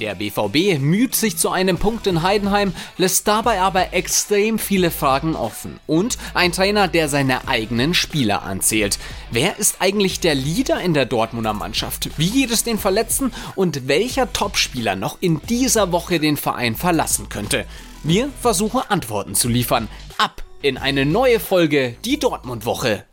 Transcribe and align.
Der 0.00 0.14
BVB 0.14 0.78
müht 0.78 1.14
sich 1.14 1.38
zu 1.38 1.50
einem 1.50 1.78
Punkt 1.78 2.06
in 2.06 2.22
Heidenheim, 2.22 2.74
lässt 2.98 3.26
dabei 3.26 3.60
aber 3.60 3.94
extrem 3.94 4.58
viele 4.58 4.90
Fragen 4.90 5.34
offen. 5.34 5.80
Und 5.86 6.18
ein 6.34 6.52
Trainer, 6.52 6.86
der 6.86 7.08
seine 7.08 7.48
eigenen 7.48 7.94
Spieler 7.94 8.42
anzählt. 8.42 8.98
Wer 9.30 9.58
ist 9.58 9.76
eigentlich 9.80 10.20
der 10.20 10.34
Leader 10.34 10.80
in 10.80 10.92
der 10.92 11.06
Dortmunder 11.06 11.54
Mannschaft? 11.54 12.10
Wie 12.18 12.30
geht 12.30 12.50
es 12.50 12.64
den 12.64 12.78
Verletzten? 12.78 13.32
Und 13.54 13.88
welcher 13.88 14.32
Topspieler 14.32 14.96
noch 14.96 15.16
in 15.20 15.40
dieser 15.48 15.92
Woche 15.92 16.20
den 16.20 16.36
Verein 16.36 16.76
verlassen 16.76 17.28
könnte? 17.28 17.64
Wir 18.02 18.28
versuchen 18.40 18.82
Antworten 18.88 19.34
zu 19.34 19.48
liefern. 19.48 19.88
Ab 20.18 20.42
in 20.62 20.78
eine 20.78 21.06
neue 21.06 21.40
Folge, 21.40 21.96
die 22.04 22.18
Dortmund-Woche. 22.18 23.04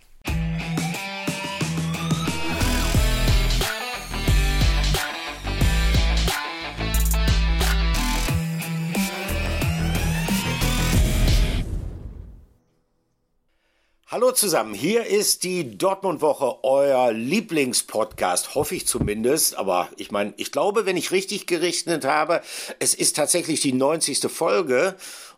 Hallo 14.13 14.31
zusammen, 14.31 14.75
hier 14.75 15.07
ist 15.07 15.43
die 15.43 15.75
Dortmund-Woche, 15.75 16.63
euer 16.63 17.11
Lieblingspodcast, 17.11 18.53
hoffe 18.53 18.75
ich 18.75 18.85
zumindest. 18.85 19.55
Aber 19.55 19.89
ich 19.97 20.11
meine, 20.11 20.35
ich 20.37 20.51
glaube, 20.51 20.85
wenn 20.85 20.97
ich 20.97 21.09
richtig 21.09 21.47
gerechnet 21.47 22.05
habe, 22.05 22.43
es 22.77 22.93
ist 22.93 23.15
tatsächlich 23.15 23.61
die 23.61 23.73
90. 23.73 24.19
Folge. 24.31 24.93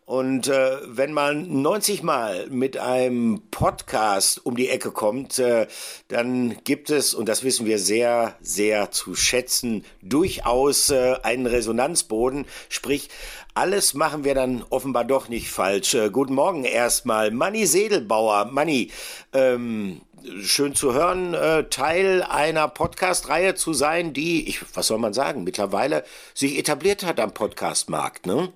Und 0.05 0.47
äh, 0.47 0.77
wenn 0.85 1.13
man 1.13 1.63
90 1.63 2.03
Mal 2.03 2.47
mit 2.51 2.77
einem 2.77 3.41
Podcast 3.49 4.45
um 4.45 4.55
die 4.55 4.69
Ecke 4.69 4.91
kommt, 4.91 5.39
äh, 5.39 5.65
dann 6.09 6.57
gibt 6.63 6.91
es, 6.91 7.15
und 7.15 7.27
das 7.27 7.43
wissen 7.43 7.65
wir 7.65 7.79
sehr, 7.79 8.35
sehr 8.39 8.91
zu 8.91 9.15
schätzen, 9.15 9.83
durchaus 10.03 10.91
äh, 10.91 11.15
einen 11.23 11.47
Resonanzboden. 11.47 12.45
Sprich, 12.69 13.09
alles 13.55 13.95
machen 13.95 14.23
wir 14.23 14.35
dann 14.35 14.63
offenbar 14.69 15.05
doch 15.05 15.27
nicht 15.27 15.49
falsch. 15.49 15.95
Äh, 15.95 16.11
guten 16.11 16.35
Morgen 16.35 16.65
erstmal. 16.65 17.31
Manni 17.31 17.65
Sedelbauer. 17.65 18.45
Manni, 18.45 18.91
ähm, 19.33 20.01
schön 20.41 20.75
zu 20.75 20.93
hören, 20.93 21.33
äh, 21.33 21.63
Teil 21.69 22.21
einer 22.21 22.67
Podcast-Reihe 22.67 23.55
zu 23.55 23.73
sein, 23.73 24.13
die, 24.13 24.47
ich, 24.47 24.59
was 24.75 24.85
soll 24.85 24.99
man 24.99 25.13
sagen, 25.13 25.43
mittlerweile 25.43 26.03
sich 26.35 26.59
etabliert 26.59 27.03
hat 27.03 27.19
am 27.19 27.33
Podcastmarkt, 27.33 28.27
ne? 28.27 28.53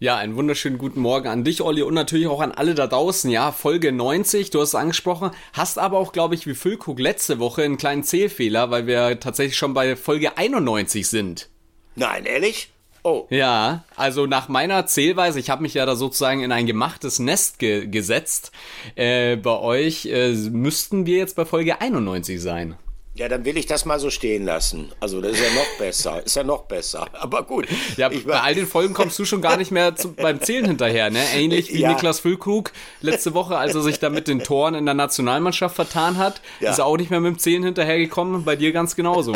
Ja, 0.00 0.16
einen 0.16 0.36
wunderschönen 0.36 0.78
guten 0.78 1.00
Morgen 1.00 1.26
an 1.26 1.42
dich, 1.42 1.60
Olli, 1.60 1.82
und 1.82 1.92
natürlich 1.92 2.28
auch 2.28 2.40
an 2.40 2.52
alle 2.52 2.76
da 2.76 2.86
draußen. 2.86 3.28
Ja, 3.32 3.50
Folge 3.50 3.90
90, 3.90 4.50
du 4.50 4.60
hast 4.60 4.68
es 4.68 4.74
angesprochen, 4.76 5.32
hast 5.52 5.76
aber 5.76 5.98
auch, 5.98 6.12
glaube 6.12 6.36
ich, 6.36 6.46
wie 6.46 6.54
Füllkrug 6.54 7.00
letzte 7.00 7.40
Woche 7.40 7.64
einen 7.64 7.78
kleinen 7.78 8.04
Zählfehler, 8.04 8.70
weil 8.70 8.86
wir 8.86 9.18
tatsächlich 9.18 9.58
schon 9.58 9.74
bei 9.74 9.96
Folge 9.96 10.38
91 10.38 11.08
sind. 11.08 11.48
Nein, 11.96 12.26
ehrlich? 12.26 12.70
Oh. 13.02 13.26
Ja, 13.30 13.82
also 13.96 14.26
nach 14.26 14.48
meiner 14.48 14.86
Zählweise, 14.86 15.40
ich 15.40 15.50
habe 15.50 15.62
mich 15.62 15.74
ja 15.74 15.84
da 15.84 15.96
sozusagen 15.96 16.44
in 16.44 16.52
ein 16.52 16.66
gemachtes 16.66 17.18
Nest 17.18 17.58
ge 17.58 17.88
gesetzt. 17.88 18.52
Äh, 18.94 19.34
bei 19.34 19.58
euch 19.58 20.06
äh, 20.06 20.32
müssten 20.32 21.06
wir 21.06 21.16
jetzt 21.16 21.34
bei 21.34 21.44
Folge 21.44 21.80
91 21.80 22.40
sein. 22.40 22.76
Ja, 23.18 23.28
dann 23.28 23.44
will 23.44 23.56
ich 23.56 23.66
das 23.66 23.84
mal 23.84 23.98
so 23.98 24.10
stehen 24.10 24.44
lassen. 24.44 24.92
Also 25.00 25.20
das 25.20 25.32
ist 25.32 25.42
ja 25.42 25.52
noch 25.52 25.76
besser. 25.76 26.24
Ist 26.24 26.36
ja 26.36 26.44
noch 26.44 26.62
besser. 26.62 27.08
Aber 27.20 27.42
gut. 27.42 27.66
Ja, 27.96 28.12
ich 28.12 28.24
bei 28.24 28.40
all 28.40 28.54
den 28.54 28.68
Folgen 28.68 28.94
kommst 28.94 29.18
du 29.18 29.24
schon 29.24 29.42
gar 29.42 29.56
nicht 29.56 29.72
mehr 29.72 29.96
zu, 29.96 30.12
beim 30.12 30.40
Zählen 30.40 30.64
hinterher, 30.64 31.10
ne? 31.10 31.24
Ähnlich 31.34 31.74
wie 31.74 31.80
ja. 31.80 31.92
Niklas 31.92 32.20
Füllkrug 32.20 32.70
letzte 33.00 33.34
Woche, 33.34 33.58
als 33.58 33.74
er 33.74 33.82
sich 33.82 33.98
da 33.98 34.08
mit 34.08 34.28
den 34.28 34.44
Toren 34.44 34.76
in 34.76 34.84
der 34.84 34.94
Nationalmannschaft 34.94 35.74
vertan 35.74 36.16
hat, 36.16 36.40
ja. 36.60 36.70
ist 36.70 36.78
er 36.78 36.86
auch 36.86 36.96
nicht 36.96 37.10
mehr 37.10 37.18
mit 37.18 37.34
dem 37.34 37.38
Zählen 37.40 37.64
hinterhergekommen. 37.64 38.44
Bei 38.44 38.54
dir 38.54 38.70
ganz 38.70 38.94
genauso. 38.94 39.34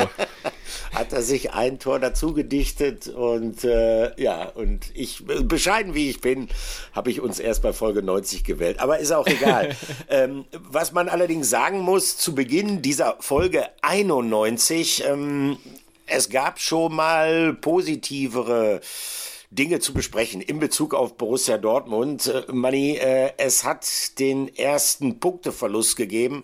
Hat 0.92 1.12
er 1.12 1.23
sich 1.23 1.53
ein 1.53 1.78
Tor 1.78 1.98
dazu 1.98 2.33
gedichtet 2.34 3.09
und 3.09 3.65
äh, 3.65 4.20
ja, 4.20 4.45
und 4.45 4.87
ich, 4.95 5.25
bescheiden 5.25 5.95
wie 5.95 6.11
ich 6.11 6.20
bin, 6.20 6.48
habe 6.92 7.11
ich 7.11 7.20
uns 7.20 7.39
erst 7.39 7.62
bei 7.62 7.73
Folge 7.73 8.03
90 8.03 8.45
gewählt. 8.45 8.81
Aber 8.81 8.98
ist 8.98 9.12
auch 9.12 9.27
egal. 9.27 9.77
ähm, 10.09 10.44
was 10.53 10.93
man 10.93 11.09
allerdings 11.09 11.50
sagen 11.50 11.81
muss, 11.81 12.16
zu 12.16 12.34
Beginn 12.34 12.83
dieser 12.83 13.16
Folge 13.21 13.69
91, 13.83 15.05
ähm, 15.06 15.56
es 16.06 16.28
gab 16.28 16.60
schon 16.60 16.94
mal 16.94 17.54
positivere 17.54 18.81
Dinge 19.50 19.81
zu 19.81 19.93
besprechen 19.93 20.41
in 20.41 20.59
Bezug 20.59 20.94
auf 20.94 21.16
Borussia 21.16 21.59
Dortmund. 21.59 22.27
Äh, 22.27 22.50
Manni, 22.53 22.97
äh, 22.97 23.33
es 23.37 23.65
hat 23.65 23.87
den 24.19 24.54
ersten 24.56 25.21
Punkteverlust 25.21 25.97
gegeben 25.97 26.43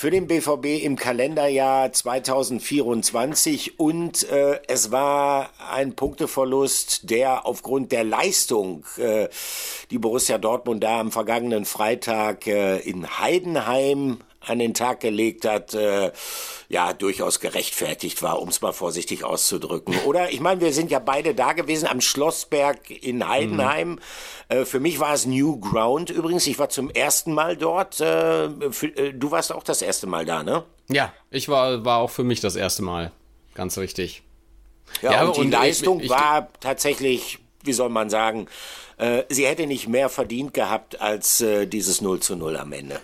für 0.00 0.10
den 0.10 0.26
BVB 0.26 0.82
im 0.82 0.96
Kalenderjahr 0.96 1.92
2024 1.92 3.78
und 3.78 4.26
äh, 4.30 4.58
es 4.66 4.90
war 4.90 5.50
ein 5.70 5.94
Punkteverlust, 5.94 7.10
der 7.10 7.44
aufgrund 7.44 7.92
der 7.92 8.04
Leistung, 8.04 8.86
äh, 8.96 9.28
die 9.90 9.98
Borussia 9.98 10.38
Dortmund 10.38 10.82
da 10.82 11.00
am 11.00 11.12
vergangenen 11.12 11.66
Freitag 11.66 12.46
äh, 12.46 12.78
in 12.78 13.20
Heidenheim 13.20 14.20
an 14.40 14.58
den 14.58 14.74
Tag 14.74 15.00
gelegt 15.00 15.44
hat, 15.44 15.74
äh, 15.74 16.12
ja, 16.68 16.92
durchaus 16.92 17.40
gerechtfertigt 17.40 18.22
war, 18.22 18.40
um 18.40 18.48
es 18.48 18.60
mal 18.60 18.72
vorsichtig 18.72 19.24
auszudrücken. 19.24 19.94
Oder 20.06 20.32
ich 20.32 20.40
meine, 20.40 20.60
wir 20.60 20.72
sind 20.72 20.90
ja 20.90 20.98
beide 20.98 21.34
da 21.34 21.52
gewesen 21.52 21.86
am 21.86 22.00
Schlossberg 22.00 22.90
in 22.90 23.28
Heidenheim. 23.28 23.90
Mhm. 23.90 23.98
Äh, 24.48 24.64
für 24.64 24.80
mich 24.80 24.98
war 24.98 25.12
es 25.12 25.26
New 25.26 25.60
Ground 25.60 26.10
übrigens. 26.10 26.46
Ich 26.46 26.58
war 26.58 26.70
zum 26.70 26.90
ersten 26.90 27.34
Mal 27.34 27.56
dort. 27.56 28.00
Äh, 28.00 28.48
für, 28.70 28.86
äh, 28.96 29.12
du 29.12 29.30
warst 29.30 29.52
auch 29.52 29.62
das 29.62 29.82
erste 29.82 30.06
Mal 30.06 30.24
da, 30.24 30.42
ne? 30.42 30.64
Ja, 30.88 31.12
ich 31.30 31.48
war, 31.48 31.84
war 31.84 31.98
auch 31.98 32.10
für 32.10 32.24
mich 32.24 32.40
das 32.40 32.56
erste 32.56 32.82
Mal. 32.82 33.12
Ganz 33.54 33.78
richtig. 33.78 34.22
Ja, 35.02 35.12
ja 35.12 35.24
und 35.24 35.36
die 35.36 35.40
und 35.40 35.50
Leistung 35.50 35.98
ich, 35.98 36.06
ich, 36.06 36.10
war 36.10 36.48
tatsächlich, 36.60 37.38
wie 37.62 37.72
soll 37.72 37.90
man 37.90 38.10
sagen, 38.10 38.46
äh, 38.96 39.24
sie 39.28 39.46
hätte 39.46 39.66
nicht 39.66 39.88
mehr 39.88 40.08
verdient 40.08 40.54
gehabt 40.54 41.00
als 41.00 41.40
äh, 41.40 41.66
dieses 41.66 42.00
0 42.00 42.20
zu 42.20 42.36
0 42.36 42.56
am 42.56 42.72
Ende. 42.72 43.00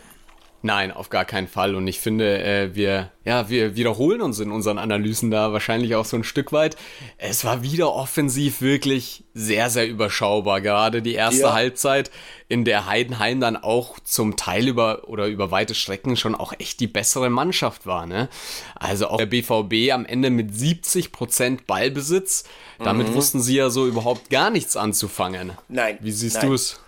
Nein, 0.62 0.90
auf 0.90 1.10
gar 1.10 1.24
keinen 1.24 1.48
Fall. 1.48 1.74
Und 1.74 1.86
ich 1.86 2.00
finde, 2.00 2.42
äh, 2.42 2.74
wir, 2.74 3.10
ja, 3.24 3.48
wir 3.48 3.76
wiederholen 3.76 4.20
uns 4.20 4.40
in 4.40 4.50
unseren 4.50 4.78
Analysen 4.78 5.30
da 5.30 5.52
wahrscheinlich 5.52 5.94
auch 5.94 6.04
so 6.04 6.16
ein 6.16 6.24
Stück 6.24 6.52
weit. 6.52 6.76
Es 7.18 7.44
war 7.44 7.62
wieder 7.62 7.92
offensiv 7.92 8.62
wirklich 8.62 9.24
sehr, 9.34 9.70
sehr 9.70 9.86
überschaubar. 9.86 10.60
Gerade 10.60 11.02
die 11.02 11.14
erste 11.14 11.42
ja. 11.42 11.52
Halbzeit, 11.52 12.10
in 12.48 12.64
der 12.64 12.86
Heidenheim 12.86 13.40
dann 13.40 13.56
auch 13.56 14.00
zum 14.00 14.36
Teil 14.36 14.66
über 14.66 15.08
oder 15.08 15.26
über 15.26 15.50
weite 15.50 15.74
Strecken 15.74 16.16
schon 16.16 16.34
auch 16.34 16.52
echt 16.58 16.80
die 16.80 16.86
bessere 16.86 17.30
Mannschaft 17.30 17.86
war. 17.86 18.06
Ne? 18.06 18.28
Also 18.74 19.08
auch 19.08 19.18
der 19.18 19.26
BVB 19.26 19.92
am 19.92 20.06
Ende 20.06 20.30
mit 20.30 20.56
70 20.56 21.12
Prozent 21.12 21.66
Ballbesitz. 21.66 22.44
Damit 22.78 23.10
mhm. 23.10 23.14
wussten 23.14 23.40
sie 23.40 23.56
ja 23.56 23.70
so 23.70 23.86
überhaupt 23.86 24.30
gar 24.30 24.50
nichts 24.50 24.76
anzufangen. 24.76 25.52
Nein. 25.68 25.98
Wie 26.00 26.12
siehst 26.12 26.42
du 26.42 26.54
es? 26.54 26.80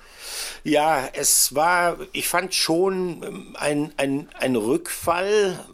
Ja, 0.68 1.08
es 1.14 1.54
war, 1.54 1.96
ich 2.12 2.28
fand 2.28 2.54
schon 2.54 3.22
ähm, 3.22 3.56
ein, 3.58 3.94
ein, 3.96 4.28
ein 4.38 4.54
Rückfall, 4.54 5.64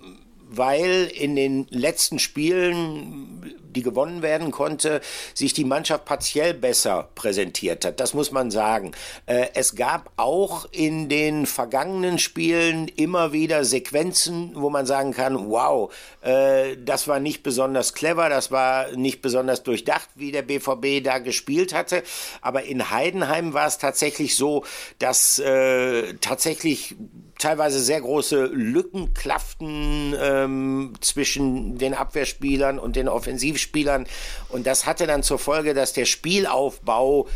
weil 0.56 1.10
in 1.14 1.36
den 1.36 1.66
letzten 1.70 2.18
Spielen 2.18 3.54
die 3.74 3.82
gewonnen 3.82 4.22
werden 4.22 4.50
konnte, 4.50 5.00
sich 5.34 5.52
die 5.52 5.64
Mannschaft 5.64 6.04
partiell 6.04 6.54
besser 6.54 7.08
präsentiert 7.14 7.84
hat. 7.84 8.00
Das 8.00 8.14
muss 8.14 8.30
man 8.30 8.50
sagen. 8.50 8.92
Äh, 9.26 9.48
es 9.54 9.74
gab 9.74 10.12
auch 10.16 10.66
in 10.70 11.08
den 11.08 11.46
vergangenen 11.46 12.18
Spielen 12.18 12.88
immer 12.88 13.32
wieder 13.32 13.64
Sequenzen, 13.64 14.52
wo 14.54 14.70
man 14.70 14.86
sagen 14.86 15.12
kann, 15.12 15.50
wow, 15.50 15.92
äh, 16.22 16.76
das 16.84 17.08
war 17.08 17.20
nicht 17.20 17.42
besonders 17.42 17.94
clever, 17.94 18.28
das 18.28 18.50
war 18.50 18.92
nicht 18.92 19.22
besonders 19.22 19.62
durchdacht, 19.62 20.08
wie 20.14 20.32
der 20.32 20.42
BVB 20.42 21.02
da 21.02 21.18
gespielt 21.18 21.74
hatte. 21.74 22.02
Aber 22.40 22.64
in 22.64 22.90
Heidenheim 22.90 23.52
war 23.52 23.66
es 23.66 23.78
tatsächlich 23.78 24.36
so, 24.36 24.64
dass 24.98 25.38
äh, 25.38 26.14
tatsächlich 26.20 26.94
teilweise 27.38 27.80
sehr 27.80 28.00
große 28.00 28.46
Lücken 28.46 29.14
klafften 29.14 30.14
ähm, 30.18 30.94
zwischen 31.00 31.78
den 31.78 31.94
Abwehrspielern 31.94 32.78
und 32.78 32.96
den 32.96 33.08
Offensivspielern. 33.08 34.06
Und 34.48 34.66
das 34.66 34.86
hatte 34.86 35.06
dann 35.06 35.22
zur 35.22 35.38
Folge, 35.38 35.74
dass 35.74 35.92
der 35.92 36.04
Spielaufbau 36.04 37.28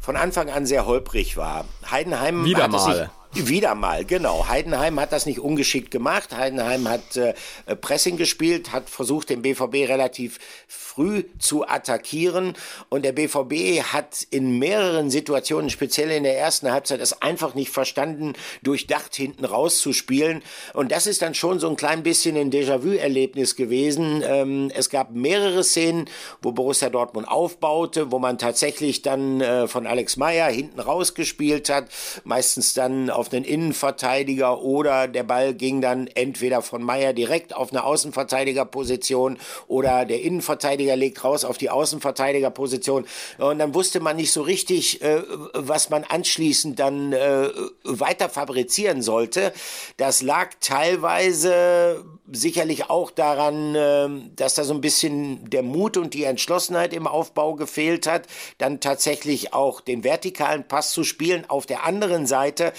von 0.00 0.16
Anfang 0.16 0.50
an 0.50 0.66
sehr 0.66 0.86
holprig 0.86 1.36
war. 1.36 1.64
Heidenheim 1.90 2.44
wieder 2.44 2.68
mal. 2.68 3.10
Wieder 3.34 3.74
mal, 3.74 4.04
genau. 4.04 4.46
Heidenheim 4.48 5.00
hat 5.00 5.10
das 5.10 5.24
nicht 5.24 5.40
ungeschickt 5.40 5.90
gemacht. 5.90 6.36
Heidenheim 6.36 6.86
hat 6.86 7.16
äh, 7.16 7.32
Pressing 7.80 8.18
gespielt, 8.18 8.72
hat 8.72 8.90
versucht, 8.90 9.30
den 9.30 9.40
BVB 9.40 9.88
relativ 9.88 10.38
früh 10.68 11.24
zu 11.38 11.66
attackieren. 11.66 12.52
Und 12.90 13.06
der 13.06 13.12
BVB 13.12 13.82
hat 13.84 14.26
in 14.30 14.58
mehreren 14.58 15.10
Situationen, 15.10 15.70
speziell 15.70 16.10
in 16.10 16.24
der 16.24 16.38
ersten 16.38 16.70
Halbzeit, 16.70 17.00
es 17.00 17.22
einfach 17.22 17.54
nicht 17.54 17.70
verstanden, 17.70 18.34
durchdacht 18.62 19.16
hinten 19.16 19.46
rauszuspielen. 19.46 20.42
Und 20.74 20.92
das 20.92 21.06
ist 21.06 21.22
dann 21.22 21.34
schon 21.34 21.58
so 21.58 21.70
ein 21.70 21.76
klein 21.76 22.02
bisschen 22.02 22.36
ein 22.36 22.50
Déjà-vu-Erlebnis 22.50 23.56
gewesen. 23.56 24.22
Ähm, 24.26 24.70
es 24.74 24.90
gab 24.90 25.12
mehrere 25.12 25.64
Szenen, 25.64 26.04
wo 26.42 26.52
Borussia 26.52 26.90
Dortmund 26.90 27.28
aufbaute, 27.28 28.12
wo 28.12 28.18
man 28.18 28.36
tatsächlich 28.36 29.00
dann 29.00 29.40
äh, 29.40 29.68
von 29.68 29.86
Alex 29.86 30.18
Meyer 30.18 30.50
hinten 30.50 30.80
rausgespielt 30.80 31.70
hat, 31.70 31.86
meistens 32.24 32.74
dann 32.74 33.08
auf 33.08 33.21
auf 33.22 33.32
einen 33.32 33.44
Innenverteidiger 33.44 34.62
oder 34.62 35.06
der 35.06 35.22
Ball 35.22 35.54
ging 35.54 35.80
dann 35.80 36.08
entweder 36.08 36.60
von 36.60 36.82
Meier 36.82 37.12
direkt 37.12 37.54
auf 37.54 37.70
eine 37.70 37.84
Außenverteidigerposition 37.84 39.38
oder 39.68 40.04
der 40.04 40.22
Innenverteidiger 40.22 40.96
legt 40.96 41.22
raus 41.22 41.44
auf 41.44 41.56
die 41.56 41.70
Außenverteidigerposition. 41.70 43.06
Und 43.38 43.60
dann 43.60 43.74
wusste 43.74 44.00
man 44.00 44.16
nicht 44.16 44.32
so 44.32 44.42
richtig, 44.42 45.02
äh, 45.02 45.22
was 45.54 45.88
man 45.88 46.02
anschließend 46.02 46.80
dann 46.80 47.12
äh, 47.12 47.48
weiter 47.84 48.28
fabrizieren 48.28 49.02
sollte. 49.02 49.52
Das 49.98 50.20
lag 50.22 50.50
teilweise 50.58 52.04
sicherlich 52.32 52.90
auch 52.90 53.10
daran, 53.10 53.74
äh, 53.76 54.08
dass 54.34 54.54
da 54.54 54.64
so 54.64 54.74
ein 54.74 54.80
bisschen 54.80 55.48
der 55.48 55.62
Mut 55.62 55.96
und 55.96 56.14
die 56.14 56.24
Entschlossenheit 56.24 56.92
im 56.92 57.06
Aufbau 57.06 57.54
gefehlt 57.54 58.08
hat, 58.08 58.26
dann 58.58 58.80
tatsächlich 58.80 59.52
auch 59.54 59.80
den 59.80 60.02
vertikalen 60.02 60.66
Pass 60.66 60.90
zu 60.90 61.04
spielen. 61.04 61.44
Auf 61.48 61.66
der 61.66 61.84
anderen 61.84 62.26
Seite 62.26 62.72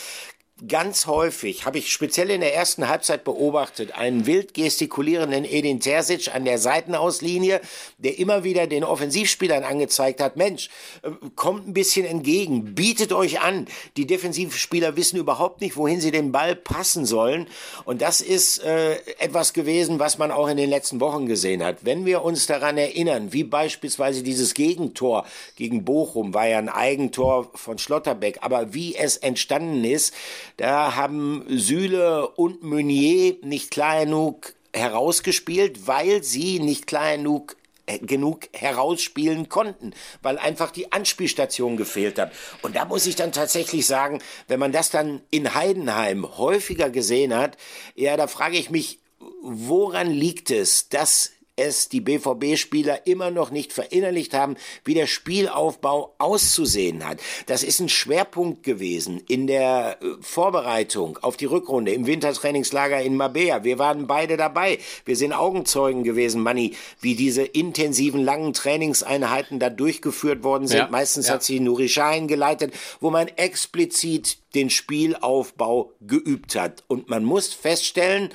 ganz 0.68 1.08
häufig, 1.08 1.66
habe 1.66 1.78
ich 1.78 1.92
speziell 1.92 2.30
in 2.30 2.42
der 2.42 2.56
ersten 2.56 2.88
Halbzeit 2.88 3.24
beobachtet, 3.24 3.94
einen 3.94 4.26
wild 4.26 4.54
gestikulierenden 4.54 5.46
Edin 5.46 5.80
Terzic 5.80 6.34
an 6.34 6.46
der 6.46 6.58
Seitenauslinie, 6.58 7.62
der 7.98 8.20
immer 8.20 8.44
wieder 8.44 8.68
den 8.68 8.84
Offensivspielern 8.84 9.64
angezeigt 9.64 10.22
hat, 10.22 10.38
Mensch, 10.38 10.70
äh, 11.02 11.10
kommt 11.36 11.68
ein 11.68 11.74
bisschen 11.74 12.06
entgegen, 12.06 12.76
bietet 12.76 13.12
euch 13.14 13.42
an. 13.42 13.68
Die 13.98 14.08
Defensivspieler 14.08 14.96
wissen 14.96 15.18
überhaupt 15.18 15.62
nicht, 15.62 15.76
wohin 15.76 16.02
sie 16.02 16.12
den 16.12 16.32
Ball 16.32 16.56
passen 16.56 17.06
sollen. 17.06 17.48
Und 17.86 18.02
das 18.02 18.22
ist 18.22 18.64
äh, 18.64 18.96
etwas 19.20 19.54
gewesen, 19.54 20.00
was 20.00 20.18
man 20.18 20.32
auch 20.32 20.48
in 20.48 20.58
den 20.58 20.70
letzten 20.70 21.00
Wochen 21.00 21.26
gesehen 21.26 21.64
hat. 21.64 21.78
Wenn 21.82 22.06
wir 22.06 22.24
uns 22.24 22.46
daran 22.46 22.78
erinnern, 22.78 23.34
wie 23.34 23.44
beispielsweise 23.44 24.24
dieses 24.24 24.54
Gegentor 24.54 25.26
gegen 25.56 25.84
Bochum, 25.84 26.34
war 26.34 26.48
ja 26.48 26.58
ein 26.58 26.70
Eigentor 26.70 27.50
von 27.54 27.78
Schlotterbeck, 27.78 28.40
aber 28.42 28.74
wie 28.74 28.96
es 28.96 29.18
entstanden 29.18 29.84
ist, 29.84 30.14
da 30.58 30.96
haben 30.96 31.46
Süle 31.50 32.28
und 32.28 32.64
Meunier 32.64 33.38
nicht 33.42 33.72
klar 33.72 34.06
genug 34.06 34.54
herausgespielt, 34.74 35.88
weil 35.88 36.24
sie 36.24 36.60
nicht 36.60 36.88
klar 36.88 37.16
genug 37.16 37.56
äh, 37.86 38.00
genug 38.00 38.48
herausspielen 38.54 39.50
konnten, 39.50 39.94
weil 40.22 40.38
einfach 40.38 40.72
die 40.72 40.94
Anspielstation 40.94 41.76
gefehlt 41.76 42.18
hat. 42.18 42.32
Und 42.62 42.78
da 42.78 42.86
muss 42.86 43.06
ich 43.06 43.18
dann 43.18 43.34
tatsächlich 43.34 43.86
sagen, 43.86 44.22
wenn 44.48 44.60
man 44.60 44.72
das 44.72 44.90
dann 44.90 45.22
in 45.32 45.54
Heidenheim 45.54 46.38
häufiger 46.38 46.90
gesehen 46.90 47.36
hat, 47.36 47.58
ja, 47.96 48.16
da 48.16 48.28
frage 48.28 48.58
ich 48.58 48.70
mich, 48.70 49.00
woran 49.42 50.10
liegt 50.10 50.50
es, 50.50 50.88
dass 50.88 51.33
es 51.56 51.88
die 51.88 52.02
BVB-Spieler 52.02 53.06
immer 53.06 53.30
noch 53.30 53.52
nicht 53.52 53.74
verinnerlicht 53.74 54.34
haben, 54.34 54.56
wie 54.86 54.96
der 54.96 55.06
Spielaufbau 55.06 56.16
auszusehen 56.18 57.08
hat. 57.08 57.20
Das 57.46 57.64
ist 57.64 57.80
ein 57.80 57.90
Schwerpunkt 57.90 58.64
gewesen 58.64 59.22
in 59.28 59.46
der 59.46 59.98
äh, 60.02 60.06
Vorbereitung 60.22 61.20
auf 61.22 61.38
die 61.38 61.46
Rückrunde 61.46 61.92
im 61.92 62.08
Wintertrainingslager 62.08 63.02
in 63.02 63.16
Mabea. 63.16 63.64
Wir 63.64 63.78
waren 63.78 64.08
beide 64.08 64.36
dabei. 64.36 64.80
Wir 65.06 65.16
sind 65.16 65.34
Augenzeugen 65.34 66.04
gewesen, 66.04 66.42
Manni, 66.42 66.76
wie 67.02 67.16
diese 67.16 67.44
intensiven 67.44 68.24
langen 68.24 68.54
Trainingseinheiten 68.54 69.60
da 69.60 69.70
durchgeführt 69.70 70.44
worden 70.44 70.68
sind. 70.68 70.78
Ja, 70.78 70.88
Meistens 70.90 71.28
ja. 71.28 71.36
hat 71.36 71.44
sie 71.44 71.60
Nuri 71.60 71.88
Schein 71.88 72.28
geleitet, 72.28 72.74
wo 73.00 73.12
man 73.12 73.28
explizit 73.28 74.38
den 74.56 74.72
Spielaufbau 74.72 75.92
geübt 76.02 76.56
hat. 76.56 76.84
Und 76.88 77.10
man 77.10 77.24
muss 77.24 77.54
feststellen, 77.54 78.30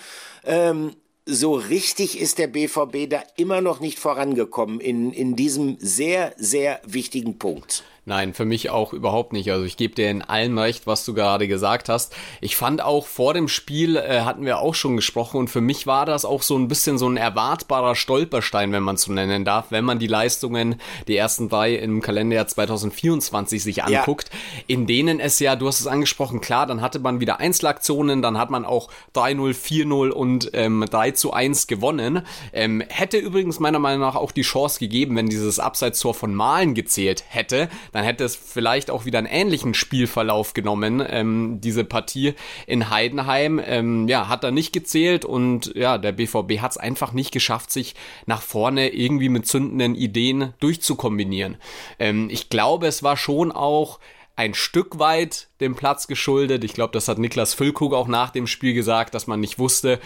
ähm, 0.44 0.94
so 1.30 1.54
richtig 1.54 2.18
ist 2.18 2.38
der 2.38 2.46
BVB 2.46 3.10
da 3.10 3.22
immer 3.36 3.60
noch 3.60 3.80
nicht 3.80 3.98
vorangekommen 3.98 4.80
in, 4.80 5.12
in 5.12 5.36
diesem 5.36 5.76
sehr, 5.78 6.32
sehr 6.38 6.80
wichtigen 6.86 7.38
Punkt. 7.38 7.84
Nein, 8.08 8.32
für 8.32 8.46
mich 8.46 8.70
auch 8.70 8.94
überhaupt 8.94 9.34
nicht. 9.34 9.52
Also 9.52 9.66
ich 9.66 9.76
gebe 9.76 9.94
dir 9.94 10.10
in 10.10 10.22
allem 10.22 10.56
recht, 10.56 10.86
was 10.86 11.04
du 11.04 11.12
gerade 11.12 11.46
gesagt 11.46 11.90
hast. 11.90 12.16
Ich 12.40 12.56
fand 12.56 12.80
auch 12.82 13.06
vor 13.06 13.34
dem 13.34 13.48
Spiel 13.48 13.96
äh, 13.96 14.22
hatten 14.22 14.46
wir 14.46 14.60
auch 14.60 14.74
schon 14.74 14.96
gesprochen 14.96 15.36
und 15.36 15.48
für 15.48 15.60
mich 15.60 15.86
war 15.86 16.06
das 16.06 16.24
auch 16.24 16.40
so 16.40 16.56
ein 16.56 16.68
bisschen 16.68 16.96
so 16.96 17.06
ein 17.06 17.18
erwartbarer 17.18 17.94
Stolperstein, 17.94 18.72
wenn 18.72 18.82
man 18.82 18.96
so 18.96 19.12
nennen 19.12 19.44
darf, 19.44 19.66
wenn 19.68 19.84
man 19.84 19.98
die 19.98 20.06
Leistungen, 20.06 20.80
die 21.06 21.18
ersten 21.18 21.50
drei 21.50 21.74
im 21.74 22.00
Kalenderjahr 22.00 22.46
2024 22.46 23.62
sich 23.62 23.84
anguckt, 23.84 24.30
ja. 24.32 24.38
in 24.68 24.86
denen 24.86 25.20
es 25.20 25.38
ja, 25.38 25.54
du 25.54 25.68
hast 25.68 25.78
es 25.78 25.86
angesprochen, 25.86 26.40
klar, 26.40 26.64
dann 26.64 26.80
hatte 26.80 27.00
man 27.00 27.20
wieder 27.20 27.40
Einzelaktionen, 27.40 28.22
dann 28.22 28.38
hat 28.38 28.48
man 28.48 28.64
auch 28.64 28.88
3-0, 29.16 29.54
4-0 29.54 30.08
und 30.08 30.50
ähm, 30.54 30.82
3 30.90 31.10
zu 31.10 31.34
1 31.34 31.66
gewonnen. 31.66 32.22
Ähm, 32.54 32.82
hätte 32.88 33.18
übrigens 33.18 33.60
meiner 33.60 33.80
Meinung 33.80 34.00
nach 34.00 34.16
auch 34.16 34.32
die 34.32 34.40
Chance 34.40 34.78
gegeben, 34.78 35.14
wenn 35.14 35.28
dieses 35.28 35.58
Abseitstor 35.58 36.14
von 36.14 36.34
Malen 36.34 36.72
gezählt 36.72 37.22
hätte, 37.28 37.68
dann 37.98 38.04
hätte 38.04 38.22
es 38.22 38.36
vielleicht 38.36 38.92
auch 38.92 39.06
wieder 39.06 39.18
einen 39.18 39.26
ähnlichen 39.26 39.74
Spielverlauf 39.74 40.54
genommen. 40.54 41.04
Ähm, 41.04 41.60
diese 41.60 41.82
Partie 41.82 42.34
in 42.68 42.90
Heidenheim, 42.90 43.60
ähm, 43.64 44.06
ja, 44.06 44.28
hat 44.28 44.44
er 44.44 44.52
nicht 44.52 44.72
gezählt 44.72 45.24
und 45.24 45.74
ja, 45.74 45.98
der 45.98 46.12
BVB 46.12 46.60
hat 46.60 46.70
es 46.70 46.76
einfach 46.76 47.12
nicht 47.12 47.32
geschafft, 47.32 47.72
sich 47.72 47.96
nach 48.24 48.40
vorne 48.40 48.90
irgendwie 48.90 49.28
mit 49.28 49.48
zündenden 49.48 49.96
Ideen 49.96 50.54
durchzukombinieren. 50.60 51.56
Ähm, 51.98 52.28
ich 52.30 52.50
glaube, 52.50 52.86
es 52.86 53.02
war 53.02 53.16
schon 53.16 53.50
auch 53.50 53.98
ein 54.36 54.54
Stück 54.54 55.00
weit 55.00 55.48
dem 55.60 55.74
Platz 55.74 56.06
geschuldet. 56.06 56.62
Ich 56.62 56.74
glaube, 56.74 56.92
das 56.92 57.08
hat 57.08 57.18
Niklas 57.18 57.52
Füllkrug 57.52 57.94
auch 57.94 58.06
nach 58.06 58.30
dem 58.30 58.46
Spiel 58.46 58.74
gesagt, 58.74 59.12
dass 59.12 59.26
man 59.26 59.40
nicht 59.40 59.58
wusste, 59.58 59.98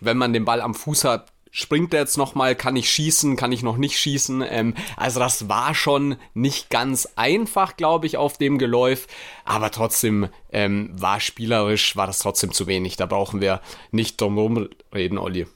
wenn 0.00 0.18
man 0.18 0.34
den 0.34 0.44
Ball 0.44 0.60
am 0.60 0.74
Fuß 0.74 1.04
hat, 1.04 1.32
springt 1.50 1.94
er 1.94 2.00
jetzt 2.00 2.16
nochmal, 2.16 2.54
kann 2.54 2.76
ich 2.76 2.90
schießen, 2.90 3.36
kann 3.36 3.52
ich 3.52 3.62
noch 3.62 3.76
nicht 3.76 3.98
schießen. 3.98 4.44
Ähm, 4.48 4.74
also 4.96 5.20
das 5.20 5.48
war 5.48 5.74
schon 5.74 6.16
nicht 6.34 6.70
ganz 6.70 7.08
einfach, 7.16 7.76
glaube 7.76 8.06
ich, 8.06 8.16
auf 8.16 8.38
dem 8.38 8.58
Geläuf, 8.58 9.06
aber 9.44 9.70
trotzdem 9.70 10.28
ähm, 10.52 10.90
war 10.92 11.20
spielerisch, 11.20 11.96
war 11.96 12.06
das 12.06 12.18
trotzdem 12.18 12.52
zu 12.52 12.66
wenig. 12.66 12.96
Da 12.96 13.06
brauchen 13.06 13.40
wir 13.40 13.60
nicht 13.90 14.20
drum 14.20 14.68
reden, 14.94 15.18
Olli. 15.18 15.46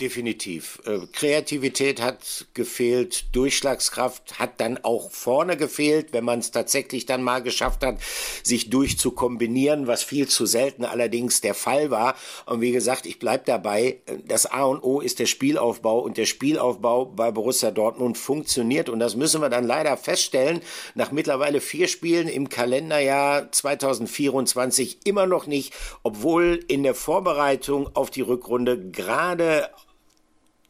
Definitiv. 0.00 0.80
Äh, 0.86 1.06
Kreativität 1.12 2.02
hat 2.02 2.46
gefehlt, 2.52 3.26
Durchschlagskraft 3.32 4.40
hat 4.40 4.60
dann 4.60 4.82
auch 4.82 5.12
vorne 5.12 5.56
gefehlt, 5.56 6.12
wenn 6.12 6.24
man 6.24 6.40
es 6.40 6.50
tatsächlich 6.50 7.06
dann 7.06 7.22
mal 7.22 7.42
geschafft 7.42 7.84
hat, 7.84 7.98
sich 8.42 8.70
durchzukombinieren, 8.70 9.86
was 9.86 10.02
viel 10.02 10.26
zu 10.26 10.46
selten 10.46 10.84
allerdings 10.84 11.42
der 11.42 11.54
Fall 11.54 11.92
war. 11.92 12.16
Und 12.46 12.60
wie 12.60 12.72
gesagt, 12.72 13.06
ich 13.06 13.20
bleib 13.20 13.44
dabei, 13.44 14.00
das 14.26 14.46
A 14.46 14.64
und 14.64 14.82
O 14.82 15.00
ist 15.00 15.20
der 15.20 15.26
Spielaufbau 15.26 16.00
und 16.00 16.16
der 16.16 16.26
Spielaufbau 16.26 17.04
bei 17.06 17.30
Borussia 17.30 17.70
Dortmund 17.70 18.18
funktioniert 18.18 18.88
und 18.88 18.98
das 18.98 19.14
müssen 19.14 19.42
wir 19.42 19.48
dann 19.48 19.64
leider 19.64 19.96
feststellen, 19.96 20.60
nach 20.96 21.12
mittlerweile 21.12 21.60
vier 21.60 21.86
Spielen 21.86 22.26
im 22.26 22.48
Kalenderjahr 22.48 23.52
2024 23.52 24.98
immer 25.04 25.26
noch 25.26 25.46
nicht, 25.46 25.72
obwohl 26.02 26.58
in 26.66 26.82
der 26.82 26.96
Vorbereitung 26.96 27.94
auf 27.94 28.10
die 28.10 28.22
Rückrunde 28.22 28.90
gerade 28.90 29.70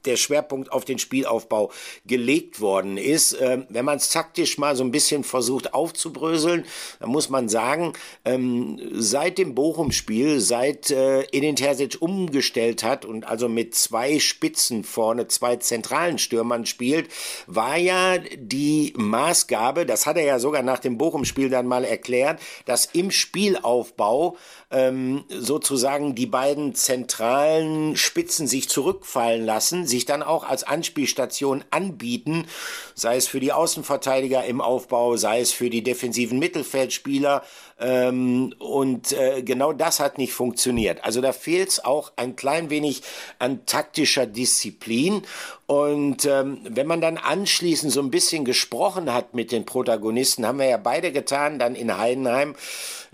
der 0.07 0.17
Schwerpunkt 0.17 0.73
auf 0.73 0.85
den 0.85 0.99
Spielaufbau 0.99 1.71
gelegt 2.07 2.61
worden 2.61 2.97
ist. 2.97 3.37
Ähm, 3.41 3.67
wenn 3.69 3.85
man 3.85 3.97
es 3.97 4.11
taktisch 4.11 4.59
mal 4.59 4.77
so 4.77 4.85
ein 4.85 4.91
bisschen 4.91 5.25
versucht 5.25 5.75
aufzubröseln, 5.75 6.65
dann 7.01 7.11
muss 7.11 7.31
man 7.31 7.49
sagen, 7.49 7.93
ähm, 8.25 8.81
seit 8.93 9.39
dem 9.39 9.55
Bochum-Spiel, 9.55 10.41
seit 10.41 10.91
äh, 10.91 11.23
Edin 11.33 11.57
Terzic 11.57 12.01
umgestellt 12.01 12.83
hat 12.83 13.05
und 13.05 13.27
also 13.27 13.49
mit 13.49 13.75
zwei 13.75 14.19
Spitzen 14.19 14.85
vorne, 14.85 15.29
zwei 15.29 15.57
zentralen 15.57 16.19
Stürmern 16.19 16.67
spielt, 16.67 17.09
war 17.47 17.77
ja 17.77 18.19
die 18.19 18.93
Maßgabe, 18.97 19.87
das 19.87 20.07
hat 20.07 20.17
er 20.17 20.25
ja 20.25 20.39
sogar 20.39 20.63
nach 20.63 20.79
dem 20.79 20.99
Bochum-Spiel 20.99 21.51
dann 21.51 21.67
mal 21.67 21.85
erklärt, 21.85 22.41
dass 22.65 22.87
im 22.87 23.11
Spielaufbau 23.11 24.37
ähm, 24.75 25.25
sozusagen 25.29 26.15
die 26.15 26.27
beiden 26.27 26.75
zentralen 26.75 27.97
Spitzen 27.97 28.49
sich 28.49 28.69
zurückfallen 28.69 29.45
lassen, 29.45 29.87
sich 29.87 30.05
dann 30.05 30.23
auch 30.23 30.45
als 30.45 30.65
Anspielstation 30.65 31.65
anbieten, 31.71 32.47
sei 32.95 33.17
es 33.17 33.29
für 33.29 33.41
die 33.41 33.53
Außenverteidiger 33.53 34.45
im 34.45 34.61
Aufbau, 34.61 35.17
sei 35.17 35.41
es 35.41 35.53
für 35.53 35.71
die 35.71 35.83
defensiven 35.83 36.39
Mittelfeldspieler. 36.39 37.43
Ähm, 37.81 38.55
und 38.59 39.13
äh, 39.13 39.43
genau 39.43 39.73
das 39.73 40.01
hat 40.01 40.19
nicht 40.19 40.33
funktioniert. 40.33 41.05
Also 41.05 41.21
da 41.21 41.33
fehlt 41.33 41.69
es 41.69 41.85
auch 41.85 42.13
ein 42.17 42.37
klein 42.37 42.71
wenig 42.71 43.03
an 43.39 43.67
taktischer 43.67 44.27
Disziplin. 44.27 45.23
Und 45.67 46.27
ähm, 46.27 46.59
wenn 46.69 46.87
man 46.87 47.01
dann 47.01 47.17
anschließend 47.17 47.93
so 47.93 48.01
ein 48.01 48.11
bisschen 48.11 48.45
gesprochen 48.45 49.13
hat 49.13 49.35
mit 49.35 49.51
den 49.51 49.65
Protagonisten, 49.65 50.47
haben 50.47 50.59
wir 50.59 50.67
ja 50.67 50.77
beide 50.77 51.11
getan, 51.11 51.59
dann 51.59 51.75
in 51.75 51.97
Heidenheim, 51.97 52.55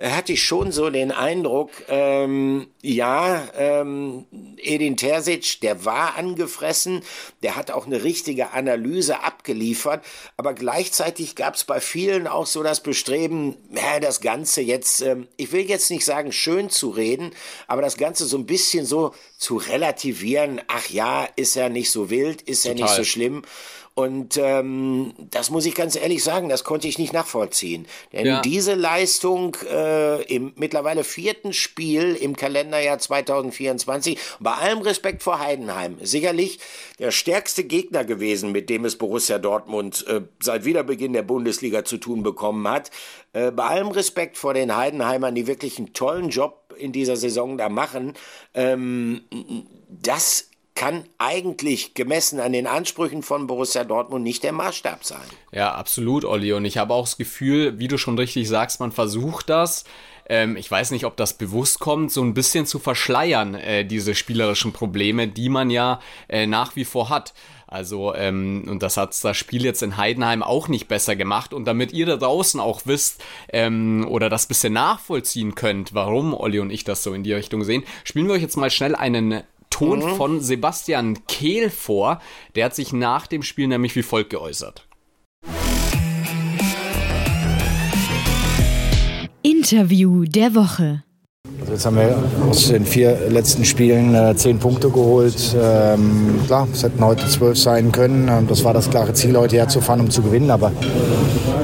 hatte 0.01 0.33
ich 0.33 0.43
schon 0.43 0.73
so 0.73 0.89
den 0.89 1.13
Eindruck, 1.13 1.71
ähm, 1.89 2.69
ja, 2.81 3.47
ähm, 3.57 4.25
Edin 4.57 4.97
Terzic, 4.97 5.61
der 5.61 5.85
war 5.85 6.17
angefressen, 6.17 7.03
der 7.43 7.57
hat 7.57 7.71
auch 7.71 7.87
eine 7.87 8.03
richtige 8.03 8.53
Analyse 8.53 9.23
abgeliefert, 9.23 10.03
aber 10.39 10.55
gleichzeitig 10.55 11.37
gab 11.37 11.55
es 11.55 11.65
bei 11.65 11.81
vielen 11.81 12.27
auch 12.27 12.47
so 12.47 12.63
das 12.63 12.83
Bestreben, 12.83 13.57
ja, 13.75 14.01
das 14.01 14.23
Ganze 14.23 14.63
jetzt, 14.63 15.03
ähm, 15.03 15.29
ich 15.37 15.53
will 15.53 15.69
jetzt 15.69 15.91
nicht 15.91 16.07
sagen 16.07 16.33
schön 16.33 16.71
zu 16.71 16.89
reden, 16.89 17.33
aber 17.67 17.83
das 17.83 17.99
Ganze 17.99 18.25
so 18.25 18.39
ein 18.39 18.47
bisschen 18.47 18.87
so 18.87 19.13
zu 19.37 19.59
relativieren, 19.59 20.63
ach 20.69 20.89
ja, 20.89 21.29
ist 21.37 21.57
ja 21.57 21.69
nicht 21.69 21.91
so 21.91 22.09
wild, 22.09 22.41
ist 22.43 22.63
Total. 22.63 22.79
ja 22.79 22.85
nicht 22.85 22.95
so 22.95 23.05
schlimm. 23.05 23.43
Und 24.01 24.39
ähm, 24.39 25.13
das 25.19 25.51
muss 25.51 25.67
ich 25.67 25.75
ganz 25.75 25.95
ehrlich 25.95 26.25
sagen, 26.25 26.49
das 26.49 26.65
konnte 26.65 26.89
ich 26.89 26.99
nicht 26.99 27.13
nachvollziehen. 27.13 27.87
Denn 28.15 28.25
ja. 28.27 28.41
diese 28.41 28.75
Leistung 28.75 29.57
äh, 29.71 30.23
im 30.23 30.53
mittlerweile 30.57 31.05
vierten 31.05 31.53
Spiel 31.53 32.15
im 32.15 32.35
Kalenderjahr 32.35 32.99
2024, 32.99 34.19
bei 34.41 34.53
allem 34.53 34.79
Respekt 34.79 35.23
vor 35.23 35.39
Heidenheim, 35.39 35.99
sicherlich 36.01 36.61
der 36.99 37.11
stärkste 37.11 37.65
Gegner 37.65 38.05
gewesen, 38.05 38.53
mit 38.53 38.71
dem 38.71 38.87
es 38.87 38.97
Borussia 38.97 39.39
Dortmund 39.39 40.07
äh, 40.09 40.23
seit 40.41 40.65
Wiederbeginn 40.65 41.13
der 41.13 41.23
Bundesliga 41.23 41.85
zu 41.85 41.99
tun 41.99 42.23
bekommen 42.23 42.67
hat. 42.67 42.91
Äh, 43.35 43.51
bei 43.51 43.65
allem 43.65 43.89
Respekt 43.89 44.39
vor 44.39 44.55
den 44.55 44.75
Heidenheimern, 44.75 45.35
die 45.35 45.47
wirklich 45.47 45.77
einen 45.77 45.93
tollen 45.93 46.31
Job 46.31 46.75
in 46.79 46.93
dieser 46.93 47.17
Saison 47.17 47.59
da 47.59 47.69
machen, 47.69 48.15
ähm, 48.55 49.23
das 49.89 50.50
kann 50.81 51.05
eigentlich 51.19 51.93
gemessen 51.93 52.41
an 52.41 52.55
den 52.55 52.67
Ansprüchen 52.67 53.23
von 53.23 53.47
Borussia 53.47 53.85
Dortmund 53.85 54.25
nicht 54.25 54.43
der 54.43 54.53
Maßstab 54.53 55.05
sein. 55.05 55.21
Ja, 55.53 55.75
absolut, 55.75 56.25
Olli. 56.25 56.55
Und 56.55 56.65
ich 56.65 56.79
habe 56.79 56.95
auch 56.95 57.05
das 57.05 57.19
Gefühl, 57.19 57.79
wie 57.79 57.87
du 57.87 57.99
schon 57.99 58.17
richtig 58.17 58.49
sagst, 58.49 58.81
man 58.81 58.91
versucht 58.91 59.51
das. 59.51 59.85
Ähm, 60.27 60.57
ich 60.57 60.71
weiß 60.71 60.93
nicht, 60.93 61.05
ob 61.05 61.19
das 61.19 61.35
bewusst 61.35 61.81
kommt, 61.81 62.11
so 62.11 62.23
ein 62.23 62.33
bisschen 62.33 62.65
zu 62.65 62.79
verschleiern, 62.79 63.57
äh, 63.57 63.85
diese 63.85 64.15
spielerischen 64.15 64.73
Probleme, 64.73 65.29
die 65.29 65.51
man 65.51 65.69
ja 65.69 66.01
äh, 66.31 66.47
nach 66.47 66.77
wie 66.77 66.87
vor 66.87 67.11
hat. 67.11 67.35
Also, 67.67 68.15
ähm, 68.15 68.65
und 68.67 68.83
das 68.83 68.97
hat 68.97 69.23
das 69.23 69.37
Spiel 69.37 69.63
jetzt 69.63 69.83
in 69.83 69.99
Heidenheim 69.99 70.43
auch 70.43 70.69
nicht 70.69 70.89
besser 70.89 71.15
gemacht. 71.15 71.53
Und 71.53 71.67
damit 71.67 71.93
ihr 71.93 72.07
da 72.07 72.17
draußen 72.17 72.59
auch 72.59 72.81
wisst 72.87 73.23
ähm, 73.53 74.07
oder 74.09 74.31
das 74.31 74.47
bisschen 74.47 74.73
nachvollziehen 74.73 75.55
könnt, 75.55 75.93
warum 75.93 76.33
Olli 76.33 76.59
und 76.59 76.71
ich 76.71 76.85
das 76.85 77.03
so 77.03 77.13
in 77.13 77.23
die 77.23 77.35
Richtung 77.35 77.65
sehen, 77.65 77.85
spielen 78.03 78.29
wir 78.29 78.35
euch 78.35 78.43
jetzt 78.43 78.57
mal 78.57 78.71
schnell 78.71 78.95
einen 78.95 79.43
Ton 79.71 80.01
mhm. 80.01 80.17
von 80.17 80.41
Sebastian 80.41 81.27
Kehl 81.27 81.71
vor. 81.71 82.21
Der 82.55 82.67
hat 82.67 82.75
sich 82.75 82.93
nach 82.93 83.27
dem 83.27 83.43
Spiel 83.43 83.69
nämlich 83.69 83.97
wie 83.97 84.03
folgt 84.03 84.31
geäußert. 84.31 84.87
Interview 89.43 90.25
der 90.25 90.55
Woche. 90.55 91.05
Also 91.71 91.77
jetzt 91.77 91.87
haben 91.87 91.97
wir 91.99 92.49
aus 92.51 92.67
den 92.67 92.85
vier 92.85 93.17
letzten 93.29 93.65
Spielen 93.65 94.13
äh, 94.13 94.35
zehn 94.35 94.59
Punkte 94.59 94.91
geholt. 94.91 95.55
Ähm, 95.57 96.41
klar, 96.45 96.67
es 96.73 96.83
hätten 96.83 97.05
heute 97.05 97.29
zwölf 97.29 97.57
sein 97.57 97.93
können. 97.93 98.27
Ähm, 98.27 98.49
das 98.49 98.65
war 98.65 98.75
das 98.75 98.91
klare 98.91 99.13
Ziel, 99.13 99.37
heute 99.37 99.55
herzufahren, 99.55 100.01
um 100.01 100.11
zu 100.11 100.21
gewinnen. 100.21 100.51
Aber 100.51 100.73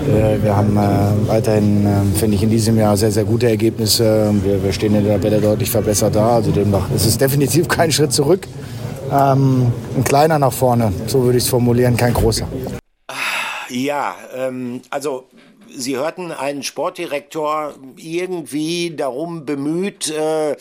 äh, 0.08 0.40
wir 0.40 0.56
haben 0.56 0.76
äh, 0.76 1.28
weiterhin, 1.28 1.86
äh, 1.86 2.16
finde 2.16 2.36
ich, 2.36 2.44
in 2.44 2.50
diesem 2.50 2.78
Jahr 2.78 2.96
sehr, 2.96 3.10
sehr 3.10 3.24
gute 3.24 3.48
Ergebnisse. 3.48 4.32
Wir, 4.44 4.62
wir 4.62 4.72
stehen 4.72 4.94
in 4.94 5.02
der 5.02 5.14
Tabelle 5.14 5.40
deutlich 5.40 5.70
verbessert 5.70 6.14
da. 6.14 6.36
Also 6.36 6.52
demnach 6.52 6.88
ist 6.94 7.04
es 7.04 7.18
definitiv 7.26 7.66
kein 7.66 7.90
Schritt 7.90 8.12
zurück. 8.12 8.46
Ähm, 9.10 9.72
ein 9.96 10.04
kleiner 10.04 10.38
nach 10.38 10.52
vorne, 10.52 10.92
so 11.08 11.24
würde 11.24 11.38
ich 11.38 11.44
es 11.44 11.50
formulieren, 11.50 11.96
kein 11.96 12.14
großer. 12.14 12.46
Ja, 13.70 14.14
ähm, 14.36 14.82
also 14.88 15.24
Sie 15.78 15.96
hörten 15.96 16.32
einen 16.32 16.62
Sportdirektor 16.62 17.74
irgendwie 17.96 18.96
darum 18.96 19.44
bemüht, 19.44 20.08
äh, 20.08 20.56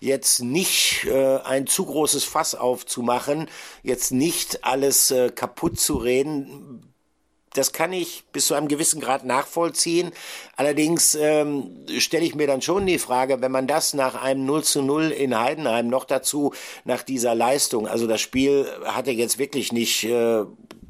jetzt 0.00 0.42
nicht 0.42 1.04
äh, 1.04 1.38
ein 1.38 1.66
zu 1.66 1.86
großes 1.86 2.24
Fass 2.24 2.54
aufzumachen, 2.56 3.48
jetzt 3.82 4.10
nicht 4.10 4.64
alles 4.64 5.12
äh, 5.12 5.30
kaputt 5.30 5.78
zu 5.78 5.96
reden. 5.96 6.92
Das 7.54 7.72
kann 7.72 7.92
ich 7.92 8.24
bis 8.32 8.46
zu 8.46 8.54
einem 8.54 8.68
gewissen 8.68 9.00
Grad 9.00 9.24
nachvollziehen. 9.24 10.12
Allerdings 10.56 11.14
ähm, 11.14 11.86
stelle 11.98 12.24
ich 12.24 12.34
mir 12.34 12.46
dann 12.46 12.60
schon 12.60 12.86
die 12.86 12.98
Frage, 12.98 13.40
wenn 13.40 13.52
man 13.52 13.66
das 13.66 13.94
nach 13.94 14.20
einem 14.20 14.44
0 14.44 14.64
zu 14.64 14.82
0 14.82 15.10
in 15.10 15.38
Heidenheim 15.38 15.88
noch 15.88 16.04
dazu 16.04 16.52
nach 16.84 17.02
dieser 17.02 17.34
Leistung, 17.34 17.88
also 17.88 18.06
das 18.06 18.20
Spiel 18.20 18.66
hatte 18.84 19.12
jetzt 19.12 19.38
wirklich 19.38 19.72
nicht 19.72 20.04
äh, 20.04 20.44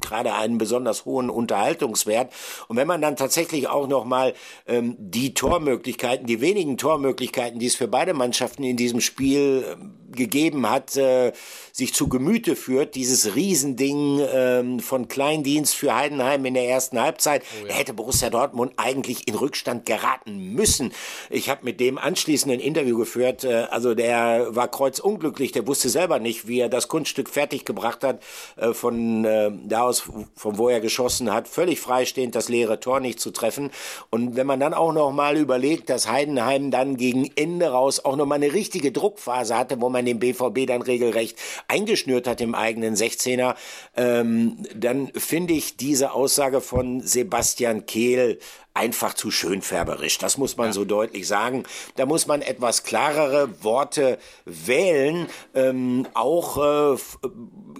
gerade 0.09 0.33
einen 0.33 0.57
besonders 0.57 1.05
hohen 1.05 1.29
Unterhaltungswert. 1.29 2.31
Und 2.67 2.77
wenn 2.77 2.87
man 2.87 3.01
dann 3.01 3.15
tatsächlich 3.15 3.67
auch 3.67 3.87
noch 3.87 4.05
mal 4.05 4.33
ähm, 4.67 4.95
die 4.97 5.33
Tormöglichkeiten, 5.33 6.25
die 6.25 6.41
wenigen 6.41 6.77
Tormöglichkeiten, 6.77 7.59
die 7.59 7.67
es 7.67 7.75
für 7.75 7.87
beide 7.87 8.13
Mannschaften 8.13 8.63
in 8.63 8.77
diesem 8.77 9.01
Spiel 9.01 9.65
äh, 9.65 10.15
gegeben 10.15 10.69
hat, 10.69 10.95
äh, 10.97 11.31
sich 11.71 11.93
zu 11.93 12.09
Gemüte 12.09 12.55
führt, 12.55 12.95
dieses 12.95 13.35
Riesending 13.35 14.21
ähm, 14.33 14.79
von 14.79 15.07
Kleindienst 15.07 15.75
für 15.75 15.95
Heidenheim 15.95 16.45
in 16.45 16.55
der 16.55 16.67
ersten 16.67 16.99
Halbzeit, 16.99 17.43
oh 17.61 17.67
ja. 17.67 17.73
hätte 17.73 17.93
Borussia 17.93 18.29
Dortmund 18.29 18.73
eigentlich 18.77 19.27
in 19.27 19.35
Rückstand 19.35 19.85
geraten 19.85 20.53
müssen. 20.53 20.91
Ich 21.29 21.49
habe 21.49 21.63
mit 21.63 21.79
dem 21.79 21.97
anschließend 21.97 22.51
ein 22.51 22.59
Interview 22.59 22.97
geführt, 22.97 23.43
äh, 23.43 23.67
also 23.69 23.93
der 23.93 24.47
war 24.55 24.67
kreuzunglücklich, 24.67 25.51
der 25.51 25.67
wusste 25.67 25.89
selber 25.89 26.19
nicht, 26.19 26.47
wie 26.47 26.59
er 26.59 26.69
das 26.69 26.87
Kunststück 26.87 27.29
fertiggebracht 27.29 28.03
hat, 28.03 28.21
äh, 28.57 28.73
von 28.73 29.25
äh, 29.25 29.51
da 29.65 29.81
aus, 29.81 29.98
von 30.35 30.57
wo 30.57 30.69
er 30.69 30.79
geschossen 30.79 31.33
hat, 31.33 31.47
völlig 31.47 31.79
freistehend 31.79 32.35
das 32.35 32.49
leere 32.49 32.79
Tor 32.79 32.99
nicht 32.99 33.19
zu 33.19 33.31
treffen. 33.31 33.71
Und 34.09 34.35
wenn 34.35 34.47
man 34.47 34.59
dann 34.59 34.73
auch 34.73 34.93
noch 34.93 35.11
mal 35.11 35.37
überlegt, 35.37 35.89
dass 35.89 36.09
Heidenheim 36.09 36.71
dann 36.71 36.97
gegen 36.97 37.29
Ende 37.35 37.69
raus 37.69 38.03
auch 38.03 38.15
noch 38.15 38.25
mal 38.25 38.35
eine 38.35 38.53
richtige 38.53 38.91
Druckphase 38.91 39.57
hatte, 39.57 39.81
wo 39.81 39.89
man 39.89 40.05
den 40.05 40.19
BVB 40.19 40.67
dann 40.67 40.81
regelrecht 40.81 41.37
eingeschnürt 41.67 42.27
hat 42.27 42.41
im 42.41 42.55
eigenen 42.55 42.95
16er, 42.95 43.55
ähm, 43.95 44.57
dann 44.75 45.11
finde 45.15 45.53
ich 45.53 45.77
diese 45.77 46.13
Aussage 46.13 46.61
von 46.61 47.01
Sebastian 47.01 47.85
Kehl 47.85 48.39
einfach 48.79 49.13
zu 49.13 49.29
schönfärberisch. 49.29 50.17
Das 50.19 50.37
muss 50.37 50.55
man 50.55 50.67
ja. 50.67 50.73
so 50.73 50.85
deutlich 50.85 51.27
sagen. 51.27 51.63
Da 51.97 52.05
muss 52.05 52.27
man 52.27 52.41
etwas 52.41 52.83
klarere 52.83 53.63
Worte 53.63 54.17
wählen, 54.45 55.27
ähm, 55.53 56.07
auch 56.13 56.95
äh, 56.95 56.97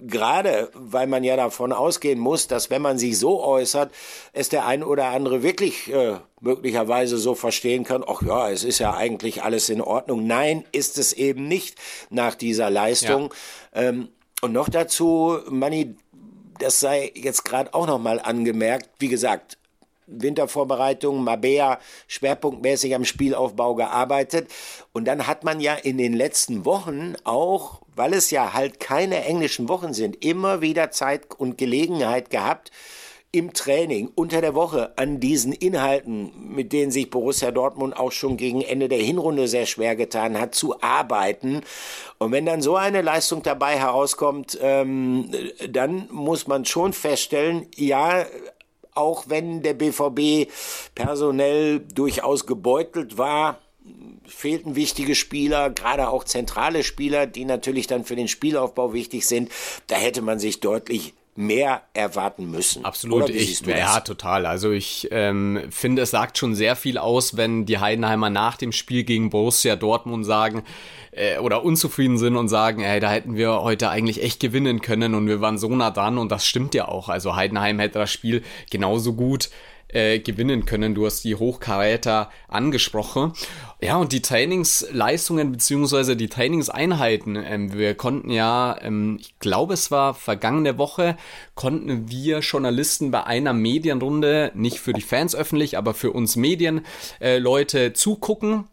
gerade, 0.02 0.70
weil 0.74 1.08
man 1.08 1.24
ja 1.24 1.38
davon 1.38 1.72
ausgehen 1.72 2.20
muss, 2.20 2.48
dass 2.48 2.70
wenn 2.70 2.82
man 2.82 3.00
sich 3.00 3.18
so 3.18 3.42
äußert, 3.42 3.94
es 4.34 4.50
der 4.50 4.66
ein 4.66 4.84
oder 4.84 5.08
andere 5.08 5.42
wirklich 5.42 5.92
äh, 5.94 6.18
möglicherweise 6.42 7.18
so 7.18 7.34
verstehen 7.34 7.86
kann, 7.86 8.04
ach 8.06 8.22
ja, 8.22 8.50
es 8.50 8.66
ist 8.66 8.80
ja 8.80 8.94
eigentlich 8.94 9.44
alles 9.44 9.70
in 9.70 9.82
Ordnung. 9.82 10.28
Nein, 10.28 10.66
ist 10.74 10.98
es 10.98 11.14
eben 11.14 11.48
nicht 11.48 11.78
nach 12.10 12.36
dieser 12.36 12.70
Leistung. 12.70 13.34
Ja. 13.74 13.82
Ähm, 13.84 14.10
und 14.42 14.52
noch 14.52 14.70
dazu, 14.70 15.40
Manni, 15.50 15.96
das 16.60 16.80
sei 16.82 17.12
jetzt 17.16 17.46
gerade 17.46 17.74
auch 17.74 17.88
noch 17.88 18.00
mal 18.00 18.20
angemerkt, 18.20 18.90
wie 19.00 19.08
gesagt, 19.08 19.59
Wintervorbereitung, 20.10 21.24
Mabea 21.24 21.80
schwerpunktmäßig 22.08 22.96
am 22.96 23.06
Spielaufbau 23.06 23.76
gearbeitet. 23.76 24.50
Und 24.94 25.06
dann 25.06 25.28
hat 25.28 25.44
man 25.44 25.60
ja 25.60 25.74
in 25.76 25.98
den 25.98 26.14
letzten 26.14 26.66
Wochen 26.66 27.16
auch, 27.24 27.82
weil 27.96 28.14
es 28.14 28.32
ja 28.32 28.54
halt 28.54 28.80
keine 28.80 29.24
englischen 29.26 29.70
Wochen 29.70 29.94
sind, 29.94 30.24
immer 30.24 30.62
wieder 30.62 30.92
Zeit 30.92 31.28
und 31.38 31.58
Gelegenheit 31.58 32.30
gehabt, 32.30 32.72
im 33.32 33.54
Training 33.54 34.12
unter 34.16 34.42
der 34.42 34.56
Woche 34.56 34.98
an 34.98 35.20
diesen 35.20 35.54
Inhalten, 35.54 36.32
mit 36.56 36.74
denen 36.74 36.92
sich 36.92 37.12
Borussia 37.12 37.52
Dortmund 37.52 37.96
auch 37.96 38.12
schon 38.12 38.38
gegen 38.38 38.62
Ende 38.62 38.90
der 38.90 38.98
Hinrunde 38.98 39.48
sehr 39.48 39.68
schwer 39.68 39.96
getan 39.96 40.40
hat, 40.40 40.56
zu 40.56 40.82
arbeiten. 40.82 41.62
Und 42.18 42.32
wenn 42.32 42.48
dann 42.48 42.64
so 42.64 42.76
eine 42.76 43.04
Leistung 43.04 43.44
dabei 43.44 43.78
herauskommt, 43.78 44.58
ähm, 44.62 45.30
dann 45.70 46.08
muss 46.12 46.48
man 46.48 46.66
schon 46.66 46.92
feststellen, 46.92 47.68
ja, 47.76 48.26
auch 49.00 49.26
wenn 49.28 49.64
der 49.64 49.74
BVB 49.74 50.52
personell 50.94 51.80
durchaus 51.80 52.46
gebeutelt 52.46 53.18
war, 53.18 53.60
fehlten 54.28 54.76
wichtige 54.76 55.16
Spieler, 55.16 55.70
gerade 55.70 56.10
auch 56.10 56.24
zentrale 56.24 56.84
Spieler, 56.84 57.26
die 57.26 57.46
natürlich 57.46 57.88
dann 57.88 58.04
für 58.04 58.16
den 58.16 58.28
Spielaufbau 58.28 58.94
wichtig 58.94 59.26
sind. 59.26 59.52
Da 59.88 59.96
hätte 59.96 60.22
man 60.22 60.40
sich 60.40 60.60
deutlich 60.60 61.14
mehr 61.40 61.84
erwarten 61.94 62.52
müssen. 62.52 62.84
Absolut, 62.84 63.30
ich, 63.30 63.62
ja, 63.62 64.02
total. 64.02 64.46
Also 64.46 64.72
ich 64.72 65.08
ähm, 65.12 65.62
finde, 65.70 66.02
es 66.02 66.12
sagt 66.12 66.38
schon 66.38 66.54
sehr 66.54 66.76
viel 66.76 66.98
aus, 66.98 67.38
wenn 67.38 67.66
die 67.66 67.78
Heidenheimer 67.78 68.30
nach 68.30 68.58
dem 68.58 68.74
Spiel 68.74 69.06
gegen 69.06 69.30
Borussia 69.30 69.78
Dortmund 69.78 70.26
sagen 70.26 70.64
äh, 71.12 71.38
oder 71.38 71.64
unzufrieden 71.64 72.18
sind 72.18 72.36
und 72.36 72.50
sagen, 72.50 72.82
ey, 72.82 73.00
da 73.00 73.10
hätten 73.10 73.38
wir 73.38 73.62
heute 73.62 73.90
eigentlich 73.90 74.22
echt 74.22 74.42
gewinnen 74.42 74.82
können 74.82 75.16
und 75.16 75.28
wir 75.28 75.40
waren 75.40 75.58
so 75.58 75.70
nah 75.70 75.92
dran 75.92 76.18
und 76.18 76.30
das 76.30 76.46
stimmt 76.46 76.76
ja 76.76 76.90
auch. 76.90 77.08
Also 77.08 77.38
Heidenheim 77.38 77.80
hätte 77.80 78.00
das 78.00 78.12
Spiel 78.12 78.44
genauso 78.70 79.14
gut 79.14 79.50
äh, 79.90 80.20
gewinnen 80.20 80.66
können. 80.66 80.96
Du 80.96 81.06
hast 81.06 81.24
die 81.24 81.36
Hochkaräter 81.36 82.30
angesprochen. 82.48 83.34
Ja, 83.82 83.98
und 83.98 84.12
die 84.12 84.22
Trainingsleistungen 84.22 85.52
beziehungsweise 85.52 86.16
die 86.16 86.28
Trainingseinheiten, 86.28 87.36
ähm, 87.36 87.74
wir 87.74 87.96
konnten 87.96 88.30
ja, 88.30 88.78
ähm, 88.82 89.18
ich 89.20 89.40
glaube 89.40 89.74
es 89.74 89.90
war 89.90 90.14
vergangene 90.14 90.78
Woche, 90.78 91.18
konnten 91.56 92.10
wir 92.10 92.40
Journalisten 92.40 93.12
bei 93.12 93.24
einer 93.24 93.54
Medienrunde, 93.54 94.52
nicht 94.54 94.80
für 94.80 94.94
die 94.94 95.02
Fans 95.02 95.36
öffentlich, 95.36 95.78
aber 95.78 95.94
für 95.94 96.12
uns 96.12 96.36
Medienleute 96.36 97.86
äh, 97.86 97.94
zugucken 97.94 98.66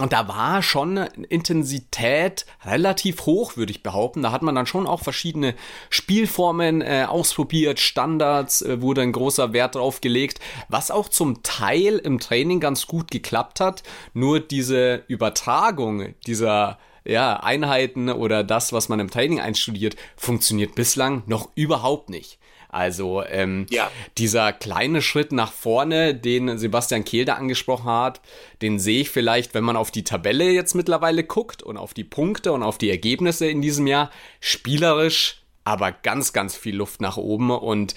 und 0.00 0.12
da 0.12 0.26
war 0.26 0.62
schon 0.62 0.96
Intensität 1.28 2.46
relativ 2.64 3.26
hoch, 3.26 3.56
würde 3.56 3.70
ich 3.70 3.82
behaupten. 3.82 4.22
Da 4.22 4.32
hat 4.32 4.42
man 4.42 4.54
dann 4.54 4.66
schon 4.66 4.86
auch 4.86 5.00
verschiedene 5.00 5.54
Spielformen 5.88 6.82
äh, 6.82 7.06
ausprobiert, 7.08 7.78
Standards, 7.78 8.62
äh, 8.62 8.82
wurde 8.82 9.02
ein 9.02 9.12
großer 9.12 9.52
Wert 9.52 9.76
drauf 9.76 10.00
gelegt, 10.00 10.40
was 10.68 10.90
auch 10.90 11.08
zum 11.08 11.42
Teil 11.42 11.98
im 11.98 12.18
Training 12.18 12.58
ganz 12.58 12.86
gut 12.86 13.10
geklappt 13.10 13.60
hat. 13.60 13.84
Nur 14.14 14.40
diese 14.40 15.04
Übertragung 15.06 16.14
dieser 16.26 16.78
ja, 17.04 17.36
Einheiten 17.36 18.08
oder 18.08 18.42
das, 18.42 18.72
was 18.72 18.88
man 18.88 18.98
im 18.98 19.10
Training 19.10 19.40
einstudiert, 19.40 19.96
funktioniert 20.16 20.74
bislang 20.74 21.22
noch 21.26 21.50
überhaupt 21.54 22.10
nicht. 22.10 22.38
Also 22.74 23.22
ähm, 23.24 23.66
ja. 23.70 23.90
dieser 24.18 24.52
kleine 24.52 25.00
Schritt 25.00 25.30
nach 25.30 25.52
vorne, 25.52 26.14
den 26.14 26.58
Sebastian 26.58 27.04
Kehl 27.04 27.24
da 27.24 27.34
angesprochen 27.34 27.86
hat, 27.86 28.20
den 28.62 28.80
sehe 28.80 29.02
ich 29.02 29.10
vielleicht, 29.10 29.54
wenn 29.54 29.64
man 29.64 29.76
auf 29.76 29.92
die 29.92 30.02
Tabelle 30.02 30.50
jetzt 30.50 30.74
mittlerweile 30.74 31.22
guckt 31.22 31.62
und 31.62 31.76
auf 31.76 31.94
die 31.94 32.04
Punkte 32.04 32.52
und 32.52 32.64
auf 32.64 32.76
die 32.76 32.90
Ergebnisse 32.90 33.46
in 33.46 33.62
diesem 33.62 33.86
Jahr, 33.86 34.10
spielerisch 34.40 35.44
aber 35.64 35.92
ganz, 35.92 36.32
ganz 36.32 36.56
viel 36.56 36.76
Luft 36.76 37.00
nach 37.00 37.16
oben. 37.16 37.50
Und 37.50 37.94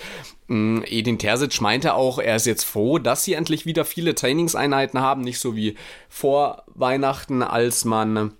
mh, 0.48 0.56
mm, 0.80 0.84
Edin 0.88 1.20
Terzic 1.20 1.60
meinte 1.60 1.96
auch, 1.96 2.20
er 2.20 2.38
ist 2.38 2.46
jetzt 2.46 2.64
froh, 2.64 2.98
dass 3.00 3.24
sie 3.24 3.34
endlich 3.34 3.66
wieder 3.66 3.84
viele 3.84 4.16
Trainingseinheiten 4.16 5.02
haben, 5.02 5.22
nicht 5.22 5.40
so 5.40 5.56
wie 5.56 5.76
vor 6.08 6.64
Weihnachten, 6.68 7.44
als 7.44 7.84
man 7.84 8.34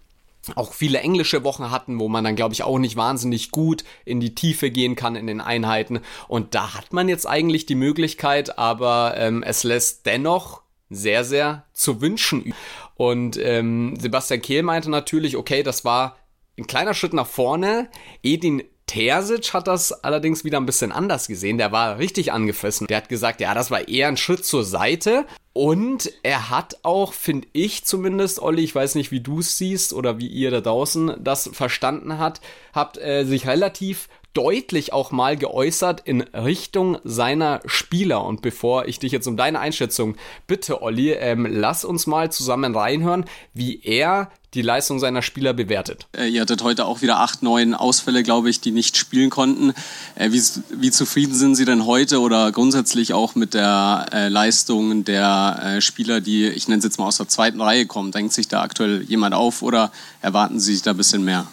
auch 0.56 0.74
viele 0.74 1.00
englische 1.00 1.44
Wochen 1.44 1.72
hatten, 1.72 2.00
wo 2.00 2.08
man 2.08 2.24
dann, 2.24 2.36
glaube 2.36 2.54
ich, 2.54 2.64
auch 2.64 2.80
nicht 2.80 2.96
wahnsinnig 2.96 3.52
gut 3.52 3.84
in 4.06 4.20
die 4.20 4.36
Tiefe 4.36 4.72
gehen 4.72 4.96
kann 4.96 5.16
in 5.16 5.28
den 5.28 5.42
Einheiten. 5.42 6.00
Und 6.28 6.56
da 6.56 6.74
hat 6.74 6.94
man 6.94 7.10
jetzt 7.10 7.28
eigentlich 7.28 7.66
die 7.66 7.76
Möglichkeit, 7.76 8.58
aber 8.58 9.16
ähm, 9.18 9.44
es 9.44 9.64
lässt 9.64 10.06
dennoch 10.06 10.62
sehr, 10.90 11.24
sehr 11.24 11.66
zu 11.74 12.02
wünschen. 12.02 12.54
Und 12.96 13.38
ähm, 13.38 13.96
Sebastian 14.00 14.42
Kehl 14.42 14.64
meinte 14.64 14.90
natürlich, 14.90 15.38
okay, 15.38 15.64
das 15.64 15.86
war 15.86 16.18
ein 16.58 16.68
kleiner 16.68 16.94
Schritt 16.94 17.14
nach 17.14 17.28
vorne. 17.28 17.90
Edin 18.24 18.64
Terzic 18.88 19.54
hat 19.54 19.68
das 19.68 19.92
allerdings 19.92 20.44
wieder 20.44 20.60
ein 20.60 20.66
bisschen 20.66 20.92
anders 20.92 21.28
gesehen. 21.28 21.58
Der 21.58 21.72
war 21.72 22.00
richtig 22.00 22.32
angefressen. 22.32 22.88
Der 22.88 22.98
hat 22.98 23.10
gesagt, 23.10 23.42
ja, 23.42 23.54
das 23.54 23.70
war 23.70 23.88
eher 23.88 24.08
ein 24.08 24.18
Schritt 24.18 24.46
zur 24.46 24.64
Seite. 24.64 25.26
Und 25.54 26.12
er 26.24 26.50
hat 26.50 26.78
auch, 26.84 27.14
finde 27.14 27.48
ich 27.52 27.84
zumindest, 27.86 28.40
Olli, 28.40 28.64
ich 28.64 28.74
weiß 28.74 28.96
nicht, 28.96 29.12
wie 29.12 29.20
du 29.20 29.40
es 29.40 29.58
siehst 29.58 29.92
oder 29.92 30.20
wie 30.20 30.28
ihr 30.28 30.52
da 30.52 30.62
draußen 30.62 31.16
das 31.20 31.50
verstanden 31.52 32.18
hat, 32.18 32.42
habt 32.74 32.98
äh, 32.98 33.26
sich 33.26 33.48
relativ 33.48 34.08
deutlich 34.38 34.94
auch 34.94 35.12
mal 35.12 35.36
geäußert 35.36 36.02
in 36.06 36.22
Richtung 36.22 37.00
seiner 37.04 37.60
Spieler. 37.66 38.24
Und 38.24 38.44
bevor 38.44 38.88
ich 38.88 39.00
dich 39.00 39.12
jetzt 39.12 39.26
um 39.26 39.36
deine 39.36 39.60
Einschätzung 39.60 40.16
bitte, 40.46 40.84
Olli, 40.84 41.12
ähm, 41.12 41.48
lass 41.50 41.84
uns 41.84 42.06
mal 42.06 42.32
zusammen 42.32 42.76
reinhören, 42.76 43.26
wie 43.56 43.82
er 43.84 44.30
die 44.54 44.62
Leistung 44.62 45.00
seiner 45.00 45.24
Spieler 45.24 45.54
bewertet. 45.54 46.06
Äh, 46.16 46.28
ihr 46.28 46.42
hattet 46.42 46.62
heute 46.62 46.86
auch 46.86 47.02
wieder 47.02 47.20
acht, 47.20 47.42
neun 47.42 47.74
Ausfälle, 47.74 48.22
glaube 48.22 48.52
ich, 48.52 48.62
die 48.62 48.72
nicht 48.72 48.96
spielen 48.96 49.32
konnten. 49.32 49.74
Äh, 50.14 50.32
wie, 50.32 50.42
wie, 50.70 50.92
zufrieden 50.92 51.34
sind 51.34 51.56
Sie 51.56 51.66
denn 51.66 51.88
heute 51.88 52.22
oder 52.22 52.52
grundsätzlich 52.52 53.14
auch 53.14 53.34
mit 53.34 53.56
der 53.56 54.06
äh, 54.14 54.28
Leistung 54.28 55.04
der 55.04 55.62
äh, 55.64 55.82
Spieler, 55.82 56.22
die, 56.22 56.48
ich 56.48 56.68
nenne 56.68 56.78
es 56.78 56.86
jetzt 56.86 57.00
mal 57.00 57.08
aus 57.08 57.18
der 57.18 57.28
zweiten 57.28 57.60
Reihe 57.60 57.88
kommen? 57.88 58.12
Drängt 58.12 58.34
sich 58.34 58.48
da 58.48 58.62
aktuell 58.62 59.02
jemand 59.02 59.34
auf 59.34 59.64
oder 59.64 59.92
erwarten 60.22 60.60
Sie 60.60 60.74
sich 60.74 60.84
da 60.84 60.92
ein 60.92 60.98
bisschen 60.98 61.26
mehr? 61.26 61.48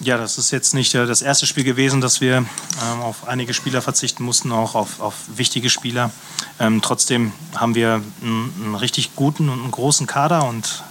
Ja, 0.00 0.18
das 0.18 0.38
ist 0.38 0.50
jetzt 0.50 0.74
nicht 0.74 0.94
äh, 0.94 1.06
das 1.06 1.22
erste 1.22 1.46
Spiel 1.46 1.64
gewesen, 1.64 2.00
dass 2.00 2.20
wir 2.20 2.38
ähm, 2.38 3.00
auf 3.00 3.28
einige 3.28 3.54
Spieler 3.54 3.80
verzichten 3.80 4.24
mussten, 4.24 4.50
auch 4.52 4.74
auf, 4.74 5.00
auf 5.00 5.14
wichtige 5.36 5.70
Spieler. 5.70 6.10
Ähm, 6.58 6.82
trotzdem 6.82 7.32
haben 7.54 7.74
wir 7.74 8.02
einen, 8.20 8.52
einen, 8.64 8.74
richtig 8.74 9.14
guten 9.14 9.48
und 9.48 9.62
einen 9.62 9.70
großen 9.70 10.06
Kader 10.06 10.46
und 10.48 10.82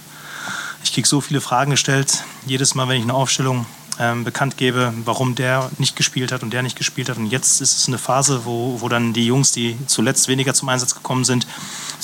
ich 0.82 0.92
kriege 0.92 1.06
so 1.06 1.20
viele 1.20 1.40
Fragen 1.40 1.70
gestellt. 1.70 2.24
Jedes 2.46 2.74
Mal, 2.74 2.88
wenn 2.88 2.96
ich 2.96 3.02
eine 3.02 3.14
Aufstellung 3.14 3.66
ähm, 3.98 4.24
bekannt 4.24 4.56
gebe, 4.56 4.92
warum 5.04 5.34
der 5.34 5.70
nicht 5.78 5.96
gespielt 5.96 6.32
hat 6.32 6.42
und 6.42 6.52
der 6.52 6.62
nicht 6.62 6.76
gespielt 6.76 7.08
hat. 7.08 7.18
Und 7.18 7.26
jetzt 7.26 7.60
ist 7.60 7.76
es 7.76 7.88
eine 7.88 7.98
Phase, 7.98 8.44
wo, 8.44 8.80
wo 8.80 8.88
dann 8.88 9.12
die 9.12 9.26
Jungs, 9.26 9.52
die 9.52 9.76
zuletzt 9.86 10.28
weniger 10.28 10.54
zum 10.54 10.68
Einsatz 10.68 10.94
gekommen 10.94 11.24
sind, 11.24 11.46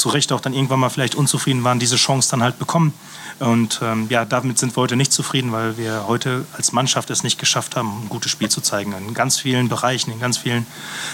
zu 0.01 0.09
Recht 0.09 0.33
auch 0.33 0.41
dann 0.41 0.55
irgendwann 0.55 0.81
mal 0.81 0.89
vielleicht 0.89 1.15
unzufrieden 1.15 1.63
waren, 1.63 1.79
diese 1.79 1.97
Chance 1.97 2.31
dann 2.31 2.43
halt 2.43 2.59
bekommen. 2.59 2.93
Und 3.39 3.81
ähm, 3.83 4.07
ja, 4.09 4.25
damit 4.25 4.59
sind 4.59 4.77
wir 4.77 4.81
heute 4.83 4.97
nicht 4.97 5.13
zufrieden, 5.13 5.53
weil 5.53 5.77
wir 5.77 6.07
heute 6.09 6.47
als 6.57 6.73
Mannschaft 6.73 7.11
es 7.11 7.23
nicht 7.23 7.39
geschafft 7.39 7.77
haben, 7.77 8.05
ein 8.05 8.09
gutes 8.09 8.31
Spiel 8.31 8.49
zu 8.49 8.61
zeigen. 8.61 8.93
In 8.93 9.15
ganz 9.15 9.39
vielen 9.39 9.69
Bereichen, 9.69 10.11
in 10.11 10.19
ganz 10.19 10.39
vielen 10.39 10.67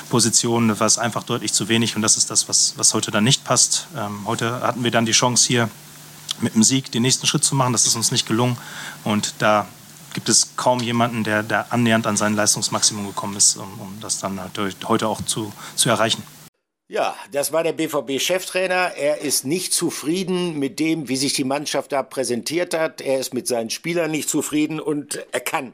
Positionen 0.08 0.78
war 0.80 0.86
es 0.86 0.98
einfach 0.98 1.24
deutlich 1.24 1.52
zu 1.52 1.68
wenig 1.68 1.96
und 1.96 2.02
das 2.02 2.16
ist 2.16 2.30
das, 2.30 2.48
was, 2.48 2.74
was 2.76 2.94
heute 2.94 3.10
dann 3.10 3.24
nicht 3.24 3.44
passt. 3.44 3.88
Ähm, 3.96 4.20
heute 4.24 4.60
hatten 4.60 4.84
wir 4.84 4.90
dann 4.90 5.06
die 5.06 5.12
Chance 5.12 5.46
hier 5.46 5.68
mit 6.40 6.54
dem 6.54 6.62
Sieg 6.62 6.90
den 6.92 7.02
nächsten 7.02 7.26
Schritt 7.26 7.44
zu 7.44 7.54
machen. 7.54 7.72
Das 7.72 7.86
ist 7.86 7.96
uns 7.96 8.12
nicht 8.12 8.26
gelungen 8.26 8.56
und 9.04 9.34
da 9.38 9.66
gibt 10.14 10.28
es 10.28 10.56
kaum 10.56 10.80
jemanden, 10.80 11.24
der, 11.24 11.42
der 11.42 11.72
annähernd 11.72 12.06
an 12.06 12.16
sein 12.16 12.34
Leistungsmaximum 12.34 13.06
gekommen 13.06 13.36
ist, 13.36 13.56
um, 13.56 13.68
um 13.78 13.98
das 14.00 14.18
dann 14.18 14.40
heute 14.86 15.08
auch 15.08 15.20
zu, 15.22 15.52
zu 15.74 15.90
erreichen. 15.90 16.22
Ja, 16.88 17.16
das 17.32 17.52
war 17.52 17.64
der 17.64 17.72
BVB-Cheftrainer. 17.72 18.92
Er 18.96 19.18
ist 19.18 19.44
nicht 19.44 19.72
zufrieden 19.72 20.56
mit 20.56 20.78
dem, 20.78 21.08
wie 21.08 21.16
sich 21.16 21.32
die 21.32 21.42
Mannschaft 21.42 21.90
da 21.90 22.04
präsentiert 22.04 22.74
hat. 22.74 23.00
Er 23.00 23.18
ist 23.18 23.34
mit 23.34 23.48
seinen 23.48 23.70
Spielern 23.70 24.12
nicht 24.12 24.28
zufrieden 24.28 24.78
und 24.78 25.26
er 25.32 25.40
kann 25.40 25.72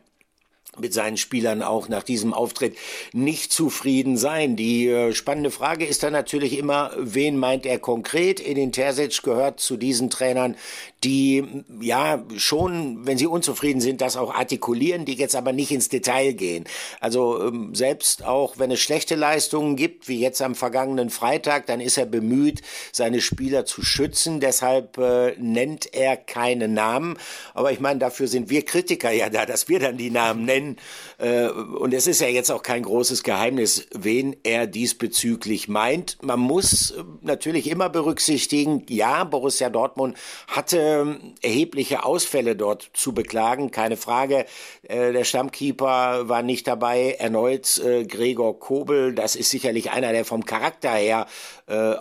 mit 0.79 0.95
seinen 0.95 1.19
Spielern 1.19 1.63
auch 1.63 1.89
nach 1.89 2.03
diesem 2.03 2.33
Auftritt 2.33 2.79
nicht 3.13 3.53
zufrieden 3.53 4.17
sein. 4.17 4.57
Die 4.57 4.89
äh, 4.89 5.13
spannende 5.13 5.51
Frage 5.51 5.85
ist 5.85 6.03
dann 6.03 6.15
natürlich 6.15 6.57
immer, 6.57 6.93
wen 6.97 7.37
meint 7.37 7.67
er 7.67 7.79
konkret? 7.79 8.41
Edin 8.41 8.73
Terzic 8.73 9.23
gehört 9.23 9.61
zu 9.61 9.77
diesen 9.77 10.09
Trainern, 10.09 10.57
die 11.05 11.65
ja 11.81 12.23
schon, 12.37 13.05
wenn 13.07 13.19
sie 13.19 13.27
unzufrieden 13.27 13.81
sind, 13.81 14.01
das 14.01 14.17
auch 14.17 14.33
artikulieren, 14.33 15.05
die 15.05 15.15
jetzt 15.15 15.35
aber 15.35 15.53
nicht 15.53 15.73
ins 15.73 15.89
Detail 15.89 16.33
gehen. 16.33 16.65
Also 17.01 17.43
ähm, 17.43 17.75
selbst 17.75 18.25
auch 18.25 18.59
wenn 18.59 18.71
es 18.71 18.81
schlechte 18.81 19.17
Leistungen 19.17 19.75
gibt, 19.75 20.09
wie 20.09 20.21
jetzt 20.21 20.41
am 20.43 20.55
vergangenen 20.55 21.11
Freitag, 21.11 21.67
dann 21.67 21.81
ist 21.81 21.99
er 21.99 22.07
bemüht, 22.07 22.63
seine 22.93 23.21
Spieler 23.21 23.65
zu 23.65 23.83
schützen. 23.83 24.39
Deshalb 24.39 24.97
äh, 24.99 25.35
nennt 25.39 25.93
er 25.93 26.17
keine 26.17 26.69
Namen. 26.69 27.19
Aber 27.55 27.73
ich 27.73 27.81
meine, 27.81 27.99
dafür 27.99 28.29
sind 28.29 28.49
wir 28.49 28.65
Kritiker 28.65 29.11
ja 29.11 29.29
da, 29.29 29.45
dass 29.45 29.69
wir 29.69 29.81
dann 29.81 29.97
die 29.97 30.11
Namen 30.11 30.45
nennen. 30.45 30.77
Äh, 31.19 31.49
und 31.49 31.93
es 31.95 32.07
ist 32.07 32.21
ja 32.21 32.29
jetzt 32.29 32.51
auch 32.53 32.63
kein 32.63 32.85
großes 32.85 33.25
Geheimnis, 33.25 33.89
wen 33.93 34.37
er 34.45 34.69
diesbezüglich 34.69 35.67
meint. 35.67 36.19
Man 36.23 36.39
muss 36.39 36.93
äh, 36.93 37.03
natürlich 37.23 37.69
immer 37.69 37.89
berücksichtigen, 37.89 38.87
ja, 38.89 39.25
Borussia 39.25 39.69
Dortmund 39.69 40.17
hatte 40.47 40.92
ähm, 41.01 41.35
erhebliche 41.43 42.05
Ausfälle 42.05 42.57
dort 42.57 42.91
zu 42.95 43.13
beklagen, 43.13 43.71
keine 43.71 43.97
Frage. 43.97 44.47
Äh, 44.83 45.13
der 45.13 45.25
Stammkeeper 45.25 46.29
war 46.29 46.43
nicht 46.43 46.67
dabei, 46.67 47.17
erneut 47.19 47.81
Gregor 48.09 48.59
Kobel. 48.59 49.15
Das 49.15 49.37
ist 49.37 49.51
sicherlich 49.51 49.91
einer, 49.91 50.13
der 50.13 50.25
vom 50.25 50.45
Charakter 50.45 50.93
her 50.93 51.27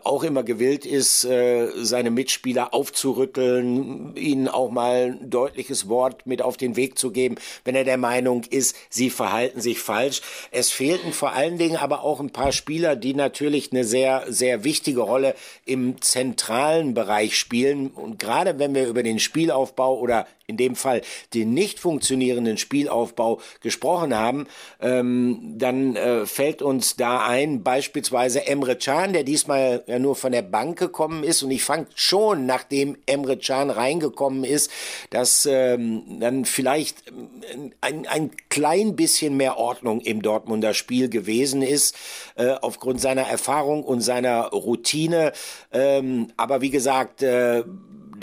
auch 0.03 0.23
immer 0.23 0.43
gewillt 0.43 0.85
ist, 0.85 1.21
seine 1.21 2.11
Mitspieler 2.11 2.73
aufzurütteln, 2.73 4.15
ihnen 4.15 4.47
auch 4.47 4.69
mal 4.69 5.17
ein 5.21 5.29
deutliches 5.29 5.87
Wort 5.87 6.25
mit 6.25 6.41
auf 6.41 6.57
den 6.57 6.75
Weg 6.75 6.97
zu 6.97 7.11
geben, 7.11 7.35
wenn 7.63 7.75
er 7.75 7.83
der 7.83 7.97
Meinung 7.97 8.43
ist, 8.49 8.75
sie 8.89 9.09
verhalten 9.09 9.61
sich 9.61 9.79
falsch. 9.79 10.21
Es 10.51 10.71
fehlten 10.71 11.13
vor 11.13 11.31
allen 11.33 11.57
Dingen 11.57 11.77
aber 11.77 12.03
auch 12.03 12.19
ein 12.19 12.31
paar 12.31 12.51
Spieler, 12.51 12.95
die 12.95 13.13
natürlich 13.13 13.71
eine 13.71 13.83
sehr, 13.83 14.25
sehr 14.27 14.63
wichtige 14.63 15.01
Rolle 15.01 15.35
im 15.65 16.01
zentralen 16.01 16.93
Bereich 16.93 17.37
spielen. 17.37 17.91
Und 17.91 18.19
gerade 18.19 18.59
wenn 18.59 18.75
wir 18.75 18.87
über 18.87 19.03
den 19.03 19.19
Spielaufbau 19.19 19.99
oder 19.99 20.27
in 20.51 20.57
dem 20.57 20.75
Fall 20.75 21.01
den 21.33 21.53
nicht 21.53 21.79
funktionierenden 21.79 22.57
Spielaufbau 22.57 23.39
gesprochen 23.61 24.15
haben, 24.15 24.47
ähm, 24.79 25.55
dann 25.57 25.95
äh, 25.95 26.25
fällt 26.25 26.61
uns 26.61 26.95
da 26.95 27.25
ein 27.25 27.63
beispielsweise 27.63 28.45
Emre 28.47 28.75
Can, 28.75 29.13
der 29.13 29.23
diesmal 29.23 29.83
ja 29.87 29.97
nur 29.97 30.15
von 30.15 30.31
der 30.31 30.41
Bank 30.41 30.77
gekommen 30.77 31.23
ist. 31.23 31.41
Und 31.43 31.51
ich 31.51 31.63
fand 31.63 31.87
schon, 31.95 32.45
nachdem 32.45 32.97
Emre 33.05 33.37
Can 33.37 33.69
reingekommen 33.69 34.43
ist, 34.43 34.71
dass 35.09 35.47
ähm, 35.49 36.19
dann 36.19 36.45
vielleicht 36.45 37.07
ähm, 37.07 37.71
ein, 37.81 38.05
ein 38.07 38.31
klein 38.49 38.95
bisschen 38.95 39.37
mehr 39.37 39.57
Ordnung 39.57 40.01
im 40.01 40.21
Dortmunder 40.21 40.73
Spiel 40.73 41.09
gewesen 41.09 41.61
ist, 41.61 41.95
äh, 42.35 42.51
aufgrund 42.61 43.01
seiner 43.01 43.23
Erfahrung 43.23 43.83
und 43.83 44.01
seiner 44.01 44.47
Routine. 44.47 45.31
Ähm, 45.71 46.31
aber 46.37 46.61
wie 46.61 46.69
gesagt, 46.69 47.23
äh, 47.23 47.63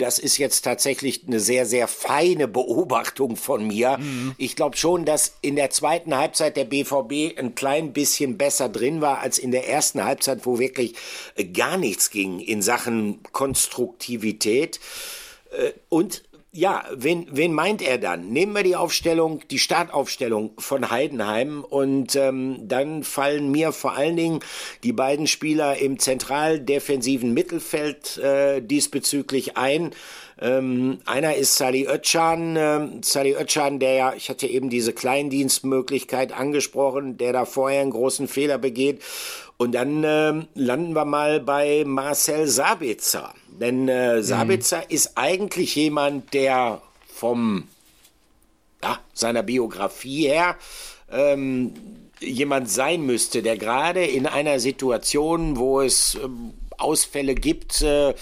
das 0.01 0.19
ist 0.19 0.37
jetzt 0.37 0.61
tatsächlich 0.61 1.23
eine 1.27 1.39
sehr, 1.39 1.65
sehr 1.65 1.87
feine 1.87 2.47
Beobachtung 2.47 3.35
von 3.35 3.67
mir. 3.67 3.97
Mhm. 3.97 4.33
Ich 4.37 4.55
glaube 4.55 4.77
schon, 4.77 5.05
dass 5.05 5.35
in 5.41 5.55
der 5.55 5.69
zweiten 5.69 6.15
Halbzeit 6.15 6.57
der 6.57 6.65
BVB 6.65 7.37
ein 7.37 7.55
klein 7.55 7.93
bisschen 7.93 8.37
besser 8.37 8.69
drin 8.69 9.01
war 9.01 9.19
als 9.19 9.37
in 9.37 9.51
der 9.51 9.67
ersten 9.67 10.03
Halbzeit, 10.03 10.45
wo 10.45 10.59
wirklich 10.59 10.95
äh, 11.35 11.45
gar 11.45 11.77
nichts 11.77 12.09
ging 12.09 12.39
in 12.39 12.61
Sachen 12.61 13.21
Konstruktivität. 13.31 14.79
Äh, 15.51 15.73
und 15.89 16.23
ja, 16.51 16.83
wen, 16.95 17.27
wen 17.31 17.53
meint 17.53 17.81
er 17.81 17.99
dann? 17.99 18.29
Nehmen 18.29 18.55
wir 18.55 18.63
die 18.63 18.75
Aufstellung, 18.75 19.41
die 19.51 19.59
Startaufstellung 19.59 20.51
von 20.57 20.89
Heidenheim 20.89 21.63
und 21.63 22.15
ähm, 22.15 22.67
dann 22.67 23.03
fallen 23.03 23.51
mir 23.51 23.71
vor 23.71 23.93
allen 23.93 24.15
Dingen 24.15 24.39
die 24.83 24.93
beiden 24.93 25.27
Spieler 25.27 25.77
im 25.77 25.99
zentral-defensiven 25.99 27.35
Mittelfeld 27.35 28.17
äh, 28.17 28.61
diesbezüglich 28.61 29.57
ein. 29.57 29.91
Ähm, 30.41 30.99
einer 31.05 31.35
ist 31.35 31.55
Sali 31.55 31.85
Özcan, 31.85 32.55
ähm, 32.57 33.03
Sali 33.03 33.35
Özcan, 33.35 33.79
der 33.79 33.93
ja, 33.93 34.13
ich 34.15 34.29
hatte 34.29 34.47
eben 34.47 34.71
diese 34.71 34.93
Kleindienstmöglichkeit 34.93 36.31
angesprochen, 36.31 37.17
der 37.17 37.33
da 37.33 37.45
vorher 37.45 37.81
einen 37.81 37.91
großen 37.91 38.27
Fehler 38.27 38.57
begeht. 38.57 39.03
Und 39.61 39.73
dann 39.73 40.05
ähm, 40.05 40.47
landen 40.55 40.95
wir 40.95 41.03
mal 41.03 41.41
bei 41.41 41.83
Marcel 41.85 42.47
Sabitzer. 42.47 43.33
Denn 43.49 43.89
äh, 43.89 44.23
Sabitzer 44.23 44.77
mhm. 44.77 44.85
ist 44.87 45.17
eigentlich 45.17 45.75
jemand, 45.75 46.33
der 46.33 46.81
vom 47.13 47.67
ja, 48.81 48.99
seiner 49.13 49.43
Biografie 49.43 50.29
her 50.29 50.55
ähm, 51.11 51.73
jemand 52.21 52.69
sein 52.69 53.05
müsste, 53.05 53.41
der 53.41 53.57
gerade 53.57 54.05
in 54.05 54.27
einer 54.27 54.61
Situation, 54.61 55.57
wo 55.57 55.81
es 55.81 56.15
ähm, 56.15 56.53
Ausfälle 56.77 57.35
gibt, 57.35 57.81
äh, 57.81 58.13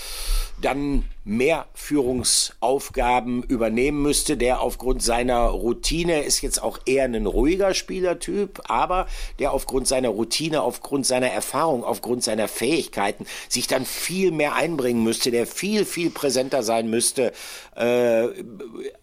dann 0.62 1.04
mehr 1.24 1.68
Führungsaufgaben 1.74 3.44
übernehmen 3.44 4.02
müsste, 4.02 4.38
der 4.38 4.62
aufgrund 4.62 5.04
seiner 5.04 5.42
Routine 5.42 6.24
ist 6.24 6.42
jetzt 6.42 6.62
auch 6.62 6.80
eher 6.86 7.06
ein 7.06 7.28
ruhiger 7.28 7.74
Spielertyp, 7.74 8.62
aber 8.68 9.08
der 9.38 9.52
aufgrund 9.52 9.88
seiner 9.88 10.10
Routine, 10.10 10.62
aufgrund 10.62 11.06
seiner 11.06 11.28
Erfahrung, 11.28 11.84
aufgrund 11.84 12.24
seiner 12.24 12.48
Fähigkeiten 12.48 13.26
sich 13.50 13.68
dann 13.68 13.86
viel 13.86 14.32
mehr 14.32 14.56
einbringen 14.56 15.04
müsste, 15.04 15.30
der 15.30 15.46
viel, 15.46 15.86
viel 15.86 16.10
präsenter 16.10 16.64
sein 16.64 16.90
müsste 16.90 17.34
äh, 17.76 18.28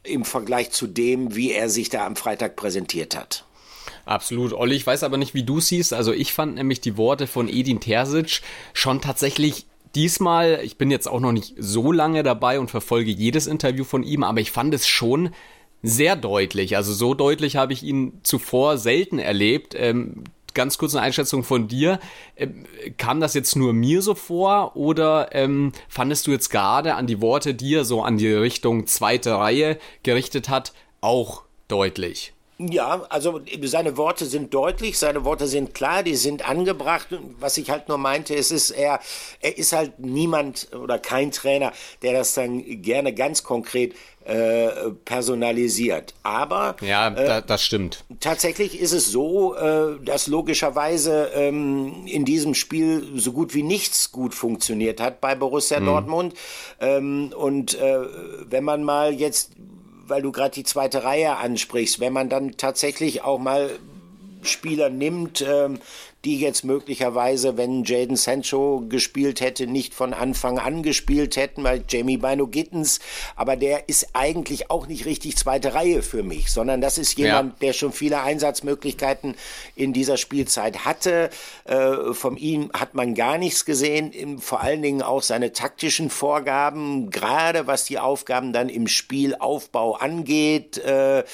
im 0.02 0.24
Vergleich 0.24 0.70
zu 0.70 0.88
dem, 0.88 1.36
wie 1.36 1.52
er 1.52 1.68
sich 1.68 1.88
da 1.88 2.04
am 2.04 2.16
Freitag 2.16 2.56
präsentiert 2.56 3.14
hat. 3.16 3.44
Absolut, 4.06 4.52
Olli. 4.52 4.76
Ich 4.76 4.86
weiß 4.86 5.02
aber 5.02 5.16
nicht, 5.16 5.34
wie 5.34 5.44
du 5.44 5.60
siehst. 5.60 5.94
Also 5.94 6.12
ich 6.12 6.32
fand 6.32 6.56
nämlich 6.56 6.80
die 6.80 6.96
Worte 6.96 7.26
von 7.26 7.48
Edin 7.48 7.80
Terzic 7.80 8.42
schon 8.74 9.00
tatsächlich 9.00 9.66
diesmal, 9.94 10.60
ich 10.62 10.78
bin 10.78 10.90
jetzt 10.90 11.08
auch 11.08 11.20
noch 11.20 11.32
nicht 11.32 11.54
so 11.58 11.92
lange 11.92 12.22
dabei 12.22 12.60
und 12.60 12.70
verfolge 12.70 13.10
jedes 13.10 13.46
Interview 13.46 13.84
von 13.84 14.02
ihm, 14.02 14.22
aber 14.22 14.40
ich 14.40 14.50
fand 14.50 14.74
es 14.74 14.86
schon 14.86 15.30
sehr 15.82 16.16
deutlich. 16.16 16.76
Also 16.76 16.92
so 16.92 17.14
deutlich 17.14 17.56
habe 17.56 17.72
ich 17.72 17.82
ihn 17.82 18.20
zuvor 18.22 18.78
selten 18.78 19.18
erlebt. 19.18 19.74
Ähm, 19.76 20.24
ganz 20.54 20.78
kurz 20.78 20.94
eine 20.94 21.04
Einschätzung 21.04 21.44
von 21.44 21.68
dir. 21.68 22.00
Ähm, 22.36 22.64
kam 22.96 23.20
das 23.20 23.34
jetzt 23.34 23.56
nur 23.56 23.72
mir 23.72 24.00
so 24.00 24.14
vor 24.14 24.76
oder 24.76 25.34
ähm, 25.34 25.72
fandest 25.88 26.26
du 26.26 26.30
jetzt 26.30 26.48
gerade 26.48 26.94
an 26.94 27.06
die 27.06 27.20
Worte, 27.20 27.54
die 27.54 27.74
er 27.74 27.84
so 27.84 28.02
an 28.02 28.16
die 28.16 28.32
Richtung 28.32 28.86
zweite 28.86 29.34
Reihe 29.34 29.78
gerichtet 30.02 30.48
hat, 30.48 30.72
auch 31.00 31.42
deutlich? 31.68 32.33
Ja, 32.58 33.04
also 33.08 33.40
seine 33.64 33.96
Worte 33.96 34.26
sind 34.26 34.54
deutlich, 34.54 34.96
seine 34.96 35.24
Worte 35.24 35.48
sind 35.48 35.74
klar, 35.74 36.04
die 36.04 36.14
sind 36.14 36.48
angebracht. 36.48 37.08
Was 37.40 37.58
ich 37.58 37.70
halt 37.70 37.88
nur 37.88 37.98
meinte, 37.98 38.34
es 38.34 38.52
ist 38.52 38.70
er, 38.70 39.00
er 39.40 39.58
ist 39.58 39.72
halt 39.72 39.98
niemand 39.98 40.68
oder 40.72 41.00
kein 41.00 41.32
Trainer, 41.32 41.72
der 42.02 42.12
das 42.12 42.34
dann 42.34 42.82
gerne 42.82 43.12
ganz 43.12 43.42
konkret 43.42 43.94
äh, 44.24 44.90
personalisiert. 45.04 46.14
Aber 46.22 46.76
ja, 46.80 47.08
äh, 47.08 47.26
da, 47.26 47.40
das 47.42 47.62
stimmt. 47.62 48.04
Tatsächlich 48.20 48.80
ist 48.80 48.92
es 48.92 49.10
so, 49.10 49.54
äh, 49.54 50.02
dass 50.02 50.28
logischerweise 50.28 51.30
ähm, 51.34 52.06
in 52.06 52.24
diesem 52.24 52.54
Spiel 52.54 53.06
so 53.16 53.32
gut 53.32 53.54
wie 53.54 53.62
nichts 53.62 54.12
gut 54.12 54.34
funktioniert 54.34 54.98
hat 55.00 55.20
bei 55.20 55.34
Borussia 55.34 55.78
mhm. 55.78 55.86
Dortmund. 55.86 56.34
Ähm, 56.80 57.34
und 57.36 57.74
äh, 57.74 57.98
wenn 58.48 58.64
man 58.64 58.82
mal 58.82 59.12
jetzt 59.12 59.53
weil 60.06 60.22
du 60.22 60.32
gerade 60.32 60.54
die 60.54 60.64
zweite 60.64 61.04
Reihe 61.04 61.36
ansprichst, 61.36 62.00
wenn 62.00 62.12
man 62.12 62.28
dann 62.28 62.56
tatsächlich 62.56 63.22
auch 63.22 63.38
mal 63.38 63.70
Spieler 64.42 64.90
nimmt, 64.90 65.42
ähm, 65.46 65.78
die 66.24 66.40
jetzt 66.40 66.64
möglicherweise, 66.64 67.56
wenn 67.56 67.84
Jaden 67.84 68.16
Sancho 68.16 68.84
gespielt 68.88 69.40
hätte, 69.40 69.66
nicht 69.66 69.94
von 69.94 70.14
Anfang 70.14 70.58
an 70.58 70.82
gespielt 70.82 71.36
hätten, 71.36 71.62
weil 71.64 71.84
Jamie 71.88 72.16
Bino 72.16 72.46
Gittens, 72.46 73.00
aber 73.36 73.56
der 73.56 73.88
ist 73.88 74.08
eigentlich 74.14 74.70
auch 74.70 74.86
nicht 74.86 75.04
richtig 75.04 75.36
zweite 75.36 75.74
Reihe 75.74 76.02
für 76.02 76.22
mich, 76.22 76.50
sondern 76.50 76.80
das 76.80 76.96
ist 76.96 77.18
jemand, 77.18 77.54
ja. 77.54 77.58
der 77.66 77.72
schon 77.74 77.92
viele 77.92 78.22
Einsatzmöglichkeiten 78.22 79.34
in 79.76 79.92
dieser 79.92 80.16
Spielzeit 80.16 80.84
hatte. 80.86 81.30
Äh, 81.64 82.14
von 82.14 82.36
ihm 82.36 82.70
hat 82.72 82.94
man 82.94 83.14
gar 83.14 83.36
nichts 83.36 83.64
gesehen, 83.64 84.38
vor 84.38 84.62
allen 84.62 84.82
Dingen 84.82 85.02
auch 85.02 85.22
seine 85.22 85.52
taktischen 85.52 86.08
Vorgaben, 86.08 87.10
gerade 87.10 87.66
was 87.66 87.84
die 87.84 87.98
Aufgaben 87.98 88.52
dann 88.52 88.68
im 88.68 88.86
Spielaufbau 88.86 89.96
angeht, 89.96 90.78
äh, 90.78 91.24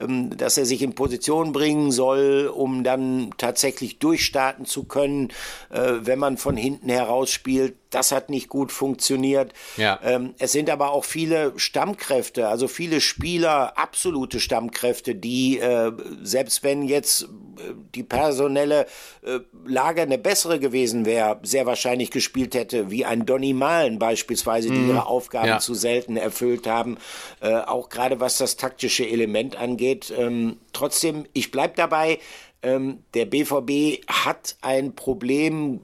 ähm, 0.00 0.36
dass 0.36 0.56
er 0.56 0.66
sich 0.66 0.82
in 0.82 0.94
Position 0.94 1.52
bringen 1.52 1.90
soll, 1.90 2.50
um 2.54 2.84
dann 2.84 3.30
tatsächlich 3.38 3.98
durchstarten 3.98 4.35
starten 4.36 4.66
zu 4.66 4.84
können, 4.84 5.28
äh, 5.70 5.92
wenn 6.00 6.18
man 6.18 6.36
von 6.36 6.58
hinten 6.58 6.90
heraus 6.90 7.30
spielt. 7.30 7.76
Das 7.88 8.12
hat 8.12 8.28
nicht 8.28 8.50
gut 8.50 8.70
funktioniert. 8.70 9.54
Ja. 9.78 9.98
Ähm, 10.02 10.34
es 10.38 10.52
sind 10.52 10.68
aber 10.68 10.90
auch 10.90 11.04
viele 11.04 11.54
Stammkräfte, 11.56 12.48
also 12.48 12.68
viele 12.68 13.00
Spieler, 13.00 13.78
absolute 13.78 14.38
Stammkräfte, 14.38 15.14
die, 15.14 15.58
äh, 15.58 15.90
selbst 16.22 16.62
wenn 16.62 16.82
jetzt 16.82 17.22
äh, 17.22 17.72
die 17.94 18.02
personelle 18.02 18.86
äh, 19.22 19.38
Lage 19.64 20.02
eine 20.02 20.18
bessere 20.18 20.58
gewesen 20.60 21.06
wäre, 21.06 21.40
sehr 21.42 21.64
wahrscheinlich 21.64 22.10
gespielt 22.10 22.54
hätte, 22.54 22.90
wie 22.90 23.06
ein 23.06 23.24
Donny 23.24 23.54
Malen 23.54 23.98
beispielsweise, 23.98 24.68
die 24.68 24.74
mhm. 24.74 24.90
ihre 24.90 25.06
Aufgaben 25.06 25.48
ja. 25.48 25.58
zu 25.60 25.72
selten 25.72 26.18
erfüllt 26.18 26.66
haben, 26.66 26.98
äh, 27.40 27.54
auch 27.54 27.88
gerade 27.88 28.20
was 28.20 28.36
das 28.36 28.58
taktische 28.58 29.08
Element 29.08 29.56
angeht. 29.56 30.12
Ähm, 30.14 30.58
trotzdem, 30.74 31.24
ich 31.32 31.50
bleibe 31.50 31.72
dabei, 31.76 32.18
ähm, 32.62 33.04
der 33.14 33.26
BVB 33.26 34.04
hat 34.08 34.56
ein 34.60 34.94
Problem, 34.94 35.80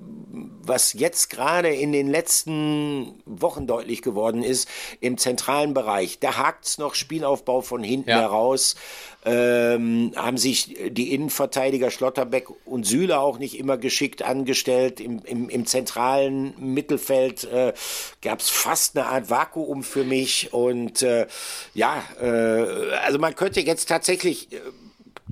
was 0.65 0.95
jetzt 0.95 1.31
gerade 1.31 1.69
in 1.69 1.93
den 1.93 2.09
letzten 2.09 3.23
Wochen 3.27 3.67
deutlich 3.67 4.03
geworden 4.03 4.43
ist, 4.43 4.69
im 5.01 5.19
zentralen 5.19 5.75
Bereich. 5.75 6.19
Da 6.19 6.37
hakt's 6.37 6.79
noch 6.79 6.95
Spielaufbau 6.95 7.61
von 7.61 7.83
hinten 7.83 8.11
ja. 8.11 8.21
heraus. 8.21 8.77
Ähm, 9.25 10.13
haben 10.17 10.37
sich 10.37 10.77
die 10.91 11.15
Innenverteidiger 11.15 11.93
Schlotterbeck 11.93 12.49
und 12.65 12.85
Süle 12.85 13.21
auch 13.21 13.39
nicht 13.39 13.57
immer 13.57 13.77
geschickt 13.77 14.23
angestellt. 14.23 15.01
Im, 15.01 15.21
im, 15.25 15.49
im 15.49 15.67
zentralen 15.67 16.55
Mittelfeld 16.59 17.45
äh, 17.45 17.73
gab 18.21 18.41
es 18.41 18.51
fast 18.51 18.97
eine 18.97 19.07
Art 19.07 19.31
Vakuum 19.31 19.85
für 19.85 20.05
mich. 20.05 20.53
Und 20.53 21.03
äh, 21.03 21.27
ja, 21.75 22.03
äh, 22.21 22.95
also 23.05 23.19
man 23.19 23.37
könnte 23.37 23.61
jetzt 23.61 23.89
tatsächlich 23.89 24.53
äh, 24.53 24.61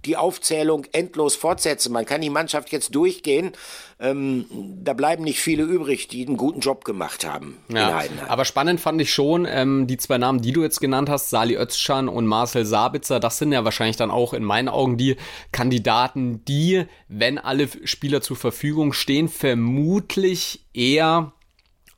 die 0.04 0.16
Aufzählung 0.16 0.86
endlos 0.92 1.36
fortsetzen. 1.36 1.92
Man 1.92 2.06
kann 2.06 2.20
die 2.20 2.30
Mannschaft 2.30 2.72
jetzt 2.72 2.94
durchgehen. 2.94 3.52
Ähm, 3.98 4.46
da 4.82 4.94
bleiben 4.94 5.24
nicht 5.24 5.40
viele 5.40 5.62
übrig, 5.64 6.08
die 6.08 6.26
einen 6.26 6.36
guten 6.36 6.60
Job 6.60 6.84
gemacht 6.84 7.26
haben. 7.26 7.58
Ja, 7.68 8.02
aber 8.28 8.44
spannend 8.44 8.80
fand 8.80 9.00
ich 9.00 9.12
schon, 9.12 9.46
ähm, 9.48 9.86
die 9.86 9.98
zwei 9.98 10.16
Namen, 10.18 10.40
die 10.40 10.52
du 10.52 10.62
jetzt 10.62 10.80
genannt 10.80 11.10
hast, 11.10 11.30
Sali 11.30 11.56
Özcan 11.56 12.08
und 12.08 12.26
Marcel 12.26 12.64
Sabitzer, 12.64 13.20
das 13.20 13.38
sind 13.38 13.52
ja 13.52 13.64
wahrscheinlich 13.64 13.96
dann 13.96 14.10
auch 14.10 14.32
in 14.32 14.44
meinen 14.44 14.68
Augen 14.68 14.96
die 14.96 15.16
Kandidaten, 15.52 16.44
die, 16.46 16.86
wenn 17.08 17.38
alle 17.38 17.68
Spieler 17.84 18.22
zur 18.22 18.36
Verfügung 18.36 18.92
stehen, 18.92 19.28
vermutlich 19.28 20.64
eher 20.72 21.32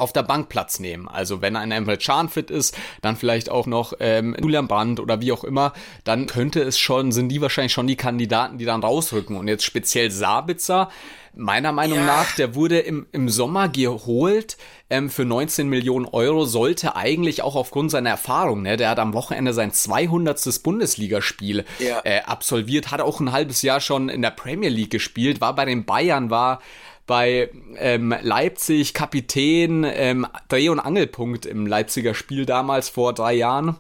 auf 0.02 0.12
der 0.12 0.22
Bank 0.22 0.48
Platz 0.48 0.80
nehmen. 0.80 1.08
Also 1.08 1.40
wenn 1.40 1.56
ein 1.56 1.70
Emre 1.70 1.96
Can 1.96 2.28
fit 2.28 2.50
ist, 2.50 2.76
dann 3.00 3.16
vielleicht 3.16 3.50
auch 3.50 3.66
noch 3.66 3.94
ähm, 4.00 4.36
Julian 4.40 4.68
Brandt 4.68 5.00
oder 5.00 5.20
wie 5.20 5.32
auch 5.32 5.44
immer, 5.44 5.72
dann 6.04 6.26
könnte 6.26 6.60
es 6.60 6.78
schon, 6.78 7.12
sind 7.12 7.28
die 7.28 7.40
wahrscheinlich 7.40 7.72
schon 7.72 7.86
die 7.86 7.96
Kandidaten, 7.96 8.58
die 8.58 8.64
dann 8.64 8.82
rausrücken. 8.82 9.36
Und 9.36 9.48
jetzt 9.48 9.64
speziell 9.64 10.10
Sabitzer, 10.10 10.90
meiner 11.34 11.72
Meinung 11.72 11.98
ja. 11.98 12.06
nach, 12.06 12.34
der 12.34 12.54
wurde 12.54 12.78
im, 12.78 13.06
im 13.12 13.28
Sommer 13.28 13.68
geholt 13.68 14.56
ähm, 14.90 15.10
für 15.10 15.24
19 15.24 15.68
Millionen 15.68 16.06
Euro, 16.06 16.44
sollte 16.44 16.96
eigentlich 16.96 17.42
auch 17.42 17.56
aufgrund 17.56 17.90
seiner 17.90 18.10
Erfahrung, 18.10 18.62
ne, 18.62 18.76
der 18.76 18.90
hat 18.90 18.98
am 18.98 19.14
Wochenende 19.14 19.52
sein 19.52 19.72
200. 19.72 20.62
Bundesligaspiel 20.62 21.64
ja. 21.78 22.00
äh, 22.04 22.20
absolviert, 22.22 22.90
hat 22.90 23.00
auch 23.00 23.20
ein 23.20 23.32
halbes 23.32 23.62
Jahr 23.62 23.80
schon 23.80 24.08
in 24.08 24.22
der 24.22 24.30
Premier 24.30 24.70
League 24.70 24.90
gespielt, 24.90 25.40
war 25.40 25.54
bei 25.54 25.64
den 25.64 25.84
Bayern, 25.84 26.30
war 26.30 26.60
bei 27.06 27.50
ähm, 27.76 28.14
Leipzig 28.22 28.94
Kapitän, 28.94 29.84
ähm, 29.84 30.26
Dreh- 30.48 30.68
und 30.68 30.80
Angelpunkt 30.80 31.46
im 31.46 31.66
Leipziger 31.66 32.14
Spiel 32.14 32.46
damals 32.46 32.88
vor 32.88 33.12
drei 33.12 33.34
Jahren. 33.34 33.76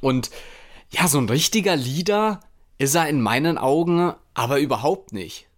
Und 0.00 0.30
ja, 0.90 1.08
so 1.08 1.18
ein 1.18 1.28
richtiger 1.28 1.76
Leader 1.76 2.40
ist 2.78 2.94
er 2.94 3.08
in 3.08 3.20
meinen 3.20 3.58
Augen 3.58 4.14
aber 4.34 4.58
überhaupt 4.58 5.12
nicht. 5.12 5.48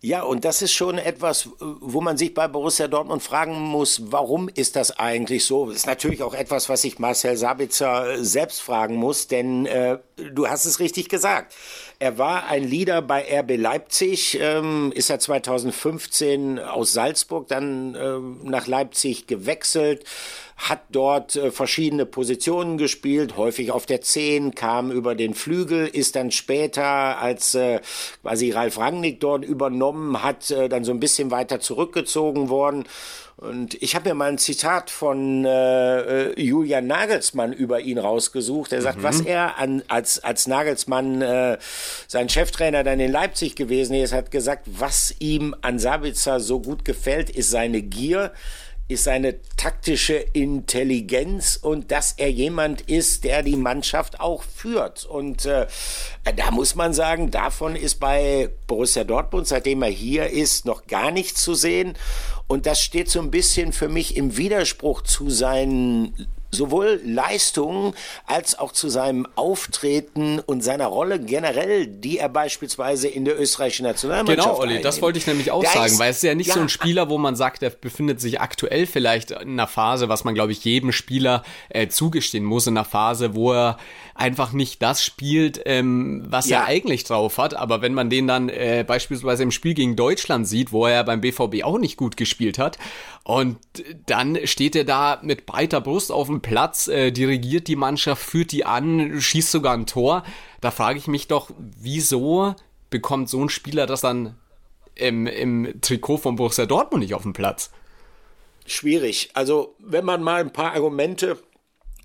Ja, 0.00 0.22
und 0.22 0.44
das 0.44 0.62
ist 0.62 0.72
schon 0.72 0.96
etwas, 0.96 1.48
wo 1.58 2.00
man 2.00 2.16
sich 2.16 2.32
bei 2.32 2.46
Borussia 2.46 2.86
Dortmund 2.86 3.20
fragen 3.20 3.58
muss, 3.58 4.12
warum 4.12 4.48
ist 4.48 4.76
das 4.76 4.96
eigentlich 4.96 5.44
so? 5.44 5.66
Das 5.66 5.78
ist 5.78 5.86
natürlich 5.86 6.22
auch 6.22 6.34
etwas, 6.34 6.68
was 6.68 6.82
sich 6.82 7.00
Marcel 7.00 7.36
Sabitzer 7.36 8.24
selbst 8.24 8.60
fragen 8.62 8.94
muss, 8.94 9.26
denn 9.26 9.66
äh, 9.66 9.98
du 10.32 10.48
hast 10.48 10.64
es 10.64 10.80
richtig 10.80 11.08
gesagt. 11.08 11.54
Er 11.98 12.18
war 12.18 12.46
ein 12.46 12.64
Leader 12.64 13.02
bei 13.02 13.24
RB 13.40 13.56
Leipzig, 13.56 14.38
ähm, 14.40 14.92
ist 14.94 15.10
er 15.10 15.18
2015 15.18 16.58
aus 16.58 16.92
Salzburg 16.92 17.48
dann 17.48 17.94
äh, 17.94 18.18
nach 18.48 18.66
Leipzig 18.66 19.26
gewechselt 19.26 20.04
hat 20.58 20.80
dort 20.90 21.36
äh, 21.36 21.50
verschiedene 21.52 22.04
Positionen 22.04 22.78
gespielt, 22.78 23.36
häufig 23.36 23.70
auf 23.70 23.86
der 23.86 24.02
10, 24.02 24.54
kam 24.54 24.90
über 24.90 25.14
den 25.14 25.34
Flügel, 25.34 25.86
ist 25.86 26.16
dann 26.16 26.32
später, 26.32 26.84
als 27.18 27.54
äh, 27.54 27.80
quasi 28.22 28.50
Ralf 28.50 28.76
Rangnick 28.76 29.20
dort 29.20 29.44
übernommen 29.44 30.22
hat, 30.22 30.50
äh, 30.50 30.68
dann 30.68 30.84
so 30.84 30.90
ein 30.92 31.00
bisschen 31.00 31.30
weiter 31.30 31.60
zurückgezogen 31.60 32.48
worden. 32.48 32.84
Und 33.38 33.80
ich 33.80 33.94
habe 33.94 34.08
mir 34.08 34.14
mal 34.16 34.30
ein 34.30 34.38
Zitat 34.38 34.90
von 34.90 35.44
äh, 35.44 36.30
äh, 36.32 36.42
Julian 36.42 36.88
Nagelsmann 36.88 37.52
über 37.52 37.78
ihn 37.78 37.96
rausgesucht. 37.98 38.72
Er 38.72 38.82
sagt, 38.82 38.98
mhm. 38.98 39.02
was 39.04 39.20
er 39.20 39.58
an, 39.58 39.84
als, 39.86 40.18
als 40.24 40.48
Nagelsmann 40.48 41.22
äh, 41.22 41.56
sein 42.08 42.28
Cheftrainer 42.28 42.82
dann 42.82 42.98
in 42.98 43.12
Leipzig 43.12 43.54
gewesen 43.54 43.94
ist, 43.94 44.12
hat 44.12 44.32
gesagt, 44.32 44.66
was 44.66 45.14
ihm 45.20 45.54
an 45.62 45.78
Sabitzer 45.78 46.40
so 46.40 46.58
gut 46.58 46.84
gefällt, 46.84 47.30
ist 47.30 47.50
seine 47.50 47.80
Gier 47.80 48.32
ist 48.88 49.04
seine 49.04 49.36
taktische 49.56 50.14
Intelligenz 50.14 51.56
und 51.56 51.90
dass 51.90 52.12
er 52.12 52.30
jemand 52.30 52.80
ist, 52.80 53.24
der 53.24 53.42
die 53.42 53.56
Mannschaft 53.56 54.18
auch 54.18 54.42
führt. 54.42 55.04
Und 55.04 55.44
äh, 55.44 55.66
da 56.36 56.50
muss 56.50 56.74
man 56.74 56.94
sagen, 56.94 57.30
davon 57.30 57.76
ist 57.76 58.00
bei 58.00 58.48
Borussia 58.66 59.04
Dortmund, 59.04 59.46
seitdem 59.46 59.82
er 59.82 59.90
hier 59.90 60.30
ist, 60.30 60.64
noch 60.64 60.86
gar 60.86 61.10
nichts 61.10 61.42
zu 61.42 61.52
sehen. 61.54 61.94
Und 62.46 62.64
das 62.64 62.80
steht 62.80 63.10
so 63.10 63.20
ein 63.20 63.30
bisschen 63.30 63.74
für 63.74 63.88
mich 63.88 64.16
im 64.16 64.38
Widerspruch 64.38 65.02
zu 65.02 65.28
seinen 65.28 66.26
sowohl 66.50 67.00
Leistungen 67.04 67.94
als 68.26 68.58
auch 68.58 68.72
zu 68.72 68.88
seinem 68.88 69.26
Auftreten 69.34 70.38
und 70.40 70.62
seiner 70.64 70.86
Rolle 70.86 71.18
generell, 71.20 71.86
die 71.86 72.18
er 72.18 72.28
beispielsweise 72.28 73.08
in 73.08 73.24
der 73.24 73.38
österreichischen 73.40 73.84
Nationalmannschaft 73.84 74.38
Genau, 74.48 74.58
Olli, 74.58 74.68
einnimmt. 74.70 74.84
das 74.84 75.02
wollte 75.02 75.18
ich 75.18 75.26
nämlich 75.26 75.50
auch 75.50 75.60
Der 75.62 75.70
sagen, 75.70 75.86
ist- 75.92 75.98
weil 75.98 76.10
es 76.10 76.16
ist 76.18 76.22
ja 76.22 76.34
nicht 76.34 76.48
ja, 76.48 76.54
so 76.54 76.60
ein 76.60 76.68
Spieler, 76.68 77.08
wo 77.10 77.18
man 77.18 77.36
sagt, 77.36 77.62
er 77.62 77.70
befindet 77.70 78.20
sich 78.20 78.40
aktuell 78.40 78.86
vielleicht 78.86 79.30
in 79.30 79.50
einer 79.50 79.66
Phase, 79.66 80.08
was 80.08 80.24
man, 80.24 80.34
glaube 80.34 80.52
ich, 80.52 80.64
jedem 80.64 80.92
Spieler 80.92 81.42
äh, 81.68 81.88
zugestehen 81.88 82.44
muss, 82.44 82.66
in 82.66 82.76
einer 82.76 82.84
Phase, 82.86 83.34
wo 83.34 83.52
er 83.52 83.76
einfach 84.18 84.52
nicht 84.52 84.82
das 84.82 85.02
spielt, 85.04 85.62
ähm, 85.64 86.24
was 86.28 86.48
Ja. 86.48 86.58
er 86.58 86.66
eigentlich 86.66 87.04
drauf 87.04 87.38
hat. 87.38 87.54
Aber 87.54 87.80
wenn 87.82 87.94
man 87.94 88.10
den 88.10 88.26
dann 88.26 88.48
äh, 88.48 88.84
beispielsweise 88.86 89.44
im 89.44 89.52
Spiel 89.52 89.74
gegen 89.74 89.94
Deutschland 89.94 90.46
sieht, 90.46 90.72
wo 90.72 90.86
er 90.86 91.04
beim 91.04 91.20
BVB 91.20 91.62
auch 91.62 91.78
nicht 91.78 91.96
gut 91.96 92.16
gespielt 92.16 92.58
hat, 92.58 92.78
und 93.22 93.58
dann 94.06 94.38
steht 94.44 94.74
er 94.74 94.84
da 94.84 95.20
mit 95.22 95.46
breiter 95.46 95.80
Brust 95.80 96.10
auf 96.10 96.26
dem 96.26 96.40
Platz, 96.40 96.88
äh, 96.88 97.12
dirigiert 97.12 97.68
die 97.68 97.76
Mannschaft, 97.76 98.22
führt 98.22 98.52
die 98.52 98.64
an, 98.64 99.20
schießt 99.20 99.50
sogar 99.52 99.74
ein 99.74 99.86
Tor. 99.86 100.24
Da 100.60 100.70
frage 100.72 100.98
ich 100.98 101.06
mich 101.06 101.28
doch, 101.28 101.50
wieso 101.58 102.56
bekommt 102.90 103.28
so 103.28 103.40
ein 103.42 103.48
Spieler 103.50 103.86
das 103.86 104.00
dann 104.00 104.34
im, 104.96 105.26
im 105.28 105.80
Trikot 105.80 106.16
von 106.16 106.34
Borussia 106.36 106.66
Dortmund 106.66 107.04
nicht 107.04 107.14
auf 107.14 107.22
dem 107.22 107.34
Platz? 107.34 107.70
schwierig. 108.66 109.30
Also, 109.32 109.74
wenn 109.78 110.04
man 110.04 110.22
mal 110.22 110.40
ein 110.42 110.52
paar 110.52 110.74
Argumente 110.74 111.38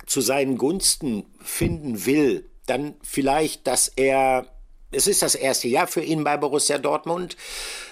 zu 0.05 0.21
seinen 0.21 0.57
Gunsten 0.57 1.25
finden 1.41 2.05
will, 2.05 2.49
dann 2.65 2.95
vielleicht, 3.01 3.67
dass 3.67 3.87
er, 3.87 4.47
es 4.93 5.07
ist 5.07 5.21
das 5.21 5.35
erste 5.35 5.67
Jahr 5.67 5.87
für 5.87 6.01
ihn 6.01 6.23
bei 6.23 6.37
Borussia 6.37 6.77
Dortmund. 6.77 7.35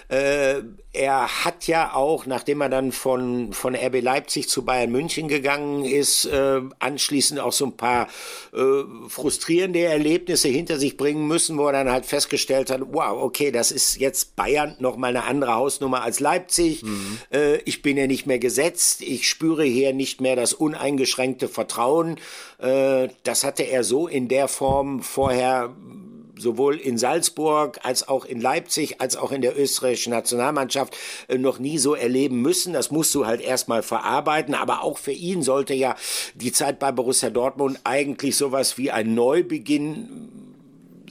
Äh, 0.08 0.62
er 0.92 1.44
hat 1.44 1.66
ja 1.66 1.94
auch, 1.94 2.26
nachdem 2.26 2.60
er 2.60 2.68
dann 2.68 2.92
von, 2.92 3.54
von 3.54 3.74
RB 3.74 4.02
Leipzig 4.02 4.46
zu 4.46 4.62
Bayern 4.62 4.92
München 4.92 5.26
gegangen 5.26 5.86
ist, 5.86 6.26
äh, 6.26 6.60
anschließend 6.80 7.40
auch 7.40 7.52
so 7.52 7.64
ein 7.64 7.78
paar 7.78 8.08
äh, 8.52 8.82
frustrierende 9.08 9.80
Erlebnisse 9.80 10.48
hinter 10.48 10.78
sich 10.78 10.98
bringen 10.98 11.26
müssen, 11.26 11.56
wo 11.56 11.66
er 11.66 11.72
dann 11.72 11.90
halt 11.90 12.04
festgestellt 12.04 12.70
hat, 12.70 12.82
wow, 12.92 13.22
okay, 13.22 13.50
das 13.50 13.72
ist 13.72 13.96
jetzt 13.96 14.36
Bayern 14.36 14.76
noch 14.80 14.96
mal 14.96 15.16
eine 15.16 15.24
andere 15.24 15.54
Hausnummer 15.54 16.02
als 16.02 16.20
Leipzig. 16.20 16.82
Äh, 17.32 17.56
ich 17.64 17.80
bin 17.80 17.96
ja 17.96 18.06
nicht 18.06 18.26
mehr 18.26 18.38
gesetzt. 18.38 19.00
Ich 19.00 19.26
spüre 19.26 19.64
hier 19.64 19.94
nicht 19.94 20.20
mehr 20.20 20.36
das 20.36 20.52
uneingeschränkte 20.52 21.48
Vertrauen. 21.48 22.18
Äh, 22.58 23.08
das 23.22 23.44
hatte 23.44 23.62
er 23.62 23.82
so 23.82 24.08
in 24.08 24.28
der 24.28 24.48
Form 24.48 25.02
vorher 25.02 25.74
sowohl 26.36 26.76
in 26.76 26.98
Salzburg 26.98 27.80
als 27.82 28.08
auch 28.08 28.24
in 28.24 28.40
Leipzig 28.40 29.00
als 29.00 29.16
auch 29.16 29.32
in 29.32 29.42
der 29.42 29.58
österreichischen 29.58 30.10
Nationalmannschaft 30.10 30.96
äh, 31.28 31.38
noch 31.38 31.58
nie 31.58 31.78
so 31.78 31.94
erleben 31.94 32.40
müssen. 32.42 32.72
Das 32.72 32.90
musst 32.90 33.14
du 33.14 33.26
halt 33.26 33.40
erstmal 33.40 33.82
verarbeiten. 33.82 34.54
Aber 34.54 34.82
auch 34.82 34.98
für 34.98 35.12
ihn 35.12 35.42
sollte 35.42 35.74
ja 35.74 35.96
die 36.34 36.52
Zeit 36.52 36.78
bei 36.78 36.92
Borussia 36.92 37.30
Dortmund 37.30 37.80
eigentlich 37.84 38.36
sowas 38.36 38.78
wie 38.78 38.90
ein 38.90 39.14
Neubeginn 39.14 40.41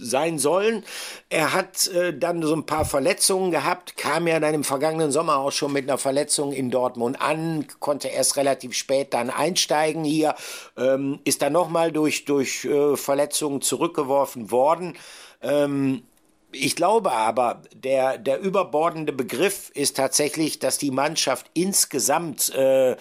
sein 0.02 0.40
sollen. 0.40 0.84
Er 1.30 1.54
hat 1.54 1.88
äh, 1.88 2.18
dann 2.18 2.42
so 2.42 2.56
ein 2.56 2.66
paar 2.66 2.86
Verletzungen 2.86 3.52
gehabt, 3.52 3.98
kam 3.98 4.28
ja 4.28 4.40
dann 4.40 4.54
im 4.54 4.64
vergangenen 4.64 5.12
Sommer 5.12 5.38
auch 5.38 5.52
schon 5.52 5.72
mit 5.72 5.88
einer 5.88 5.98
Verletzung 5.98 6.52
in 6.52 6.72
Dortmund 6.72 7.22
an, 7.22 7.68
konnte 7.80 8.08
erst 8.08 8.38
relativ 8.38 8.74
spät 8.74 9.14
dann 9.14 9.30
einsteigen 9.30 10.04
hier, 10.04 10.36
ähm, 10.78 11.20
ist 11.24 11.42
dann 11.42 11.54
nochmal 11.54 11.92
durch, 11.92 12.26
durch 12.26 12.66
äh, 12.66 12.98
Verletzungen 12.98 13.62
zurückgeworfen 13.62 14.52
worden. 14.52 14.98
Ähm, 15.42 16.04
ich 16.52 16.76
glaube 16.76 17.12
aber, 17.12 17.62
der, 17.74 18.18
der 18.18 18.42
überbordende 18.42 19.14
Begriff 19.14 19.72
ist 19.74 19.96
tatsächlich, 19.96 20.60
dass 20.60 20.78
die 20.78 20.92
Mannschaft 20.92 21.50
insgesamt 21.54 22.54
äh, 22.54 22.98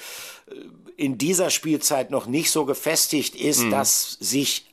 in 0.97 1.19
dieser 1.19 1.51
Spielzeit 1.51 2.11
noch 2.11 2.27
nicht 2.27 2.51
so 2.51 2.65
gefestigt 2.65 3.35
ist, 3.35 3.71
dass 3.71 4.19
sich 4.21 4.70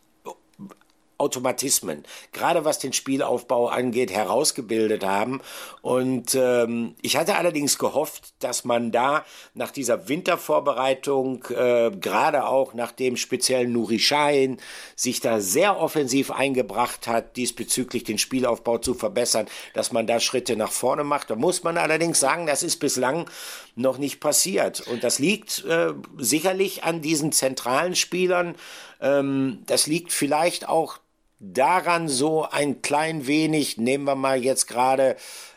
Automatismen, 1.18 2.04
gerade 2.32 2.66
was 2.66 2.80
den 2.80 2.94
Spielaufbau 2.94 3.68
angeht, 3.68 4.12
herausgebildet 4.12 5.04
haben. 5.04 5.42
Und 5.82 6.36
ähm, 6.36 6.96
ich 7.02 7.18
hatte 7.18 7.36
allerdings 7.36 7.78
gehofft, 7.78 8.34
dass 8.40 8.66
man 8.66 8.92
da 8.92 9.26
nach 9.54 9.72
dieser 9.72 10.10
Wintervorbereitung, 10.10 11.44
äh, 11.46 11.92
gerade 12.00 12.48
auch 12.48 12.74
nach 12.74 12.92
dem 12.92 13.18
speziellen 13.18 13.72
Nuri 13.72 13.98
Sahin, 13.98 14.58
sich 14.96 15.20
da 15.20 15.40
sehr 15.40 15.80
offensiv 15.80 16.32
eingebracht 16.32 17.08
hat, 17.08 17.36
diesbezüglich 17.36 18.04
den 18.04 18.18
Spielaufbau 18.18 18.78
zu 18.78 18.94
verbessern, 18.94 19.48
dass 19.74 19.92
man 19.92 20.08
da 20.08 20.20
Schritte 20.20 20.56
nach 20.56 20.72
vorne 20.72 21.04
macht. 21.04 21.30
Da 21.30 21.36
muss 21.36 21.64
man 21.64 21.78
allerdings 21.78 22.20
sagen, 22.20 22.46
das 22.46 22.64
ist 22.64 22.78
bislang 22.78 23.30
noch 23.76 23.98
nicht 23.98 24.20
passiert. 24.20 24.82
Und 24.82 25.04
das 25.04 25.20
liegt 25.20 25.66
äh, 25.66 25.94
sicherlich 26.18 26.84
an 26.84 27.02
diesen 27.02 27.32
zentralen 27.32 27.96
Spielern. 27.96 28.56
Ähm, 29.02 29.64
das 29.66 29.88
liegt 29.88 30.12
vielleicht 30.12 30.68
auch 30.68 31.00
daran 31.40 32.08
so 32.08 32.44
ein 32.44 32.82
klein 32.82 33.28
wenig, 33.28 33.78
nehmen 33.78 34.06
wir 34.06 34.16
mal 34.16 34.44
jetzt 34.44 34.68
gerade 34.68 35.16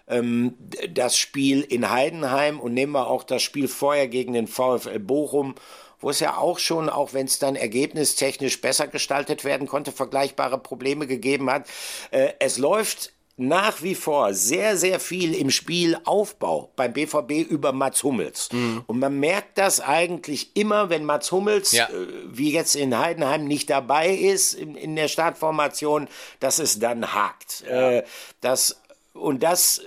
ähm, 0.08 0.56
das 0.90 1.16
Spiel 1.16 1.62
in 1.62 1.90
Heidenheim 1.90 2.60
und 2.60 2.74
nehmen 2.74 2.92
wir 2.92 3.06
auch 3.06 3.24
das 3.24 3.42
Spiel 3.42 3.68
vorher 3.68 4.08
gegen 4.08 4.32
den 4.32 4.46
VfL 4.46 4.98
Bochum, 4.98 5.54
wo 6.00 6.10
es 6.10 6.20
ja 6.20 6.36
auch 6.36 6.58
schon, 6.58 6.88
auch 6.88 7.12
wenn 7.12 7.26
es 7.26 7.38
dann 7.38 7.56
ergebnistechnisch 7.56 8.60
besser 8.60 8.88
gestaltet 8.88 9.44
werden 9.44 9.66
konnte, 9.66 9.92
vergleichbare 9.92 10.58
Probleme 10.58 11.06
gegeben 11.06 11.50
hat. 11.50 11.68
Äh, 12.10 12.32
es 12.38 12.58
läuft 12.58 13.12
nach 13.40 13.82
wie 13.82 13.94
vor 13.94 14.34
sehr, 14.34 14.76
sehr 14.76 15.00
viel 15.00 15.34
im 15.34 15.50
Spielaufbau 15.50 16.70
beim 16.76 16.92
BVB 16.92 17.48
über 17.48 17.72
Mats 17.72 18.02
Hummels. 18.04 18.48
Und 18.86 18.98
man 18.98 19.18
merkt 19.18 19.56
das 19.58 19.80
eigentlich 19.80 20.50
immer, 20.54 20.90
wenn 20.90 21.04
Mats 21.04 21.32
Hummels, 21.32 21.72
Ja. 21.72 21.86
äh, 21.88 22.06
wie 22.26 22.52
jetzt 22.52 22.76
in 22.76 22.96
Heidenheim, 22.98 23.46
nicht 23.46 23.70
dabei 23.70 24.10
ist 24.10 24.52
in, 24.54 24.74
in 24.76 24.94
der 24.94 25.08
Startformation, 25.08 26.08
dass 26.38 26.58
es 26.58 26.78
dann 26.78 27.14
hakt. 27.14 27.62
Äh, 27.62 28.02
das, 28.40 28.80
und 29.14 29.42
das 29.42 29.78
äh, 29.78 29.82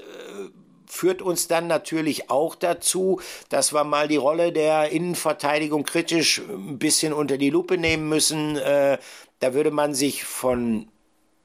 führt 0.87 1.21
uns 1.21 1.47
dann 1.47 1.67
natürlich 1.67 2.29
auch 2.29 2.55
dazu, 2.55 3.21
dass 3.49 3.73
wir 3.73 3.83
mal 3.83 4.07
die 4.07 4.15
Rolle 4.17 4.51
der 4.51 4.89
Innenverteidigung 4.89 5.83
kritisch 5.83 6.39
ein 6.39 6.79
bisschen 6.79 7.13
unter 7.13 7.37
die 7.37 7.49
Lupe 7.51 7.77
nehmen 7.77 8.09
müssen. 8.09 8.57
Äh, 8.57 8.97
da 9.39 9.53
würde 9.53 9.71
man 9.71 9.93
sich 9.93 10.23
von 10.23 10.87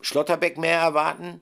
Schlotterbeck 0.01 0.59
mehr 0.59 0.79
erwarten. 0.79 1.41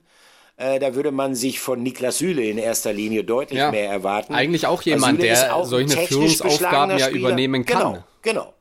Äh, 0.59 0.79
da 0.79 0.95
würde 0.95 1.11
man 1.11 1.35
sich 1.35 1.59
von 1.59 1.83
Niklas 1.83 2.17
Süle 2.17 2.43
in 2.43 2.57
erster 2.57 2.91
Linie 2.91 3.23
deutlich 3.23 3.59
Ja. 3.59 3.69
mehr 3.71 3.89
erwarten. 3.91 4.33
Eigentlich 4.33 4.65
auch 4.65 4.83
Weil 4.85 4.93
jemand, 4.93 5.21
der 5.21 5.55
auch 5.55 5.65
solche 5.65 5.97
Führungsaufgaben 5.97 6.97
ja 6.97 7.05
Spieler. 7.05 7.19
übernehmen 7.29 7.63
kann. 7.65 7.77
Genau, 7.93 8.03
genau. 8.23 8.53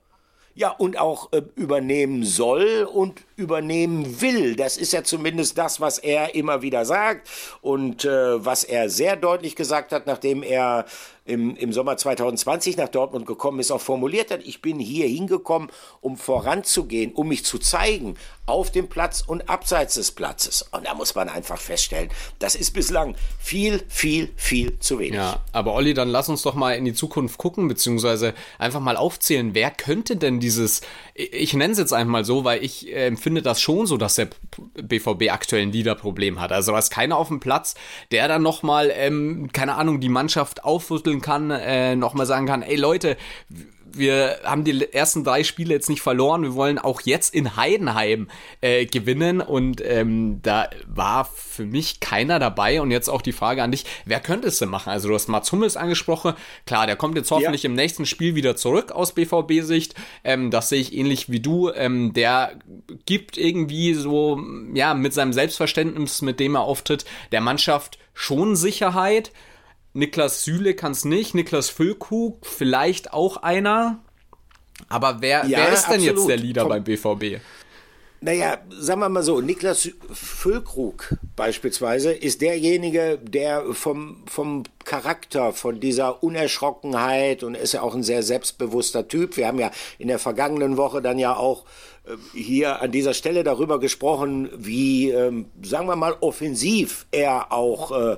Ja, 0.55 0.71
und 0.71 0.99
auch 0.99 1.33
äh, 1.33 1.43
übernehmen 1.55 2.23
soll 2.25 2.87
und 2.91 3.23
übernehmen 3.37 4.21
will. 4.21 4.57
Das 4.57 4.77
ist 4.77 4.93
ja 4.93 5.05
zumindest 5.05 5.59
das, 5.59 5.81
was 5.81 5.99
er 5.99 6.35
immer 6.35 6.63
wieder 6.63 6.85
sagt 6.85 7.29
und 7.61 8.05
äh, 8.05 8.45
was 8.45 8.65
er 8.65 8.89
sehr 8.89 9.17
deutlich 9.17 9.57
gesagt 9.57 9.93
hat, 9.93 10.07
nachdem 10.07 10.43
er 10.43 10.87
im, 11.27 11.57
im 11.57 11.73
Sommer 11.73 11.97
2020 11.97 12.77
nach 12.77 12.89
Dortmund 12.89 13.27
gekommen 13.27 13.59
ist, 13.59 13.71
auch 13.71 13.81
formuliert 13.81 14.31
hat, 14.31 14.41
ich 14.45 14.63
bin 14.63 14.79
hier 14.79 15.07
hingekommen, 15.07 15.71
um 16.01 16.17
voranzugehen, 16.17 17.13
um 17.13 17.29
mich 17.29 17.45
zu 17.45 17.59
zeigen 17.59 18.15
auf 18.47 18.71
dem 18.71 18.89
Platz 18.89 19.23
und 19.27 19.49
abseits 19.51 19.95
des 19.95 20.13
Platzes. 20.13 20.63
Und 20.71 20.87
da 20.87 20.95
muss 20.95 21.15
man 21.15 21.29
einfach 21.29 21.59
feststellen, 21.59 22.11
das 22.39 22.55
ist 22.55 22.73
bislang 22.73 23.17
viel, 23.39 23.83
viel, 23.89 24.33
viel 24.37 24.79
zu 24.79 25.01
wenig. 25.01 25.17
Ja, 25.17 25.41
aber 25.53 25.75
Olli, 25.75 25.95
dann 25.95 26.09
lass 26.09 26.29
uns 26.29 26.43
doch 26.43 26.55
mal 26.55 26.75
in 26.75 26.85
die 26.85 26.95
Zukunft 26.95 27.39
gucken, 27.39 27.67
beziehungsweise 27.67 28.33
einfach 28.59 28.81
mal 28.81 28.97
aufzählen, 28.97 29.53
wer 29.55 29.73
könnte 29.73 30.17
denn 30.17 30.39
dieses, 30.39 30.83
ich 31.17 31.55
nenne 31.55 31.73
es 31.73 31.79
jetzt 31.79 31.93
einfach 31.93 32.11
mal 32.11 32.25
so, 32.25 32.45
weil 32.45 32.63
ich 32.63 32.93
äh, 32.93 33.07
empfinde 33.07 33.41
das 33.41 33.61
schon 33.61 33.87
so, 33.87 33.97
dass 33.97 34.17
der 34.17 34.29
BVB 34.75 35.31
aktuell 35.31 35.63
ein 35.63 35.73
Leaderproblem 35.73 36.41
hat. 36.41 36.53
Also 36.53 36.73
da 36.73 36.79
ist 36.79 36.91
keiner 36.91 37.17
auf 37.17 37.29
dem 37.29 37.41
Platz, 37.41 37.75
der 38.11 38.29
dann 38.29 38.43
nochmal, 38.43 38.93
ähm, 38.95 39.49
keine 39.53 39.77
Ahnung, 39.77 40.01
die 40.01 40.11
Mannschaft 40.11 40.65
aufrütteln 40.65 41.23
kann, 41.23 41.51
äh, 41.51 41.97
nochmal 41.97 42.27
sagen 42.27 42.47
kann, 42.47 42.63
ey 42.63 42.77
Leute, 42.77 43.17
wir 43.99 44.41
haben 44.45 44.65
die 44.65 44.93
ersten 44.93 45.25
drei 45.25 45.45
Spiele 45.45 45.75
jetzt 45.75 45.89
nicht 45.89 46.01
verloren. 46.03 46.43
Wir 46.43 46.55
wollen 46.55 46.79
auch 46.79 47.01
jetzt 47.03 47.35
in 47.35 47.57
Heidenheim 47.57 48.29
äh, 48.61 48.87
gewinnen. 48.87 49.41
Und 49.41 49.83
ähm, 49.85 50.41
da 50.43 50.71
war 50.87 51.25
für 51.25 51.65
mich 51.67 52.01
keiner 52.01 52.39
dabei. 52.39 52.81
Und 52.81 52.91
jetzt 52.91 53.09
auch 53.09 53.23
die 53.23 53.33
Frage 53.33 53.63
an 53.63 53.71
dich, 53.71 53.85
wer 54.05 54.21
könnte 54.21 54.49
es 54.49 54.59
denn 54.59 54.69
machen? 54.69 54.91
Also 54.91 55.09
du 55.09 55.15
hast 55.15 55.29
Mats 55.29 55.51
Hummels 55.53 55.77
angesprochen. 55.77 56.35
Klar, 56.67 56.87
der 56.87 56.97
kommt 56.97 57.17
jetzt 57.17 57.31
hoffentlich 57.31 57.63
Ja. 57.63 57.71
im 57.71 57.75
nächsten 57.77 58.07
Spiel 58.07 58.35
wieder 58.35 58.57
zurück 58.57 58.93
aus 58.93 59.13
BVB-Sicht. 59.13 59.95
Ähm, 60.25 60.51
das 60.51 60.69
sehe 60.69 60.81
ich 60.81 60.95
ähnlich 60.95 61.31
wie 61.31 61.41
du. 61.41 61.71
Ähm, 61.73 62.13
der 62.13 62.53
gibt 63.07 63.37
irgendwie 63.37 63.95
so, 63.95 64.41
ja, 64.75 64.95
mit 64.95 65.15
seinem 65.15 65.33
Selbstverständnis, 65.33 66.23
mit 66.23 66.41
dem 66.41 66.55
er 66.55 66.63
auftritt, 66.63 67.05
der 67.33 67.41
Mannschaft 67.41 67.99
schon 68.15 68.57
Sicherheit 68.57 69.31
Niklas 69.97 70.45
Süle 70.45 70.75
kann 70.75 70.93
es 70.93 71.07
nicht, 71.07 71.35
Niklas 71.35 71.71
Füllkrug 71.71 72.45
vielleicht 72.47 73.15
auch 73.15 73.39
einer. 73.39 73.99
Aber 74.91 75.23
wer, 75.23 75.47
ja, 75.47 75.59
wer 75.59 75.73
ist 75.73 75.87
denn 75.87 75.95
absolut. 75.95 76.19
jetzt 76.19 76.29
der 76.29 76.37
Leader 76.37 76.63
Komm. 76.63 76.69
beim 76.69 76.85
BVB? 76.85 77.41
Naja, 78.21 78.59
sagen 78.71 79.01
wir 79.01 79.09
mal 79.09 79.23
so, 79.23 79.41
Niklas 79.41 79.91
Füllkrug 80.13 81.17
beispielsweise 81.35 82.13
ist 82.13 82.43
derjenige, 82.43 83.19
der 83.23 83.73
vom, 83.73 84.23
vom 84.27 84.65
Charakter, 84.85 85.53
von 85.53 85.81
dieser 85.81 86.23
Unerschrockenheit 86.23 87.43
und 87.43 87.55
ist 87.55 87.73
ja 87.73 87.83
auch 87.83 87.95
ein 87.95 88.03
sehr 88.03 88.23
selbstbewusster 88.23 89.09
Typ. 89.09 89.37
Wir 89.37 89.47
haben 89.47 89.59
ja 89.59 89.71
in 89.99 90.09
der 90.09 90.19
vergangenen 90.19 90.77
Woche 90.77 91.01
dann 91.01 91.19
ja 91.19 91.37
auch 91.37 91.65
äh, 92.05 92.17
hier 92.35 92.83
an 92.83 92.91
dieser 92.91 93.15
Stelle 93.15 93.45
darüber 93.45 93.81
gesprochen, 93.81 94.51
wie, 94.57 95.11
ähm, 95.11 95.47
sagen 95.63 95.87
wir 95.87 95.97
mal, 95.97 96.17
offensiv 96.21 97.07
er 97.13 97.53
auch 97.53 97.93
äh, 97.93 98.17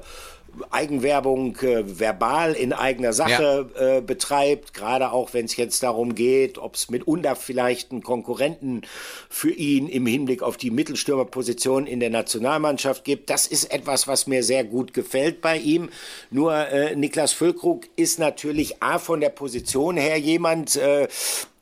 Eigenwerbung 0.71 1.57
äh, 1.57 1.99
verbal 1.99 2.53
in 2.53 2.73
eigener 2.73 3.13
Sache 3.13 3.71
ja. 3.75 3.97
äh, 3.97 4.01
betreibt, 4.01 4.75
gerade 4.75 5.13
auch 5.13 5.35
wenn 5.35 5.45
es 5.45 5.57
jetzt 5.57 5.83
darum 5.83 6.15
geht, 6.15 6.59
ob 6.59 6.75
es 6.75 6.91
mitunter 6.91 7.37
vielleicht 7.37 7.93
einen 7.93 8.03
Konkurrenten 8.03 8.83
für 9.29 9.51
ihn 9.51 9.89
im 9.89 10.07
Hinblick 10.07 10.43
auf 10.43 10.57
die 10.57 10.71
Mittelstürmerposition 10.71 11.87
in 11.87 12.01
der 12.01 12.11
Nationalmannschaft 12.11 13.05
gibt. 13.05 13.31
Das 13.31 13.47
ist 13.47 13.73
etwas, 13.73 14.09
was 14.09 14.27
mir 14.27 14.43
sehr 14.43 14.65
gut 14.65 14.95
gefällt 14.95 15.41
bei 15.41 15.59
ihm. 15.59 15.91
Nur 16.31 16.55
äh, 16.55 16.95
Niklas 16.97 17.33
Füllkrug 17.33 17.87
ist 17.97 18.19
natürlich 18.19 18.83
A 18.83 18.99
von 18.99 19.21
der 19.21 19.31
Position 19.31 19.97
her 19.97 20.19
jemand, 20.19 20.77
äh, 20.77 21.09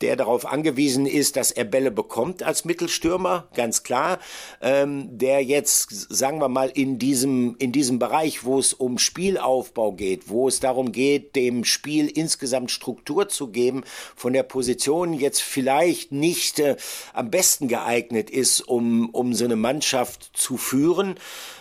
der 0.00 0.16
darauf 0.16 0.46
angewiesen 0.46 1.06
ist, 1.06 1.36
dass 1.36 1.50
er 1.50 1.64
Bälle 1.64 1.90
bekommt 1.90 2.42
als 2.42 2.64
Mittelstürmer, 2.64 3.48
ganz 3.54 3.82
klar, 3.82 4.18
ähm, 4.60 5.18
der 5.18 5.42
jetzt, 5.42 5.90
sagen 5.90 6.38
wir 6.38 6.48
mal, 6.48 6.68
in 6.68 6.98
diesem, 6.98 7.56
in 7.58 7.72
diesem 7.72 7.98
Bereich, 7.98 8.44
wo 8.44 8.58
es 8.58 8.72
um 8.72 8.98
Spielaufbau 8.98 9.92
geht, 9.92 10.28
wo 10.28 10.48
es 10.48 10.60
darum 10.60 10.92
geht, 10.92 11.36
dem 11.36 11.64
Spiel 11.64 12.08
insgesamt 12.08 12.70
Struktur 12.70 13.28
zu 13.28 13.48
geben, 13.48 13.84
von 14.14 14.32
der 14.32 14.42
Position 14.42 15.12
jetzt 15.12 15.42
vielleicht 15.42 16.12
nicht 16.12 16.58
äh, 16.58 16.76
am 17.12 17.30
besten 17.30 17.68
geeignet 17.68 18.30
ist, 18.30 18.60
um, 18.60 19.10
um 19.10 19.34
so 19.34 19.44
eine 19.44 19.56
Mannschaft 19.56 20.30
zu 20.34 20.56
führen. 20.56 21.16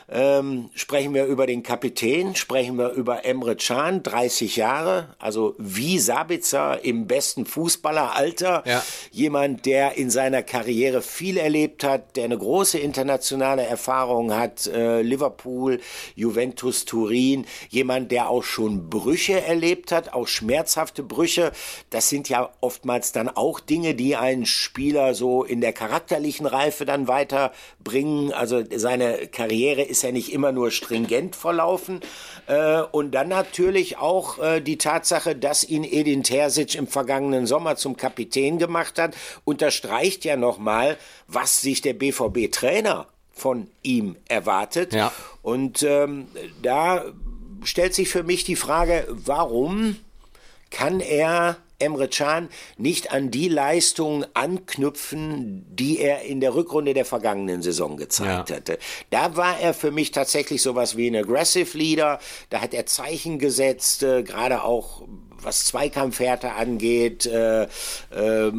Ähm, 0.08 0.70
sprechen 0.76 1.15
wir 1.15 1.26
über 1.26 1.48
den 1.48 1.63
Kapitän, 1.63 2.36
sprechen 2.36 2.78
wir 2.78 2.91
über 2.91 3.26
Emre 3.26 3.56
Can, 3.56 4.04
30 4.04 4.56
Jahre, 4.56 5.15
also 5.18 5.56
wie 5.58 5.98
Sabitzer 5.98 6.84
im 6.86 7.08
besten 7.08 7.48
Fußballeralter. 7.48 8.63
Ja. 8.68 8.84
Jemand, 9.12 9.65
der 9.65 9.98
in 9.98 10.12
seiner 10.12 10.44
Karriere 10.44 11.02
viel 11.02 11.38
erlebt 11.38 11.84
hat, 11.84 12.18
der 12.18 12.26
eine 12.26 12.38
große 12.38 12.78
internationale 12.78 13.63
Erfahrung 13.63 14.36
hat, 14.36 14.68
äh, 14.68 15.02
Liverpool, 15.02 15.80
Juventus 16.13 16.86
Turin, 16.86 17.46
jemand, 17.70 18.12
der 18.12 18.30
auch 18.30 18.44
schon 18.44 18.91
Brüche 18.91 19.41
erlebt 19.41 19.91
hat, 19.91 20.13
auch 20.13 20.28
schmerzhafte 20.28 21.02
Brüche. 21.02 21.52
Das 21.89 22.10
sind 22.10 22.30
ja 22.30 22.52
oftmals 22.62 23.12
dann 23.12 23.28
auch 23.28 23.60
Dinge, 23.60 23.96
die 23.96 24.15
einen 24.15 24.46
Spieler 24.46 25.15
so 25.15 25.44
in 25.44 25.62
der 25.62 25.74
charakterlichen 25.74 26.46
Reife 26.46 26.86
dann 26.86 27.08
weiterbringen. 27.08 28.32
Also 28.32 28.63
seine 28.76 29.28
Karriere 29.28 29.82
ist 29.82 29.94
ist 29.95 30.03
ja 30.03 30.12
nicht 30.12 30.34
immer 30.34 30.51
nur 30.51 30.71
stringent 30.71 31.36
verlaufen. 31.36 32.01
Äh, 32.47 32.81
und 32.81 33.12
dann 33.12 33.29
natürlich 33.29 33.97
auch 33.97 34.39
äh, 34.39 34.62
die 34.62 34.77
Tatsache, 34.77 35.36
dass 35.36 35.63
ihn 35.63 35.84
Edin 35.84 36.23
Terzic 36.23 36.75
im 36.75 36.88
vergangenen 36.88 37.47
Sommer 37.47 37.75
zum 37.77 37.95
Kapitän 37.95 38.58
gemacht 38.58 38.99
hat, 38.99 39.15
unterstreicht 39.45 40.25
ja 40.25 40.36
nochmal, 40.36 40.97
was 41.27 41.62
sich 41.62 41.81
der 41.81 41.93
BVB-Trainer 41.93 43.08
von 43.34 43.67
ihm 43.84 44.15
erwartet. 44.27 44.93
Ja. 44.93 45.12
Und 45.41 45.84
ähm, 45.84 46.27
da 46.62 47.05
stellt 47.63 47.93
sich 47.93 48.10
für 48.10 48.23
mich 48.23 48.43
die 48.43 48.55
Frage, 48.55 49.08
warum 49.10 49.97
kann 50.71 50.99
er 50.99 51.58
Emre 51.79 52.07
Can 52.07 52.49
nicht 52.77 53.11
an 53.11 53.31
die 53.31 53.49
Leistungen 53.49 54.25
anknüpfen, 54.33 55.65
die 55.69 55.99
er 55.99 56.21
in 56.23 56.39
der 56.39 56.55
Rückrunde 56.55 56.93
der 56.93 57.05
vergangenen 57.05 57.61
Saison 57.61 57.97
gezeigt 57.97 58.49
ja. 58.49 58.55
hatte. 58.57 58.77
Da 59.09 59.35
war 59.35 59.59
er 59.59 59.73
für 59.73 59.91
mich 59.91 60.11
tatsächlich 60.11 60.61
sowas 60.61 60.97
wie 60.97 61.07
ein 61.07 61.15
Aggressive 61.15 61.77
Leader. 61.77 62.19
Da 62.49 62.61
hat 62.61 62.73
er 62.73 62.85
Zeichen 62.85 63.39
gesetzt, 63.39 64.03
äh, 64.03 64.23
gerade 64.23 64.63
auch 64.63 65.03
was 65.41 65.65
Zweikampfhärte 65.65 66.53
angeht, 66.53 67.25
äh, 67.25 67.63
äh, 67.63 67.67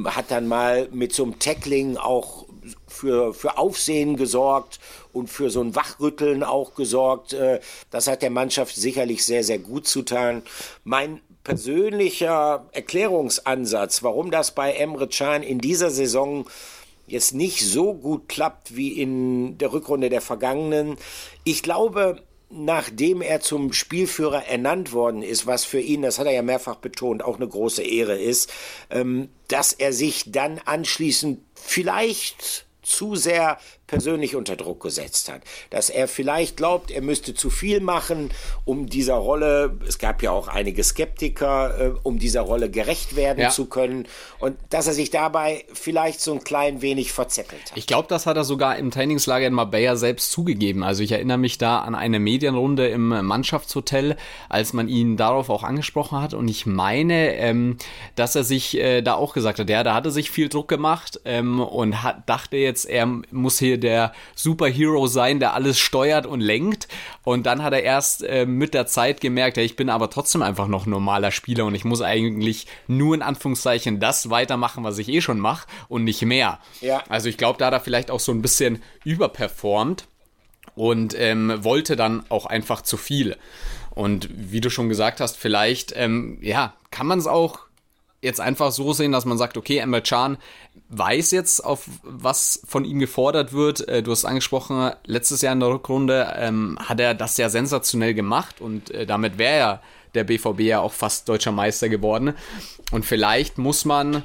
hat 0.07 0.31
dann 0.31 0.46
mal 0.46 0.88
mit 0.92 1.12
so 1.12 1.24
einem 1.24 1.38
Tackling 1.38 1.96
auch 1.96 2.46
für, 2.87 3.35
für 3.35 3.59
Aufsehen 3.59 4.16
gesorgt 4.16 4.81
und 5.12 5.29
für 5.29 5.50
so 5.50 5.61
ein 5.61 5.74
Wachrütteln 5.74 6.42
auch 6.42 6.74
gesorgt. 6.74 7.33
Äh, 7.33 7.61
das 7.90 8.07
hat 8.07 8.22
der 8.22 8.31
Mannschaft 8.31 8.74
sicherlich 8.74 9.24
sehr, 9.24 9.44
sehr 9.44 9.59
gut 9.59 9.87
zutan. 9.87 10.42
Mein 10.85 11.20
persönlicher 11.47 12.67
Erklärungsansatz, 12.73 14.03
warum 14.03 14.33
das 14.33 14.51
bei 14.51 14.73
Emre 14.73 15.07
Can 15.07 15.45
in 15.45 15.61
dieser 15.61 15.91
Saison 15.91 16.45
jetzt 17.07 17.35
nicht 17.35 17.65
so 17.65 17.95
gut 17.95 18.29
klappt 18.29 18.75
wie 18.75 19.01
in 19.01 19.57
der 19.57 19.73
Rückrunde 19.73 20.11
der 20.11 20.21
vergangenen. 20.21 20.97
Ich 21.45 21.63
glaube, 21.63 22.21
nachdem 22.51 23.23
er 23.23 23.43
zum 23.43 23.73
Spielführer 23.73 24.47
ernannt 24.47 24.93
worden 24.93 25.23
ist, 25.23 25.47
was 25.47 25.65
für 25.65 25.79
ihn, 25.79 26.03
das 26.03 26.19
hat 26.19 26.27
er 26.27 26.33
ja 26.33 26.43
mehrfach 26.43 26.77
betont, 26.77 27.23
auch 27.23 27.37
eine 27.37 27.47
große 27.47 27.85
Ehre 27.85 28.19
ist, 28.19 28.53
ähm, 28.91 29.29
dass 29.47 29.73
er 29.73 29.93
sich 29.93 30.33
dann 30.33 30.61
anschließend 30.65 31.39
vielleicht 31.55 32.67
zu 32.83 33.15
sehr 33.15 33.59
persönlich 33.87 34.37
unter 34.37 34.57
Druck 34.57 34.83
gesetzt 34.83 35.31
hat. 35.31 35.42
Dass 35.70 35.90
er 35.90 36.09
vielleicht 36.09 36.57
glaubt, 36.57 36.90
er 36.90 37.03
müsste 37.03 37.35
zu 37.35 37.51
viel 37.51 37.81
machen, 37.81 38.31
um 38.64 38.87
dieser 38.87 39.14
Rolle, 39.14 39.79
es 39.87 39.99
gab 39.99 40.22
ja 40.22 40.31
auch 40.31 40.49
einige 40.49 40.83
Skeptiker, 40.83 41.81
äh, 41.81 41.92
um 42.03 42.18
dieser 42.18 42.42
Rolle 42.42 42.70
gerecht 42.70 43.16
werden 43.16 43.40
ja. 43.40 43.51
zu 43.51 43.66
können. 43.66 44.07
Und 44.38 44.57
dass 44.70 44.87
er 44.87 44.92
sich 44.92 45.11
dabei 45.11 45.64
vielleicht 45.72 46.20
so 46.20 46.33
ein 46.33 46.44
klein 46.44 46.83
wenig 46.83 47.12
verzettelt 47.12 47.62
hat. 47.70 47.77
Ich 47.77 47.87
glaube, 47.87 48.09
das 48.09 48.27
hat 48.27 48.37
er 48.37 48.44
sogar 48.44 48.77
im 48.77 48.90
Trainingslager 48.90 49.46
in 49.46 49.55
Marbella 49.55 49.96
selbst 49.96 50.33
zugegeben. 50.33 50.83
Also 50.83 51.03
ich 51.03 51.12
erinnere 51.12 51.38
mich 51.38 51.59
da 51.59 51.81
an 51.81 51.94
eine 51.94 52.18
Medienrunde 52.18 52.88
im 52.88 53.09
Mannschaftshotel, 53.09 54.16
als 54.49 54.72
man 54.72 54.88
ihn 54.88 55.16
darauf 55.16 55.51
auch 55.51 55.62
angesprochen 55.62 56.20
hat. 56.20 56.35
Und 56.35 56.49
ich 56.49 56.66
meine, 56.66 57.35
ähm, 57.37 57.77
dass 58.14 58.35
er 58.35 58.44
sich 58.44 58.79
äh, 58.79 59.03
da 59.03 59.14
auch 59.14 59.33
gesagt 59.33 59.59
hat, 59.59 59.70
ja, 59.70 59.83
da 59.85 59.94
hatte 59.94 60.11
sich 60.11 60.31
viel 60.31 60.49
Druck 60.49 60.68
gemacht 60.68 61.20
ähm, 61.25 61.61
und 61.61 62.03
hat, 62.03 62.29
dachte 62.29 62.57
jetzt, 62.57 62.87
er 62.87 63.07
muss 63.31 63.59
hier 63.59 63.76
der 63.79 64.12
Superhero 64.35 65.07
sein, 65.07 65.41
der 65.41 65.55
alles 65.55 65.79
steuert 65.79 66.27
und 66.27 66.41
lenkt. 66.41 66.89
Und 67.25 67.47
dann 67.47 67.62
hat 67.62 67.73
er 67.73 67.83
erst 67.83 68.23
äh, 68.23 68.47
mit 68.47 68.75
der 68.75 68.87
Zeit 68.87 69.21
gemerkt, 69.21 69.57
ja, 69.57 69.62
ich 69.62 69.77
bin 69.77 69.91
aber 69.91 70.11
trotzdem 70.11 70.43
einfach 70.43 70.69
noch 70.69 70.87
ein 70.87 70.91
normaler 70.91 71.31
Spieler 71.31 71.65
und 71.65 71.75
ich 71.75 71.85
muss 71.85 72.03
eigentlich 72.03 72.67
nur 72.87 73.15
in 73.15 73.23
Anführungszeichen 73.23 74.01
das 74.01 74.31
weitermachen, 74.31 74.85
was 74.85 74.99
ich 74.99 75.09
eh 75.09 75.21
schon 75.21 75.41
mache 75.41 75.67
und 75.89 76.05
nicht 76.05 76.23
mehr. 76.23 76.59
Ja. 76.81 77.03
Also 77.09 77.29
ich 77.29 77.39
glaube, 77.39 77.59
da 77.59 77.67
hat 77.67 77.73
er 77.73 77.81
vielleicht 77.81 78.11
auch 78.11 78.21
so 78.21 78.33
ein 78.33 78.43
bisschen 78.43 78.83
überperformt 79.05 80.07
und 80.75 81.19
ähm, 81.19 81.65
wollte 81.65 81.97
dann 81.97 82.25
auch 82.29 82.47
einfach 82.47 82.83
zu 82.83 82.97
viel. 82.97 83.37
Und 83.91 84.29
wie 84.31 84.61
du 84.61 84.69
schon 84.69 84.89
gesagt 84.89 85.21
hast, 85.21 85.37
vielleicht, 85.37 85.95
ähm, 85.97 86.39
ja, 86.43 86.75
kann 86.91 87.07
man 87.07 87.19
es 87.19 87.27
auch 87.27 87.61
jetzt 88.21 88.41
einfach 88.41 88.73
so 88.73 88.93
sehen, 88.93 89.12
dass 89.12 89.25
man 89.25 89.39
sagt, 89.39 89.57
okay, 89.57 89.79
Emre 89.79 90.03
Can 90.03 90.37
weiß 90.88 91.33
jetzt, 91.33 91.64
auf 91.64 91.85
was 92.03 92.62
von 92.66 92.85
ihm 92.85 92.99
gefordert 92.99 93.53
wird. 93.53 93.87
Äh, 93.88 94.03
du 94.03 94.12
hast 94.12 94.25
angesprochen, 94.25 94.92
letztes 95.05 95.42
Jahr 95.42 95.53
in 95.53 95.61
der 95.61 95.70
Rückrunde 95.70 96.35
ähm, 96.37 96.79
hat 96.81 97.01
er 97.01 97.14
das 97.14 97.37
ja 97.37 97.49
sensationell 97.49 98.14
gemacht 98.14 98.61
und 98.61 98.90
äh, 98.90 99.07
damit 99.07 99.38
wäre 99.38 99.59
ja 99.59 99.83
der 100.14 100.25
BVB 100.25 100.61
ja 100.61 100.81
auch 100.81 100.92
fast 100.92 101.29
deutscher 101.29 101.53
Meister 101.53 101.88
geworden. 101.88 102.35
Und 102.90 103.05
vielleicht 103.05 103.59
muss 103.59 103.85
man 103.85 104.25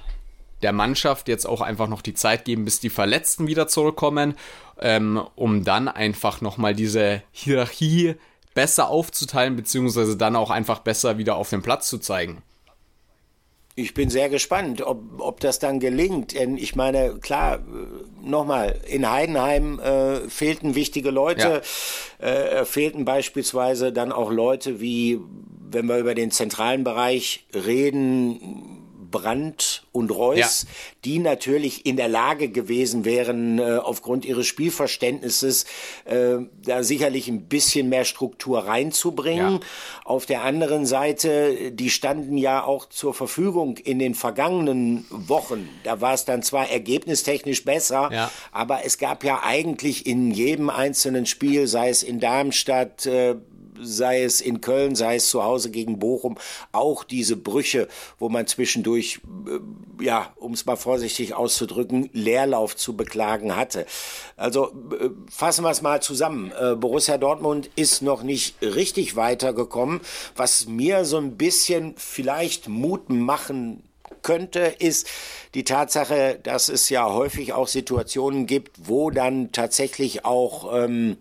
der 0.61 0.73
Mannschaft 0.73 1.27
jetzt 1.27 1.45
auch 1.45 1.61
einfach 1.61 1.87
noch 1.87 2.01
die 2.01 2.13
Zeit 2.13 2.45
geben, 2.45 2.65
bis 2.65 2.79
die 2.79 2.89
Verletzten 2.89 3.47
wieder 3.47 3.67
zurückkommen, 3.67 4.35
ähm, 4.79 5.21
um 5.35 5.63
dann 5.63 5.87
einfach 5.87 6.41
nochmal 6.41 6.75
diese 6.75 7.23
Hierarchie 7.31 8.15
besser 8.53 8.89
aufzuteilen, 8.89 9.55
beziehungsweise 9.55 10.17
dann 10.17 10.35
auch 10.35 10.49
einfach 10.49 10.79
besser 10.79 11.17
wieder 11.17 11.35
auf 11.35 11.49
den 11.49 11.61
Platz 11.61 11.87
zu 11.87 11.97
zeigen. 11.97 12.43
Ich 13.81 13.93
bin 13.93 14.09
sehr 14.09 14.29
gespannt, 14.29 14.81
ob, 14.81 15.01
ob 15.19 15.39
das 15.39 15.59
dann 15.59 15.79
gelingt. 15.79 16.33
Denn 16.33 16.57
ich 16.57 16.75
meine, 16.75 17.15
klar, 17.19 17.59
nochmal, 18.21 18.79
in 18.87 19.09
Heidenheim 19.09 19.79
äh, 19.79 20.29
fehlten 20.29 20.75
wichtige 20.75 21.11
Leute, 21.11 21.61
ja. 22.21 22.27
äh, 22.27 22.65
fehlten 22.65 23.05
beispielsweise 23.05 23.91
dann 23.91 24.11
auch 24.11 24.31
Leute 24.31 24.79
wie, 24.79 25.19
wenn 25.69 25.87
wir 25.87 25.97
über 25.97 26.15
den 26.15 26.31
zentralen 26.31 26.83
Bereich 26.83 27.45
reden, 27.53 28.80
Brandt 29.11 29.83
und 29.91 30.09
Reus, 30.09 30.63
ja. 30.63 30.69
die 31.05 31.19
natürlich 31.19 31.85
in 31.85 31.97
der 31.97 32.07
Lage 32.07 32.49
gewesen 32.49 33.05
wären, 33.05 33.59
äh, 33.59 33.77
aufgrund 33.77 34.25
ihres 34.25 34.47
Spielverständnisses 34.47 35.65
äh, 36.05 36.37
da 36.65 36.83
sicherlich 36.83 37.27
ein 37.27 37.43
bisschen 37.43 37.89
mehr 37.89 38.05
Struktur 38.05 38.65
reinzubringen. 38.65 39.53
Ja. 39.55 39.59
Auf 40.05 40.25
der 40.25 40.43
anderen 40.43 40.85
Seite, 40.85 41.71
die 41.71 41.89
standen 41.89 42.37
ja 42.37 42.63
auch 42.63 42.87
zur 42.87 43.13
Verfügung 43.13 43.77
in 43.77 43.99
den 43.99 44.15
vergangenen 44.15 45.05
Wochen. 45.09 45.69
Da 45.83 46.01
war 46.01 46.13
es 46.13 46.25
dann 46.25 46.41
zwar 46.41 46.69
ergebnistechnisch 46.69 47.63
besser, 47.65 48.09
ja. 48.11 48.31
aber 48.51 48.85
es 48.85 48.97
gab 48.97 49.23
ja 49.23 49.41
eigentlich 49.43 50.05
in 50.05 50.31
jedem 50.31 50.69
einzelnen 50.69 51.25
Spiel, 51.25 51.67
sei 51.67 51.89
es 51.89 52.03
in 52.03 52.19
Darmstadt, 52.19 53.05
äh, 53.05 53.35
sei 53.81 54.23
es 54.23 54.41
in 54.41 54.61
Köln, 54.61 54.95
sei 54.95 55.15
es 55.15 55.29
zu 55.29 55.43
Hause 55.43 55.71
gegen 55.71 55.99
Bochum, 55.99 56.37
auch 56.71 57.03
diese 57.03 57.35
Brüche, 57.35 57.87
wo 58.19 58.29
man 58.29 58.47
zwischendurch, 58.47 59.19
äh, 59.47 60.03
ja, 60.03 60.33
um 60.37 60.53
es 60.53 60.65
mal 60.65 60.75
vorsichtig 60.75 61.33
auszudrücken, 61.33 62.09
Leerlauf 62.13 62.75
zu 62.75 62.95
beklagen 62.95 63.55
hatte. 63.55 63.85
Also 64.37 64.71
äh, 64.99 65.09
fassen 65.29 65.63
wir 65.63 65.71
es 65.71 65.81
mal 65.81 66.01
zusammen. 66.01 66.51
Äh, 66.59 66.75
Borussia 66.75 67.17
Dortmund 67.17 67.69
ist 67.75 68.01
noch 68.01 68.23
nicht 68.23 68.55
richtig 68.61 69.15
weitergekommen, 69.15 70.01
was 70.35 70.67
mir 70.67 71.05
so 71.05 71.17
ein 71.17 71.37
bisschen 71.37 71.95
vielleicht 71.97 72.67
Mut 72.67 73.09
machen 73.09 73.83
könnte, 74.21 74.75
ist 74.79 75.07
die 75.53 75.63
Tatsache, 75.63 76.39
dass 76.41 76.69
es 76.69 76.89
ja 76.89 77.11
häufig 77.11 77.53
auch 77.53 77.67
Situationen 77.67 78.45
gibt, 78.45 78.87
wo 78.87 79.11
dann 79.11 79.51
tatsächlich 79.51 80.23
auch 80.23 80.73
ähm, 80.73 81.17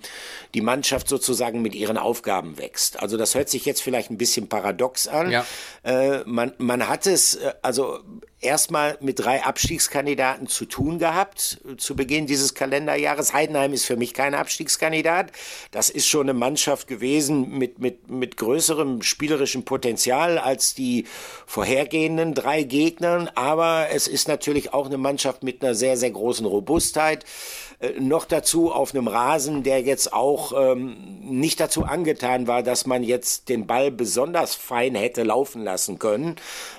die 0.55 0.61
Mannschaft 0.61 1.09
sozusagen 1.09 1.63
mit 1.63 1.75
ihren 1.75 1.99
Aufgaben 1.99 2.59
wächst. 2.59 3.01
Also 3.01 3.17
das 3.17 3.35
hört 3.35 3.49
sich 3.49 3.65
jetzt 3.65 3.83
vielleicht 3.83 4.11
ein 4.11 4.19
bisschen 4.19 4.49
paradox 4.49 5.09
an. 5.09 5.31
Ja. 5.31 5.47
Äh, 5.83 6.23
man, 6.27 6.53
man 6.59 6.89
hat 6.89 7.07
es, 7.07 7.37
äh, 7.37 7.55
also 7.63 7.99
erstmal 8.41 8.97
mit 9.01 9.19
drei 9.19 9.43
Abstiegskandidaten 9.43 10.47
zu 10.47 10.65
tun 10.65 10.99
gehabt 10.99 11.61
zu 11.77 11.95
Beginn 11.95 12.27
dieses 12.27 12.55
Kalenderjahres. 12.55 13.33
Heidenheim 13.33 13.73
ist 13.73 13.85
für 13.85 13.97
mich 13.97 14.15
kein 14.15 14.35
Abstiegskandidat. 14.35 15.33
Das 15.71 15.91
ist 15.91 16.07
schon 16.07 16.23
eine 16.23 16.35
Mannschaft 16.35 16.87
gewesen 16.87 17.59
mit, 17.59 17.79
mit, 17.79 18.11
mit 18.11 18.37
größerem 18.37 19.03
spielerischen 19.03 19.65
Potenzial 19.65 20.39
als 20.39 20.75
die 20.75 21.07
vorhergehenden 21.47 22.35
drei 22.35 22.63
Gegnern. 22.63 23.29
Aber 23.35 23.89
es 23.91 24.07
ist 24.07 24.20
natürlich 24.29 24.73
auch 24.73 24.87
eine 24.87 24.99
Mannschaft 24.99 25.43
mit 25.43 25.63
einer 25.63 25.75
sehr, 25.75 25.97
sehr 25.97 26.11
großen 26.11 26.47
Robustheit. 26.47 27.25
Äh, 27.81 27.99
noch 27.99 28.25
dazu 28.25 28.73
auf 28.73 28.95
einem 28.95 29.09
Rasen, 29.09 29.63
der 29.63 29.81
jetzt 29.81 30.13
auch 30.13 30.53
ähm, 30.55 30.97
nicht 31.23 31.61
dazu 31.61 31.85
angetan 31.85 32.47
war, 32.47 32.63
dass 32.63 32.87
man 32.87 33.03
jetzt 33.03 33.49
den 33.49 33.67
Ball 33.67 33.91
besonders 33.91 34.55
fein 34.55 34.95
hätte 34.95 35.23
laufen 35.23 35.65
lassen 35.65 35.99
können. 35.99 36.37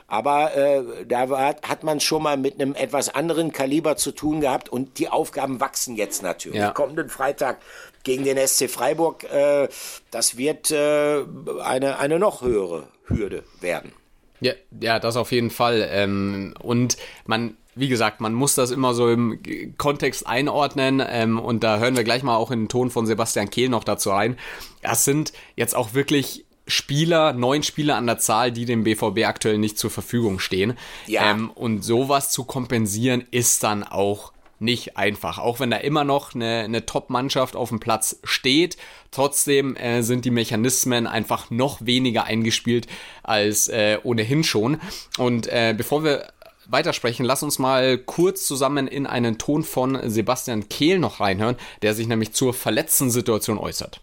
Aber 0.08 0.56
äh, 0.56 1.06
da 1.08 1.30
war, 1.30 1.56
hat 1.62 1.84
man 1.84 2.00
schon 2.00 2.24
mal 2.24 2.38
mit 2.38 2.62
einem 2.62 2.76
etwas 2.76 3.10
anderen 3.10 3.52
Kaliber 3.52 3.96
zu 3.96 4.12
tun 4.12 4.42
gehabt 4.42 4.70
und 4.70 5.00
die 5.00 5.10
Aufgaben 5.10 5.60
wachsen 5.60 5.96
jetzt 5.96 6.22
natürlich. 6.22 6.60
Ja. 6.60 6.72
Kommenden 6.72 7.10
Freitag 7.10 7.60
gegen 8.04 8.24
den 8.24 8.38
SC 8.38 8.70
Freiburg, 8.70 9.24
äh, 9.24 9.68
das 10.12 10.38
wird 10.38 10.72
äh, 10.72 11.24
eine, 11.64 12.00
eine 12.00 12.20
noch 12.20 12.42
höhere 12.42 12.88
Hürde 13.06 13.44
werden. 13.60 13.94
Ja, 14.42 14.54
ja, 14.80 15.00
das 15.00 15.16
auf 15.16 15.32
jeden 15.32 15.52
Fall. 15.52 15.88
Ähm, 15.92 16.54
und 16.60 16.98
man 17.26 17.56
wie 17.74 17.88
gesagt, 17.88 18.20
man 18.20 18.34
muss 18.34 18.56
das 18.56 18.72
immer 18.72 18.94
so 18.94 19.10
im 19.10 19.40
Kontext 19.78 20.28
einordnen 20.28 21.02
ähm, 21.08 21.40
und 21.40 21.64
da 21.64 21.80
hören 21.80 21.96
wir 21.96 22.04
gleich 22.04 22.22
mal 22.22 22.36
auch 22.36 22.52
in 22.52 22.64
den 22.64 22.70
Ton 22.70 22.90
von 22.90 23.06
Sebastian 23.06 23.50
Kehl 23.50 23.70
noch 23.70 23.84
dazu 23.84 24.10
rein. 24.10 24.38
Das 24.82 25.06
sind 25.06 25.32
jetzt 25.56 25.74
auch 25.76 25.94
wirklich 25.94 26.46
Spieler, 26.68 27.34
neun 27.34 27.64
Spieler 27.64 27.96
an 27.96 28.08
der 28.08 28.18
Zahl, 28.18 28.52
die 28.52 28.66
dem 28.66 28.84
BVB 28.84 29.26
aktuell 29.26 29.58
nicht 29.58 29.78
zur 29.78 29.90
Verfügung 29.90 30.40
stehen. 30.40 30.78
Ja. 31.08 31.32
Ähm, 31.32 31.50
und 31.50 31.84
sowas 31.84 32.32
zu 32.32 32.44
kompensieren 32.44 33.26
ist 33.32 33.64
dann 33.64 33.84
auch 33.84 34.34
nicht 34.62 34.98
einfach. 34.98 35.38
Auch 35.40 35.60
wenn 35.60 35.72
da 35.72 35.78
immer 35.78 36.04
noch 36.04 36.36
eine, 36.36 36.62
eine 36.64 36.86
Top-Mannschaft 36.86 37.56
auf 37.56 37.70
dem 37.70 37.80
Platz 37.80 38.20
steht, 38.24 38.78
trotzdem 39.12 39.76
äh, 39.76 40.02
sind 40.02 40.26
die 40.26 40.32
Mechanismen 40.32 41.08
einfach 41.08 41.50
noch 41.50 41.86
weniger 41.86 42.24
eingespielt 42.26 42.88
als 43.24 43.68
äh, 43.68 43.98
ohnehin 44.04 44.44
schon. 44.44 44.80
Und 45.18 45.48
äh, 45.48 45.74
bevor 45.76 46.04
wir 46.04 46.28
weitersprechen, 46.68 47.26
lass 47.26 47.44
uns 47.44 47.60
mal 47.60 47.98
kurz 47.98 48.46
zusammen 48.46 48.88
in 48.88 49.06
einen 49.06 49.38
Ton 49.38 49.64
von 49.64 50.00
Sebastian 50.10 50.70
Kehl 50.70 51.00
noch 51.00 51.20
reinhören, 51.20 51.58
der 51.82 51.94
sich 51.94 52.08
nämlich 52.08 52.34
zur 52.34 52.54
verletzten 52.54 53.10
Situation 53.10 53.58
äußert. 53.58 54.02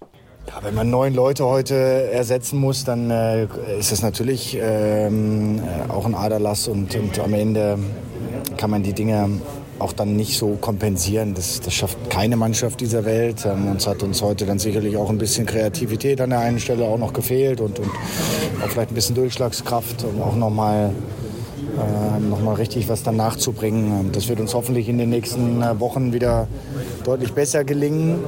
Ja, 0.48 0.62
wenn 0.62 0.74
man 0.74 0.88
neun 0.88 1.12
Leute 1.12 1.44
heute 1.44 1.74
ersetzen 1.74 2.58
muss, 2.58 2.82
dann 2.82 3.10
äh, 3.10 3.46
ist 3.78 3.92
das 3.92 4.00
natürlich 4.00 4.56
ähm, 4.58 5.58
äh, 5.58 5.92
auch 5.92 6.06
ein 6.06 6.14
Aderlass 6.14 6.68
und, 6.68 6.94
und, 6.94 7.18
am 7.18 7.34
Ende 7.34 7.78
kann 8.56 8.70
man 8.70 8.82
die 8.82 8.94
Dinge 8.94 9.28
auch 9.78 9.92
dann 9.92 10.16
nicht 10.16 10.38
so 10.38 10.56
kompensieren. 10.58 11.34
Das, 11.34 11.60
das 11.60 11.74
schafft 11.74 12.08
keine 12.08 12.38
Mannschaft 12.38 12.80
dieser 12.80 13.04
Welt. 13.04 13.44
Ähm, 13.44 13.72
uns 13.72 13.86
hat 13.86 14.02
uns 14.02 14.22
heute 14.22 14.46
dann 14.46 14.58
sicherlich 14.58 14.96
auch 14.96 15.10
ein 15.10 15.18
bisschen 15.18 15.44
Kreativität 15.44 16.18
an 16.22 16.30
der 16.30 16.38
einen 16.38 16.60
Stelle 16.60 16.86
auch 16.86 16.98
noch 16.98 17.12
gefehlt 17.12 17.60
und, 17.60 17.78
und 17.78 17.90
auch 18.64 18.70
vielleicht 18.70 18.90
ein 18.90 18.94
bisschen 18.94 19.16
Durchschlagskraft, 19.16 20.02
um 20.04 20.22
auch 20.22 20.34
nochmal 20.34 20.92
äh, 21.76 22.20
nochmal 22.20 22.54
richtig 22.54 22.88
was 22.88 23.02
dann 23.02 23.16
nachzubringen. 23.16 24.12
Das 24.12 24.28
wird 24.28 24.40
uns 24.40 24.54
hoffentlich 24.54 24.88
in 24.88 24.96
den 24.96 25.10
nächsten 25.10 25.60
äh, 25.60 25.78
Wochen 25.78 26.14
wieder 26.14 26.48
deutlich 27.04 27.34
besser 27.34 27.64
gelingen. 27.64 28.20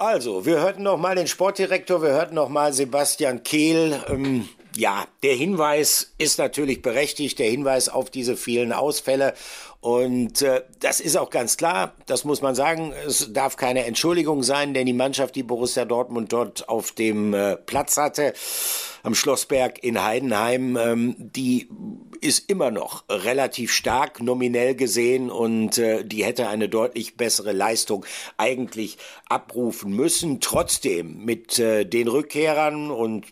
Also, 0.00 0.46
wir 0.46 0.60
hörten 0.60 0.84
noch 0.84 0.96
mal 0.96 1.16
den 1.16 1.26
Sportdirektor, 1.26 2.02
wir 2.02 2.10
hörten 2.10 2.36
noch 2.36 2.48
mal 2.48 2.72
Sebastian 2.72 3.42
Kehl. 3.42 4.00
Ähm, 4.08 4.48
ja, 4.76 5.08
der 5.24 5.34
Hinweis 5.34 6.12
ist 6.18 6.38
natürlich 6.38 6.82
berechtigt, 6.82 7.40
der 7.40 7.50
Hinweis 7.50 7.88
auf 7.88 8.08
diese 8.08 8.36
vielen 8.36 8.72
Ausfälle. 8.72 9.34
Und 9.80 10.40
äh, 10.42 10.62
das 10.78 11.00
ist 11.00 11.16
auch 11.16 11.30
ganz 11.30 11.56
klar, 11.56 11.96
das 12.06 12.24
muss 12.24 12.42
man 12.42 12.54
sagen, 12.54 12.92
es 13.08 13.32
darf 13.32 13.56
keine 13.56 13.86
Entschuldigung 13.86 14.44
sein, 14.44 14.72
denn 14.72 14.86
die 14.86 14.92
Mannschaft, 14.92 15.34
die 15.34 15.42
Borussia 15.42 15.84
Dortmund 15.84 16.32
dort 16.32 16.68
auf 16.68 16.92
dem 16.92 17.34
äh, 17.34 17.56
Platz 17.56 17.96
hatte, 17.96 18.34
am 19.02 19.16
Schlossberg 19.16 19.82
in 19.82 20.04
Heidenheim, 20.04 20.76
ähm, 20.76 21.16
die 21.18 21.68
ist 22.20 22.50
immer 22.50 22.70
noch 22.70 23.04
relativ 23.08 23.72
stark 23.72 24.22
nominell 24.22 24.74
gesehen 24.74 25.30
und 25.30 25.78
äh, 25.78 26.04
die 26.04 26.24
hätte 26.24 26.48
eine 26.48 26.68
deutlich 26.68 27.16
bessere 27.16 27.52
Leistung 27.52 28.04
eigentlich 28.36 28.98
abrufen 29.28 29.92
müssen. 29.92 30.40
Trotzdem 30.40 31.24
mit 31.24 31.58
äh, 31.58 31.84
den 31.84 32.08
Rückkehrern 32.08 32.90
und 32.90 33.26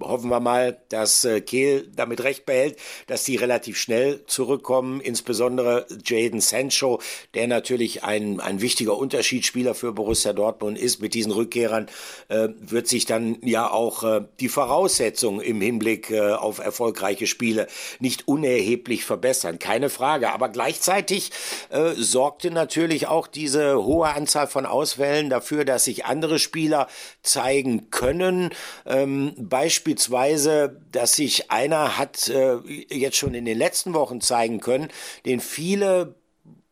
hoffen 0.00 0.30
wir 0.30 0.40
mal, 0.40 0.78
dass 0.88 1.24
äh, 1.24 1.40
Kehl 1.40 1.88
damit 1.94 2.22
recht 2.22 2.46
behält, 2.46 2.76
dass 3.06 3.24
die 3.24 3.36
relativ 3.36 3.78
schnell 3.78 4.24
zurückkommen, 4.26 5.00
insbesondere 5.00 5.86
Jaden 6.04 6.40
Sancho, 6.40 7.00
der 7.34 7.46
natürlich 7.46 8.02
ein, 8.02 8.40
ein 8.40 8.60
wichtiger 8.60 8.96
Unterschiedsspieler 8.96 9.74
für 9.74 9.92
Borussia 9.92 10.32
Dortmund 10.32 10.78
ist. 10.78 11.00
Mit 11.00 11.14
diesen 11.14 11.32
Rückkehrern 11.32 11.86
äh, 12.28 12.48
wird 12.58 12.88
sich 12.88 13.04
dann 13.04 13.38
ja 13.42 13.70
auch 13.70 14.02
äh, 14.04 14.22
die 14.40 14.48
Voraussetzung 14.48 15.40
im 15.40 15.60
Hinblick 15.60 16.10
äh, 16.10 16.32
auf 16.32 16.58
erfolgreiche 16.58 17.26
Spiele 17.26 17.66
nicht 17.98 18.28
unerheblich 18.28 19.04
verbessern. 19.04 19.58
Keine 19.58 19.90
Frage. 19.90 20.32
Aber 20.32 20.48
gleichzeitig 20.48 21.30
äh, 21.70 21.92
sorgte 21.96 22.50
natürlich 22.50 23.06
auch 23.06 23.26
diese 23.26 23.82
hohe 23.84 24.08
Anzahl 24.08 24.46
von 24.46 24.66
Auswählen 24.66 25.30
dafür, 25.30 25.64
dass 25.64 25.84
sich 25.84 26.04
andere 26.04 26.38
Spieler 26.38 26.88
zeigen 27.22 27.90
können. 27.90 28.50
Ähm, 28.86 29.34
beispielsweise, 29.60 30.80
dass 30.90 31.16
sich 31.16 31.50
einer 31.50 31.98
hat 31.98 32.28
äh, 32.28 32.56
jetzt 32.90 33.18
schon 33.18 33.34
in 33.34 33.44
den 33.44 33.58
letzten 33.58 33.92
Wochen 33.92 34.22
zeigen 34.22 34.60
können, 34.60 34.88
den 35.26 35.40
viele 35.40 36.14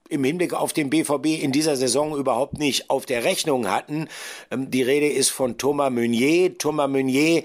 im 0.09 0.24
Hinblick 0.24 0.55
auf 0.55 0.72
den 0.72 0.89
BVB 0.89 1.43
in 1.43 1.53
dieser 1.53 1.76
Saison 1.76 2.16
überhaupt 2.16 2.57
nicht 2.57 2.89
auf 2.89 3.05
der 3.05 3.24
Rechnung 3.24 3.70
hatten. 3.70 4.09
Ähm, 4.51 4.70
die 4.70 4.80
Rede 4.80 5.07
ist 5.07 5.28
von 5.28 5.59
Thomas 5.59 5.91
Meunier. 5.93 6.57
Thomas 6.57 6.89
Meunier 6.89 7.43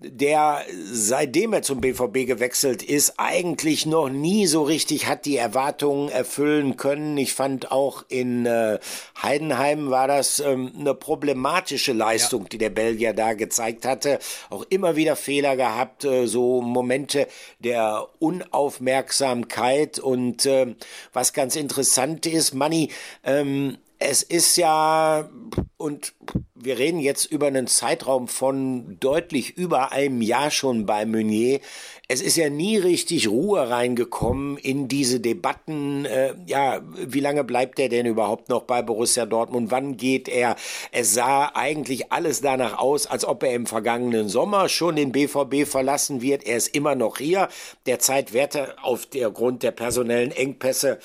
der 0.00 0.64
seitdem 0.92 1.52
er 1.52 1.62
zum 1.62 1.80
BVB 1.80 2.26
gewechselt 2.26 2.84
ist, 2.84 3.14
eigentlich 3.16 3.84
noch 3.84 4.08
nie 4.08 4.46
so 4.46 4.62
richtig 4.62 5.06
hat 5.06 5.24
die 5.24 5.36
Erwartungen 5.36 6.08
erfüllen 6.08 6.76
können. 6.76 7.16
Ich 7.18 7.34
fand 7.34 7.72
auch 7.72 8.04
in 8.08 8.46
äh, 8.46 8.78
Heidenheim 9.20 9.90
war 9.90 10.06
das 10.06 10.38
ähm, 10.38 10.72
eine 10.78 10.94
problematische 10.94 11.92
Leistung, 11.92 12.42
ja. 12.42 12.48
die 12.50 12.58
der 12.58 12.70
Belgier 12.70 13.12
da 13.12 13.34
gezeigt 13.34 13.84
hatte. 13.84 14.20
Auch 14.50 14.64
immer 14.68 14.94
wieder 14.94 15.16
Fehler 15.16 15.56
gehabt, 15.56 16.04
äh, 16.04 16.26
so 16.26 16.62
Momente 16.62 17.26
der 17.58 18.06
Unaufmerksamkeit 18.20 19.98
und 19.98 20.46
äh, 20.46 20.76
was 21.12 21.32
ganz 21.32 21.56
interessant 21.56 22.24
ist, 22.26 22.54
Manni, 22.54 22.90
ähm, 23.24 23.78
es 23.98 24.22
ist 24.22 24.56
ja, 24.56 25.28
und 25.76 26.14
wir 26.54 26.78
reden 26.78 27.00
jetzt 27.00 27.24
über 27.26 27.46
einen 27.46 27.66
Zeitraum 27.66 28.28
von 28.28 28.98
deutlich 29.00 29.56
über 29.56 29.92
einem 29.92 30.22
Jahr 30.22 30.50
schon 30.50 30.86
bei 30.86 31.04
Meunier. 31.04 31.60
Es 32.08 32.20
ist 32.20 32.36
ja 32.36 32.48
nie 32.48 32.78
richtig 32.78 33.28
Ruhe 33.28 33.68
reingekommen 33.68 34.56
in 34.56 34.88
diese 34.88 35.20
Debatten. 35.20 36.04
Äh, 36.04 36.34
ja, 36.46 36.80
wie 36.94 37.20
lange 37.20 37.44
bleibt 37.44 37.78
er 37.78 37.88
denn 37.88 38.06
überhaupt 38.06 38.48
noch 38.48 38.62
bei 38.62 38.82
Borussia 38.82 39.26
Dortmund? 39.26 39.70
Wann 39.70 39.96
geht 39.96 40.28
er? 40.28 40.56
Es 40.90 41.14
sah 41.14 41.50
eigentlich 41.54 42.12
alles 42.12 42.40
danach 42.40 42.78
aus, 42.78 43.06
als 43.06 43.24
ob 43.24 43.42
er 43.42 43.52
im 43.52 43.66
vergangenen 43.66 44.28
Sommer 44.28 44.68
schon 44.68 44.96
den 44.96 45.12
BVB 45.12 45.66
verlassen 45.68 46.22
wird. 46.22 46.44
Er 46.44 46.56
ist 46.56 46.74
immer 46.74 46.94
noch 46.94 47.18
hier. 47.18 47.48
Derzeit 47.86 48.32
wird 48.32 48.54
er 48.54 48.84
auf 48.84 49.06
der 49.06 49.30
Grund 49.30 49.62
der 49.62 49.72
personellen 49.72 50.30
Engpässe 50.30 50.98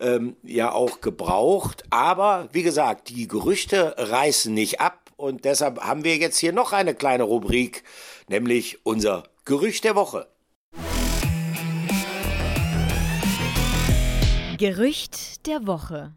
ähm, 0.00 0.36
ja 0.42 0.72
auch 0.72 1.00
gebraucht. 1.00 1.84
Aber 1.90 2.48
wie 2.52 2.62
gesagt, 2.62 3.08
die 3.08 3.28
Gerüchte 3.28 3.94
reißen 3.98 4.52
nicht 4.52 4.80
ab 4.80 5.12
und 5.16 5.44
deshalb 5.44 5.80
haben 5.80 6.04
wir 6.04 6.16
jetzt 6.16 6.38
hier 6.38 6.52
noch 6.52 6.72
eine 6.72 6.94
kleine 6.94 7.24
Rubrik, 7.24 7.82
nämlich 8.28 8.78
unser 8.84 9.24
Gerücht 9.44 9.84
der 9.84 9.96
Woche. 9.96 10.28
Gerücht 14.58 15.46
der 15.46 15.66
Woche. 15.66 16.12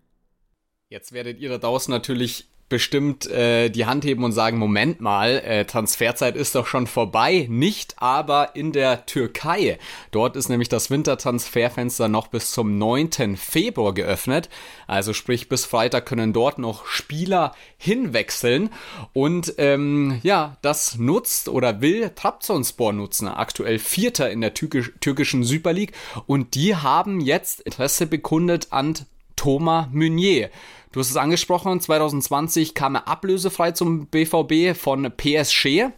Jetzt 0.89 1.13
werdet 1.13 1.39
ihr 1.39 1.49
da 1.49 1.57
draußen 1.57 1.91
natürlich 1.91 2.50
bestimmt 2.71 3.29
äh, 3.29 3.69
die 3.69 3.85
Hand 3.85 4.05
heben 4.05 4.23
und 4.23 4.31
sagen, 4.31 4.57
Moment 4.57 5.01
mal, 5.01 5.37
äh, 5.45 5.65
Transferzeit 5.65 6.35
ist 6.35 6.55
doch 6.55 6.65
schon 6.65 6.87
vorbei. 6.87 7.45
Nicht 7.49 7.95
aber 7.97 8.55
in 8.55 8.71
der 8.71 9.05
Türkei. 9.05 9.77
Dort 10.09 10.35
ist 10.35 10.49
nämlich 10.49 10.69
das 10.69 10.89
Wintertransferfenster 10.89 12.07
noch 12.07 12.27
bis 12.27 12.51
zum 12.51 12.79
9. 12.79 13.35
Februar 13.35 13.93
geöffnet. 13.93 14.49
Also 14.87 15.13
sprich, 15.13 15.49
bis 15.49 15.65
Freitag 15.65 16.05
können 16.05 16.33
dort 16.33 16.57
noch 16.57 16.87
Spieler 16.87 17.53
hinwechseln. 17.77 18.69
Und 19.13 19.53
ähm, 19.57 20.19
ja, 20.23 20.57
das 20.61 20.97
nutzt 20.97 21.49
oder 21.49 21.81
will 21.81 22.11
Trabzonspor 22.15 22.93
nutzen. 22.93 23.27
Aktuell 23.27 23.79
Vierter 23.79 24.31
in 24.31 24.39
der 24.41 24.53
türkisch, 24.53 24.93
türkischen 25.01 25.43
Super 25.43 25.73
League. 25.73 25.91
Und 26.25 26.55
die 26.55 26.75
haben 26.75 27.19
jetzt 27.19 27.59
Interesse 27.61 28.07
bekundet 28.07 28.67
an 28.71 28.95
Thomas 29.35 29.87
Meunier. 29.91 30.49
Du 30.91 30.99
hast 30.99 31.09
es 31.09 31.17
angesprochen, 31.17 31.79
2020 31.79 32.73
kam 32.73 32.95
er 32.95 33.07
ablösefrei 33.07 33.71
zum 33.71 34.07
BVB 34.07 34.77
von 34.77 35.11
PSG. 35.15 35.91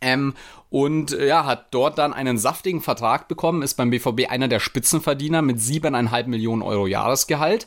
Ähm, 0.00 0.34
und 0.70 1.12
äh, 1.12 1.28
ja, 1.28 1.44
hat 1.44 1.66
dort 1.72 1.98
dann 1.98 2.14
einen 2.14 2.38
saftigen 2.38 2.80
Vertrag 2.80 3.28
bekommen, 3.28 3.62
ist 3.62 3.74
beim 3.74 3.90
BVB 3.90 4.30
einer 4.30 4.48
der 4.48 4.58
Spitzenverdiener 4.58 5.42
mit 5.42 5.60
siebeneinhalb 5.60 6.26
Millionen 6.26 6.62
Euro 6.62 6.86
Jahresgehalt. 6.86 7.66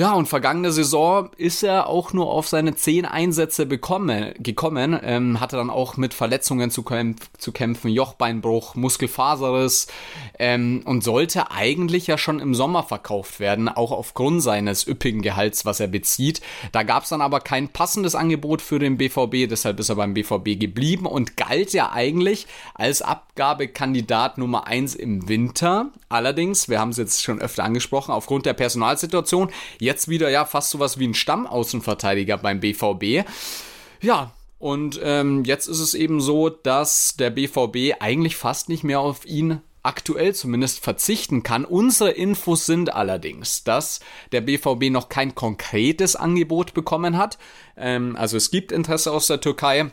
Ja, 0.00 0.12
und 0.12 0.28
vergangene 0.28 0.70
Saison 0.70 1.28
ist 1.38 1.64
er 1.64 1.88
auch 1.88 2.12
nur 2.12 2.30
auf 2.30 2.46
seine 2.46 2.76
zehn 2.76 3.04
Einsätze 3.04 3.66
bekommen, 3.66 4.32
gekommen, 4.38 4.96
ähm, 5.02 5.40
hatte 5.40 5.56
dann 5.56 5.70
auch 5.70 5.96
mit 5.96 6.14
Verletzungen 6.14 6.70
zu, 6.70 6.84
kämpf 6.84 7.28
zu 7.36 7.50
kämpfen, 7.50 7.90
Jochbeinbruch, 7.90 8.76
Muskelfaserriss 8.76 9.88
ähm, 10.38 10.82
und 10.84 11.02
sollte 11.02 11.50
eigentlich 11.50 12.06
ja 12.06 12.16
schon 12.16 12.38
im 12.38 12.54
Sommer 12.54 12.84
verkauft 12.84 13.40
werden, 13.40 13.68
auch 13.68 13.90
aufgrund 13.90 14.40
seines 14.40 14.86
üppigen 14.86 15.20
Gehalts, 15.20 15.64
was 15.64 15.80
er 15.80 15.88
bezieht. 15.88 16.42
Da 16.70 16.84
gab 16.84 17.02
es 17.02 17.08
dann 17.08 17.20
aber 17.20 17.40
kein 17.40 17.68
passendes 17.68 18.14
Angebot 18.14 18.62
für 18.62 18.78
den 18.78 18.98
BVB, 18.98 19.50
deshalb 19.50 19.80
ist 19.80 19.88
er 19.88 19.96
beim 19.96 20.14
BVB 20.14 20.60
geblieben 20.60 21.06
und 21.06 21.36
galt 21.36 21.72
ja 21.72 21.90
eigentlich 21.90 22.46
als 22.74 23.02
Abgabekandidat 23.02 24.38
Nummer 24.38 24.68
eins 24.68 24.94
im 24.94 25.28
Winter. 25.28 25.90
Allerdings, 26.08 26.68
wir 26.68 26.78
haben 26.78 26.90
es 26.90 26.98
jetzt 26.98 27.20
schon 27.20 27.40
öfter 27.40 27.64
angesprochen, 27.64 28.12
aufgrund 28.12 28.46
der 28.46 28.54
Personalsituation, 28.54 29.50
Jetzt 29.88 30.08
wieder 30.08 30.28
ja 30.28 30.44
fast 30.44 30.68
sowas 30.68 30.98
wie 30.98 31.08
ein 31.08 31.14
Stammaußenverteidiger 31.14 32.36
beim 32.36 32.60
BVB. 32.60 33.26
Ja, 34.02 34.34
und 34.58 35.00
ähm, 35.02 35.44
jetzt 35.44 35.66
ist 35.66 35.80
es 35.80 35.94
eben 35.94 36.20
so, 36.20 36.50
dass 36.50 37.16
der 37.16 37.30
BVB 37.30 37.96
eigentlich 37.98 38.36
fast 38.36 38.68
nicht 38.68 38.84
mehr 38.84 39.00
auf 39.00 39.24
ihn 39.24 39.62
aktuell 39.82 40.34
zumindest 40.34 40.84
verzichten 40.84 41.42
kann. 41.42 41.64
Unsere 41.64 42.10
Infos 42.10 42.66
sind 42.66 42.92
allerdings, 42.92 43.64
dass 43.64 44.00
der 44.30 44.42
BVB 44.42 44.90
noch 44.90 45.08
kein 45.08 45.34
konkretes 45.34 46.16
Angebot 46.16 46.74
bekommen 46.74 47.16
hat. 47.16 47.38
Ähm, 47.74 48.14
also 48.14 48.36
es 48.36 48.50
gibt 48.50 48.72
Interesse 48.72 49.10
aus 49.10 49.28
der 49.28 49.40
Türkei. 49.40 49.90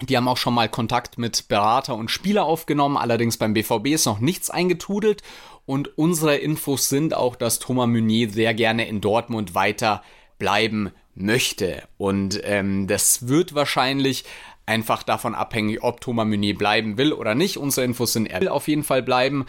Die 0.00 0.16
haben 0.16 0.26
auch 0.26 0.38
schon 0.38 0.54
mal 0.54 0.70
Kontakt 0.70 1.18
mit 1.18 1.48
Berater 1.48 1.94
und 1.94 2.10
Spieler 2.10 2.46
aufgenommen, 2.46 2.96
allerdings 2.96 3.36
beim 3.36 3.52
BVB 3.52 3.88
ist 3.88 4.06
noch 4.06 4.20
nichts 4.20 4.48
eingetrudelt 4.48 5.22
und 5.66 5.96
unsere 5.96 6.36
Infos 6.36 6.88
sind 6.88 7.14
auch, 7.14 7.36
dass 7.36 7.58
Thomas 7.58 7.88
Meunier 7.88 8.30
sehr 8.30 8.54
gerne 8.54 8.86
in 8.86 9.00
Dortmund 9.00 9.54
weiter 9.54 10.02
bleiben 10.38 10.90
möchte. 11.14 11.82
Und 11.96 12.40
ähm, 12.44 12.86
das 12.86 13.28
wird 13.28 13.54
wahrscheinlich 13.54 14.24
einfach 14.66 15.02
davon 15.02 15.34
abhängig, 15.34 15.82
ob 15.82 16.00
Thomas 16.00 16.26
Meunier 16.26 16.56
bleiben 16.56 16.96
will 16.96 17.12
oder 17.12 17.34
nicht. 17.34 17.58
Unsere 17.58 17.84
Infos 17.84 18.12
sind, 18.12 18.26
er 18.26 18.40
will 18.40 18.48
auf 18.48 18.68
jeden 18.68 18.82
Fall 18.82 19.02
bleiben. 19.02 19.44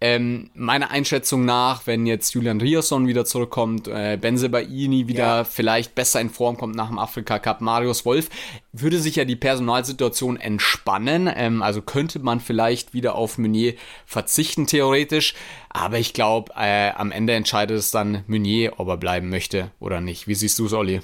Ähm, 0.00 0.50
meiner 0.54 0.90
Einschätzung 0.90 1.44
nach, 1.44 1.86
wenn 1.86 2.06
jetzt 2.06 2.34
Julian 2.34 2.60
Rierson 2.60 3.06
wieder 3.06 3.24
zurückkommt, 3.24 3.88
äh, 3.88 4.16
Benze 4.20 4.48
Baini 4.48 5.08
wieder 5.08 5.38
ja. 5.38 5.44
vielleicht 5.44 5.94
besser 5.94 6.20
in 6.20 6.30
Form 6.30 6.56
kommt 6.56 6.76
nach 6.76 6.88
dem 6.88 6.98
Afrika 6.98 7.38
Cup, 7.38 7.60
Marius 7.60 8.04
Wolf, 8.04 8.28
würde 8.72 9.00
sich 9.00 9.16
ja 9.16 9.24
die 9.24 9.36
Personalsituation 9.36 10.36
entspannen. 10.36 11.30
Ähm, 11.34 11.62
also 11.62 11.82
könnte 11.82 12.20
man 12.20 12.40
vielleicht 12.40 12.94
wieder 12.94 13.16
auf 13.16 13.38
Meunier 13.38 13.74
verzichten, 14.06 14.66
theoretisch. 14.66 15.34
Aber 15.68 15.98
ich 15.98 16.14
glaube, 16.14 16.52
äh, 16.56 16.90
am 16.90 17.10
Ende 17.12 17.32
entscheidet 17.34 17.78
es 17.78 17.90
dann 17.90 18.24
Meunier, 18.26 18.78
ob 18.78 18.88
er 18.88 18.96
bleiben 18.96 19.30
möchte 19.30 19.70
oder 19.80 20.00
nicht. 20.00 20.28
Wie 20.28 20.34
siehst 20.34 20.58
du 20.58 20.66
es, 20.66 20.72
Olli? 20.72 21.00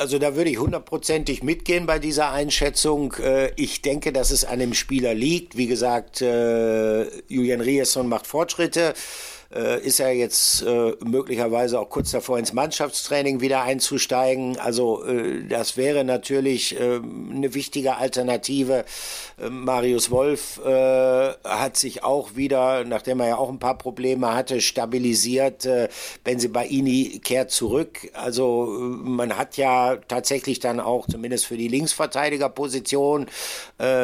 Also 0.00 0.18
da 0.18 0.34
würde 0.34 0.48
ich 0.48 0.58
hundertprozentig 0.58 1.42
mitgehen 1.42 1.84
bei 1.84 1.98
dieser 1.98 2.30
Einschätzung. 2.32 3.12
Äh, 3.22 3.52
ich 3.56 3.82
denke, 3.82 4.14
dass 4.14 4.30
es 4.30 4.46
an 4.46 4.58
dem 4.58 4.72
Spieler 4.72 5.12
liegt. 5.12 5.58
Wie 5.58 5.66
gesagt, 5.66 6.22
äh, 6.22 7.02
Julian 7.28 7.60
Rieson 7.60 8.08
macht 8.08 8.26
Fortschritte 8.26 8.94
äh, 9.54 9.80
ist 9.84 9.98
er 9.98 10.12
jetzt 10.12 10.62
äh, 10.62 10.92
möglicherweise 11.04 11.80
auch 11.80 11.90
kurz 11.90 12.12
davor 12.12 12.38
ins 12.38 12.52
Mannschaftstraining 12.52 13.40
wieder 13.40 13.62
einzusteigen. 13.62 14.58
Also 14.58 15.04
äh, 15.04 15.44
das 15.48 15.76
wäre 15.76 16.04
natürlich 16.04 16.78
äh, 16.78 17.00
eine 17.00 17.52
wichtige 17.54 17.96
Alternative. 17.96 18.84
Äh, 19.40 19.50
Marius 19.50 20.10
Wolf 20.10 20.60
äh, 20.64 21.32
hat 21.44 21.76
sich 21.76 22.04
auch 22.04 22.36
wieder, 22.36 22.84
nachdem 22.84 23.20
er 23.20 23.28
ja 23.28 23.36
auch 23.38 23.48
ein 23.48 23.58
paar 23.58 23.76
Probleme 23.76 24.34
hatte, 24.34 24.60
stabilisiert. 24.60 25.66
Äh, 25.66 25.88
Benzibaini 26.22 27.20
kehrt 27.24 27.50
zurück. 27.50 28.08
Also 28.14 28.66
man 29.02 29.36
hat 29.36 29.56
ja 29.56 29.96
tatsächlich 29.96 30.60
dann 30.60 30.78
auch 30.78 31.08
zumindest 31.08 31.46
für 31.46 31.56
die 31.56 31.68
Linksverteidigerposition 31.68 33.26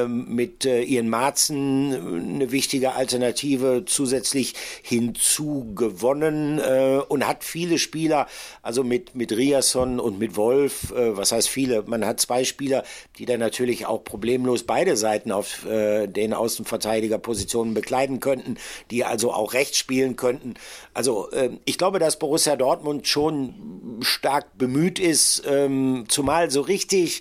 mit 0.07 0.65
Ian 0.65 1.09
Marzen 1.09 2.35
eine 2.35 2.51
wichtige 2.51 2.95
Alternative 2.95 3.85
zusätzlich 3.87 4.55
hinzu 4.83 5.36
dazu 5.37 5.73
gewonnen 5.75 6.59
äh, 6.59 7.01
und 7.09 7.27
hat 7.27 7.45
viele 7.45 7.79
Spieler, 7.79 8.27
also 8.63 8.83
mit, 8.83 9.15
mit 9.15 9.33
Riasson 9.33 10.01
und 10.01 10.19
mit 10.19 10.37
Wolf, 10.37 10.93
äh, 10.93 11.17
was 11.17 11.33
heißt 11.33 11.49
viele, 11.49 11.83
man 11.83 12.05
hat 12.07 12.21
zwei 12.21 12.45
Spieler, 12.45 12.85
die 13.19 13.27
dann 13.27 13.41
natürlich 13.41 13.87
auch 13.87 14.03
problemlos 14.03 14.63
beide 14.63 14.97
Seiten 14.97 15.33
auf 15.33 15.67
äh, 15.67 16.07
den 16.07 16.33
Außenverteidigerpositionen 16.33 17.75
bekleiden 17.75 18.21
könnten, 18.21 18.57
die 18.91 19.05
also 19.05 19.33
auch 19.33 19.53
rechts 19.53 19.79
spielen 19.79 20.17
könnten. 20.17 20.55
Also 20.95 21.31
äh, 21.31 21.51
ich 21.65 21.77
glaube, 21.77 21.99
dass 21.99 22.19
Borussia 22.19 22.57
Dortmund 22.57 23.07
schon 23.07 23.99
stark 24.01 24.57
bemüht 24.57 24.99
ist, 24.99 25.43
ähm, 25.47 26.05
zumal 26.09 26.51
so 26.51 26.63
richtig 26.63 27.21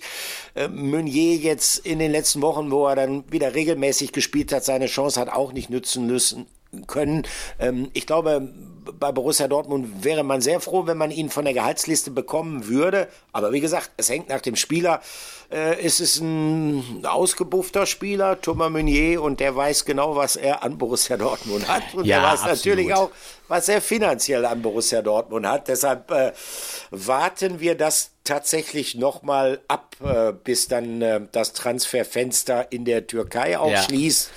äh, 0.54 0.68
Meunier 0.68 1.36
jetzt 1.36 1.84
in 1.84 1.98
den 1.98 2.12
letzten 2.12 2.40
Wochen, 2.40 2.70
wo 2.70 2.86
er 2.86 2.96
dann 2.96 3.30
wieder 3.30 3.54
regelmäßig 3.54 4.12
gespielt 4.12 4.52
hat, 4.52 4.64
seine 4.64 4.86
Chance 4.86 5.20
hat 5.20 5.28
auch 5.28 5.52
nicht 5.52 5.68
nützen 5.68 6.06
müssen, 6.06 6.46
können. 6.86 7.26
Ähm, 7.58 7.90
ich 7.92 8.06
glaube, 8.06 8.52
bei 8.98 9.12
Borussia 9.12 9.48
Dortmund 9.48 10.04
wäre 10.04 10.22
man 10.22 10.40
sehr 10.40 10.60
froh, 10.60 10.86
wenn 10.86 10.96
man 10.96 11.10
ihn 11.10 11.30
von 11.30 11.44
der 11.44 11.54
Gehaltsliste 11.54 12.10
bekommen 12.10 12.68
würde. 12.68 13.08
Aber 13.32 13.52
wie 13.52 13.60
gesagt, 13.60 13.90
es 13.96 14.08
hängt 14.08 14.28
nach 14.28 14.40
dem 14.40 14.56
Spieler. 14.56 15.00
Äh, 15.50 15.80
es 15.80 16.00
ist 16.00 16.20
ein 16.20 17.04
ausgebuffter 17.04 17.86
Spieler, 17.86 18.40
Thomas 18.40 18.70
Meunier, 18.70 19.22
und 19.22 19.40
der 19.40 19.54
weiß 19.54 19.84
genau, 19.84 20.16
was 20.16 20.36
er 20.36 20.62
an 20.62 20.78
Borussia 20.78 21.16
Dortmund 21.16 21.68
hat. 21.68 21.94
Und 21.94 22.04
ja, 22.04 22.18
er 22.18 22.22
weiß 22.24 22.42
absolut. 22.42 22.56
natürlich 22.56 22.94
auch, 22.94 23.10
was 23.48 23.68
er 23.68 23.80
finanziell 23.80 24.44
an 24.44 24.62
Borussia 24.62 25.02
Dortmund 25.02 25.46
hat. 25.46 25.68
Deshalb 25.68 26.10
äh, 26.10 26.32
warten 26.90 27.60
wir 27.60 27.76
das 27.76 28.10
tatsächlich 28.24 28.96
nochmal 28.96 29.60
ab, 29.68 29.96
äh, 30.04 30.32
bis 30.32 30.68
dann 30.68 31.00
äh, 31.00 31.20
das 31.32 31.52
Transferfenster 31.52 32.72
in 32.72 32.84
der 32.84 33.06
Türkei 33.06 33.58
auch 33.58 33.70
ja. 33.70 33.82
schließt. 33.82 34.30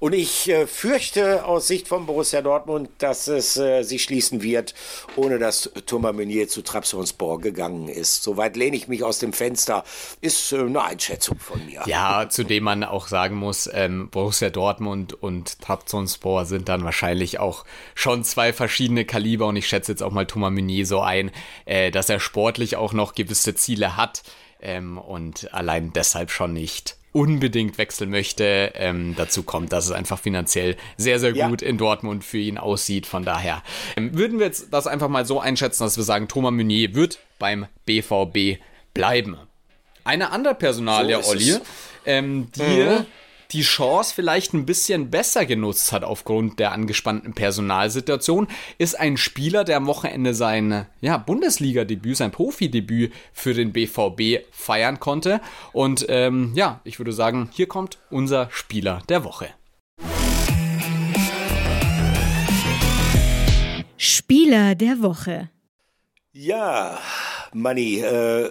Und 0.00 0.14
ich 0.14 0.48
äh, 0.48 0.66
fürchte 0.66 1.44
aus 1.44 1.68
Sicht 1.68 1.86
von 1.86 2.06
Borussia 2.06 2.40
Dortmund, 2.40 2.88
dass 2.98 3.28
es 3.28 3.58
äh, 3.58 3.82
sich 3.82 4.02
schließen 4.02 4.42
wird, 4.42 4.74
ohne 5.14 5.38
dass 5.38 5.70
Thomas 5.84 6.14
Meunier 6.14 6.48
zu 6.48 6.62
Trabzonspor 6.62 7.38
gegangen 7.38 7.88
ist. 7.88 8.22
Soweit 8.22 8.56
lehne 8.56 8.76
ich 8.76 8.88
mich 8.88 9.04
aus 9.04 9.18
dem 9.18 9.34
Fenster. 9.34 9.84
Ist 10.22 10.52
äh, 10.52 10.60
eine 10.60 10.82
Einschätzung 10.82 11.38
von 11.38 11.64
mir. 11.66 11.82
Ja, 11.84 12.30
zudem 12.30 12.64
man 12.64 12.82
auch 12.82 13.08
sagen 13.08 13.36
muss, 13.36 13.68
ähm, 13.70 14.08
Borussia 14.08 14.48
Dortmund 14.48 15.12
und 15.12 15.60
Trabzonspor 15.60 16.46
sind 16.46 16.70
dann 16.70 16.82
wahrscheinlich 16.82 17.38
auch 17.38 17.66
schon 17.94 18.24
zwei 18.24 18.54
verschiedene 18.54 19.04
Kaliber 19.04 19.48
und 19.48 19.56
ich 19.56 19.68
schätze 19.68 19.92
jetzt 19.92 20.02
auch 20.02 20.12
mal 20.12 20.26
Thomas 20.26 20.52
Meunier 20.52 20.86
so 20.86 21.02
ein, 21.02 21.30
äh, 21.66 21.90
dass 21.90 22.08
er 22.08 22.20
sportlich 22.20 22.76
auch 22.76 22.94
noch 22.94 23.14
gewisse 23.14 23.54
Ziele 23.54 23.98
hat 23.98 24.22
ähm, 24.62 24.96
und 24.96 25.52
allein 25.52 25.92
deshalb 25.92 26.30
schon 26.30 26.54
nicht 26.54 26.96
unbedingt 27.12 27.78
wechseln 27.78 28.10
möchte. 28.10 28.72
Ähm, 28.74 29.14
dazu 29.16 29.42
kommt, 29.42 29.72
dass 29.72 29.86
es 29.86 29.92
einfach 29.92 30.18
finanziell 30.18 30.76
sehr, 30.96 31.18
sehr 31.18 31.32
gut 31.32 31.62
ja. 31.62 31.68
in 31.68 31.78
Dortmund 31.78 32.24
für 32.24 32.38
ihn 32.38 32.58
aussieht. 32.58 33.06
Von 33.06 33.24
daher 33.24 33.62
ähm, 33.96 34.16
würden 34.16 34.38
wir 34.38 34.46
jetzt 34.46 34.72
das 34.72 34.86
einfach 34.86 35.08
mal 35.08 35.24
so 35.26 35.40
einschätzen, 35.40 35.84
dass 35.84 35.96
wir 35.96 36.04
sagen, 36.04 36.28
Thomas 36.28 36.52
Meunier 36.52 36.94
wird 36.94 37.18
beim 37.38 37.66
BVB 37.86 38.60
bleiben. 38.94 39.36
Eine 40.04 40.30
andere 40.30 40.54
Personalie, 40.54 41.22
so 41.22 41.30
Olli, 41.30 41.56
ähm, 42.06 42.48
die 42.56 42.62
mhm 42.62 43.06
die 43.52 43.62
Chance 43.62 44.12
vielleicht 44.14 44.54
ein 44.54 44.66
bisschen 44.66 45.10
besser 45.10 45.44
genutzt 45.46 45.92
hat 45.92 46.04
aufgrund 46.04 46.58
der 46.58 46.72
angespannten 46.72 47.34
Personalsituation, 47.34 48.46
ist 48.78 48.98
ein 48.98 49.16
Spieler, 49.16 49.64
der 49.64 49.76
am 49.76 49.86
Wochenende 49.86 50.34
sein 50.34 50.86
ja, 51.00 51.16
Bundesliga-Debüt, 51.16 52.16
sein 52.16 52.30
Profidebüt 52.30 53.12
für 53.32 53.54
den 53.54 53.72
BVB 53.72 54.44
feiern 54.52 55.00
konnte. 55.00 55.40
Und 55.72 56.06
ähm, 56.08 56.52
ja, 56.54 56.80
ich 56.84 56.98
würde 56.98 57.12
sagen, 57.12 57.50
hier 57.52 57.66
kommt 57.66 57.98
unser 58.10 58.48
Spieler 58.50 59.02
der 59.08 59.24
Woche. 59.24 59.48
Spieler 63.96 64.74
der 64.74 65.02
Woche. 65.02 65.50
Ja, 66.32 66.98
Manni, 67.52 68.00
äh, 68.00 68.48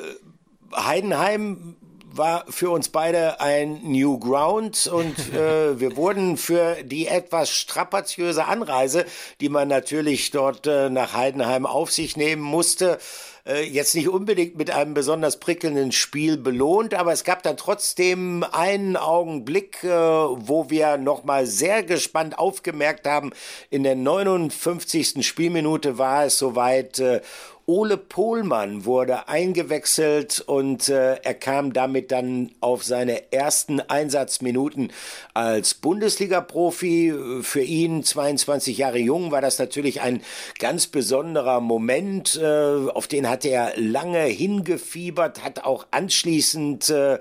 Heidenheim 0.75 1.77
war 2.11 2.45
für 2.49 2.69
uns 2.69 2.89
beide 2.89 3.39
ein 3.39 3.81
New 3.83 4.19
Ground 4.19 4.87
und 4.87 5.17
äh, 5.33 5.79
wir 5.79 5.95
wurden 5.95 6.37
für 6.37 6.77
die 6.83 7.07
etwas 7.07 7.49
strapaziöse 7.51 8.45
Anreise, 8.45 9.05
die 9.41 9.49
man 9.49 9.67
natürlich 9.67 10.31
dort 10.31 10.67
äh, 10.67 10.89
nach 10.89 11.13
Heidenheim 11.13 11.65
auf 11.65 11.91
sich 11.91 12.17
nehmen 12.17 12.41
musste, 12.41 12.99
äh, 13.45 13.63
jetzt 13.63 13.95
nicht 13.95 14.09
unbedingt 14.09 14.57
mit 14.57 14.71
einem 14.71 14.93
besonders 14.93 15.37
prickelnden 15.37 15.91
Spiel 15.91 16.37
belohnt, 16.37 16.93
aber 16.93 17.13
es 17.13 17.23
gab 17.23 17.43
dann 17.43 17.57
trotzdem 17.57 18.45
einen 18.51 18.95
Augenblick, 18.95 19.83
äh, 19.83 19.89
wo 19.89 20.69
wir 20.69 20.97
nochmal 20.97 21.45
sehr 21.45 21.83
gespannt 21.83 22.37
aufgemerkt 22.37 23.07
haben, 23.07 23.31
in 23.69 23.83
der 23.83 23.95
59. 23.95 25.25
Spielminute 25.25 25.97
war 25.97 26.25
es 26.25 26.37
soweit, 26.37 26.99
äh, 26.99 27.21
Ole 27.69 27.97
Pohlmann 27.97 28.85
wurde 28.85 29.27
eingewechselt 29.27 30.39
und 30.39 30.89
äh, 30.89 31.17
er 31.17 31.35
kam 31.35 31.71
damit 31.71 32.11
dann 32.11 32.49
auf 32.61 32.83
seine 32.83 33.31
ersten 33.31 33.79
Einsatzminuten 33.79 34.91
als 35.35 35.75
Bundesliga-Profi. 35.75 37.13
Für 37.43 37.61
ihn, 37.61 38.03
22 38.03 38.79
Jahre 38.79 38.97
jung, 38.97 39.29
war 39.29 39.41
das 39.41 39.59
natürlich 39.59 40.01
ein 40.01 40.23
ganz 40.57 40.87
besonderer 40.87 41.59
Moment. 41.59 42.39
Äh, 42.41 42.89
auf 42.89 43.05
den 43.05 43.29
hat 43.29 43.45
er 43.45 43.73
lange 43.75 44.23
hingefiebert, 44.23 45.43
hat 45.43 45.63
auch 45.63 45.85
anschließend 45.91 46.89
äh, 46.89 47.19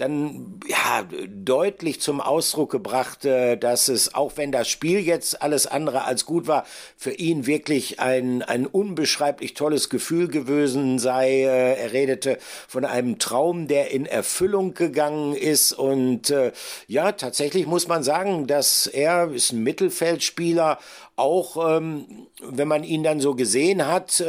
dann 0.00 0.60
ja 0.66 1.06
deutlich 1.28 2.00
zum 2.00 2.20
Ausdruck 2.20 2.70
gebracht, 2.70 3.24
äh, 3.24 3.56
dass 3.56 3.88
es, 3.88 4.14
auch 4.14 4.32
wenn 4.36 4.52
das 4.52 4.68
Spiel 4.68 5.00
jetzt 5.00 5.42
alles 5.42 5.66
andere 5.66 6.04
als 6.04 6.24
gut 6.24 6.46
war, 6.46 6.64
für 6.96 7.12
ihn 7.12 7.46
wirklich 7.46 8.00
ein, 8.00 8.42
ein 8.42 8.66
unbeschreiblich 8.66 9.54
tolles 9.54 9.90
Gefühl 9.90 10.28
gewesen 10.28 10.98
sei. 10.98 11.42
Äh, 11.42 11.80
er 11.80 11.92
redete 11.92 12.38
von 12.68 12.84
einem 12.84 13.18
Traum, 13.18 13.68
der 13.68 13.90
in 13.90 14.06
Erfüllung 14.06 14.74
gegangen 14.74 15.34
ist. 15.34 15.72
Und 15.72 16.30
äh, 16.30 16.52
ja, 16.86 17.12
tatsächlich 17.12 17.66
muss 17.66 17.88
man 17.88 18.02
sagen, 18.02 18.46
dass 18.46 18.86
er 18.86 19.30
ist 19.32 19.52
ein 19.52 19.62
Mittelfeldspieler, 19.62 20.78
auch 21.16 21.76
ähm, 21.76 22.26
wenn 22.42 22.68
man 22.68 22.84
ihn 22.84 23.02
dann 23.02 23.20
so 23.20 23.34
gesehen 23.34 23.86
hat, 23.86 24.24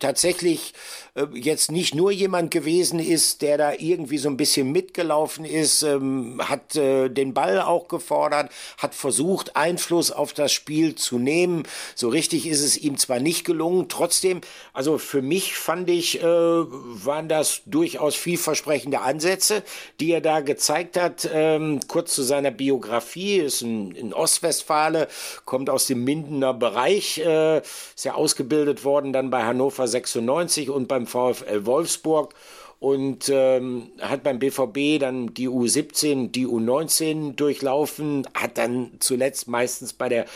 tatsächlich 0.00 0.74
äh, 1.14 1.26
jetzt 1.34 1.70
nicht 1.70 1.94
nur 1.94 2.10
jemand 2.10 2.50
gewesen 2.50 2.98
ist, 2.98 3.42
der 3.42 3.58
da 3.58 3.72
irgendwie 3.78 4.16
so 4.16 4.30
ein 4.30 4.38
bisschen 4.38 4.72
mitgelaufen 4.72 5.44
ist, 5.44 5.82
ähm, 5.82 6.40
hat 6.42 6.74
äh, 6.74 7.10
den 7.10 7.34
Ball 7.34 7.60
auch 7.60 7.88
gefordert, 7.88 8.50
hat 8.78 8.94
versucht, 8.94 9.54
Einfluss 9.54 10.10
auf 10.10 10.32
das 10.32 10.52
Spiel 10.52 10.94
zu 10.94 11.18
nehmen. 11.18 11.64
So 11.94 12.08
richtig 12.08 12.46
ist 12.46 12.62
es 12.62 12.78
ihm 12.78 12.96
zwar 12.96 13.20
nicht 13.20 13.44
gelungen, 13.44 13.90
trotzdem, 13.90 14.40
also 14.72 14.96
für 14.96 15.20
mich 15.20 15.54
fand 15.54 15.90
ich, 15.90 16.22
äh, 16.22 16.24
waren 16.24 17.28
das 17.28 17.60
durchaus 17.66 18.14
vielversprechende 18.14 19.00
Ansätze, 19.02 19.62
die 20.00 20.12
er 20.12 20.22
da 20.22 20.40
gezeigt 20.40 20.98
hat. 20.98 21.28
Ähm, 21.32 21.80
kurz 21.88 22.14
zu 22.14 22.22
seiner 22.22 22.50
Biografie, 22.50 23.36
ist 23.36 23.60
ein, 23.60 23.92
in 23.92 24.14
Ostwestfale, 24.14 25.08
kommt 25.44 25.68
aus 25.68 25.86
dem 25.86 26.04
Mindener 26.04 26.54
Bereich, 26.54 27.18
äh, 27.18 27.58
ist 27.58 28.04
ja 28.04 28.14
ausgebildet 28.14 28.84
worden 28.84 29.12
dann 29.12 29.30
bei 29.30 29.42
Hannover 29.42 29.86
96 29.86 30.70
und 30.70 30.88
beim 30.88 31.01
beim 31.02 31.06
VfL 31.06 31.66
Wolfsburg 31.66 32.34
und 32.78 33.28
ähm, 33.28 33.92
hat 34.00 34.22
beim 34.22 34.38
BVB 34.38 34.98
dann 34.98 35.34
die 35.34 35.48
U17, 35.48 36.32
die 36.32 36.46
U19 36.46 37.36
durchlaufen, 37.36 38.26
hat 38.34 38.58
dann 38.58 38.92
zuletzt 38.98 39.46
meistens 39.46 39.92
bei 39.92 40.08
der 40.08 40.26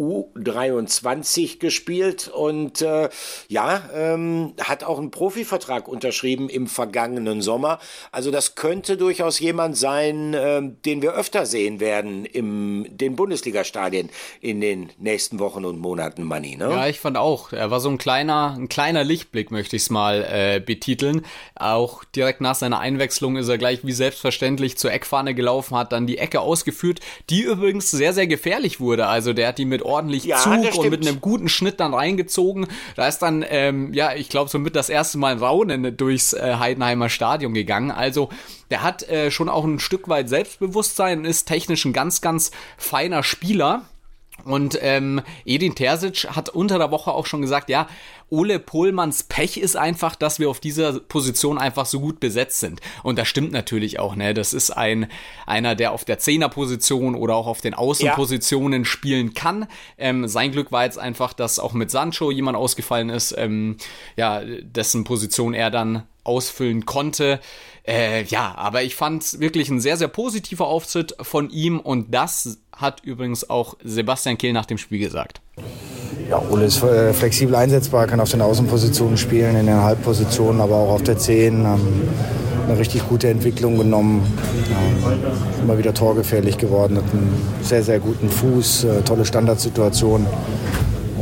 U23 0.00 1.58
gespielt 1.58 2.28
und 2.28 2.80
äh, 2.80 3.10
ja, 3.48 3.82
ähm, 3.94 4.54
hat 4.58 4.82
auch 4.82 4.98
einen 4.98 5.10
Profivertrag 5.10 5.88
unterschrieben 5.88 6.48
im 6.48 6.66
vergangenen 6.66 7.42
Sommer. 7.42 7.78
Also 8.10 8.30
das 8.30 8.54
könnte 8.54 8.96
durchaus 8.96 9.38
jemand 9.40 9.76
sein, 9.76 10.32
äh, 10.32 10.62
den 10.86 11.02
wir 11.02 11.12
öfter 11.12 11.44
sehen 11.44 11.80
werden 11.80 12.24
im 12.24 12.86
den 12.88 13.14
Bundesliga-Stadien 13.16 14.10
in 14.40 14.60
den 14.60 14.90
nächsten 14.98 15.38
Wochen 15.38 15.64
und 15.64 15.78
Monaten, 15.78 16.22
Manni. 16.22 16.56
Ne? 16.56 16.70
Ja, 16.70 16.86
ich 16.86 17.00
fand 17.00 17.16
auch. 17.18 17.52
Er 17.52 17.70
war 17.70 17.80
so 17.80 17.90
ein 17.90 17.98
kleiner, 17.98 18.54
ein 18.58 18.68
kleiner 18.68 19.04
Lichtblick, 19.04 19.50
möchte 19.50 19.76
ich 19.76 19.82
es 19.82 19.90
mal 19.90 20.24
äh, 20.24 20.60
betiteln. 20.60 21.26
Auch 21.54 22.04
direkt 22.04 22.40
nach 22.40 22.54
seiner 22.54 22.80
Einwechslung 22.80 23.36
ist 23.36 23.48
er 23.48 23.58
gleich 23.58 23.84
wie 23.84 23.92
selbstverständlich 23.92 24.78
zur 24.78 24.92
Eckfahne 24.92 25.34
gelaufen, 25.34 25.76
hat 25.76 25.92
dann 25.92 26.06
die 26.06 26.18
Ecke 26.18 26.40
ausgeführt, 26.40 27.00
die 27.28 27.42
übrigens 27.42 27.90
sehr, 27.90 28.14
sehr 28.14 28.26
gefährlich 28.26 28.80
wurde. 28.80 29.06
Also 29.06 29.32
der 29.32 29.48
hat 29.48 29.58
die 29.58 29.64
mit 29.64 29.82
ordentlich 29.90 30.24
ja, 30.24 30.38
Zug 30.38 30.74
und 30.76 30.90
mit 30.90 31.06
einem 31.06 31.20
guten 31.20 31.48
Schnitt 31.48 31.80
dann 31.80 31.94
reingezogen. 31.94 32.66
Da 32.96 33.08
ist 33.08 33.18
dann, 33.18 33.44
ähm, 33.48 33.92
ja, 33.92 34.14
ich 34.14 34.28
glaube, 34.28 34.50
somit 34.50 34.76
das 34.76 34.88
erste 34.88 35.18
Mal 35.18 35.32
ein 35.32 35.38
Raunen 35.38 35.96
durchs 35.96 36.32
äh, 36.32 36.56
Heidenheimer 36.58 37.08
Stadion 37.08 37.54
gegangen. 37.54 37.90
Also 37.90 38.30
der 38.70 38.82
hat 38.82 39.02
äh, 39.08 39.30
schon 39.30 39.48
auch 39.48 39.64
ein 39.64 39.80
Stück 39.80 40.08
weit 40.08 40.28
Selbstbewusstsein, 40.28 41.24
ist 41.24 41.46
technisch 41.46 41.84
ein 41.84 41.92
ganz, 41.92 42.20
ganz 42.20 42.50
feiner 42.78 43.22
Spieler. 43.22 43.82
Und 44.44 44.78
ähm, 44.80 45.22
Edin 45.44 45.74
Terzic 45.74 46.28
hat 46.34 46.48
unter 46.48 46.78
der 46.78 46.90
Woche 46.90 47.12
auch 47.12 47.26
schon 47.26 47.42
gesagt, 47.42 47.68
ja, 47.68 47.86
Ole 48.30 48.60
Pohlmanns 48.60 49.24
Pech 49.24 49.56
ist 49.56 49.76
einfach, 49.76 50.14
dass 50.14 50.38
wir 50.38 50.48
auf 50.48 50.60
dieser 50.60 51.00
Position 51.00 51.58
einfach 51.58 51.84
so 51.84 51.98
gut 51.98 52.20
besetzt 52.20 52.60
sind. 52.60 52.80
Und 53.02 53.18
das 53.18 53.26
stimmt 53.26 53.50
natürlich 53.50 53.98
auch, 53.98 54.14
ne? 54.14 54.34
Das 54.34 54.52
ist 54.52 54.70
ein 54.70 55.08
einer, 55.46 55.74
der 55.74 55.92
auf 55.92 56.04
der 56.04 56.18
Zehnerposition 56.18 57.16
oder 57.16 57.34
auch 57.34 57.48
auf 57.48 57.60
den 57.60 57.74
Außenpositionen 57.74 58.82
ja. 58.82 58.84
spielen 58.84 59.34
kann. 59.34 59.66
Ähm, 59.98 60.28
sein 60.28 60.52
Glück 60.52 60.70
war 60.70 60.84
jetzt 60.84 60.98
einfach, 60.98 61.32
dass 61.32 61.58
auch 61.58 61.72
mit 61.72 61.90
Sancho 61.90 62.30
jemand 62.30 62.56
ausgefallen 62.56 63.10
ist, 63.10 63.34
ähm, 63.36 63.76
ja, 64.16 64.42
dessen 64.44 65.02
Position 65.02 65.52
er 65.52 65.70
dann 65.70 66.04
ausfüllen 66.22 66.86
konnte. 66.86 67.40
Äh, 67.86 68.24
ja, 68.24 68.54
aber 68.56 68.82
ich 68.82 68.94
fand 68.94 69.40
wirklich 69.40 69.68
ein 69.70 69.80
sehr, 69.80 69.96
sehr 69.96 70.08
positiver 70.08 70.66
Auftritt 70.66 71.14
von 71.20 71.50
ihm 71.50 71.80
und 71.80 72.14
das 72.14 72.58
hat 72.76 73.02
übrigens 73.04 73.48
auch 73.48 73.76
Sebastian 73.82 74.38
Kehl 74.38 74.52
nach 74.52 74.66
dem 74.66 74.78
Spiel 74.78 74.98
gesagt. 74.98 75.40
Ja, 76.28 76.40
Ole 76.50 76.66
ist 76.66 76.82
äh, 76.82 77.12
flexibel 77.12 77.54
einsetzbar, 77.54 78.06
kann 78.06 78.20
auf 78.20 78.30
den 78.30 78.40
Außenpositionen 78.40 79.16
spielen, 79.16 79.56
in 79.56 79.66
den 79.66 79.82
Halbpositionen, 79.82 80.60
aber 80.60 80.76
auch 80.76 80.90
auf 80.90 81.02
der 81.02 81.18
10. 81.18 81.64
Ähm, 81.64 82.08
eine 82.68 82.78
richtig 82.78 83.08
gute 83.08 83.28
Entwicklung 83.28 83.78
genommen. 83.78 84.22
Ähm, 84.70 85.20
immer 85.62 85.78
wieder 85.78 85.92
torgefährlich 85.92 86.56
geworden, 86.56 86.98
hat 86.98 87.04
einen 87.12 87.34
sehr, 87.62 87.82
sehr 87.82 87.98
guten 87.98 88.30
Fuß, 88.30 88.84
äh, 88.84 89.02
tolle 89.02 89.24
Standardsituation 89.24 90.26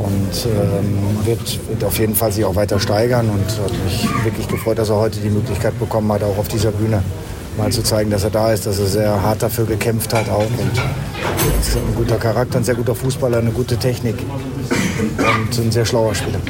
und 0.05 0.47
ähm, 0.47 1.27
wird, 1.27 1.69
wird 1.69 1.85
auf 1.85 1.99
jeden 1.99 2.15
Fall 2.15 2.33
sich 2.33 2.45
auch 2.45 2.55
weiter 2.55 2.79
steigern 2.79 3.29
und 3.29 3.47
hat 3.63 3.73
mich 3.85 4.09
wirklich 4.25 4.49
gefreut, 4.49 4.79
dass 4.79 4.91
er 4.91 4.97
heute 4.97 5.21
die 5.21 5.31
Möglichkeit 5.31 5.79
bekommen 5.79 6.11
hat, 6.13 6.23
auch 6.23 6.39
auf 6.39 6.49
dieser 6.49 6.73
Bühne 6.73 7.03
mal 7.57 7.73
zu 7.73 7.83
zeigen, 7.83 8.11
dass 8.11 8.25
er 8.25 8.31
da 8.31 8.53
ist, 8.53 8.67
dass 8.67 8.79
er 8.79 8.87
sehr 8.87 9.23
hart 9.23 9.43
dafür 9.43 9.67
gekämpft 9.67 10.15
hat 10.15 10.29
auch 10.29 10.45
und 10.45 10.83
ist 11.61 11.77
ein 11.77 11.95
guter 11.97 12.17
Charakter, 12.17 12.59
ein 12.59 12.65
sehr 12.65 12.77
guter 12.77 12.95
Fußballer, 12.95 13.39
eine 13.39 13.51
gute 13.51 13.77
Technik 13.77 14.17
und 15.01 15.59
ein 15.59 15.73
sehr 15.73 15.85
schlauer 15.85 16.15
Spieler. 16.15 16.41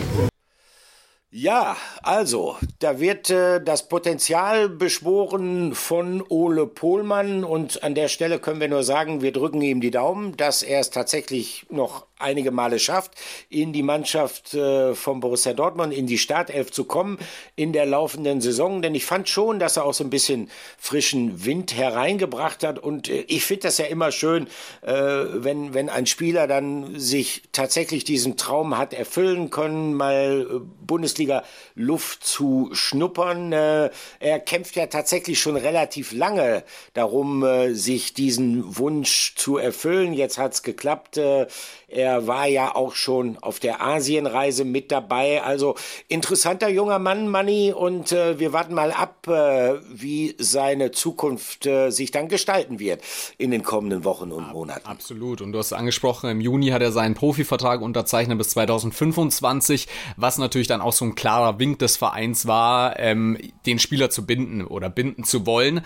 Ja, 1.30 1.76
also, 2.02 2.56
da 2.80 2.98
wird 2.98 3.30
äh, 3.30 3.62
das 3.62 3.88
Potenzial 3.88 4.68
beschworen 4.68 5.72
von 5.72 6.20
Ole 6.28 6.66
Pohlmann 6.66 7.44
und 7.44 7.84
an 7.84 7.94
der 7.94 8.08
Stelle 8.08 8.40
können 8.40 8.60
wir 8.60 8.68
nur 8.68 8.82
sagen, 8.82 9.22
wir 9.22 9.30
drücken 9.30 9.62
ihm 9.62 9.80
die 9.80 9.92
Daumen, 9.92 10.36
dass 10.36 10.64
er 10.64 10.80
es 10.80 10.90
tatsächlich 10.90 11.64
noch 11.70 12.07
einige 12.18 12.50
Male 12.50 12.78
schafft, 12.78 13.12
in 13.48 13.72
die 13.72 13.82
Mannschaft 13.82 14.54
äh, 14.54 14.94
von 14.94 15.20
Borussia 15.20 15.52
Dortmund, 15.52 15.92
in 15.92 16.06
die 16.06 16.18
Startelf 16.18 16.70
zu 16.70 16.84
kommen 16.84 17.18
in 17.56 17.72
der 17.72 17.86
laufenden 17.86 18.40
Saison. 18.40 18.82
Denn 18.82 18.94
ich 18.94 19.04
fand 19.04 19.28
schon, 19.28 19.58
dass 19.58 19.76
er 19.76 19.84
auch 19.84 19.94
so 19.94 20.04
ein 20.04 20.10
bisschen 20.10 20.50
frischen 20.78 21.44
Wind 21.44 21.76
hereingebracht 21.76 22.64
hat. 22.64 22.78
Und 22.78 23.08
äh, 23.08 23.24
ich 23.28 23.44
finde 23.44 23.62
das 23.62 23.78
ja 23.78 23.86
immer 23.86 24.12
schön, 24.12 24.48
äh, 24.82 24.92
wenn, 24.92 25.74
wenn 25.74 25.88
ein 25.88 26.06
Spieler 26.06 26.46
dann 26.46 26.98
sich 26.98 27.42
tatsächlich 27.52 28.04
diesen 28.04 28.36
Traum 28.36 28.76
hat 28.76 28.92
erfüllen 28.92 29.50
können, 29.50 29.94
mal 29.94 30.46
äh, 30.50 30.60
Bundesliga-Luft 30.86 32.24
zu 32.24 32.70
schnuppern. 32.72 33.52
Er 33.52 33.90
kämpft 34.40 34.76
ja 34.76 34.86
tatsächlich 34.86 35.38
schon 35.38 35.56
relativ 35.56 36.12
lange 36.12 36.64
darum, 36.94 37.44
sich 37.74 38.14
diesen 38.14 38.78
Wunsch 38.78 39.34
zu 39.36 39.58
erfüllen. 39.58 40.14
Jetzt 40.14 40.38
hat's 40.38 40.62
geklappt. 40.62 41.20
Er 41.88 42.26
war 42.26 42.46
ja 42.46 42.74
auch 42.74 42.94
schon 42.94 43.38
auf 43.38 43.60
der 43.60 43.82
Asienreise 43.82 44.66
mit 44.66 44.92
dabei. 44.92 45.42
Also 45.42 45.74
interessanter 46.08 46.68
junger 46.68 46.98
Mann, 46.98 47.28
Manni. 47.28 47.72
Und 47.72 48.12
äh, 48.12 48.38
wir 48.38 48.52
warten 48.52 48.74
mal 48.74 48.92
ab, 48.92 49.26
äh, 49.26 49.80
wie 49.90 50.34
seine 50.38 50.90
Zukunft 50.90 51.64
äh, 51.64 51.88
sich 51.88 52.10
dann 52.10 52.28
gestalten 52.28 52.78
wird 52.78 53.02
in 53.38 53.50
den 53.50 53.62
kommenden 53.62 54.04
Wochen 54.04 54.32
und 54.32 54.52
Monaten. 54.52 54.86
Absolut. 54.86 55.40
Und 55.40 55.52
du 55.52 55.58
hast 55.58 55.72
angesprochen, 55.72 56.28
im 56.28 56.42
Juni 56.42 56.68
hat 56.68 56.82
er 56.82 56.92
seinen 56.92 57.14
Profivertrag 57.14 57.80
unterzeichnet 57.80 58.36
bis 58.36 58.50
2025, 58.50 59.88
was 60.18 60.36
natürlich 60.36 60.68
dann 60.68 60.82
auch 60.82 60.92
so 60.92 61.06
ein 61.06 61.14
klarer 61.14 61.58
Wink 61.58 61.78
des 61.78 61.96
Vereins 61.96 62.46
war, 62.46 62.98
ähm, 62.98 63.38
den 63.64 63.78
Spieler 63.78 64.10
zu 64.10 64.26
binden 64.26 64.62
oder 64.66 64.90
binden 64.90 65.24
zu 65.24 65.46
wollen 65.46 65.80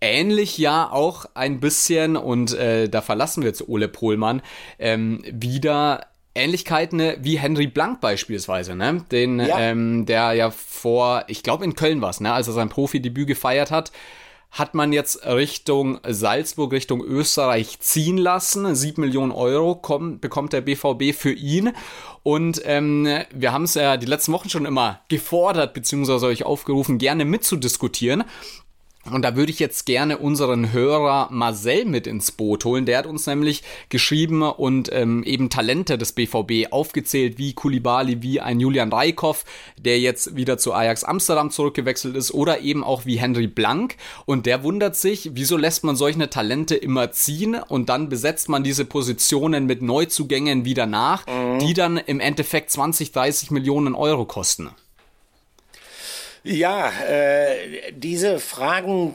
ähnlich 0.00 0.58
ja 0.58 0.90
auch 0.90 1.26
ein 1.34 1.60
bisschen, 1.60 2.16
und 2.16 2.54
äh, 2.54 2.88
da 2.88 3.00
verlassen 3.00 3.42
wir 3.42 3.48
jetzt 3.48 3.68
Ole 3.68 3.88
Pohlmann, 3.88 4.42
ähm, 4.78 5.22
wieder 5.30 6.06
Ähnlichkeiten 6.34 7.14
wie 7.20 7.38
Henry 7.38 7.66
Blank 7.66 8.00
beispielsweise, 8.00 8.74
ne? 8.74 9.04
Den, 9.10 9.40
ja. 9.40 9.58
Ähm, 9.58 10.06
der 10.06 10.32
ja 10.32 10.50
vor, 10.50 11.24
ich 11.26 11.42
glaube 11.42 11.64
in 11.64 11.74
Köln 11.74 12.00
war 12.00 12.14
ne, 12.20 12.32
als 12.32 12.46
er 12.46 12.54
sein 12.54 12.68
Profidebüt 12.68 13.26
gefeiert 13.26 13.70
hat, 13.70 13.92
hat 14.50 14.74
man 14.74 14.92
jetzt 14.92 15.26
Richtung 15.26 16.00
Salzburg, 16.06 16.72
Richtung 16.72 17.02
Österreich 17.04 17.80
ziehen 17.80 18.16
lassen. 18.16 18.74
Sieben 18.74 19.02
Millionen 19.02 19.32
Euro 19.32 19.74
kommen, 19.74 20.20
bekommt 20.20 20.52
der 20.52 20.62
BVB 20.62 21.14
für 21.14 21.32
ihn. 21.32 21.72
Und 22.22 22.62
ähm, 22.64 23.06
wir 23.34 23.52
haben 23.52 23.64
es 23.64 23.74
ja 23.74 23.96
die 23.96 24.06
letzten 24.06 24.32
Wochen 24.32 24.48
schon 24.48 24.64
immer 24.64 25.00
gefordert, 25.08 25.74
beziehungsweise 25.74 26.26
euch 26.26 26.44
aufgerufen, 26.44 26.98
gerne 26.98 27.26
mitzudiskutieren. 27.26 28.24
Und 29.12 29.22
da 29.22 29.36
würde 29.36 29.50
ich 29.50 29.58
jetzt 29.58 29.86
gerne 29.86 30.18
unseren 30.18 30.72
Hörer 30.72 31.28
Marcel 31.30 31.84
mit 31.84 32.06
ins 32.06 32.32
Boot 32.32 32.64
holen. 32.64 32.86
Der 32.86 32.98
hat 32.98 33.06
uns 33.06 33.26
nämlich 33.26 33.62
geschrieben 33.88 34.42
und 34.42 34.90
ähm, 34.92 35.22
eben 35.24 35.50
Talente 35.50 35.98
des 35.98 36.12
BVB 36.12 36.72
aufgezählt, 36.72 37.38
wie 37.38 37.52
Kulibali, 37.52 38.22
wie 38.22 38.40
ein 38.40 38.60
Julian 38.60 38.92
Reikhoff, 38.92 39.44
der 39.78 39.98
jetzt 40.00 40.36
wieder 40.36 40.58
zu 40.58 40.72
Ajax 40.72 41.04
Amsterdam 41.04 41.50
zurückgewechselt 41.50 42.16
ist, 42.16 42.32
oder 42.32 42.60
eben 42.60 42.84
auch 42.84 43.06
wie 43.06 43.18
Henry 43.18 43.46
Blank. 43.46 43.96
Und 44.26 44.46
der 44.46 44.62
wundert 44.62 44.96
sich, 44.96 45.30
wieso 45.34 45.56
lässt 45.56 45.84
man 45.84 45.96
solche 45.96 46.30
Talente 46.30 46.74
immer 46.74 47.12
ziehen 47.12 47.56
und 47.68 47.88
dann 47.88 48.08
besetzt 48.08 48.48
man 48.48 48.64
diese 48.64 48.84
Positionen 48.84 49.66
mit 49.66 49.82
Neuzugängen 49.82 50.64
wieder 50.64 50.86
nach, 50.86 51.26
mhm. 51.26 51.58
die 51.60 51.74
dann 51.74 51.96
im 51.96 52.20
Endeffekt 52.20 52.70
20, 52.70 53.12
30 53.12 53.50
Millionen 53.50 53.94
Euro 53.94 54.24
kosten. 54.24 54.70
Ja, 56.48 56.90
äh, 57.06 57.92
diese 57.92 58.40
Fragen 58.40 59.14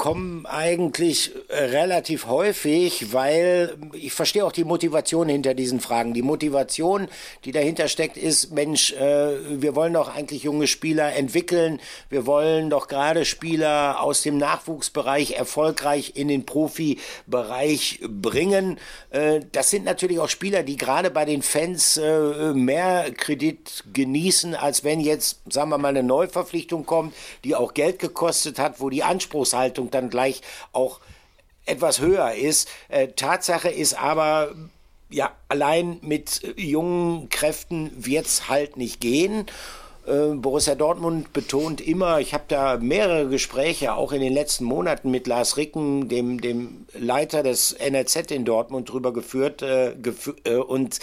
kommen 0.00 0.46
eigentlich 0.46 1.30
relativ 1.50 2.26
häufig, 2.26 3.12
weil 3.12 3.76
ich 3.92 4.14
verstehe 4.14 4.46
auch 4.46 4.52
die 4.52 4.64
Motivation 4.64 5.28
hinter 5.28 5.52
diesen 5.52 5.78
Fragen. 5.78 6.14
Die 6.14 6.22
Motivation, 6.22 7.06
die 7.44 7.52
dahinter 7.52 7.86
steckt, 7.86 8.16
ist, 8.16 8.50
Mensch, 8.52 8.94
äh, 8.94 9.60
wir 9.60 9.76
wollen 9.76 9.92
doch 9.92 10.08
eigentlich 10.08 10.44
junge 10.44 10.68
Spieler 10.68 11.14
entwickeln. 11.14 11.80
Wir 12.08 12.24
wollen 12.24 12.70
doch 12.70 12.88
gerade 12.88 13.26
Spieler 13.26 14.00
aus 14.00 14.22
dem 14.22 14.38
Nachwuchsbereich 14.38 15.32
erfolgreich 15.32 16.12
in 16.14 16.28
den 16.28 16.46
Profibereich 16.46 18.00
bringen. 18.08 18.78
Äh, 19.10 19.40
das 19.52 19.68
sind 19.68 19.84
natürlich 19.84 20.18
auch 20.18 20.30
Spieler, 20.30 20.62
die 20.62 20.78
gerade 20.78 21.10
bei 21.10 21.26
den 21.26 21.42
Fans 21.42 21.98
äh, 21.98 22.54
mehr 22.54 23.10
Kredit 23.14 23.84
genießen, 23.92 24.54
als 24.54 24.82
wenn 24.82 25.00
jetzt, 25.00 25.40
sagen 25.52 25.68
wir 25.68 25.76
mal, 25.76 25.88
eine 25.88 26.02
Neuverpflichtung 26.02 26.69
Richtung 26.70 26.86
kommt, 26.86 27.14
die 27.42 27.56
auch 27.56 27.74
Geld 27.74 27.98
gekostet 27.98 28.60
hat, 28.60 28.80
wo 28.80 28.90
die 28.90 29.02
Anspruchshaltung 29.02 29.90
dann 29.90 30.08
gleich 30.08 30.40
auch 30.72 31.00
etwas 31.66 32.00
höher 32.00 32.32
ist. 32.34 32.68
Äh, 32.88 33.08
Tatsache 33.08 33.68
ist 33.68 33.94
aber, 33.94 34.54
ja, 35.10 35.32
allein 35.48 35.98
mit 36.00 36.42
jungen 36.56 37.28
Kräften 37.28 37.90
wird 37.96 38.26
es 38.26 38.48
halt 38.48 38.76
nicht 38.76 39.00
gehen. 39.00 39.46
Äh, 40.06 40.36
Borussia 40.36 40.76
Dortmund 40.76 41.32
betont 41.32 41.80
immer, 41.80 42.20
ich 42.20 42.34
habe 42.34 42.44
da 42.46 42.76
mehrere 42.76 43.28
Gespräche 43.28 43.94
auch 43.94 44.12
in 44.12 44.20
den 44.20 44.32
letzten 44.32 44.64
Monaten 44.64 45.10
mit 45.10 45.26
Lars 45.26 45.56
Ricken, 45.56 46.08
dem, 46.08 46.40
dem 46.40 46.86
Leiter 46.92 47.42
des 47.42 47.72
NRZ 47.72 48.30
in 48.30 48.44
Dortmund, 48.44 48.88
drüber 48.88 49.12
geführt. 49.12 49.62
Äh, 49.62 49.96
gefü 50.00 50.34
äh, 50.44 50.54
und 50.54 51.00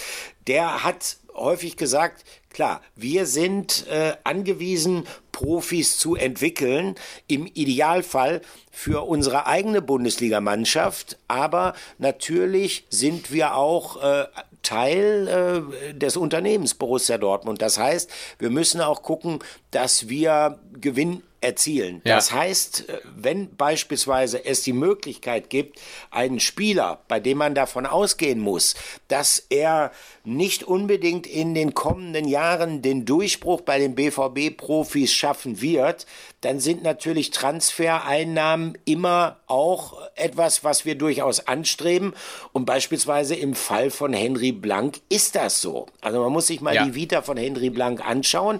der 0.47 0.85
hat 0.85 1.17
häufig 1.35 1.75
gesagt, 1.75 2.23
klar, 2.57 2.81
wir 2.95 3.27
sind 3.27 3.85
äh, 3.87 4.13
angewiesen, 4.23 5.05
Profis 5.31 5.99
zu 5.99 6.15
entwickeln, 6.15 6.95
im 7.27 7.45
Idealfall 7.45 8.41
für 8.71 9.07
unsere 9.07 9.45
eigene 9.45 9.79
Bundesligamannschaft, 9.83 11.19
aber 11.27 11.75
natürlich 11.99 12.87
sind 12.89 13.31
wir 13.31 13.53
auch 13.53 14.01
äh, 14.01 14.25
Teil 14.63 15.27
äh, 15.27 15.93
des 15.93 16.17
Unternehmens 16.17 16.73
Borussia 16.73 17.19
Dortmund. 17.19 17.61
Das 17.61 17.77
heißt, 17.77 18.09
wir 18.39 18.49
müssen 18.49 18.81
auch 18.81 19.03
gucken, 19.03 19.37
dass 19.69 20.09
wir 20.09 20.57
Gewinn 20.73 21.21
erzielen. 21.41 22.01
Ja. 22.03 22.15
Das 22.15 22.31
heißt, 22.31 22.89
äh, 22.89 22.99
wenn 23.15 23.55
beispielsweise 23.55 24.43
es 24.43 24.63
die 24.63 24.73
Möglichkeit 24.73 25.49
gibt, 25.49 25.79
einen 26.09 26.39
Spieler, 26.39 27.01
bei 27.07 27.19
dem 27.19 27.37
man 27.37 27.55
davon 27.55 27.85
ausgehen 27.85 28.39
muss, 28.39 28.75
dass 29.07 29.45
er 29.49 29.91
nicht 30.23 30.63
unbedingt 30.63 31.27
in 31.27 31.53
den 31.53 31.73
kommenden 31.73 32.27
Jahren 32.27 32.81
den 32.81 33.05
Durchbruch 33.05 33.61
bei 33.61 33.79
den 33.79 33.95
BVB-Profis 33.95 35.13
schaffen 35.13 35.61
wird, 35.61 36.05
dann 36.41 36.59
sind 36.59 36.83
natürlich 36.83 37.31
Transfereinnahmen 37.31 38.77
immer 38.85 39.39
auch 39.47 40.01
etwas, 40.15 40.63
was 40.63 40.85
wir 40.85 40.95
durchaus 40.95 41.47
anstreben. 41.47 42.13
Und 42.53 42.65
beispielsweise 42.65 43.35
im 43.35 43.55
Fall 43.55 43.89
von 43.89 44.13
Henry 44.13 44.51
Blank 44.51 44.99
ist 45.09 45.35
das 45.35 45.61
so. 45.61 45.87
Also 46.01 46.21
man 46.21 46.31
muss 46.31 46.47
sich 46.47 46.61
mal 46.61 46.75
ja. 46.75 46.85
die 46.85 46.95
Vita 46.95 47.21
von 47.21 47.37
Henry 47.37 47.69
Blank 47.69 48.05
anschauen. 48.07 48.59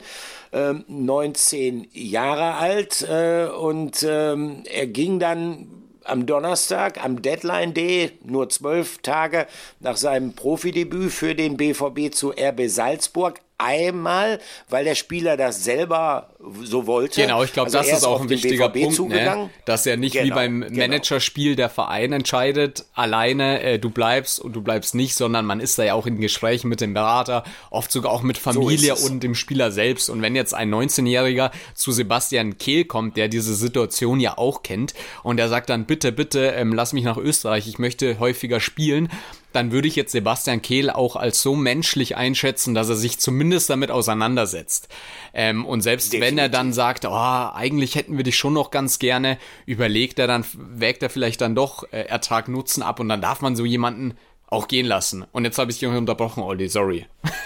19 0.52 1.82
ähm, 1.82 1.88
Jahre 1.92 2.56
alt 2.56 3.02
äh, 3.02 3.48
und 3.48 4.06
ähm, 4.08 4.64
er 4.70 4.88
ging 4.88 5.20
dann 5.20 5.68
am 6.08 6.26
Donnerstag, 6.26 7.04
am 7.04 7.22
Deadline 7.22 7.74
Day, 7.74 8.12
nur 8.24 8.50
zwölf 8.50 9.00
Tage 9.00 9.48
nach 9.80 9.98
seinem 9.98 10.34
Profidebüt 10.34 11.12
für 11.12 11.36
den 11.36 11.58
BVB 11.58 12.14
zu 12.14 12.32
RB 12.32 12.68
Salzburg, 12.68 13.42
einmal, 13.58 14.40
weil 14.70 14.86
der 14.86 14.96
Spieler 14.96 15.38
das 15.38 15.64
selber 15.64 16.30
so 16.64 16.88
wollte. 16.88 17.22
Genau, 17.22 17.44
ich 17.44 17.54
glaube, 17.54 17.68
also 17.68 17.78
das 17.78 17.88
ist 17.90 18.04
auch 18.04 18.22
ein 18.22 18.30
wichtiger 18.30 18.70
BVB 18.70 18.98
Punkt, 18.98 19.14
ne? 19.14 19.50
dass 19.66 19.86
er 19.86 19.98
nicht 19.98 20.14
genau, 20.14 20.26
wie 20.26 20.30
beim 20.32 20.62
genau. 20.62 20.78
Managerspiel 20.78 21.56
der 21.56 21.70
Verein 21.70 22.14
entscheidet, 22.14 22.86
alleine 22.94 23.62
äh, 23.62 23.80
du 23.80 23.90
bleibst 23.90 24.40
und 24.40 24.54
du 24.54 24.62
bleibst 24.62 24.96
nicht, 24.96 25.16
sondern 25.16 25.46
man 25.46 25.60
ist 25.60 25.78
da 25.80 25.84
ja 25.84 25.94
auch 25.94 26.06
in 26.06 26.20
Gesprächen 26.20 26.70
mit 26.70 26.82
dem 26.82 26.94
Berater, 26.94 27.44
oft 27.70 27.92
sogar 27.92 28.12
auch 28.12 28.22
mit 28.22 28.38
Familie 28.38 28.96
so 28.96 29.08
und 29.08 29.22
dem 29.24 29.36
Spieler 29.36 29.72
selbst. 29.72 30.10
Und 30.10 30.22
wenn 30.22 30.36
jetzt 30.36 30.54
ein 30.54 30.74
19-Jähriger 30.74 31.52
zu 31.74 31.92
Sebastian 31.92 32.58
Kehl 32.58 32.86
kommt, 32.86 33.18
der 33.18 33.28
diese 33.28 33.56
Situation 33.56 34.20
ja 34.20 34.38
auch 34.38 34.64
kennt 34.64 34.94
und 35.24 35.38
der 35.38 35.50
sagt 35.50 35.70
dann, 35.70 35.86
bitte, 35.86 36.12
bitte, 36.12 36.48
ähm, 36.48 36.74
lass 36.74 36.94
mich 36.94 37.04
nach 37.04 37.18
Österreich, 37.18 37.68
ich 37.68 37.80
möchte 37.80 38.20
häufiger 38.20 38.60
spielen, 38.60 39.10
dann 39.54 39.72
würde 39.72 39.88
ich 39.88 39.96
jetzt 39.96 40.12
Sebastian 40.12 40.62
Kehl 40.62 40.90
auch 40.90 41.16
als 41.16 41.42
so 41.42 41.56
menschlich 41.56 42.16
einschätzen, 42.16 42.76
dass 42.76 42.90
er 42.90 42.96
sich 42.96 43.18
zumindest 43.18 43.70
damit 43.70 43.90
auseinandersetzt. 43.90 44.88
Ähm, 45.34 45.66
und 45.66 45.82
selbst 45.82 46.14
Definitiv. 46.14 46.37
wenn 46.37 46.37
er 46.38 46.50
dann 46.50 46.74
sagt, 46.74 47.06
oh, 47.06 47.10
eigentlich 47.10 47.96
hätten 47.96 48.18
wir 48.18 48.24
dich 48.24 48.38
schon 48.38 48.54
noch 48.54 48.72
ganz 48.72 49.00
gerne, 49.00 49.38
überlegt 49.66 50.20
er 50.20 50.28
dann, 50.28 50.46
wägt 50.54 51.04
er 51.04 51.10
vielleicht 51.10 51.42
dann 51.42 51.56
doch 51.56 51.84
äh, 51.92 52.02
Ertrag 52.02 52.48
Nutzen 52.48 52.84
ab 52.84 53.00
und 53.00 53.10
dann 53.10 53.22
darf 53.22 53.42
man 53.42 53.56
so 53.56 53.66
jemanden 53.66 54.18
auch 54.48 54.68
gehen 54.68 54.86
lassen. 54.86 55.26
Und 55.32 55.46
jetzt 55.46 55.58
habe 55.58 55.72
ich 55.72 55.80
dich 55.80 55.88
unterbrochen, 55.88 56.44
Olli, 56.44 56.68
sorry. 56.70 57.06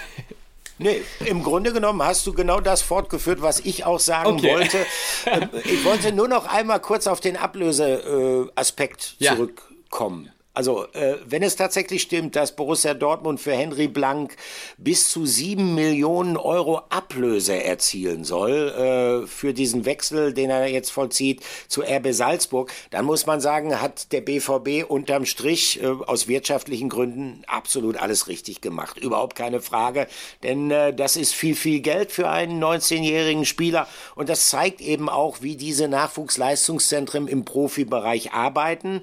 Nee, 0.78 1.02
im 1.26 1.44
Grunde 1.44 1.72
genommen 1.72 2.02
hast 2.02 2.26
du 2.26 2.32
genau 2.32 2.58
das 2.58 2.82
fortgeführt, 2.82 3.40
was 3.40 3.60
ich 3.60 3.84
auch 3.84 4.00
sagen 4.00 4.32
okay. 4.32 4.50
wollte. 4.52 4.78
Ähm, 5.24 5.48
ich 5.64 5.84
wollte 5.84 6.10
nur 6.10 6.26
noch 6.26 6.46
einmal 6.46 6.80
kurz 6.80 7.06
auf 7.06 7.20
den 7.20 7.36
Ablöseaspekt 7.36 9.14
äh, 9.20 9.26
zurückkommen. 9.26 10.31
Also, 10.54 10.86
äh, 10.92 11.16
wenn 11.24 11.42
es 11.42 11.56
tatsächlich 11.56 12.02
stimmt, 12.02 12.36
dass 12.36 12.54
Borussia 12.54 12.92
Dortmund 12.92 13.40
für 13.40 13.52
Henry 13.52 13.88
Blank 13.88 14.36
bis 14.76 15.08
zu 15.08 15.24
sieben 15.24 15.74
Millionen 15.74 16.36
Euro 16.36 16.82
Ablöse 16.90 17.62
erzielen 17.62 18.24
soll 18.24 19.22
äh, 19.24 19.26
für 19.26 19.54
diesen 19.54 19.86
Wechsel, 19.86 20.34
den 20.34 20.50
er 20.50 20.66
jetzt 20.66 20.90
vollzieht 20.90 21.42
zu 21.68 21.80
RB 21.80 22.08
Salzburg, 22.12 22.70
dann 22.90 23.06
muss 23.06 23.24
man 23.24 23.40
sagen, 23.40 23.80
hat 23.80 24.12
der 24.12 24.20
BVB 24.20 24.84
unterm 24.86 25.24
Strich 25.24 25.82
äh, 25.82 25.86
aus 25.86 26.28
wirtschaftlichen 26.28 26.90
Gründen 26.90 27.44
absolut 27.46 27.96
alles 27.96 28.28
richtig 28.28 28.60
gemacht. 28.60 28.98
Überhaupt 28.98 29.36
keine 29.36 29.62
Frage, 29.62 30.06
denn 30.42 30.70
äh, 30.70 30.92
das 30.92 31.16
ist 31.16 31.34
viel, 31.34 31.54
viel 31.54 31.80
Geld 31.80 32.12
für 32.12 32.28
einen 32.28 32.62
19-jährigen 32.62 33.46
Spieler 33.46 33.88
und 34.16 34.28
das 34.28 34.50
zeigt 34.50 34.82
eben 34.82 35.08
auch, 35.08 35.40
wie 35.40 35.56
diese 35.56 35.88
Nachwuchsleistungszentren 35.88 37.26
im 37.26 37.46
Profibereich 37.46 38.32
arbeiten. 38.32 39.00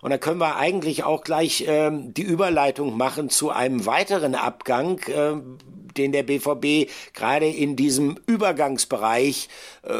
Und 0.00 0.10
da 0.10 0.18
können 0.18 0.38
wir 0.38 0.56
eigentlich 0.56 1.04
auch 1.04 1.22
gleich 1.22 1.64
ähm, 1.66 2.14
die 2.14 2.22
Überleitung 2.22 2.96
machen 2.96 3.30
zu 3.30 3.50
einem 3.50 3.86
weiteren 3.86 4.34
Abgang, 4.34 4.98
äh, 5.08 5.34
den 5.96 6.12
der 6.12 6.22
BVB 6.22 6.90
gerade 7.12 7.48
in 7.48 7.76
diesem 7.76 8.18
Übergangsbereich 8.26 9.48
äh, 9.82 9.92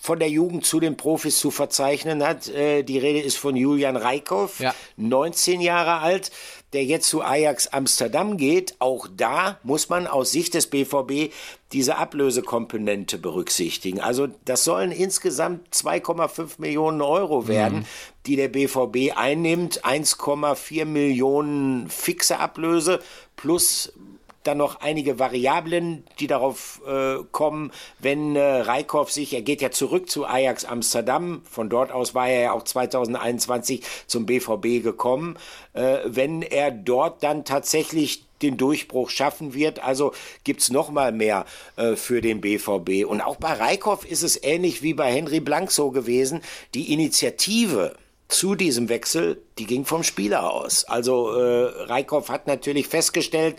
von 0.00 0.18
der 0.18 0.30
Jugend 0.30 0.64
zu 0.64 0.80
den 0.80 0.96
Profis 0.96 1.38
zu 1.38 1.50
verzeichnen 1.50 2.22
hat. 2.22 2.48
Äh, 2.48 2.82
die 2.82 2.98
Rede 2.98 3.20
ist 3.20 3.36
von 3.36 3.56
Julian 3.56 3.96
Reikhoff, 3.96 4.60
ja. 4.60 4.74
19 4.96 5.60
Jahre 5.60 5.98
alt 6.00 6.30
der 6.72 6.84
jetzt 6.84 7.08
zu 7.08 7.22
Ajax 7.22 7.68
Amsterdam 7.68 8.36
geht, 8.36 8.76
auch 8.78 9.08
da 9.14 9.58
muss 9.62 9.88
man 9.88 10.06
aus 10.06 10.32
Sicht 10.32 10.54
des 10.54 10.66
BVB 10.66 11.32
diese 11.72 11.96
Ablösekomponente 11.96 13.18
berücksichtigen. 13.18 14.00
Also 14.00 14.28
das 14.44 14.64
sollen 14.64 14.92
insgesamt 14.92 15.74
2,5 15.74 16.52
Millionen 16.58 17.00
Euro 17.00 17.48
werden, 17.48 17.80
mhm. 17.80 17.84
die 18.26 18.36
der 18.36 18.48
BVB 18.48 19.16
einnimmt, 19.16 19.84
1,4 19.84 20.84
Millionen 20.84 21.88
fixe 21.88 22.38
Ablöse 22.38 23.00
plus 23.36 23.92
dann 24.48 24.58
noch 24.58 24.80
einige 24.80 25.18
Variablen, 25.18 26.04
die 26.18 26.26
darauf 26.26 26.80
äh, 26.86 27.18
kommen, 27.30 27.70
wenn 27.98 28.34
äh, 28.34 28.40
Reikhoff 28.40 29.12
sich, 29.12 29.34
er 29.34 29.42
geht 29.42 29.60
ja 29.60 29.70
zurück 29.70 30.10
zu 30.10 30.26
Ajax 30.26 30.64
Amsterdam, 30.64 31.42
von 31.48 31.68
dort 31.68 31.92
aus 31.92 32.14
war 32.14 32.28
er 32.28 32.40
ja 32.40 32.52
auch 32.52 32.64
2021 32.64 33.82
zum 34.06 34.26
BVB 34.26 34.82
gekommen, 34.82 35.36
äh, 35.74 35.98
wenn 36.04 36.42
er 36.42 36.70
dort 36.70 37.22
dann 37.22 37.44
tatsächlich 37.44 38.24
den 38.42 38.56
Durchbruch 38.56 39.10
schaffen 39.10 39.54
wird. 39.54 39.82
Also 39.82 40.12
gibt's 40.44 40.70
noch 40.70 40.90
mal 40.90 41.12
mehr 41.12 41.44
äh, 41.76 41.96
für 41.96 42.20
den 42.20 42.40
BVB. 42.40 43.04
Und 43.06 43.20
auch 43.20 43.36
bei 43.36 43.52
Reikhoff 43.52 44.04
ist 44.04 44.22
es 44.22 44.42
ähnlich 44.42 44.82
wie 44.82 44.94
bei 44.94 45.12
Henry 45.12 45.40
Blank 45.40 45.70
so 45.70 45.90
gewesen. 45.90 46.40
Die 46.74 46.92
Initiative 46.92 47.96
zu 48.28 48.54
diesem 48.54 48.88
Wechsel, 48.88 49.42
die 49.58 49.66
ging 49.66 49.84
vom 49.84 50.02
Spieler 50.02 50.52
aus. 50.52 50.84
Also 50.84 51.32
äh, 51.32 51.84
Reikhoff 51.84 52.28
hat 52.28 52.46
natürlich 52.46 52.88
festgestellt, 52.88 53.56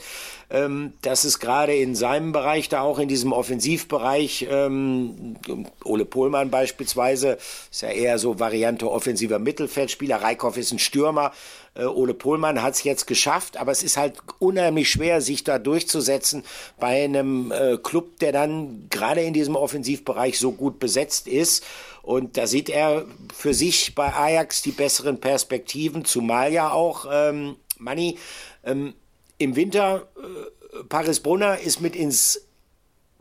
ähm, 0.50 0.94
dass 1.02 1.26
es 1.26 1.40
gerade 1.40 1.76
in 1.76 1.96
seinem 1.96 2.32
Bereich, 2.32 2.70
da 2.70 2.82
auch 2.82 2.98
in 3.00 3.08
diesem 3.08 3.34
Offensivbereich, 3.34 4.48
ähm, 4.50 5.36
Ole 5.84 6.06
Pohlmann 6.06 6.50
beispielsweise, 6.50 7.38
ist 7.70 7.82
ja 7.82 7.90
eher 7.90 8.18
so 8.18 8.40
Variante 8.40 8.90
offensiver 8.90 9.38
Mittelfeldspieler, 9.38 10.22
Reikhoff 10.22 10.58
ist 10.58 10.72
ein 10.72 10.80
Stürmer, 10.80 11.32
äh, 11.76 11.86
Ole 11.86 12.14
Pohlmann 12.14 12.62
hat 12.62 12.74
es 12.74 12.84
jetzt 12.84 13.06
geschafft, 13.06 13.58
aber 13.58 13.72
es 13.72 13.84
ist 13.84 13.98
halt 13.98 14.16
unheimlich 14.40 14.90
schwer, 14.90 15.22
sich 15.22 15.44
da 15.44 15.60
durchzusetzen 15.60 16.44
bei 16.80 17.04
einem 17.04 17.52
äh, 17.52 17.78
Club, 17.78 18.20
der 18.20 18.32
dann 18.32 18.88
gerade 18.90 19.22
in 19.22 19.34
diesem 19.34 19.56
Offensivbereich 19.56 20.40
so 20.40 20.52
gut 20.52 20.80
besetzt 20.80 21.28
ist. 21.28 21.64
Und 22.02 22.38
da 22.38 22.48
sieht 22.48 22.70
er 22.70 23.06
für 23.32 23.54
sich 23.54 23.94
bei 23.94 24.12
Ajax 24.12 24.62
die 24.62 24.72
besseren 24.72 25.20
Perspektiven, 25.20 25.89
zumal 26.06 26.52
ja 26.52 26.72
auch 26.72 27.06
ähm, 27.12 27.56
Manni 27.78 28.18
ähm, 28.64 28.94
im 29.38 29.56
Winter 29.56 30.08
äh, 30.18 30.84
Paris 30.88 31.20
Brunner 31.20 31.60
ist 31.60 31.82
mit 31.82 31.96
ins 31.96 32.42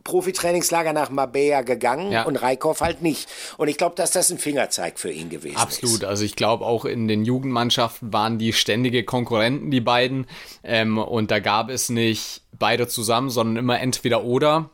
Profitrainingslager 0.03 0.93
nach 0.93 1.09
Marbella 1.09 1.61
gegangen 1.61 2.11
ja. 2.11 2.23
und 2.23 2.37
Reikhoff 2.37 2.81
halt 2.81 3.01
nicht. 3.01 3.27
Und 3.57 3.67
ich 3.67 3.77
glaube, 3.77 3.95
dass 3.95 4.11
das 4.11 4.31
ein 4.31 4.39
Fingerzeig 4.39 4.97
für 4.99 5.11
ihn 5.11 5.29
gewesen 5.29 5.57
Absolut. 5.57 5.71
ist. 5.71 5.83
Absolut. 5.83 6.03
Also 6.05 6.25
ich 6.25 6.35
glaube, 6.35 6.65
auch 6.65 6.85
in 6.85 7.07
den 7.07 7.25
Jugendmannschaften 7.25 8.11
waren 8.11 8.39
die 8.39 8.53
ständige 8.53 9.03
Konkurrenten, 9.03 9.71
die 9.71 9.81
beiden. 9.81 10.25
Ähm, 10.63 10.97
und 10.97 11.31
da 11.31 11.39
gab 11.39 11.69
es 11.69 11.89
nicht 11.89 12.41
beide 12.57 12.87
zusammen, 12.87 13.29
sondern 13.29 13.57
immer 13.57 13.79
entweder 13.79 14.23
oder. 14.23 14.71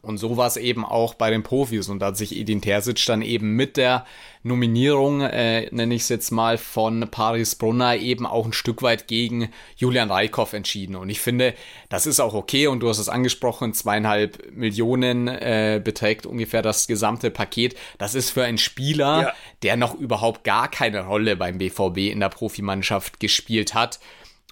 Und 0.00 0.16
so 0.16 0.36
war 0.36 0.46
es 0.46 0.56
eben 0.56 0.84
auch 0.84 1.14
bei 1.14 1.30
den 1.30 1.42
Profis. 1.42 1.88
Und 1.88 2.00
da 2.00 2.06
hat 2.06 2.16
sich 2.16 2.34
Edin 2.36 2.62
Terzic 2.62 3.04
dann 3.06 3.20
eben 3.20 3.54
mit 3.54 3.76
der 3.76 4.06
Nominierung, 4.42 5.20
äh, 5.20 5.68
nenne 5.70 5.94
ich 5.94 6.02
es 6.02 6.08
jetzt 6.08 6.30
mal, 6.30 6.58
von 6.58 7.08
Paris 7.10 7.54
Brunner 7.54 7.96
eben 7.96 8.26
auch 8.26 8.46
ein 8.46 8.54
Stück 8.54 8.82
weit 8.82 9.06
gegen 9.06 9.50
Julian 9.76 10.10
Reikhoff 10.10 10.54
entschieden. 10.54 10.96
Und 10.96 11.10
ich 11.10 11.20
finde, 11.20 11.54
das 11.90 12.06
ist 12.06 12.20
auch 12.20 12.34
okay. 12.34 12.66
Und 12.66 12.80
du 12.80 12.88
hast 12.88 12.98
es 12.98 13.08
angesprochen, 13.08 13.74
zweieinhalb 13.74 14.52
Millionen 14.52 15.28
äh, 15.28 15.80
beträgt 15.82 16.26
ungefähr 16.26 16.62
das 16.62 16.86
gesamte 16.86 17.30
Paket. 17.30 17.76
Das 17.98 18.14
ist 18.14 18.30
für 18.30 18.44
einen 18.44 18.58
Spieler, 18.58 19.22
ja. 19.22 19.32
der 19.62 19.76
noch 19.76 19.94
überhaupt 19.94 20.42
gar 20.42 20.68
keine 20.68 21.06
Rolle 21.06 21.36
beim 21.36 21.58
BVB 21.58 21.98
in 22.10 22.20
der 22.20 22.30
Profimannschaft 22.30 23.20
gespielt 23.20 23.74
hat 23.74 24.00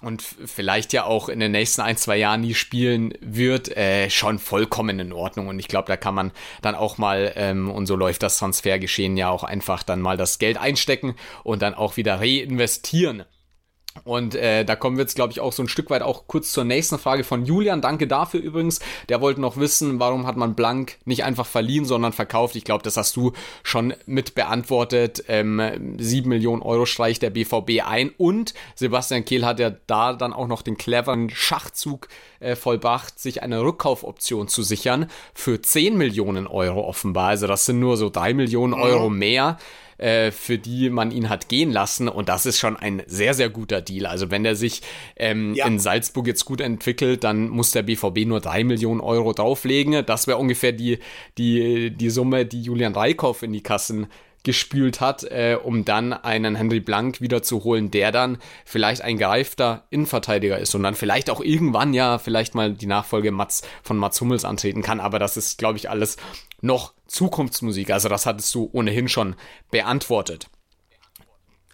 und 0.01 0.21
vielleicht 0.21 0.93
ja 0.93 1.05
auch 1.05 1.29
in 1.29 1.39
den 1.39 1.51
nächsten 1.51 1.81
ein, 1.81 1.97
zwei 1.97 2.17
Jahren 2.17 2.41
nie 2.41 2.53
spielen 2.53 3.13
wird, 3.21 3.75
äh, 3.77 4.09
schon 4.09 4.39
vollkommen 4.39 4.99
in 4.99 5.13
Ordnung. 5.13 5.47
Und 5.47 5.59
ich 5.59 5.67
glaube, 5.67 5.87
da 5.87 5.97
kann 5.97 6.15
man 6.15 6.31
dann 6.61 6.75
auch 6.75 6.97
mal, 6.97 7.33
ähm, 7.35 7.69
und 7.69 7.85
so 7.85 7.95
läuft 7.95 8.23
das 8.23 8.37
Transfergeschehen 8.37 9.17
ja 9.17 9.29
auch 9.29 9.43
einfach 9.43 9.83
dann 9.83 10.01
mal 10.01 10.17
das 10.17 10.39
Geld 10.39 10.57
einstecken 10.57 11.15
und 11.43 11.61
dann 11.61 11.75
auch 11.75 11.97
wieder 11.97 12.19
reinvestieren. 12.19 13.25
Und 14.03 14.35
äh, 14.35 14.63
da 14.63 14.75
kommen 14.75 14.97
wir 14.97 15.03
jetzt, 15.03 15.15
glaube 15.15 15.33
ich, 15.33 15.41
auch 15.41 15.51
so 15.51 15.63
ein 15.63 15.67
Stück 15.67 15.89
weit 15.89 16.01
auch 16.01 16.25
kurz 16.27 16.51
zur 16.53 16.63
nächsten 16.63 16.97
Frage 16.97 17.23
von 17.23 17.45
Julian. 17.45 17.81
Danke 17.81 18.07
dafür 18.07 18.39
übrigens. 18.39 18.79
Der 19.09 19.19
wollte 19.19 19.41
noch 19.41 19.57
wissen, 19.57 19.99
warum 19.99 20.25
hat 20.25 20.37
man 20.37 20.55
Blank 20.55 20.97
nicht 21.05 21.23
einfach 21.25 21.45
verliehen, 21.45 21.85
sondern 21.85 22.13
verkauft. 22.13 22.55
Ich 22.55 22.63
glaube, 22.63 22.83
das 22.83 22.95
hast 22.95 23.15
du 23.17 23.33
schon 23.63 23.93
mit 24.05 24.33
beantwortet. 24.33 25.25
Ähm, 25.27 25.97
7 25.97 26.27
Millionen 26.29 26.61
Euro 26.61 26.85
streicht 26.85 27.21
der 27.21 27.31
BVB 27.31 27.85
ein. 27.85 28.11
Und 28.17 28.53
Sebastian 28.75 29.25
Kehl 29.25 29.45
hat 29.45 29.59
ja 29.59 29.71
da 29.87 30.13
dann 30.13 30.33
auch 30.33 30.47
noch 30.47 30.61
den 30.61 30.77
cleveren 30.77 31.29
Schachzug 31.29 32.07
äh, 32.39 32.55
vollbracht, 32.55 33.19
sich 33.19 33.43
eine 33.43 33.61
Rückkaufoption 33.61 34.47
zu 34.47 34.63
sichern 34.63 35.07
für 35.33 35.61
10 35.61 35.97
Millionen 35.97 36.47
Euro 36.47 36.87
offenbar. 36.87 37.27
Also 37.29 37.45
das 37.45 37.65
sind 37.65 37.79
nur 37.79 37.97
so 37.97 38.09
3 38.09 38.33
Millionen 38.33 38.73
Euro 38.73 39.09
mehr 39.09 39.57
äh, 40.01 40.31
für 40.31 40.57
die 40.57 40.89
man 40.89 41.11
ihn 41.11 41.29
hat 41.29 41.47
gehen 41.47 41.71
lassen. 41.71 42.09
Und 42.09 42.29
das 42.29 42.45
ist 42.45 42.59
schon 42.59 42.75
ein 42.75 43.03
sehr, 43.05 43.33
sehr 43.33 43.49
guter 43.49 43.81
Deal. 43.81 44.05
Also 44.05 44.31
wenn 44.31 44.43
der 44.43 44.55
sich 44.55 44.81
ähm, 45.15 45.53
ja. 45.53 45.65
in 45.67 45.79
Salzburg 45.79 46.27
jetzt 46.27 46.45
gut 46.45 46.59
entwickelt, 46.61 47.23
dann 47.23 47.49
muss 47.49 47.71
der 47.71 47.83
BVB 47.83 48.25
nur 48.25 48.39
drei 48.39 48.63
Millionen 48.63 49.01
Euro 49.01 49.33
drauflegen. 49.33 50.05
Das 50.05 50.27
wäre 50.27 50.37
ungefähr 50.37 50.71
die, 50.71 50.99
die, 51.37 51.91
die 51.91 52.09
Summe, 52.09 52.45
die 52.45 52.61
Julian 52.61 52.93
Reikhoff 52.93 53.43
in 53.43 53.53
die 53.53 53.63
Kassen 53.63 54.07
gespült 54.43 55.01
hat, 55.01 55.23
äh, 55.23 55.57
um 55.61 55.85
dann 55.85 56.13
einen 56.13 56.55
Henry 56.55 56.79
Blank 56.79 57.21
wiederzuholen, 57.21 57.91
der 57.91 58.11
dann 58.11 58.37
vielleicht 58.65 59.03
ein 59.03 59.17
gereifter 59.17 59.85
Innenverteidiger 59.89 60.57
ist 60.57 60.73
und 60.73 60.83
dann 60.83 60.95
vielleicht 60.95 61.29
auch 61.29 61.41
irgendwann 61.41 61.93
ja 61.93 62.17
vielleicht 62.17 62.55
mal 62.55 62.73
die 62.73 62.87
Nachfolge 62.87 63.31
Mats, 63.31 63.61
von 63.83 63.97
Mats 63.97 64.19
Hummels 64.19 64.45
antreten 64.45 64.81
kann. 64.81 64.99
Aber 64.99 65.19
das 65.19 65.37
ist, 65.37 65.57
glaube 65.57 65.77
ich, 65.77 65.89
alles 65.89 66.17
noch 66.61 66.93
Zukunftsmusik. 67.07 67.91
Also 67.91 68.09
das 68.09 68.25
hattest 68.25 68.53
du 68.55 68.69
ohnehin 68.71 69.07
schon 69.07 69.35
beantwortet. 69.69 70.47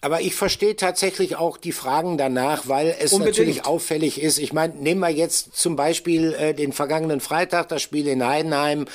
Aber 0.08 0.22
ich 0.22 0.36
verstehe 0.36 0.78
tatsächlich 0.78 1.36
auch 1.36 1.58
die 1.58 1.74
Fragen 1.74 2.18
danach, 2.18 2.70
weil 2.70 2.96
es 2.98 3.12
Unbedingt. 3.12 3.40
natürlich 3.40 3.66
auffällig 3.66 4.22
ist. 4.22 4.38
Ich 4.38 4.54
meine, 4.54 4.74
nehmen 4.76 5.02
wir 5.02 5.10
jetzt 5.10 5.58
zum 5.58 5.76
Beispiel 5.76 6.34
äh, 6.34 6.54
den 6.54 6.72
vergangenen 6.72 7.20
Freitag, 7.20 7.68
das 7.68 7.82
Spiel 7.82 8.08
in 8.08 8.26
Heidenheim. 8.26 8.86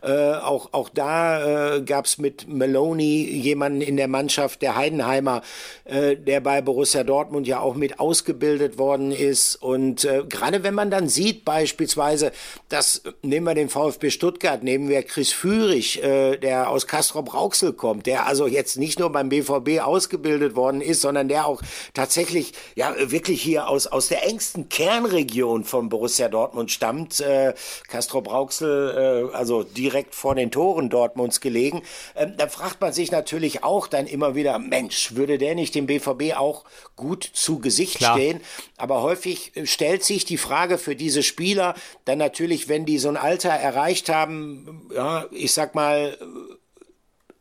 Äh, 0.00 0.12
auch, 0.12 0.68
auch 0.70 0.88
da 0.88 1.74
äh, 1.74 1.82
gab 1.82 2.04
es 2.04 2.18
mit 2.18 2.46
Maloney 2.46 3.24
jemanden 3.24 3.80
in 3.80 3.96
der 3.96 4.06
Mannschaft, 4.06 4.62
der 4.62 4.76
Heidenheimer, 4.76 5.42
äh, 5.86 6.14
der 6.16 6.40
bei 6.40 6.62
Borussia 6.62 7.02
Dortmund 7.02 7.48
ja 7.48 7.58
auch 7.58 7.74
mit 7.74 7.98
ausgebildet 7.98 8.78
worden 8.78 9.10
ist. 9.10 9.56
Und 9.56 10.04
äh, 10.04 10.22
gerade 10.28 10.62
wenn 10.62 10.74
man 10.74 10.92
dann 10.92 11.08
sieht 11.08 11.44
beispielsweise, 11.44 12.30
dass, 12.68 13.02
nehmen 13.22 13.44
wir 13.44 13.54
den 13.54 13.70
VfB 13.70 14.10
Stuttgart, 14.10 14.62
nehmen 14.62 14.88
wir 14.88 15.02
Chris 15.02 15.32
Führig, 15.32 16.00
äh, 16.00 16.36
der 16.36 16.70
aus 16.70 16.86
Castrop-Rauxel 16.86 17.72
kommt, 17.72 18.06
der 18.06 18.26
also 18.26 18.46
jetzt 18.46 18.78
nicht 18.78 19.00
nur 19.00 19.10
beim 19.10 19.30
BVB 19.30 19.80
ausgebildet 19.80 20.54
worden 20.60 20.82
ist, 20.82 21.00
sondern 21.00 21.28
der 21.28 21.46
auch 21.46 21.62
tatsächlich 21.94 22.52
ja 22.74 22.94
wirklich 22.98 23.42
hier 23.42 23.68
aus, 23.68 23.86
aus 23.86 24.08
der 24.08 24.26
engsten 24.26 24.68
Kernregion 24.68 25.64
von 25.64 25.88
Borussia 25.88 26.28
Dortmund 26.28 26.70
stammt. 26.70 27.20
Äh, 27.20 27.54
Castrop-Rauxel, 27.88 29.30
äh, 29.32 29.36
also 29.36 29.62
direkt 29.62 30.14
vor 30.14 30.34
den 30.34 30.50
Toren 30.50 30.90
Dortmunds 30.90 31.40
gelegen. 31.40 31.82
Ähm, 32.14 32.34
da 32.36 32.48
fragt 32.48 32.80
man 32.80 32.92
sich 32.92 33.10
natürlich 33.10 33.64
auch 33.64 33.86
dann 33.86 34.06
immer 34.06 34.34
wieder, 34.34 34.58
Mensch, 34.58 35.14
würde 35.14 35.38
der 35.38 35.54
nicht 35.54 35.74
dem 35.74 35.86
BVB 35.86 36.36
auch 36.36 36.64
gut 36.96 37.24
zu 37.24 37.58
Gesicht 37.58 37.96
Klar. 37.96 38.16
stehen? 38.16 38.40
Aber 38.76 39.02
häufig 39.02 39.56
äh, 39.56 39.66
stellt 39.66 40.04
sich 40.04 40.26
die 40.26 40.38
Frage 40.38 40.76
für 40.76 40.94
diese 40.94 41.22
Spieler 41.22 41.74
dann 42.04 42.18
natürlich, 42.18 42.68
wenn 42.68 42.84
die 42.84 42.98
so 42.98 43.08
ein 43.08 43.16
Alter 43.16 43.50
erreicht 43.50 44.08
haben, 44.08 44.88
ja, 44.94 45.24
ich 45.30 45.52
sag 45.52 45.74
mal, 45.74 46.18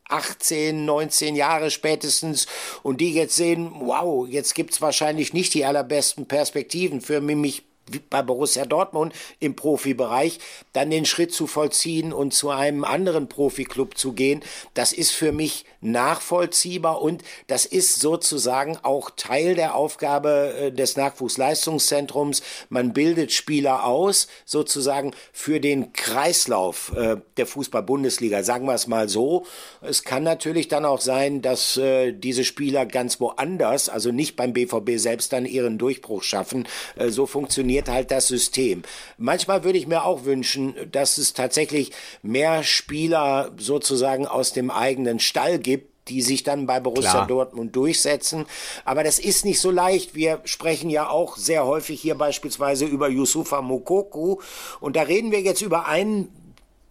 18, 0.10 0.86
19 0.86 1.36
Jahre 1.36 1.72
spätestens 1.72 2.48
und 2.84 3.00
die 3.02 3.14
jetzt 3.14 3.36
sehen, 3.36 3.72
wow, 3.80 4.28
jetzt 4.28 4.56
gibt's 4.56 4.82
wahrscheinlich 4.82 5.34
nicht 5.34 5.54
die 5.54 5.66
allerbesten 5.66 6.28
Perspektiven 6.28 7.02
für 7.02 7.22
mich 7.22 7.64
bei 8.10 8.22
Borussia 8.22 8.66
Dortmund 8.66 9.14
im 9.40 9.56
Profibereich, 9.56 10.40
dann 10.74 10.90
den 10.90 11.06
Schritt 11.06 11.34
zu 11.34 11.48
vollziehen 11.48 12.14
und 12.14 12.34
zu 12.34 12.50
einem 12.50 12.84
anderen 12.84 13.28
Profiklub 13.28 13.98
zu 13.98 14.14
gehen, 14.14 14.44
das 14.74 14.94
ist 14.94 15.12
für 15.12 15.32
mich 15.32 15.66
nachvollziehbar 15.82 17.02
und 17.02 17.24
das 17.48 17.66
ist 17.66 18.00
sozusagen 18.00 18.78
auch 18.84 19.12
Teil 19.16 19.56
der 19.56 19.76
Aufgabe 19.76 20.54
äh, 20.60 20.72
des 20.72 20.98
Nachwuchsleistungszentrums. 20.98 22.42
Man 22.70 22.94
bildet 22.94 23.32
Spieler 23.32 23.86
aus, 23.86 24.28
sozusagen 24.46 25.12
für 25.32 25.60
den 25.60 25.94
Kreislauf 25.94 26.94
äh, 26.96 27.18
der 27.38 27.46
Fußball-Bundesliga, 27.46 28.44
sagen 28.44 28.66
wir 28.66 28.74
es 28.74 28.88
mal 28.88 29.10
so. 29.10 29.46
Es 29.82 30.04
kann 30.04 30.24
natürlich 30.24 30.68
dann 30.68 30.86
auch 30.86 31.02
sein, 31.02 31.42
dass 31.42 31.78
äh, 31.78 32.12
diese 32.12 32.44
Spieler 32.44 32.86
ganz 32.86 33.20
woanders, 33.20 33.90
also 33.90 34.12
nicht 34.12 34.36
beim 34.36 34.54
BVB 34.54 34.98
selbst, 34.98 35.34
dann 35.34 35.46
ihren 35.46 35.78
Durchbruch 35.78 36.24
schaffen. 36.24 36.68
So 37.08 37.26
funktioniert 37.26 37.88
halt 37.88 38.12
das 38.12 38.28
System. 38.28 38.84
Manchmal 39.18 39.64
würde 39.64 39.78
ich 39.78 39.88
mir 39.88 40.04
auch 40.04 40.26
wünschen, 40.26 40.76
dass 40.92 41.18
es 41.18 41.34
tatsächlich 41.34 41.92
mehr 42.22 42.64
Spieler 42.64 43.52
sozusagen 43.58 44.28
aus 44.28 44.54
dem 44.54 44.72
eigenen 44.72 45.20
Stall 45.20 45.60
gibt, 45.60 45.69
die 46.10 46.22
sich 46.22 46.44
dann 46.44 46.66
bei 46.66 46.80
Borussia 46.80 47.12
Klar. 47.12 47.28
Dortmund 47.28 47.76
durchsetzen. 47.76 48.46
Aber 48.86 49.04
das 49.04 49.20
ist 49.20 49.46
nicht 49.46 49.60
so 49.60 49.72
leicht. 49.72 50.16
Wir 50.16 50.42
sprechen 50.46 50.90
ja 50.90 51.10
auch 51.10 51.38
sehr 51.38 51.66
häufig 51.66 52.02
hier 52.02 52.16
beispielsweise 52.16 52.86
über 52.86 53.08
Yusufa 53.10 53.62
Mokoku. 53.62 54.38
Und 54.80 54.96
da 54.96 55.04
reden 55.04 55.32
wir 55.32 55.42
jetzt 55.42 55.62
über 55.62 55.88
einen 55.88 56.30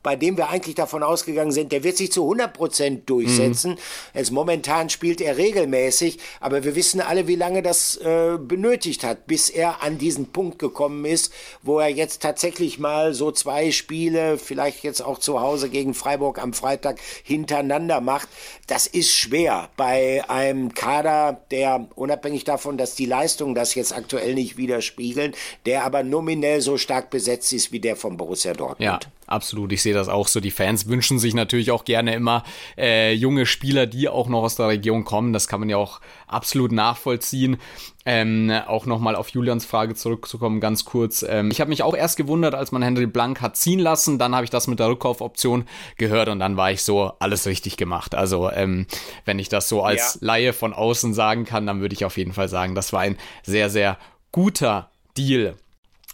bei 0.08 0.16
dem 0.16 0.38
wir 0.38 0.48
eigentlich 0.48 0.74
davon 0.74 1.02
ausgegangen 1.02 1.52
sind, 1.52 1.70
der 1.70 1.84
wird 1.84 1.98
sich 1.98 2.10
zu 2.10 2.22
100 2.22 2.54
Prozent 2.54 3.10
durchsetzen. 3.10 3.72
Mhm. 3.72 3.78
Jetzt 4.14 4.30
momentan 4.30 4.88
spielt 4.88 5.20
er 5.20 5.36
regelmäßig, 5.36 6.18
aber 6.40 6.64
wir 6.64 6.74
wissen 6.74 7.02
alle, 7.02 7.26
wie 7.26 7.34
lange 7.34 7.62
das 7.62 7.98
äh, 7.98 8.38
benötigt 8.40 9.04
hat, 9.04 9.26
bis 9.26 9.50
er 9.50 9.82
an 9.82 9.98
diesen 9.98 10.32
Punkt 10.32 10.58
gekommen 10.58 11.04
ist, 11.04 11.30
wo 11.60 11.78
er 11.78 11.88
jetzt 11.88 12.22
tatsächlich 12.22 12.78
mal 12.78 13.12
so 13.12 13.32
zwei 13.32 13.70
Spiele, 13.70 14.38
vielleicht 14.38 14.82
jetzt 14.82 15.02
auch 15.02 15.18
zu 15.18 15.42
Hause 15.42 15.68
gegen 15.68 15.92
Freiburg 15.92 16.42
am 16.42 16.54
Freitag 16.54 16.98
hintereinander 17.22 18.00
macht. 18.00 18.30
Das 18.66 18.86
ist 18.86 19.14
schwer 19.14 19.68
bei 19.76 20.24
einem 20.26 20.72
Kader, 20.72 21.42
der 21.50 21.86
unabhängig 21.96 22.44
davon, 22.44 22.78
dass 22.78 22.94
die 22.94 23.04
Leistungen 23.04 23.54
das 23.54 23.74
jetzt 23.74 23.94
aktuell 23.94 24.34
nicht 24.34 24.56
widerspiegeln, 24.56 25.34
der 25.66 25.84
aber 25.84 26.02
nominell 26.02 26.62
so 26.62 26.78
stark 26.78 27.10
besetzt 27.10 27.52
ist 27.52 27.72
wie 27.72 27.80
der 27.80 27.94
von 27.94 28.16
Borussia 28.16 28.54
Dortmund. 28.54 29.04
Ja, 29.04 29.17
absolut. 29.28 29.72
Ich 29.72 29.82
sehe 29.82 29.94
das 29.94 30.08
auch 30.08 30.28
so. 30.28 30.40
Die 30.40 30.50
Fans 30.50 30.88
wünschen 30.88 31.18
sich 31.18 31.34
natürlich 31.34 31.70
auch 31.70 31.84
gerne 31.84 32.14
immer 32.14 32.42
äh, 32.76 33.12
junge 33.12 33.46
Spieler, 33.46 33.86
die 33.86 34.08
auch 34.08 34.28
noch 34.28 34.42
aus 34.42 34.56
der 34.56 34.68
Region 34.68 35.04
kommen. 35.04 35.32
Das 35.32 35.48
kann 35.48 35.60
man 35.60 35.68
ja 35.68 35.76
auch 35.76 36.00
absolut 36.26 36.72
nachvollziehen. 36.72 37.58
Ähm, 38.04 38.50
auch 38.66 38.86
nochmal 38.86 39.16
auf 39.16 39.28
Julians 39.28 39.66
Frage 39.66 39.94
zurückzukommen, 39.94 40.60
ganz 40.60 40.86
kurz. 40.86 41.22
Ähm, 41.28 41.50
ich 41.50 41.60
habe 41.60 41.68
mich 41.68 41.82
auch 41.82 41.94
erst 41.94 42.16
gewundert, 42.16 42.54
als 42.54 42.72
man 42.72 42.82
Henry 42.82 43.06
Blank 43.06 43.42
hat 43.42 43.56
ziehen 43.56 43.78
lassen. 43.78 44.18
Dann 44.18 44.34
habe 44.34 44.44
ich 44.44 44.50
das 44.50 44.66
mit 44.66 44.78
der 44.78 44.88
Rückkaufoption 44.88 45.66
gehört 45.98 46.28
und 46.28 46.38
dann 46.38 46.56
war 46.56 46.72
ich 46.72 46.82
so, 46.82 47.12
alles 47.18 47.46
richtig 47.46 47.76
gemacht. 47.76 48.14
Also, 48.14 48.50
ähm, 48.50 48.86
wenn 49.26 49.38
ich 49.38 49.50
das 49.50 49.68
so 49.68 49.82
als 49.82 50.14
ja. 50.14 50.20
Laie 50.22 50.52
von 50.54 50.72
außen 50.72 51.12
sagen 51.12 51.44
kann, 51.44 51.66
dann 51.66 51.80
würde 51.80 51.92
ich 51.92 52.04
auf 52.06 52.16
jeden 52.16 52.32
Fall 52.32 52.48
sagen, 52.48 52.74
das 52.74 52.94
war 52.94 53.00
ein 53.00 53.18
sehr, 53.42 53.68
sehr 53.68 53.98
guter 54.32 54.90
Deal. 55.16 55.56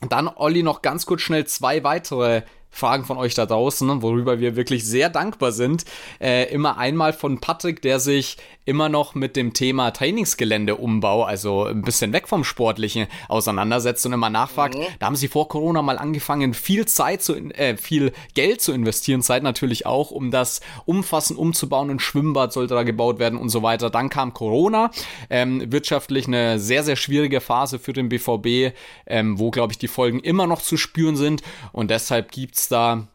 Dann, 0.09 0.29
Olli, 0.29 0.62
noch 0.62 0.83
ganz 0.83 1.07
kurz 1.07 1.23
schnell 1.23 1.47
zwei 1.47 1.85
weitere 1.85 2.43
Fragen 2.75 3.05
von 3.05 3.16
euch 3.18 3.35
da 3.35 3.47
draußen, 3.47 4.03
worüber 4.03 4.41
wir 4.41 4.57
wirklich 4.57 4.85
sehr 4.85 5.09
dankbar 5.09 5.53
sind. 5.53 5.85
Äh, 6.20 6.53
immer 6.53 6.77
einmal 6.77 7.12
von 7.12 7.39
Patrick, 7.41 7.81
der 7.83 8.01
sich 8.01 8.37
immer 8.65 8.89
noch 8.89 9.15
mit 9.15 9.37
dem 9.37 9.53
Thema 9.53 9.91
Trainingsgeländeumbau, 9.91 11.25
also 11.25 11.65
ein 11.65 11.83
bisschen 11.83 12.12
weg 12.12 12.29
vom 12.29 12.45
Sportlichen, 12.45 13.07
auseinandersetzt 13.29 14.07
und 14.07 14.12
immer 14.12 14.31
nachfragt. 14.31 14.77
Mhm. 14.77 14.85
Da 14.99 15.07
haben 15.07 15.17
sie 15.17 15.29
vor 15.29 15.49
Corona 15.49 15.83
mal 15.83 15.99
angefangen, 15.99 16.55
viel 16.55 16.87
Zeit 16.87 17.23
zu, 17.23 17.35
äh, 17.35 17.77
viel 17.77 18.12
Geld 18.35 18.61
zu 18.61 18.73
investieren, 18.73 19.23
Zeit 19.23 19.43
natürlich 19.43 19.87
auch, 19.87 20.11
um 20.11 20.31
das 20.31 20.61
umfassend 20.87 21.39
umzubauen. 21.39 21.91
Ein 21.91 22.01
Schwimmbad 22.01 22.53
sollte 22.53 22.75
da 22.75 22.83
gebaut 22.83 23.19
werden 23.19 23.39
und 23.39 23.51
so 23.51 23.62
weiter. 23.62 23.91
Dann 23.91 24.09
kam 24.09 24.33
Corona, 24.33 24.91
ähm, 25.31 25.71
wirtschaftlich 25.71 26.27
eine 26.27 26.59
sehr, 26.59 26.83
sehr 26.83 26.97
schwierige 26.97 27.41
Phase 27.41 27.79
für 27.79 27.93
den 27.93 28.09
BVB, 28.09 28.75
ähm, 29.07 29.39
wo, 29.39 29.51
glaube 29.51 29.73
ich, 29.73 29.79
die 29.79 29.89
Folgen 29.89 30.21
immer 30.21 30.47
noch 30.47 30.62
zu 30.62 30.77
spüren 30.77 31.17
sind 31.17 31.43
und 31.73 31.91
deshalb 31.91 32.33
gibt's 32.33 32.69
da 32.69 33.07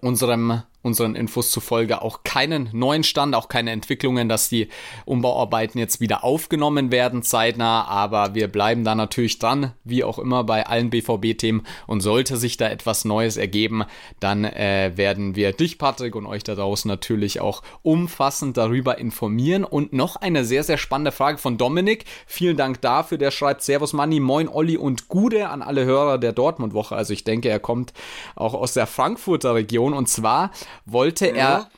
unserem 0.00 0.62
unseren 0.82 1.14
Infos 1.14 1.50
zufolge 1.50 2.02
auch 2.02 2.24
keinen 2.24 2.70
neuen 2.72 3.04
Stand, 3.04 3.34
auch 3.34 3.48
keine 3.48 3.70
Entwicklungen, 3.70 4.28
dass 4.28 4.48
die 4.48 4.68
Umbauarbeiten 5.04 5.78
jetzt 5.78 6.00
wieder 6.00 6.24
aufgenommen 6.24 6.90
werden 6.90 7.22
zeitnah, 7.22 7.84
aber 7.86 8.34
wir 8.34 8.48
bleiben 8.48 8.84
da 8.84 8.94
natürlich 8.94 9.38
dran, 9.38 9.72
wie 9.84 10.04
auch 10.04 10.18
immer 10.18 10.44
bei 10.44 10.66
allen 10.66 10.90
BVB-Themen 10.90 11.62
und 11.86 12.00
sollte 12.00 12.36
sich 12.36 12.56
da 12.56 12.68
etwas 12.68 13.04
Neues 13.04 13.36
ergeben, 13.36 13.84
dann 14.20 14.44
äh, 14.44 14.92
werden 14.94 15.36
wir 15.36 15.52
dich, 15.52 15.78
Patrick, 15.78 16.16
und 16.16 16.26
euch 16.26 16.44
da 16.44 16.54
draußen 16.54 16.88
natürlich 16.88 17.40
auch 17.40 17.62
umfassend 17.82 18.56
darüber 18.56 18.98
informieren. 18.98 19.64
Und 19.64 19.92
noch 19.92 20.16
eine 20.16 20.44
sehr, 20.44 20.64
sehr 20.64 20.78
spannende 20.78 21.12
Frage 21.12 21.38
von 21.38 21.58
Dominik. 21.58 22.04
Vielen 22.26 22.56
Dank 22.56 22.80
dafür, 22.80 23.18
der 23.18 23.30
schreibt 23.30 23.62
Servus 23.62 23.92
Manni, 23.92 24.20
Moin 24.20 24.48
Olli 24.48 24.76
und 24.76 25.08
Gude 25.08 25.48
an 25.48 25.62
alle 25.62 25.84
Hörer 25.84 26.18
der 26.18 26.32
Dortmund-Woche, 26.32 26.96
also 26.96 27.12
ich 27.12 27.24
denke, 27.24 27.48
er 27.48 27.60
kommt 27.60 27.92
auch 28.36 28.54
aus 28.54 28.74
der 28.74 28.86
Frankfurter 28.86 29.54
Region. 29.54 29.92
Und 29.92 30.08
zwar 30.08 30.50
wollte 30.84 31.28
ja. 31.28 31.34
er 31.34 31.70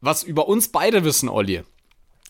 was 0.00 0.22
über 0.22 0.48
uns 0.48 0.68
beide 0.68 1.04
wissen, 1.04 1.28
Olli. 1.28 1.62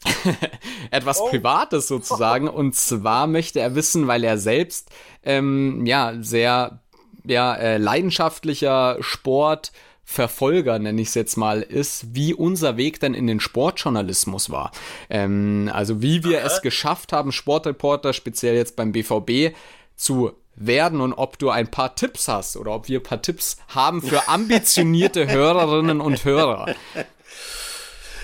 Etwas 0.90 1.20
oh. 1.20 1.28
Privates 1.28 1.88
sozusagen. 1.88 2.48
Und 2.48 2.74
zwar 2.74 3.26
möchte 3.26 3.60
er 3.60 3.74
wissen, 3.74 4.06
weil 4.06 4.24
er 4.24 4.38
selbst 4.38 4.90
ähm, 5.22 5.86
ja 5.86 6.14
sehr 6.20 6.80
ja, 7.24 7.54
äh, 7.54 7.78
leidenschaftlicher 7.78 8.98
Sport. 9.00 9.72
Verfolger, 10.02 10.80
nenne 10.80 11.00
ich 11.00 11.08
es 11.08 11.14
jetzt 11.14 11.36
mal, 11.36 11.62
ist, 11.62 12.16
wie 12.16 12.34
unser 12.34 12.76
Weg 12.76 12.98
denn 12.98 13.14
in 13.14 13.28
den 13.28 13.38
Sportjournalismus 13.38 14.50
war. 14.50 14.72
Ähm, 15.08 15.70
also 15.72 16.02
wie 16.02 16.24
wir 16.24 16.40
Aha. 16.40 16.48
es 16.48 16.62
geschafft 16.62 17.12
haben, 17.12 17.30
Sportreporter, 17.30 18.12
speziell 18.12 18.56
jetzt 18.56 18.74
beim 18.74 18.90
BVB, 18.90 19.54
zu 19.94 20.32
werden 20.56 21.00
und 21.00 21.12
ob 21.14 21.38
du 21.38 21.50
ein 21.50 21.70
paar 21.70 21.94
Tipps 21.94 22.28
hast 22.28 22.56
oder 22.56 22.74
ob 22.74 22.88
wir 22.88 23.00
ein 23.00 23.02
paar 23.02 23.22
Tipps 23.22 23.56
haben 23.68 24.02
für 24.02 24.28
ambitionierte 24.28 25.26
Hörerinnen 25.30 26.00
und 26.00 26.24
Hörer. 26.24 26.74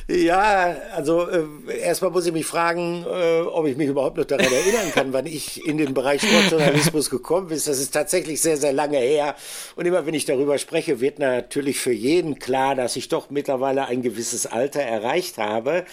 Ja, 0.09 0.77
also 0.95 1.29
äh, 1.29 1.79
erstmal 1.81 2.13
muss 2.13 2.27
ich 2.27 2.33
mich 2.33 2.47
fragen, 2.47 3.05
äh, 3.05 3.41
ob 3.41 3.67
ich 3.67 3.77
mich 3.77 3.89
überhaupt 3.89 4.17
noch 4.17 4.25
daran 4.25 4.53
erinnern 4.53 4.93
kann, 4.93 5.13
wann 5.13 5.27
ich 5.27 5.67
in 5.67 5.79
den 5.79 5.95
Bereich 5.95 6.23
Sportjournalismus 6.23 7.11
gekommen 7.11 7.49
bin. 7.49 7.57
Das 7.57 7.67
ist 7.67 7.91
tatsächlich 7.91 8.41
sehr, 8.41 8.57
sehr 8.57 8.73
lange 8.73 8.99
her. 8.99 9.35
Und 9.75 9.85
immer 9.85 10.07
wenn 10.07 10.15
ich 10.15 10.25
darüber 10.25 10.59
spreche, 10.59 11.01
wird 11.01 11.19
natürlich 11.19 11.81
für 11.81 11.93
jeden 11.93 12.39
klar, 12.39 12.77
dass 12.77 12.95
ich 12.95 13.09
doch 13.09 13.31
mittlerweile 13.31 13.87
ein 13.87 14.03
gewisses 14.03 14.47
Alter 14.47 14.81
erreicht 14.81 15.39
habe. 15.39 15.85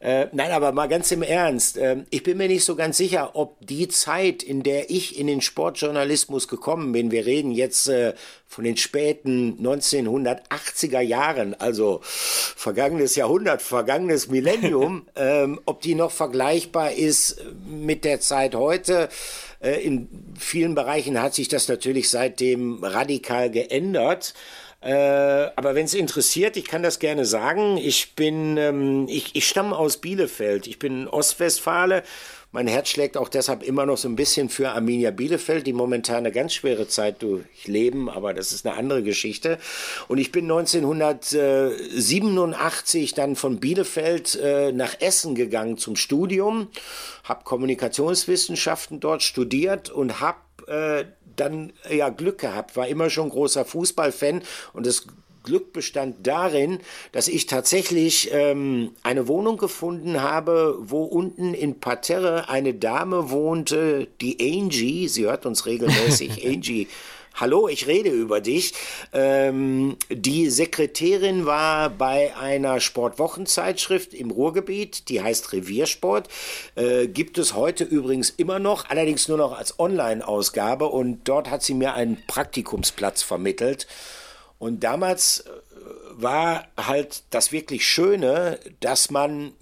Äh, 0.00 0.28
nein, 0.32 0.50
aber 0.50 0.72
mal 0.72 0.88
ganz 0.88 1.12
im 1.12 1.22
Ernst. 1.22 1.76
Äh, 1.76 2.04
ich 2.08 2.22
bin 2.22 2.38
mir 2.38 2.48
nicht 2.48 2.64
so 2.64 2.74
ganz 2.74 2.96
sicher, 2.96 3.36
ob 3.36 3.58
die 3.60 3.86
Zeit, 3.88 4.42
in 4.42 4.62
der 4.62 4.88
ich 4.88 5.18
in 5.18 5.26
den 5.26 5.42
Sportjournalismus 5.42 6.48
gekommen 6.48 6.92
bin, 6.92 7.10
wir 7.10 7.26
reden 7.26 7.52
jetzt 7.52 7.86
äh, 7.88 8.14
von 8.46 8.64
den 8.64 8.78
späten 8.78 9.58
1980er 9.60 11.00
Jahren, 11.00 11.52
also 11.52 12.00
vergangenes 12.02 13.14
Jahrhundert, 13.14 13.60
vergangenes 13.60 14.28
Millennium, 14.28 15.06
ähm, 15.16 15.60
ob 15.66 15.82
die 15.82 15.94
noch 15.94 16.12
vergleichbar 16.12 16.92
ist 16.92 17.36
mit 17.68 18.06
der 18.06 18.20
Zeit 18.20 18.54
heute. 18.54 19.10
Äh, 19.60 19.82
in 19.82 20.08
vielen 20.38 20.74
Bereichen 20.74 21.20
hat 21.20 21.34
sich 21.34 21.48
das 21.48 21.68
natürlich 21.68 22.08
seitdem 22.08 22.82
radikal 22.82 23.50
geändert. 23.50 24.32
Äh, 24.80 25.50
aber 25.56 25.74
wenn 25.74 25.84
es 25.84 25.94
interessiert, 25.94 26.56
ich 26.56 26.64
kann 26.64 26.82
das 26.82 26.98
gerne 26.98 27.26
sagen. 27.26 27.76
Ich 27.76 28.14
bin, 28.14 28.56
ähm, 28.56 29.06
ich, 29.08 29.36
ich 29.36 29.46
stamme 29.46 29.76
aus 29.76 29.98
Bielefeld. 29.98 30.66
Ich 30.66 30.78
bin 30.78 31.06
Ostwestfale. 31.06 32.02
Mein 32.52 32.66
Herz 32.66 32.88
schlägt 32.88 33.16
auch 33.16 33.28
deshalb 33.28 33.62
immer 33.62 33.86
noch 33.86 33.96
so 33.96 34.08
ein 34.08 34.16
bisschen 34.16 34.48
für 34.48 34.70
Arminia 34.70 35.12
Bielefeld, 35.12 35.68
die 35.68 35.72
momentan 35.72 36.16
eine 36.16 36.32
ganz 36.32 36.52
schwere 36.52 36.88
Zeit 36.88 37.22
durchleben, 37.22 38.10
aber 38.10 38.34
das 38.34 38.50
ist 38.50 38.66
eine 38.66 38.76
andere 38.76 39.04
Geschichte. 39.04 39.58
Und 40.08 40.18
ich 40.18 40.32
bin 40.32 40.50
1987 40.50 43.14
dann 43.14 43.36
von 43.36 43.60
Bielefeld 43.60 44.34
äh, 44.42 44.72
nach 44.72 45.00
Essen 45.00 45.36
gegangen 45.36 45.78
zum 45.78 45.94
Studium, 45.94 46.66
habe 47.22 47.44
Kommunikationswissenschaften 47.44 48.98
dort 48.98 49.22
studiert 49.22 49.90
und 49.90 50.20
habe 50.20 50.38
äh, 50.66 51.04
dann 51.40 51.72
ja 51.90 52.10
Glück 52.10 52.38
gehabt, 52.38 52.76
war 52.76 52.86
immer 52.86 53.10
schon 53.10 53.30
großer 53.30 53.64
Fußballfan 53.64 54.42
und 54.72 54.86
das 54.86 55.06
Glück 55.42 55.72
bestand 55.72 56.26
darin, 56.26 56.80
dass 57.12 57.28
ich 57.28 57.46
tatsächlich 57.46 58.30
ähm, 58.32 58.92
eine 59.02 59.26
Wohnung 59.26 59.56
gefunden 59.56 60.20
habe, 60.20 60.76
wo 60.80 61.04
unten 61.04 61.54
in 61.54 61.80
Parterre 61.80 62.48
eine 62.48 62.74
Dame 62.74 63.30
wohnte, 63.30 64.08
die 64.20 64.36
Angie, 64.40 65.08
sie 65.08 65.24
hört 65.24 65.46
uns 65.46 65.66
regelmäßig, 65.66 66.46
Angie 66.46 66.88
Hallo, 67.34 67.68
ich 67.68 67.86
rede 67.86 68.10
über 68.10 68.40
dich. 68.40 68.74
Ähm, 69.12 69.96
die 70.10 70.50
Sekretärin 70.50 71.46
war 71.46 71.88
bei 71.88 72.36
einer 72.36 72.80
Sportwochenzeitschrift 72.80 74.12
im 74.12 74.30
Ruhrgebiet, 74.30 75.08
die 75.08 75.22
heißt 75.22 75.52
Reviersport. 75.52 76.28
Äh, 76.74 77.06
gibt 77.06 77.38
es 77.38 77.54
heute 77.54 77.84
übrigens 77.84 78.30
immer 78.30 78.58
noch, 78.58 78.90
allerdings 78.90 79.28
nur 79.28 79.38
noch 79.38 79.56
als 79.56 79.78
Online-Ausgabe. 79.78 80.86
Und 80.86 81.28
dort 81.28 81.50
hat 81.50 81.62
sie 81.62 81.74
mir 81.74 81.94
einen 81.94 82.22
Praktikumsplatz 82.26 83.22
vermittelt. 83.22 83.86
Und 84.58 84.84
damals 84.84 85.40
äh, 85.40 85.50
war 86.12 86.66
halt 86.76 87.22
das 87.30 87.52
wirklich 87.52 87.86
Schöne, 87.86 88.58
dass 88.80 89.10
man 89.10 89.52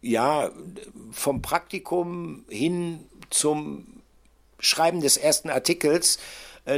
ja 0.00 0.50
vom 1.12 1.42
Praktikum 1.42 2.44
hin 2.48 3.04
zum 3.30 3.86
Schreiben 4.58 5.00
des 5.00 5.16
ersten 5.16 5.50
Artikels 5.50 6.18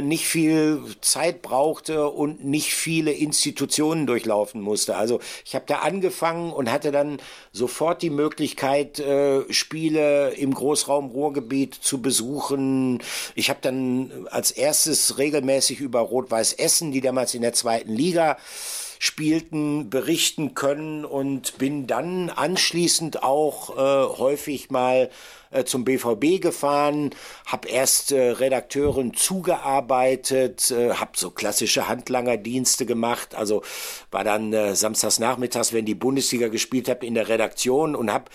nicht 0.01 0.27
viel 0.27 0.83
Zeit 1.01 1.41
brauchte 1.41 2.09
und 2.09 2.45
nicht 2.45 2.73
viele 2.73 3.11
Institutionen 3.11 4.05
durchlaufen 4.05 4.61
musste. 4.61 4.95
Also 4.95 5.19
ich 5.45 5.55
habe 5.55 5.65
da 5.67 5.79
angefangen 5.79 6.53
und 6.53 6.71
hatte 6.71 6.91
dann 6.91 7.17
sofort 7.51 8.01
die 8.01 8.09
Möglichkeit, 8.09 8.99
äh, 8.99 9.51
Spiele 9.51 10.31
im 10.31 10.53
Großraum 10.53 11.09
Ruhrgebiet 11.09 11.73
zu 11.75 12.01
besuchen. 12.01 13.01
Ich 13.35 13.49
habe 13.49 13.59
dann 13.61 14.27
als 14.29 14.51
erstes 14.51 15.17
regelmäßig 15.17 15.79
über 15.79 15.99
Rot-Weiß 15.99 16.53
Essen, 16.53 16.91
die 16.91 17.01
damals 17.01 17.33
in 17.33 17.41
der 17.41 17.53
zweiten 17.53 17.93
Liga 17.93 18.37
spielten, 19.01 19.89
berichten 19.89 20.53
können 20.53 21.05
und 21.05 21.57
bin 21.57 21.87
dann 21.87 22.29
anschließend 22.29 23.23
auch 23.23 23.77
äh, 23.77 24.17
häufig 24.17 24.69
mal 24.71 25.09
äh, 25.51 25.63
zum 25.63 25.85
BVB 25.85 26.41
gefahren, 26.41 27.11
habe 27.45 27.69
erst 27.69 28.11
äh, 28.11 28.31
Redakteuren 28.31 29.13
zugearbeitet, 29.13 30.69
äh, 30.71 30.93
habe 30.95 31.11
so 31.15 31.31
klassische 31.31 31.87
Handlangerdienste 31.87 32.85
gemacht, 32.85 33.35
also 33.35 33.63
war 34.11 34.25
dann 34.25 34.51
äh, 34.51 34.75
samstags 34.75 35.17
nachmittags, 35.17 35.71
wenn 35.71 35.85
die 35.85 35.95
Bundesliga 35.95 36.49
gespielt 36.49 36.89
habe, 36.89 37.05
in 37.05 37.13
der 37.13 37.29
Redaktion 37.29 37.95
und 37.95 38.11
habe 38.11 38.25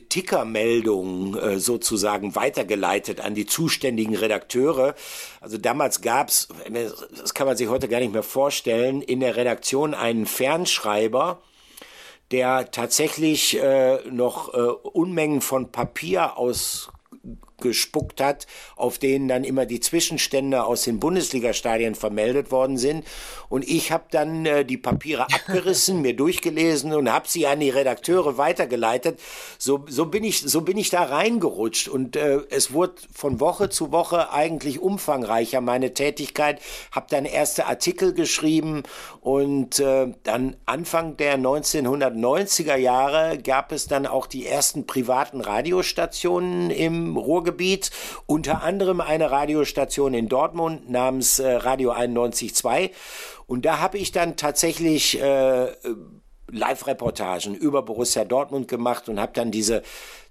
Tickermeldungen 0.00 1.36
äh, 1.38 1.58
sozusagen 1.58 2.34
weitergeleitet 2.34 3.20
an 3.20 3.34
die 3.34 3.46
zuständigen 3.46 4.14
Redakteure. 4.14 4.94
Also 5.40 5.58
damals 5.58 6.00
gab's, 6.00 6.48
das 7.18 7.34
kann 7.34 7.46
man 7.46 7.56
sich 7.56 7.68
heute 7.68 7.88
gar 7.88 8.00
nicht 8.00 8.12
mehr 8.12 8.22
vorstellen, 8.22 9.02
in 9.02 9.20
der 9.20 9.36
Redaktion 9.36 9.94
einen 9.94 10.26
Fernschreiber, 10.26 11.42
der 12.30 12.70
tatsächlich 12.70 13.58
äh, 13.58 13.98
noch 14.10 14.54
äh, 14.54 14.58
Unmengen 14.58 15.40
von 15.40 15.70
Papier 15.70 16.38
aus 16.38 16.90
gespuckt 17.62 18.20
hat, 18.20 18.46
auf 18.76 18.98
denen 18.98 19.28
dann 19.28 19.44
immer 19.44 19.64
die 19.64 19.80
Zwischenstände 19.80 20.64
aus 20.64 20.82
den 20.82 21.00
Bundesliga-Stadien 21.00 21.94
vermeldet 21.94 22.50
worden 22.50 22.76
sind. 22.76 23.04
Und 23.48 23.68
ich 23.68 23.92
habe 23.92 24.04
dann 24.10 24.44
äh, 24.46 24.64
die 24.64 24.76
Papiere 24.76 25.22
abgerissen, 25.32 26.02
mir 26.02 26.14
durchgelesen 26.14 26.92
und 26.92 27.10
habe 27.12 27.28
sie 27.28 27.46
an 27.46 27.60
die 27.60 27.70
Redakteure 27.70 28.36
weitergeleitet. 28.36 29.20
So, 29.58 29.84
so, 29.88 30.06
bin, 30.06 30.24
ich, 30.24 30.40
so 30.40 30.62
bin 30.62 30.76
ich 30.76 30.90
da 30.90 31.04
reingerutscht. 31.04 31.88
Und 31.88 32.16
äh, 32.16 32.40
es 32.50 32.72
wurde 32.72 32.94
von 33.14 33.40
Woche 33.40 33.70
zu 33.70 33.92
Woche 33.92 34.32
eigentlich 34.32 34.80
umfangreicher, 34.80 35.60
meine 35.60 35.94
Tätigkeit. 35.94 36.60
Habe 36.90 37.06
dann 37.10 37.24
erste 37.24 37.66
Artikel 37.66 38.12
geschrieben 38.12 38.82
und 39.20 39.78
äh, 39.78 40.12
dann 40.24 40.56
Anfang 40.66 41.16
der 41.16 41.38
1990er 41.38 42.76
Jahre 42.76 43.38
gab 43.38 43.72
es 43.72 43.86
dann 43.86 44.06
auch 44.06 44.26
die 44.26 44.46
ersten 44.46 44.86
privaten 44.86 45.40
Radiostationen 45.40 46.70
im 46.70 47.16
Ruhrgebiet 47.16 47.51
Ruhrgebiet, 47.52 47.90
unter 48.26 48.62
anderem 48.62 49.00
eine 49.00 49.30
Radiostation 49.30 50.14
in 50.14 50.28
Dortmund 50.28 50.90
namens 50.90 51.38
äh, 51.38 51.52
Radio 51.52 51.92
91.2. 51.92 52.90
Und 53.46 53.64
da 53.64 53.78
habe 53.78 53.98
ich 53.98 54.12
dann 54.12 54.36
tatsächlich 54.36 55.20
äh, 55.20 55.68
Live-Reportagen 56.50 57.54
über 57.54 57.82
Borussia 57.82 58.24
Dortmund 58.24 58.68
gemacht 58.68 59.08
und 59.08 59.20
habe 59.20 59.32
dann 59.34 59.50
diese 59.50 59.82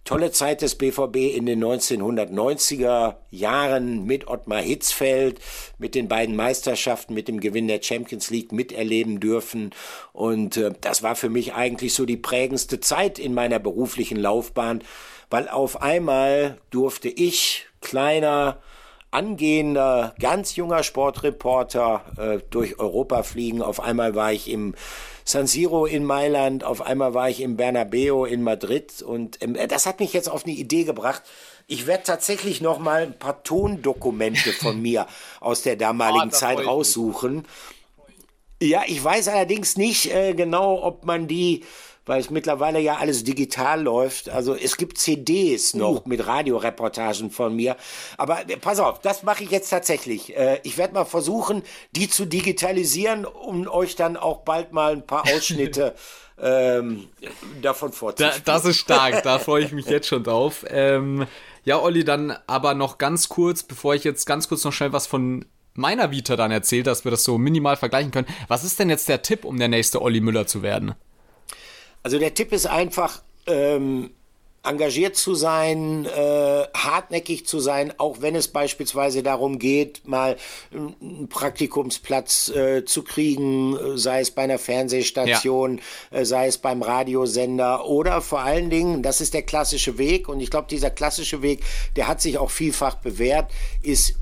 tolle 0.04 0.32
Zeit 0.32 0.64
des 0.64 0.76
BVB 0.76 1.16
in 1.36 1.46
den 1.46 1.64
1990er 1.64 3.16
Jahren 3.30 4.06
mit 4.06 4.28
Ottmar 4.28 4.62
Hitzfeld, 4.62 5.40
mit 5.78 5.94
den 5.94 6.08
beiden 6.08 6.36
Meisterschaften, 6.36 7.14
mit 7.14 7.28
dem 7.28 7.40
Gewinn 7.40 7.68
der 7.68 7.84
Champions 7.84 8.32
League 8.32 8.52
miterleben 8.52 9.20
dürfen. 9.20 9.72
Und 10.12 10.58
äh, 10.58 10.72
das 10.82 11.04
war 11.04 11.16
für 11.16 11.30
mich 11.30 11.54
eigentlich 11.54 11.94
so 11.94 12.06
die 12.06 12.18
prägendste 12.18 12.80
Zeit 12.80 13.20
in 13.20 13.36
meiner 13.36 13.60
beruflichen 13.60 14.18
Laufbahn, 14.18 14.84
weil 15.32 15.50
auf 15.50 15.82
einmal 15.82 16.60
durfte 16.70 17.10
ich, 17.10 17.66
kleiner, 17.80 18.62
angehender, 19.12 20.14
ganz 20.20 20.56
junger 20.56 20.84
Sportreporter 20.84 22.04
äh, 22.18 22.40
durch 22.50 22.80
Europa 22.80 23.24
fliegen. 23.24 23.62
Auf 23.62 23.80
einmal 23.80 24.14
war 24.14 24.32
ich 24.32 24.50
im 24.50 24.76
San 25.24 25.48
Siro 25.48 25.86
in 25.86 26.04
Mailand, 26.04 26.64
auf 26.64 26.82
einmal 26.82 27.14
war 27.14 27.30
ich 27.30 27.42
im 27.42 27.56
Bernabeo 27.56 28.26
in 28.26 28.42
Madrid 28.42 29.02
und 29.02 29.42
ähm, 29.42 29.58
das 29.70 29.86
hat 29.86 30.00
mich 30.00 30.14
jetzt 30.14 30.30
auf 30.30 30.46
eine 30.46 30.54
Idee 30.54 30.84
gebracht. 30.84 31.24
Ich 31.68 31.88
werde 31.88 32.04
tatsächlich 32.04 32.60
noch 32.60 32.80
mal 32.80 33.04
ein 33.04 33.18
paar 33.18 33.44
Tondokumente 33.44 34.52
von 34.52 34.82
mir 34.82 35.08
aus 35.40 35.62
der 35.62 35.78
damaligen 35.78 36.30
oh, 36.30 36.36
Zeit 36.36 36.66
raussuchen. 36.66 37.48
Ja, 38.62 38.84
ich 38.86 39.04
weiß 39.04 39.30
allerdings 39.30 39.78
nicht 39.78 40.14
äh, 40.14 40.34
genau, 40.34 40.84
ob 40.84 41.06
man 41.06 41.28
die 41.28 41.64
weil 42.06 42.20
es 42.20 42.30
mittlerweile 42.30 42.80
ja 42.80 42.98
alles 42.98 43.24
digital 43.24 43.82
läuft. 43.84 44.30
Also 44.30 44.56
es 44.56 44.78
gibt 44.78 44.98
CDs 44.98 45.74
noch 45.74 46.06
uh. 46.06 46.10
mit 46.10 46.26
Radioreportagen 46.26 47.30
von 47.30 47.56
mir. 47.56 47.76
Aber 48.18 48.50
äh, 48.50 48.58
pass 48.58 48.80
auf, 48.80 49.00
das 49.00 49.24
mache 49.24 49.44
ich 49.44 49.52
jetzt 49.52 49.70
tatsächlich. 49.70 50.36
Äh, 50.36 50.60
ich 50.64 50.78
werde 50.78 50.94
mal 50.94 51.06
versuchen, 51.06 51.64
die 51.92 52.10
zu 52.10 52.26
digitalisieren, 52.26 53.26
um 53.26 53.68
euch 53.68 53.96
dann 53.96 54.18
auch 54.18 54.40
bald 54.40 54.74
mal 54.74 54.94
ein 54.94 55.06
paar 55.06 55.24
Ausschnitte 55.34 55.96
ähm, 56.42 57.08
davon 57.62 57.92
vorzuspielen. 57.92 58.42
Da, 58.46 58.54
das 58.54 58.66
ist 58.66 58.78
stark, 58.78 59.22
da 59.24 59.40
freue 59.40 59.64
ich 59.64 59.72
mich 59.72 59.86
jetzt 59.86 60.08
schon 60.08 60.24
drauf. 60.24 60.66
Ähm, 60.68 61.28
ja, 61.64 61.80
Olli, 61.80 62.04
dann 62.04 62.36
aber 62.48 62.74
noch 62.74 62.98
ganz 62.98 63.30
kurz, 63.30 63.62
bevor 63.62 63.94
ich 63.94 64.04
jetzt 64.04 64.26
ganz 64.26 64.48
kurz 64.48 64.64
noch 64.64 64.74
schnell 64.74 64.94
was 64.94 65.06
von 65.06 65.46
meiner 65.74 66.12
Vita 66.12 66.36
dann 66.36 66.52
erzählt, 66.52 66.88
dass 66.88 67.06
wir 67.06 67.12
das 67.12 67.24
so 67.24 67.38
minimal 67.38 67.78
vergleichen 67.78 68.12
können. 68.12 68.28
Was 68.48 68.64
ist 68.64 68.80
denn 68.80 68.90
jetzt 68.90 69.08
der 69.08 69.22
Tipp, 69.22 69.46
um 69.46 69.58
der 69.58 69.68
nächste 69.68 70.02
Olli 70.02 70.20
Müller 70.20 70.48
zu 70.48 70.64
werden? 70.64 70.96
Also 72.04 72.20
der 72.20 72.34
Tipp 72.34 72.52
ist 72.52 72.68
einfach, 72.68 73.22
ähm, 73.48 74.12
engagiert 74.64 75.16
zu 75.16 75.34
sein, 75.34 76.06
äh, 76.06 76.64
hartnäckig 76.76 77.48
zu 77.48 77.60
sein, 77.60 77.94
auch 77.98 78.22
wenn 78.22 78.36
es 78.36 78.48
beispielsweise 78.48 79.24
darum 79.24 79.58
geht, 79.58 80.08
mal 80.08 80.38
einen 80.72 81.28
Praktikumsplatz 81.30 82.50
äh, 82.50 82.86
zu 82.86 83.04
kriegen, 83.04 83.76
sei 83.98 84.22
es 84.22 84.30
bei 84.30 84.44
einer 84.44 84.60
Fernsehstation, 84.60 85.82
ja. 86.12 86.20
äh, 86.20 86.26
sei 86.26 86.48
es 86.48 86.60
beim 86.60 86.84
Radiosender 86.84 87.86
oder 87.86 88.22
vor 88.22 88.42
allen 88.42 88.70
Dingen, 88.70 89.02
das 89.02 89.20
ist 89.20 89.34
der 89.34 89.42
klassische 89.44 89.98
Weg 89.98 90.30
und 90.30 90.40
ich 90.40 90.52
glaube, 90.52 90.68
dieser 90.70 90.92
klassische 90.92 91.42
Weg, 91.42 91.64
der 91.96 92.08
hat 92.08 92.22
sich 92.22 92.38
auch 92.38 92.52
vielfach 92.52 92.96
bewährt, 92.96 93.52
ist 93.82 94.14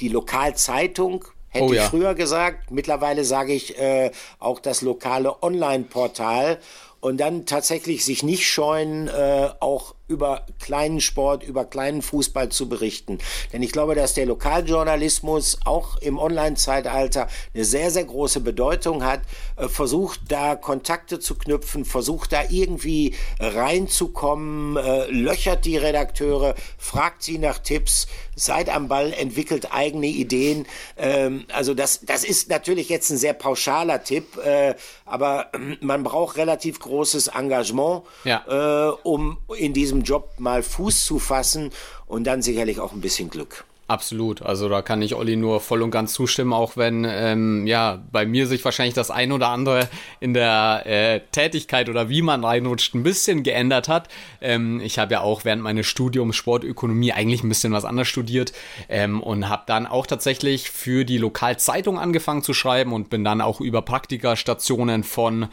die 0.00 0.08
Lokalzeitung 0.08 1.24
Hätte 1.54 1.64
oh, 1.64 1.72
ja. 1.72 1.84
ich 1.84 1.88
früher 1.88 2.14
gesagt. 2.14 2.72
Mittlerweile 2.72 3.24
sage 3.24 3.52
ich 3.52 3.78
äh, 3.78 4.10
auch 4.40 4.58
das 4.58 4.82
lokale 4.82 5.42
Online-Portal 5.42 6.58
und 7.00 7.18
dann 7.18 7.46
tatsächlich 7.46 8.04
sich 8.04 8.22
nicht 8.22 8.48
scheuen, 8.48 9.08
äh, 9.08 9.50
auch 9.60 9.94
über 10.06 10.44
kleinen 10.60 11.00
Sport, 11.00 11.42
über 11.44 11.64
kleinen 11.64 12.02
Fußball 12.02 12.50
zu 12.50 12.68
berichten. 12.68 13.18
Denn 13.52 13.62
ich 13.62 13.72
glaube, 13.72 13.94
dass 13.94 14.12
der 14.12 14.26
Lokaljournalismus 14.26 15.60
auch 15.64 15.96
im 15.96 16.18
Online-Zeitalter 16.18 17.28
eine 17.54 17.64
sehr, 17.64 17.90
sehr 17.90 18.04
große 18.04 18.40
Bedeutung 18.40 19.02
hat. 19.02 19.22
Äh, 19.56 19.68
versucht 19.68 20.20
da 20.28 20.56
Kontakte 20.56 21.20
zu 21.20 21.36
knüpfen, 21.36 21.86
versucht 21.86 22.32
da 22.32 22.42
irgendwie 22.50 23.14
reinzukommen, 23.40 24.76
äh, 24.76 25.06
löchert 25.10 25.64
die 25.64 25.78
Redakteure, 25.78 26.54
fragt 26.76 27.22
sie 27.22 27.38
nach 27.38 27.58
Tipps, 27.58 28.06
seid 28.36 28.68
am 28.68 28.88
Ball, 28.88 29.12
entwickelt 29.12 29.72
eigene 29.72 30.06
Ideen. 30.06 30.66
Ähm, 30.98 31.46
also 31.52 31.72
das, 31.72 32.00
das 32.02 32.24
ist 32.24 32.50
natürlich 32.50 32.90
jetzt 32.90 33.08
ein 33.10 33.16
sehr 33.16 33.32
pauschaler 33.32 34.04
Tipp, 34.04 34.36
äh, 34.36 34.74
aber 35.06 35.50
man 35.80 36.02
braucht 36.02 36.36
relativ 36.36 36.78
großes 36.80 37.28
Engagement, 37.28 38.02
ja. 38.24 38.96
um 39.02 39.38
in 39.56 39.72
diesem 39.72 39.93
diesem 39.94 40.02
Job 40.02 40.34
mal 40.38 40.62
Fuß 40.62 41.04
zu 41.04 41.18
fassen 41.18 41.70
und 42.06 42.24
dann 42.24 42.42
sicherlich 42.42 42.80
auch 42.80 42.92
ein 42.92 43.00
bisschen 43.00 43.30
Glück. 43.30 43.64
Absolut, 43.86 44.40
also 44.40 44.70
da 44.70 44.80
kann 44.80 45.02
ich 45.02 45.14
Olli 45.14 45.36
nur 45.36 45.60
voll 45.60 45.82
und 45.82 45.90
ganz 45.90 46.14
zustimmen, 46.14 46.54
auch 46.54 46.78
wenn 46.78 47.06
ähm, 47.06 47.66
ja 47.66 48.02
bei 48.10 48.24
mir 48.24 48.46
sich 48.46 48.64
wahrscheinlich 48.64 48.94
das 48.94 49.10
ein 49.10 49.30
oder 49.30 49.48
andere 49.48 49.90
in 50.20 50.32
der 50.32 50.84
äh, 50.86 51.20
Tätigkeit 51.32 51.90
oder 51.90 52.08
wie 52.08 52.22
man 52.22 52.42
reinrutscht 52.42 52.94
ein 52.94 53.02
bisschen 53.02 53.42
geändert 53.42 53.88
hat. 53.88 54.08
Ähm, 54.40 54.80
ich 54.80 54.98
habe 54.98 55.12
ja 55.12 55.20
auch 55.20 55.44
während 55.44 55.62
meines 55.62 55.86
Studiums 55.86 56.34
Sportökonomie 56.34 57.12
eigentlich 57.12 57.44
ein 57.44 57.50
bisschen 57.50 57.74
was 57.74 57.84
anderes 57.84 58.08
studiert 58.08 58.54
ähm, 58.88 59.22
und 59.22 59.50
habe 59.50 59.64
dann 59.66 59.86
auch 59.86 60.06
tatsächlich 60.06 60.70
für 60.70 61.04
die 61.04 61.18
Lokalzeitung 61.18 61.98
angefangen 61.98 62.42
zu 62.42 62.54
schreiben 62.54 62.94
und 62.94 63.10
bin 63.10 63.22
dann 63.22 63.42
auch 63.42 63.60
über 63.60 63.82
Praktikastationen 63.82 65.04
von 65.04 65.48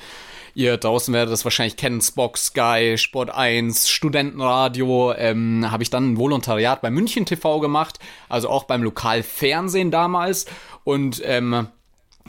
Ihr 0.54 0.78
draußen 0.78 1.14
werdet 1.14 1.32
das 1.32 1.44
wahrscheinlich 1.44 1.78
kennen, 1.78 2.02
Spock, 2.02 2.38
Sky, 2.38 2.96
Sport 2.98 3.30
1, 3.30 3.90
Studentenradio. 3.90 5.14
Ähm, 5.14 5.72
Habe 5.72 5.84
ich 5.84 5.90
dann 5.90 6.14
ein 6.14 6.18
Volontariat 6.18 6.82
bei 6.82 6.90
München 6.90 7.26
TV 7.26 7.60
gemacht, 7.60 8.00
also 8.30 8.50
auch 8.50 8.66
beim 8.66 8.84
Lokalfernsehen 8.84 9.92
damals. 9.92 10.46
Und 10.84 11.22
ähm, 11.26 11.68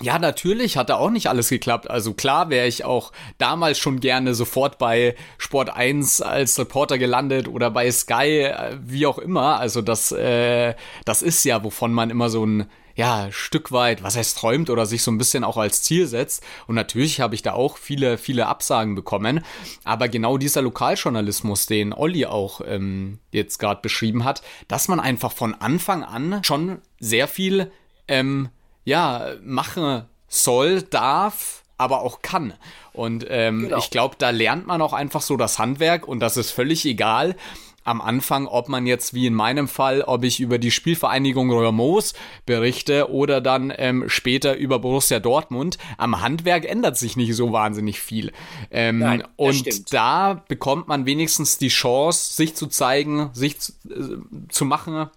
ja, 0.00 0.18
natürlich 0.18 0.76
hat 0.76 0.90
da 0.90 0.96
auch 0.96 1.10
nicht 1.10 1.28
alles 1.28 1.48
geklappt. 1.48 1.90
Also 1.90 2.14
klar 2.14 2.50
wäre 2.50 2.66
ich 2.66 2.84
auch 2.84 3.12
damals 3.38 3.78
schon 3.78 4.00
gerne 4.00 4.34
sofort 4.34 4.78
bei 4.78 5.14
Sport 5.38 5.70
1 5.70 6.22
als 6.22 6.58
Reporter 6.58 6.98
gelandet 6.98 7.48
oder 7.48 7.70
bei 7.70 7.90
Sky, 7.90 8.40
äh, 8.40 8.78
wie 8.80 9.06
auch 9.06 9.18
immer. 9.18 9.58
Also 9.58 9.82
das, 9.82 10.12
äh, 10.12 10.74
das 11.04 11.22
ist 11.22 11.44
ja, 11.44 11.62
wovon 11.62 11.92
man 11.92 12.10
immer 12.10 12.30
so 12.30 12.44
ein 12.44 12.68
ja, 12.94 13.28
Stück 13.30 13.72
weit, 13.72 14.02
was 14.02 14.16
heißt 14.16 14.36
träumt 14.36 14.70
oder 14.70 14.86
sich 14.86 15.02
so 15.02 15.10
ein 15.10 15.18
bisschen 15.18 15.44
auch 15.44 15.56
als 15.56 15.82
Ziel 15.82 16.06
setzt. 16.06 16.42
Und 16.66 16.74
natürlich 16.74 17.20
habe 17.20 17.34
ich 17.34 17.42
da 17.42 17.52
auch 17.52 17.78
viele, 17.78 18.18
viele 18.18 18.46
Absagen 18.46 18.94
bekommen. 18.94 19.44
Aber 19.84 20.08
genau 20.08 20.36
dieser 20.36 20.62
Lokaljournalismus, 20.62 21.66
den 21.66 21.92
Olli 21.92 22.26
auch 22.26 22.60
ähm, 22.66 23.18
jetzt 23.30 23.58
gerade 23.58 23.80
beschrieben 23.80 24.24
hat, 24.24 24.42
dass 24.68 24.88
man 24.88 25.00
einfach 25.00 25.32
von 25.32 25.54
Anfang 25.54 26.02
an 26.04 26.42
schon 26.44 26.80
sehr 26.98 27.28
viel, 27.28 27.72
ähm, 28.08 28.50
ja, 28.84 29.32
machen 29.42 30.04
soll, 30.28 30.82
darf, 30.82 31.62
aber 31.78 32.02
auch 32.02 32.22
kann. 32.22 32.54
Und 32.92 33.26
ähm, 33.28 33.62
genau. 33.62 33.78
ich 33.78 33.90
glaube, 33.90 34.16
da 34.18 34.30
lernt 34.30 34.66
man 34.66 34.82
auch 34.82 34.92
einfach 34.92 35.22
so 35.22 35.36
das 35.36 35.58
Handwerk 35.58 36.06
und 36.06 36.20
das 36.20 36.36
ist 36.36 36.50
völlig 36.50 36.84
egal, 36.84 37.36
am 37.84 38.00
Anfang, 38.00 38.46
ob 38.46 38.68
man 38.68 38.86
jetzt 38.86 39.12
wie 39.14 39.26
in 39.26 39.34
meinem 39.34 39.66
Fall, 39.66 40.02
ob 40.02 40.24
ich 40.24 40.40
über 40.40 40.58
die 40.58 40.70
Spielvereinigung 40.70 41.50
Röhrmoos 41.50 42.14
berichte 42.46 43.10
oder 43.10 43.40
dann 43.40 43.72
ähm, 43.76 44.08
später 44.08 44.56
über 44.56 44.78
Borussia 44.78 45.18
Dortmund. 45.18 45.78
Am 45.98 46.20
Handwerk 46.20 46.64
ändert 46.64 46.96
sich 46.96 47.16
nicht 47.16 47.34
so 47.34 47.52
wahnsinnig 47.52 48.00
viel. 48.00 48.32
Ähm, 48.70 49.00
Nein, 49.00 49.24
und 49.36 49.54
stimmt. 49.54 49.92
da 49.92 50.44
bekommt 50.46 50.88
man 50.88 51.06
wenigstens 51.06 51.58
die 51.58 51.68
Chance, 51.68 52.34
sich 52.34 52.54
zu 52.54 52.68
zeigen, 52.68 53.30
sich 53.32 53.58
zu, 53.58 53.72
äh, 53.90 54.48
zu 54.48 54.64
machen, 54.64 55.10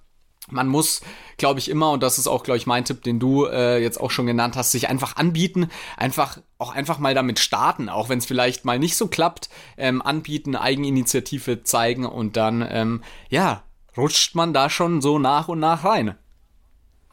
man 0.50 0.68
muss, 0.68 1.02
glaube 1.38 1.60
ich, 1.60 1.70
immer, 1.70 1.92
und 1.92 2.04
das 2.04 2.18
ist 2.18 2.28
auch, 2.28 2.44
glaube 2.44 2.58
ich, 2.58 2.68
mein 2.68 2.86
Tipp, 2.86 3.04
den 3.04 3.20
du 3.20 3.46
äh, 3.46 3.82
jetzt 3.82 4.00
auch 4.00 4.12
schon 4.12 4.28
genannt 4.28 4.56
hast, 4.56 4.72
sich 4.72 4.90
einfach 4.90 5.16
anbieten, 5.16 5.70
einfach 5.98 6.40
auch 6.58 6.74
einfach 6.74 7.00
mal 7.00 7.14
damit 7.14 7.40
starten, 7.40 7.90
auch 7.90 8.10
wenn 8.10 8.20
es 8.20 8.26
vielleicht 8.26 8.66
mal 8.66 8.80
nicht 8.80 8.96
so 8.96 9.08
klappt, 9.08 9.50
ähm, 9.78 10.02
anbieten, 10.02 10.56
Eigeninitiative 10.56 11.64
zeigen 11.64 12.06
und 12.06 12.38
dann, 12.38 12.66
ähm, 12.70 13.04
ja, 13.30 13.64
rutscht 13.98 14.36
man 14.36 14.54
da 14.54 14.70
schon 14.70 15.02
so 15.02 15.20
nach 15.20 15.48
und 15.48 15.60
nach 15.60 15.84
rein. 15.84 16.16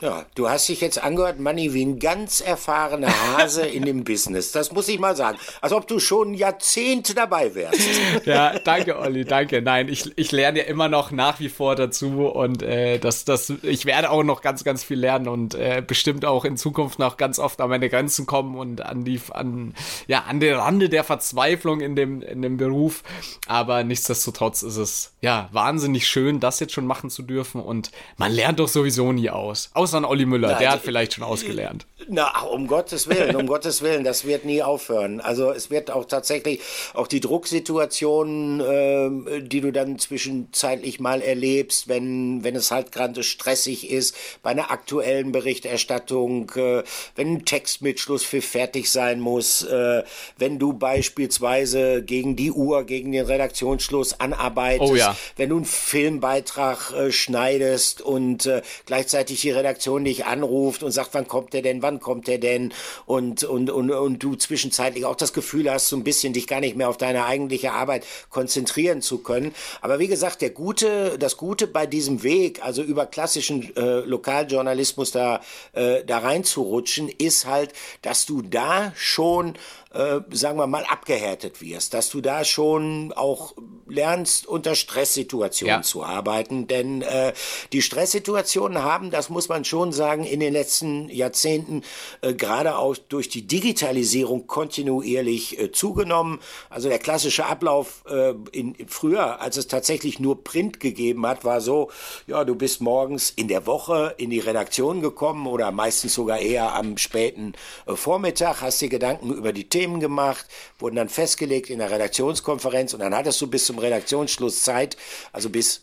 Ja, 0.02 0.26
du 0.34 0.48
hast 0.48 0.68
dich 0.68 0.80
jetzt 0.80 1.00
angehört, 1.00 1.38
Manni, 1.38 1.74
wie 1.74 1.84
ein 1.84 2.00
ganz 2.00 2.40
erfahrener 2.40 3.06
Hase 3.06 3.64
in 3.64 3.84
dem 3.84 4.02
Business. 4.02 4.50
Das 4.50 4.72
muss 4.72 4.88
ich 4.88 4.98
mal 4.98 5.14
sagen. 5.14 5.38
Als 5.60 5.72
ob 5.72 5.86
du 5.86 6.00
schon 6.00 6.34
Jahrzehnte 6.34 7.14
dabei 7.14 7.54
wärst. 7.54 7.78
Ja, 8.24 8.58
danke, 8.58 8.98
Olli, 8.98 9.24
danke. 9.24 9.62
Nein, 9.62 9.88
ich, 9.88 10.12
ich 10.16 10.32
lerne 10.32 10.58
ja 10.58 10.64
immer 10.64 10.88
noch 10.88 11.12
nach 11.12 11.38
wie 11.38 11.48
vor 11.48 11.76
dazu 11.76 12.26
und 12.26 12.64
äh, 12.64 12.98
das, 12.98 13.24
das, 13.24 13.50
ich 13.62 13.84
werde 13.84 14.10
auch 14.10 14.24
noch 14.24 14.40
ganz, 14.40 14.64
ganz 14.64 14.82
viel 14.82 14.98
lernen 14.98 15.28
und 15.28 15.54
äh, 15.54 15.84
bestimmt 15.86 16.24
auch 16.24 16.44
in 16.44 16.56
Zukunft 16.56 16.98
noch 16.98 17.16
ganz 17.16 17.38
oft 17.38 17.60
an 17.60 17.70
meine 17.70 17.88
Grenzen 17.88 18.26
kommen 18.26 18.56
und 18.56 18.80
an 18.80 19.04
die, 19.04 19.20
an, 19.30 19.72
ja, 20.08 20.24
an 20.24 20.40
den 20.40 20.54
Rande 20.54 20.88
der 20.88 21.04
Verzweiflung 21.04 21.80
in 21.80 21.94
dem, 21.94 22.22
in 22.22 22.42
dem 22.42 22.56
Beruf. 22.56 23.04
Aber 23.46 23.84
nichtsdestotrotz 23.84 24.62
ist 24.62 24.78
es, 24.78 25.12
ja, 25.20 25.48
wahnsinnig 25.52 26.08
schön, 26.08 26.40
das 26.40 26.58
jetzt 26.58 26.72
schon 26.72 26.86
machen 26.86 27.08
zu 27.08 27.22
dürfen 27.22 27.60
und 27.60 27.92
man 28.16 28.32
lernt 28.32 28.58
doch 28.58 28.68
sowieso 28.68 29.12
nie 29.12 29.30
aus. 29.30 29.70
Außer 29.74 29.91
außer 29.92 29.98
an 29.98 30.04
Olli 30.04 30.26
Müller, 30.26 30.48
Na, 30.52 30.58
der 30.58 30.72
hat 30.72 30.80
vielleicht 30.82 31.14
schon 31.14 31.24
ausgelernt. 31.24 31.86
Na, 32.08 32.40
um 32.42 32.66
Gottes 32.66 33.08
Willen, 33.08 33.36
um 33.36 33.46
Gottes 33.52 33.82
Willen, 33.82 34.04
das 34.04 34.24
wird 34.24 34.44
nie 34.44 34.62
aufhören. 34.62 35.20
Also 35.20 35.50
es 35.50 35.70
wird 35.70 35.90
auch 35.90 36.06
tatsächlich 36.06 36.60
auch 36.94 37.06
die 37.06 37.20
Drucksituationen, 37.20 38.60
äh, 38.60 39.42
die 39.42 39.60
du 39.60 39.70
dann 39.70 39.98
zwischenzeitlich 39.98 41.00
mal 41.00 41.20
erlebst, 41.20 41.88
wenn, 41.88 42.42
wenn 42.42 42.56
es 42.56 42.70
halt 42.70 42.92
gerade 42.92 43.22
stressig 43.22 43.90
ist, 43.90 44.16
bei 44.42 44.50
einer 44.50 44.70
aktuellen 44.70 45.32
Berichterstattung, 45.32 46.50
äh, 46.56 46.82
wenn 47.14 47.34
ein 47.34 47.44
Textmitschluss 47.44 48.24
für 48.24 48.42
fertig 48.42 48.90
sein 48.90 49.20
muss, 49.20 49.62
äh, 49.62 50.02
wenn 50.38 50.58
du 50.58 50.72
beispielsweise 50.72 52.02
gegen 52.02 52.36
die 52.36 52.50
Uhr, 52.50 52.84
gegen 52.84 53.12
den 53.12 53.26
Redaktionsschluss 53.26 54.18
anarbeitest, 54.20 54.92
oh 54.92 54.96
ja. 54.96 55.16
wenn 55.36 55.50
du 55.50 55.56
einen 55.56 55.64
Filmbeitrag 55.64 56.92
äh, 56.92 57.12
schneidest 57.12 58.00
und 58.00 58.46
äh, 58.46 58.62
gleichzeitig 58.86 59.40
die 59.42 59.50
Redaktion 59.50 59.81
Redaktion 59.82 60.04
dich 60.04 60.26
anruft 60.26 60.82
und 60.84 60.92
sagt, 60.92 61.10
wann 61.12 61.26
kommt 61.26 61.52
der 61.52 61.62
denn, 61.62 61.82
wann 61.82 61.98
kommt 61.98 62.28
der 62.28 62.38
denn 62.38 62.72
und, 63.04 63.42
und, 63.42 63.68
und, 63.68 63.90
und 63.90 64.22
du 64.22 64.36
zwischenzeitlich 64.36 65.04
auch 65.04 65.16
das 65.16 65.32
Gefühl 65.32 65.70
hast, 65.70 65.88
so 65.88 65.96
ein 65.96 66.04
bisschen 66.04 66.32
dich 66.32 66.46
gar 66.46 66.60
nicht 66.60 66.76
mehr 66.76 66.88
auf 66.88 66.96
deine 66.96 67.24
eigentliche 67.24 67.72
Arbeit 67.72 68.06
konzentrieren 68.30 69.02
zu 69.02 69.18
können. 69.18 69.52
Aber 69.80 69.98
wie 69.98 70.06
gesagt, 70.06 70.40
der 70.40 70.50
Gute, 70.50 71.18
das 71.18 71.36
Gute 71.36 71.66
bei 71.66 71.86
diesem 71.86 72.22
Weg, 72.22 72.64
also 72.64 72.82
über 72.82 73.06
klassischen 73.06 73.74
äh, 73.76 74.00
Lokaljournalismus 74.00 75.10
da, 75.10 75.40
äh, 75.72 76.04
da 76.04 76.18
reinzurutschen, 76.18 77.08
ist 77.08 77.46
halt, 77.46 77.72
dass 78.02 78.24
du 78.24 78.42
da 78.42 78.92
schon 78.94 79.54
äh, 79.92 80.20
sagen 80.30 80.58
wir 80.58 80.66
mal, 80.66 80.84
abgehärtet 80.84 81.60
wirst, 81.60 81.92
dass 81.92 82.08
du 82.08 82.20
da 82.20 82.44
schon 82.44 83.12
auch 83.14 83.54
lernst, 83.92 84.46
unter 84.46 84.74
Stresssituationen 84.74 85.76
ja. 85.76 85.82
zu 85.82 86.02
arbeiten. 86.02 86.66
Denn 86.66 87.02
äh, 87.02 87.32
die 87.72 87.82
Stresssituationen 87.82 88.82
haben, 88.82 89.10
das 89.10 89.28
muss 89.28 89.48
man 89.48 89.64
schon 89.64 89.92
sagen, 89.92 90.24
in 90.24 90.40
den 90.40 90.52
letzten 90.52 91.08
Jahrzehnten 91.08 91.82
äh, 92.22 92.34
gerade 92.34 92.76
auch 92.76 92.96
durch 92.96 93.28
die 93.28 93.46
Digitalisierung 93.46 94.46
kontinuierlich 94.46 95.58
äh, 95.58 95.72
zugenommen. 95.72 96.40
Also 96.70 96.88
der 96.88 96.98
klassische 96.98 97.46
Ablauf 97.46 98.04
äh, 98.08 98.34
in, 98.52 98.74
früher, 98.88 99.40
als 99.40 99.56
es 99.56 99.68
tatsächlich 99.68 100.18
nur 100.18 100.42
Print 100.42 100.80
gegeben 100.80 101.26
hat, 101.26 101.44
war 101.44 101.60
so, 101.60 101.90
ja, 102.26 102.44
du 102.44 102.54
bist 102.54 102.80
morgens 102.80 103.30
in 103.30 103.48
der 103.48 103.66
Woche 103.66 104.14
in 104.16 104.30
die 104.30 104.40
Redaktion 104.40 105.00
gekommen 105.00 105.46
oder 105.46 105.70
meistens 105.70 106.14
sogar 106.14 106.40
eher 106.40 106.74
am 106.74 106.96
späten 106.96 107.52
äh, 107.86 107.94
Vormittag, 107.94 108.62
hast 108.62 108.80
dir 108.80 108.88
Gedanken 108.88 109.32
über 109.32 109.52
die 109.52 109.68
Themen 109.68 109.82
Themen 109.82 109.98
gemacht, 110.00 110.46
wurden 110.78 110.94
dann 110.94 111.08
festgelegt 111.08 111.68
in 111.68 111.80
der 111.80 111.90
Redaktionskonferenz 111.90 112.94
und 112.94 113.00
dann 113.00 113.14
hattest 113.14 113.40
du 113.40 113.48
bis 113.48 113.66
zum 113.66 113.78
Redaktionsschluss 113.82 114.62
Zeit, 114.62 114.96
also 115.32 115.50
bis 115.50 115.82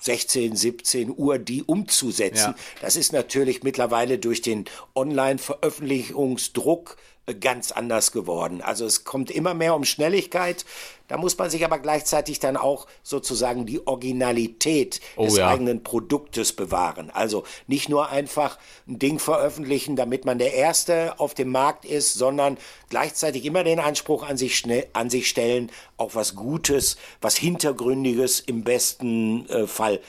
16, 0.00 0.56
17 0.56 1.14
Uhr, 1.14 1.38
die 1.38 1.62
umzusetzen. 1.62 2.36
Ja. 2.36 2.54
Das 2.80 2.96
ist 2.96 3.12
natürlich 3.12 3.62
mittlerweile 3.62 4.18
durch 4.18 4.40
den 4.40 4.64
Online-Veröffentlichungsdruck 4.94 6.96
ganz 7.40 7.72
anders 7.72 8.12
geworden. 8.12 8.60
Also 8.60 8.84
es 8.86 9.04
kommt 9.04 9.30
immer 9.30 9.54
mehr 9.54 9.74
um 9.74 9.84
Schnelligkeit. 9.84 10.64
Da 11.08 11.16
muss 11.16 11.36
man 11.36 11.50
sich 11.50 11.64
aber 11.64 11.78
gleichzeitig 11.78 12.38
dann 12.38 12.56
auch 12.56 12.86
sozusagen 13.02 13.66
die 13.66 13.84
Originalität 13.86 15.00
oh, 15.16 15.24
des 15.24 15.38
ja. 15.38 15.48
eigenen 15.48 15.82
Produktes 15.82 16.52
bewahren. 16.52 17.10
Also 17.10 17.44
nicht 17.66 17.88
nur 17.88 18.10
einfach 18.10 18.58
ein 18.86 18.98
Ding 18.98 19.18
veröffentlichen, 19.18 19.96
damit 19.96 20.24
man 20.24 20.38
der 20.38 20.54
Erste 20.54 21.18
auf 21.18 21.34
dem 21.34 21.50
Markt 21.50 21.84
ist, 21.84 22.14
sondern 22.14 22.58
gleichzeitig 22.88 23.44
immer 23.44 23.64
den 23.64 23.80
Anspruch 23.80 24.22
an 24.22 24.36
sich, 24.36 24.56
schnell, 24.56 24.86
an 24.92 25.10
sich 25.10 25.28
stellen, 25.28 25.70
auch 25.96 26.14
was 26.14 26.36
Gutes, 26.36 26.96
was 27.20 27.36
Hintergründiges 27.36 28.40
im 28.40 28.62
besten 28.62 29.48
äh, 29.48 29.66
Fall 29.66 30.00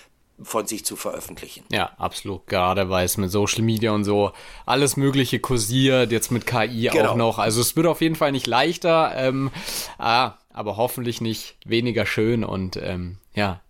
von 0.44 0.66
sich 0.66 0.86
zu 0.86 0.96
veröffentlichen. 0.96 1.64
Ja, 1.72 1.92
absolut. 1.98 2.48
Gerade 2.48 2.90
weil 2.90 3.06
es 3.06 3.18
mit 3.18 3.32
Social 3.32 3.62
Media 3.62 3.92
und 3.92 4.04
so 4.04 4.32
alles 4.66 4.98
Mögliche 4.98 5.40
kursiert, 5.40 6.12
jetzt 6.12 6.32
mit 6.32 6.46
KI 6.46 6.90
genau. 6.92 7.12
auch 7.12 7.16
noch. 7.16 7.40
Also 7.40 7.62
es 7.62 7.76
wird 7.76 7.88
auf 7.88 8.02
jeden 8.02 8.16
Fall 8.16 8.32
nicht 8.32 8.48
leichter, 8.48 9.14
ähm, 9.16 9.52
ah, 9.98 10.34
aber 10.54 10.78
hoffentlich 10.78 11.22
nicht 11.22 11.56
weniger 11.66 12.06
schön 12.06 12.44
und 12.44 12.78
ähm, 12.78 13.18
ja. 13.34 13.62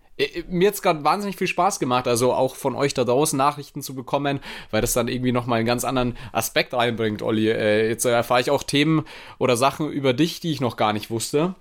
Mir 0.47 0.65
jetzt 0.65 0.83
gerade 0.83 1.03
wahnsinnig 1.03 1.35
viel 1.35 1.47
Spaß 1.47 1.79
gemacht, 1.79 2.07
also 2.07 2.33
auch 2.33 2.55
von 2.55 2.75
euch 2.75 2.93
da 2.93 3.03
draußen 3.03 3.35
Nachrichten 3.35 3.81
zu 3.81 3.95
bekommen, 3.95 4.39
weil 4.69 4.81
das 4.81 4.93
dann 4.93 5.07
irgendwie 5.07 5.31
nochmal 5.31 5.59
einen 5.59 5.65
ganz 5.65 5.83
anderen 5.83 6.15
Aspekt 6.31 6.75
reinbringt, 6.75 7.23
Olli. 7.23 7.49
Äh, 7.49 7.89
jetzt 7.89 8.05
erfahre 8.05 8.41
ich 8.41 8.51
auch 8.51 8.61
Themen 8.61 9.05
oder 9.39 9.57
Sachen 9.57 9.89
über 9.89 10.13
dich, 10.13 10.39
die 10.39 10.51
ich 10.51 10.61
noch 10.61 10.77
gar 10.77 10.93
nicht 10.93 11.09
wusste. 11.09 11.55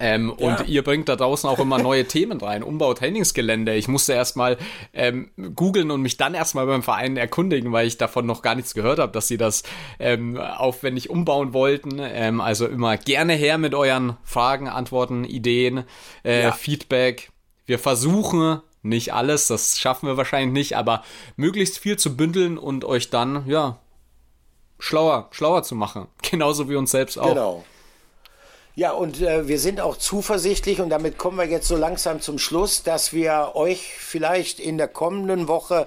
Ähm, 0.00 0.34
ja. 0.38 0.46
Und 0.46 0.68
ihr 0.68 0.82
bringt 0.82 1.08
da 1.08 1.16
draußen 1.16 1.48
auch 1.48 1.58
immer 1.58 1.78
neue 1.78 2.06
Themen 2.06 2.40
rein. 2.40 2.62
Umbau-Trainingsgelände. 2.62 3.74
Ich 3.74 3.88
musste 3.88 4.12
erstmal 4.12 4.58
ähm, 4.92 5.30
googeln 5.54 5.90
und 5.90 6.02
mich 6.02 6.16
dann 6.16 6.34
erstmal 6.34 6.66
beim 6.66 6.82
Verein 6.82 7.16
erkundigen, 7.16 7.72
weil 7.72 7.86
ich 7.86 7.98
davon 7.98 8.26
noch 8.26 8.42
gar 8.42 8.54
nichts 8.54 8.74
gehört 8.74 8.98
habe, 8.98 9.12
dass 9.12 9.28
sie 9.28 9.36
das 9.36 9.62
ähm, 9.98 10.36
aufwendig 10.38 11.10
umbauen 11.10 11.52
wollten. 11.52 11.98
Ähm, 12.00 12.40
also 12.40 12.66
immer 12.66 12.96
gerne 12.96 13.34
her 13.34 13.58
mit 13.58 13.74
euren 13.74 14.16
Fragen, 14.24 14.68
Antworten, 14.68 15.24
Ideen, 15.24 15.84
äh, 16.24 16.44
ja. 16.44 16.52
Feedback. 16.52 17.30
Wir 17.64 17.78
versuchen 17.78 18.60
nicht 18.82 19.12
alles, 19.12 19.48
das 19.48 19.78
schaffen 19.78 20.06
wir 20.08 20.16
wahrscheinlich 20.16 20.52
nicht, 20.52 20.76
aber 20.76 21.02
möglichst 21.36 21.78
viel 21.78 21.96
zu 21.98 22.16
bündeln 22.16 22.56
und 22.56 22.84
euch 22.84 23.10
dann, 23.10 23.44
ja, 23.48 23.78
schlauer, 24.78 25.28
schlauer 25.32 25.62
zu 25.62 25.74
machen. 25.74 26.06
Genauso 26.22 26.68
wie 26.68 26.76
uns 26.76 26.90
selbst 26.90 27.18
auch. 27.18 27.28
Genau. 27.28 27.64
Ja, 28.78 28.90
und 28.90 29.22
äh, 29.22 29.48
wir 29.48 29.58
sind 29.58 29.80
auch 29.80 29.96
zuversichtlich 29.96 30.82
und 30.82 30.90
damit 30.90 31.16
kommen 31.16 31.38
wir 31.38 31.46
jetzt 31.46 31.66
so 31.66 31.76
langsam 31.76 32.20
zum 32.20 32.38
Schluss, 32.38 32.82
dass 32.82 33.14
wir 33.14 33.52
euch 33.54 33.94
vielleicht 33.98 34.60
in 34.60 34.76
der 34.76 34.86
kommenden 34.86 35.48
Woche 35.48 35.86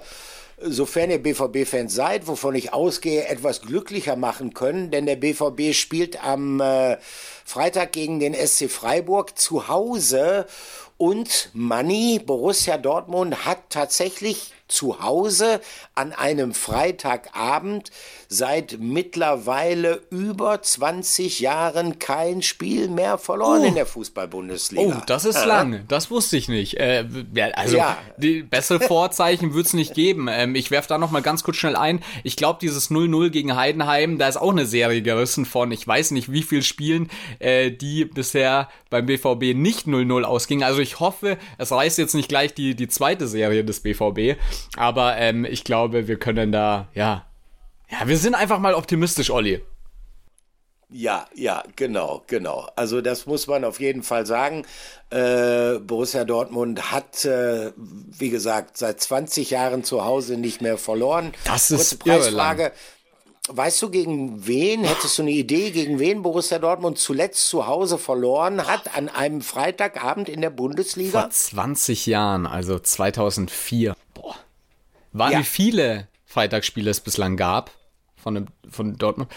sofern 0.60 1.08
ihr 1.10 1.22
BVB-Fans 1.22 1.94
seid, 1.94 2.26
wovon 2.26 2.56
ich 2.56 2.72
ausgehe, 2.72 3.28
etwas 3.28 3.62
glücklicher 3.62 4.16
machen 4.16 4.54
können, 4.54 4.90
denn 4.90 5.06
der 5.06 5.14
BVB 5.14 5.72
spielt 5.72 6.24
am 6.24 6.60
äh, 6.60 6.96
Freitag 7.44 7.92
gegen 7.92 8.18
den 8.18 8.34
SC 8.34 8.68
Freiburg 8.68 9.38
zu 9.38 9.68
Hause. 9.68 10.46
Und 10.98 11.50
Manni, 11.52 12.18
Borussia 12.18 12.76
Dortmund 12.76 13.46
hat 13.46 13.58
tatsächlich 13.70 14.52
zu 14.70 15.02
Hause 15.02 15.60
an 15.94 16.12
einem 16.12 16.54
Freitagabend 16.54 17.90
seit 18.28 18.78
mittlerweile 18.80 20.02
über 20.10 20.62
20 20.62 21.40
Jahren 21.40 21.98
kein 21.98 22.42
Spiel 22.42 22.88
mehr 22.88 23.18
verloren 23.18 23.62
uh. 23.62 23.66
in 23.66 23.74
der 23.74 23.86
Fußball-Bundesliga. 23.86 24.98
Oh, 24.98 25.02
das 25.06 25.24
ist 25.24 25.42
äh. 25.42 25.46
lang. 25.46 25.84
Das 25.88 26.10
wusste 26.10 26.36
ich 26.36 26.48
nicht. 26.48 26.74
Äh, 26.74 27.04
also, 27.54 27.76
ja. 27.76 27.98
die 28.16 28.42
bessere 28.42 28.80
Vorzeichen 28.80 29.54
wird 29.54 29.66
es 29.66 29.74
nicht 29.74 29.94
geben. 29.94 30.28
Ähm, 30.30 30.54
ich 30.54 30.70
werfe 30.70 30.88
da 30.88 30.98
noch 30.98 31.10
mal 31.10 31.22
ganz 31.22 31.42
kurz 31.42 31.56
schnell 31.56 31.76
ein. 31.76 32.02
Ich 32.22 32.36
glaube, 32.36 32.58
dieses 32.62 32.90
0-0 32.90 33.30
gegen 33.30 33.56
Heidenheim, 33.56 34.18
da 34.18 34.28
ist 34.28 34.36
auch 34.36 34.52
eine 34.52 34.66
Serie 34.66 35.02
gerissen 35.02 35.44
von, 35.44 35.72
ich 35.72 35.86
weiß 35.86 36.12
nicht 36.12 36.30
wie 36.30 36.42
viel 36.42 36.62
Spielen, 36.62 37.10
äh, 37.40 37.70
die 37.70 38.04
bisher 38.04 38.68
beim 38.90 39.06
BVB 39.06 39.56
nicht 39.56 39.86
0-0 39.86 40.22
ausgingen. 40.22 40.64
Also 40.64 40.80
ich 40.80 41.00
hoffe, 41.00 41.38
es 41.58 41.72
reißt 41.72 41.98
jetzt 41.98 42.14
nicht 42.14 42.28
gleich 42.28 42.54
die, 42.54 42.74
die 42.74 42.88
zweite 42.88 43.26
Serie 43.26 43.64
des 43.64 43.80
BVB. 43.80 44.38
Aber 44.76 45.16
ähm, 45.16 45.44
ich 45.44 45.64
glaube, 45.64 46.08
wir 46.08 46.18
können 46.18 46.52
da, 46.52 46.88
ja, 46.94 47.26
ja, 47.90 48.06
wir 48.06 48.18
sind 48.18 48.34
einfach 48.34 48.58
mal 48.58 48.74
optimistisch, 48.74 49.30
Olli. 49.30 49.62
Ja, 50.92 51.26
ja, 51.34 51.62
genau, 51.76 52.22
genau. 52.26 52.68
Also 52.74 53.00
das 53.00 53.26
muss 53.26 53.46
man 53.46 53.64
auf 53.64 53.78
jeden 53.78 54.02
Fall 54.02 54.26
sagen. 54.26 54.64
Äh, 55.10 55.78
Borussia 55.78 56.24
Dortmund 56.24 56.90
hat, 56.90 57.24
äh, 57.24 57.72
wie 57.76 58.30
gesagt, 58.30 58.76
seit 58.76 59.00
20 59.00 59.50
Jahren 59.50 59.84
zu 59.84 60.04
Hause 60.04 60.36
nicht 60.36 60.62
mehr 60.62 60.78
verloren. 60.78 61.32
Das 61.44 61.70
ist 61.70 62.00
Kurze 62.00 62.20
Preisfrage. 62.32 62.72
Weißt 63.48 63.82
du, 63.82 63.90
gegen 63.90 64.46
wen, 64.46 64.84
hättest 64.84 65.18
du 65.18 65.22
eine 65.22 65.30
Idee, 65.30 65.70
gegen 65.70 65.98
wen 65.98 66.22
Borussia 66.22 66.58
Dortmund 66.58 66.98
zuletzt 66.98 67.48
zu 67.48 67.66
Hause 67.66 67.98
verloren 67.98 68.66
hat 68.66 68.96
an 68.96 69.08
einem 69.08 69.42
Freitagabend 69.42 70.28
in 70.28 70.40
der 70.40 70.50
Bundesliga? 70.50 71.22
Vor 71.22 71.30
20 71.30 72.06
Jahren, 72.06 72.46
also 72.46 72.78
2004. 72.78 73.94
Waren 75.12 75.32
ja. 75.32 75.38
wie 75.40 75.44
viele 75.44 76.08
Freitagsspiele 76.24 76.90
es 76.90 77.00
bislang 77.00 77.36
gab 77.36 77.70
von, 78.16 78.34
dem, 78.34 78.46
von 78.68 78.96
Dortmund? 78.96 79.30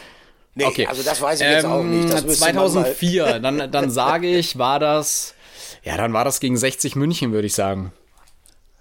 Nee, 0.55 0.65
okay. 0.65 0.85
also 0.85 1.01
das 1.01 1.19
weiß 1.19 1.41
ich 1.41 1.47
jetzt 1.47 1.63
ähm, 1.63 1.71
auch 1.71 1.83
nicht. 1.83 2.13
Das 2.13 2.39
2004, 2.39 3.39
dann, 3.39 3.71
dann 3.71 3.89
sage 3.89 4.27
ich, 4.27 4.57
war 4.57 4.79
das, 4.79 5.33
ja, 5.83 5.97
dann 5.97 6.13
war 6.13 6.23
das 6.23 6.39
gegen 6.39 6.57
60 6.57 6.95
München, 6.95 7.31
würde 7.31 7.47
ich 7.47 7.55
sagen. 7.55 7.91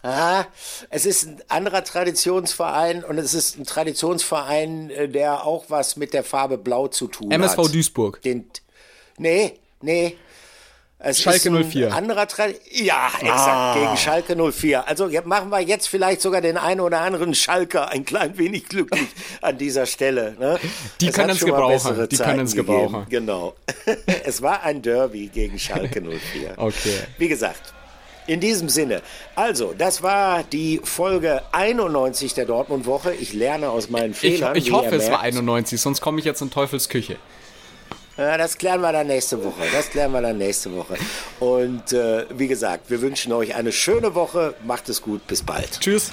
Ah, 0.02 0.46
es 0.90 1.06
ist 1.06 1.24
ein 1.24 1.42
anderer 1.48 1.84
Traditionsverein 1.84 3.04
und 3.04 3.18
es 3.18 3.34
ist 3.34 3.56
ein 3.56 3.64
Traditionsverein, 3.64 4.90
äh, 4.90 5.08
der 5.08 5.46
auch 5.46 5.66
was 5.68 5.96
mit 5.96 6.12
der 6.12 6.24
Farbe 6.24 6.58
Blau 6.58 6.88
zu 6.88 7.06
tun 7.06 7.30
MSV 7.30 7.52
hat. 7.52 7.58
MSV 7.58 7.72
Duisburg. 7.72 8.22
Den, 8.22 8.50
nee, 9.16 9.54
nee. 9.80 10.16
Es 11.04 11.20
Schalke 11.20 11.50
04. 11.50 11.92
Anderer 11.92 12.28
Tra 12.28 12.46
ja, 12.70 13.08
exakt, 13.20 13.30
ah. 13.30 13.74
gegen 13.74 13.96
Schalke 13.96 14.52
04. 14.52 14.86
Also 14.86 15.08
machen 15.24 15.50
wir 15.50 15.60
jetzt 15.60 15.88
vielleicht 15.88 16.20
sogar 16.20 16.40
den 16.40 16.56
einen 16.56 16.80
oder 16.80 17.00
anderen 17.00 17.34
Schalker 17.34 17.90
ein 17.90 18.04
klein 18.04 18.38
wenig 18.38 18.68
glücklich 18.68 19.08
an 19.40 19.58
dieser 19.58 19.86
Stelle. 19.86 20.36
Ne? 20.38 20.60
Die 21.00 21.08
es 21.08 21.14
können 21.14 21.30
es 21.30 21.44
gebrauchen. 21.44 22.08
Die 22.08 22.16
können 22.16 22.46
es 22.46 22.54
gebrauchen. 22.54 23.06
Genau. 23.08 23.54
es 24.24 24.42
war 24.42 24.62
ein 24.62 24.80
Derby 24.80 25.26
gegen 25.26 25.58
Schalke 25.58 26.00
04. 26.00 26.54
okay. 26.56 26.98
Wie 27.18 27.28
gesagt, 27.28 27.74
in 28.28 28.38
diesem 28.38 28.68
Sinne, 28.68 29.02
also, 29.34 29.74
das 29.76 30.04
war 30.04 30.44
die 30.44 30.80
Folge 30.84 31.42
91 31.50 32.34
der 32.34 32.44
Dortmund-Woche. 32.44 33.12
Ich 33.14 33.32
lerne 33.32 33.70
aus 33.70 33.90
meinen 33.90 34.14
Fehlern. 34.14 34.54
Ich, 34.54 34.68
ich 34.68 34.72
hoffe, 34.72 34.94
es 34.94 35.10
war 35.10 35.20
91, 35.20 35.80
sonst 35.80 36.00
komme 36.00 36.20
ich 36.20 36.24
jetzt 36.24 36.40
in 36.40 36.50
Teufels 36.50 36.88
Küche. 36.88 37.16
Ja, 38.22 38.38
das 38.38 38.56
klären 38.56 38.80
wir 38.80 38.92
dann 38.92 39.06
nächste 39.06 39.42
Woche. 39.42 39.62
Das 39.72 39.90
klären 39.90 40.12
wir 40.12 40.22
dann 40.22 40.38
nächste 40.38 40.74
Woche. 40.74 40.94
Und 41.40 41.92
äh, 41.92 42.24
wie 42.30 42.46
gesagt, 42.46 42.90
wir 42.90 43.00
wünschen 43.00 43.32
euch 43.32 43.54
eine 43.54 43.72
schöne 43.72 44.14
Woche. 44.14 44.54
Macht 44.64 44.88
es 44.88 45.02
gut. 45.02 45.26
Bis 45.26 45.42
bald. 45.42 45.80
Tschüss. 45.80 46.12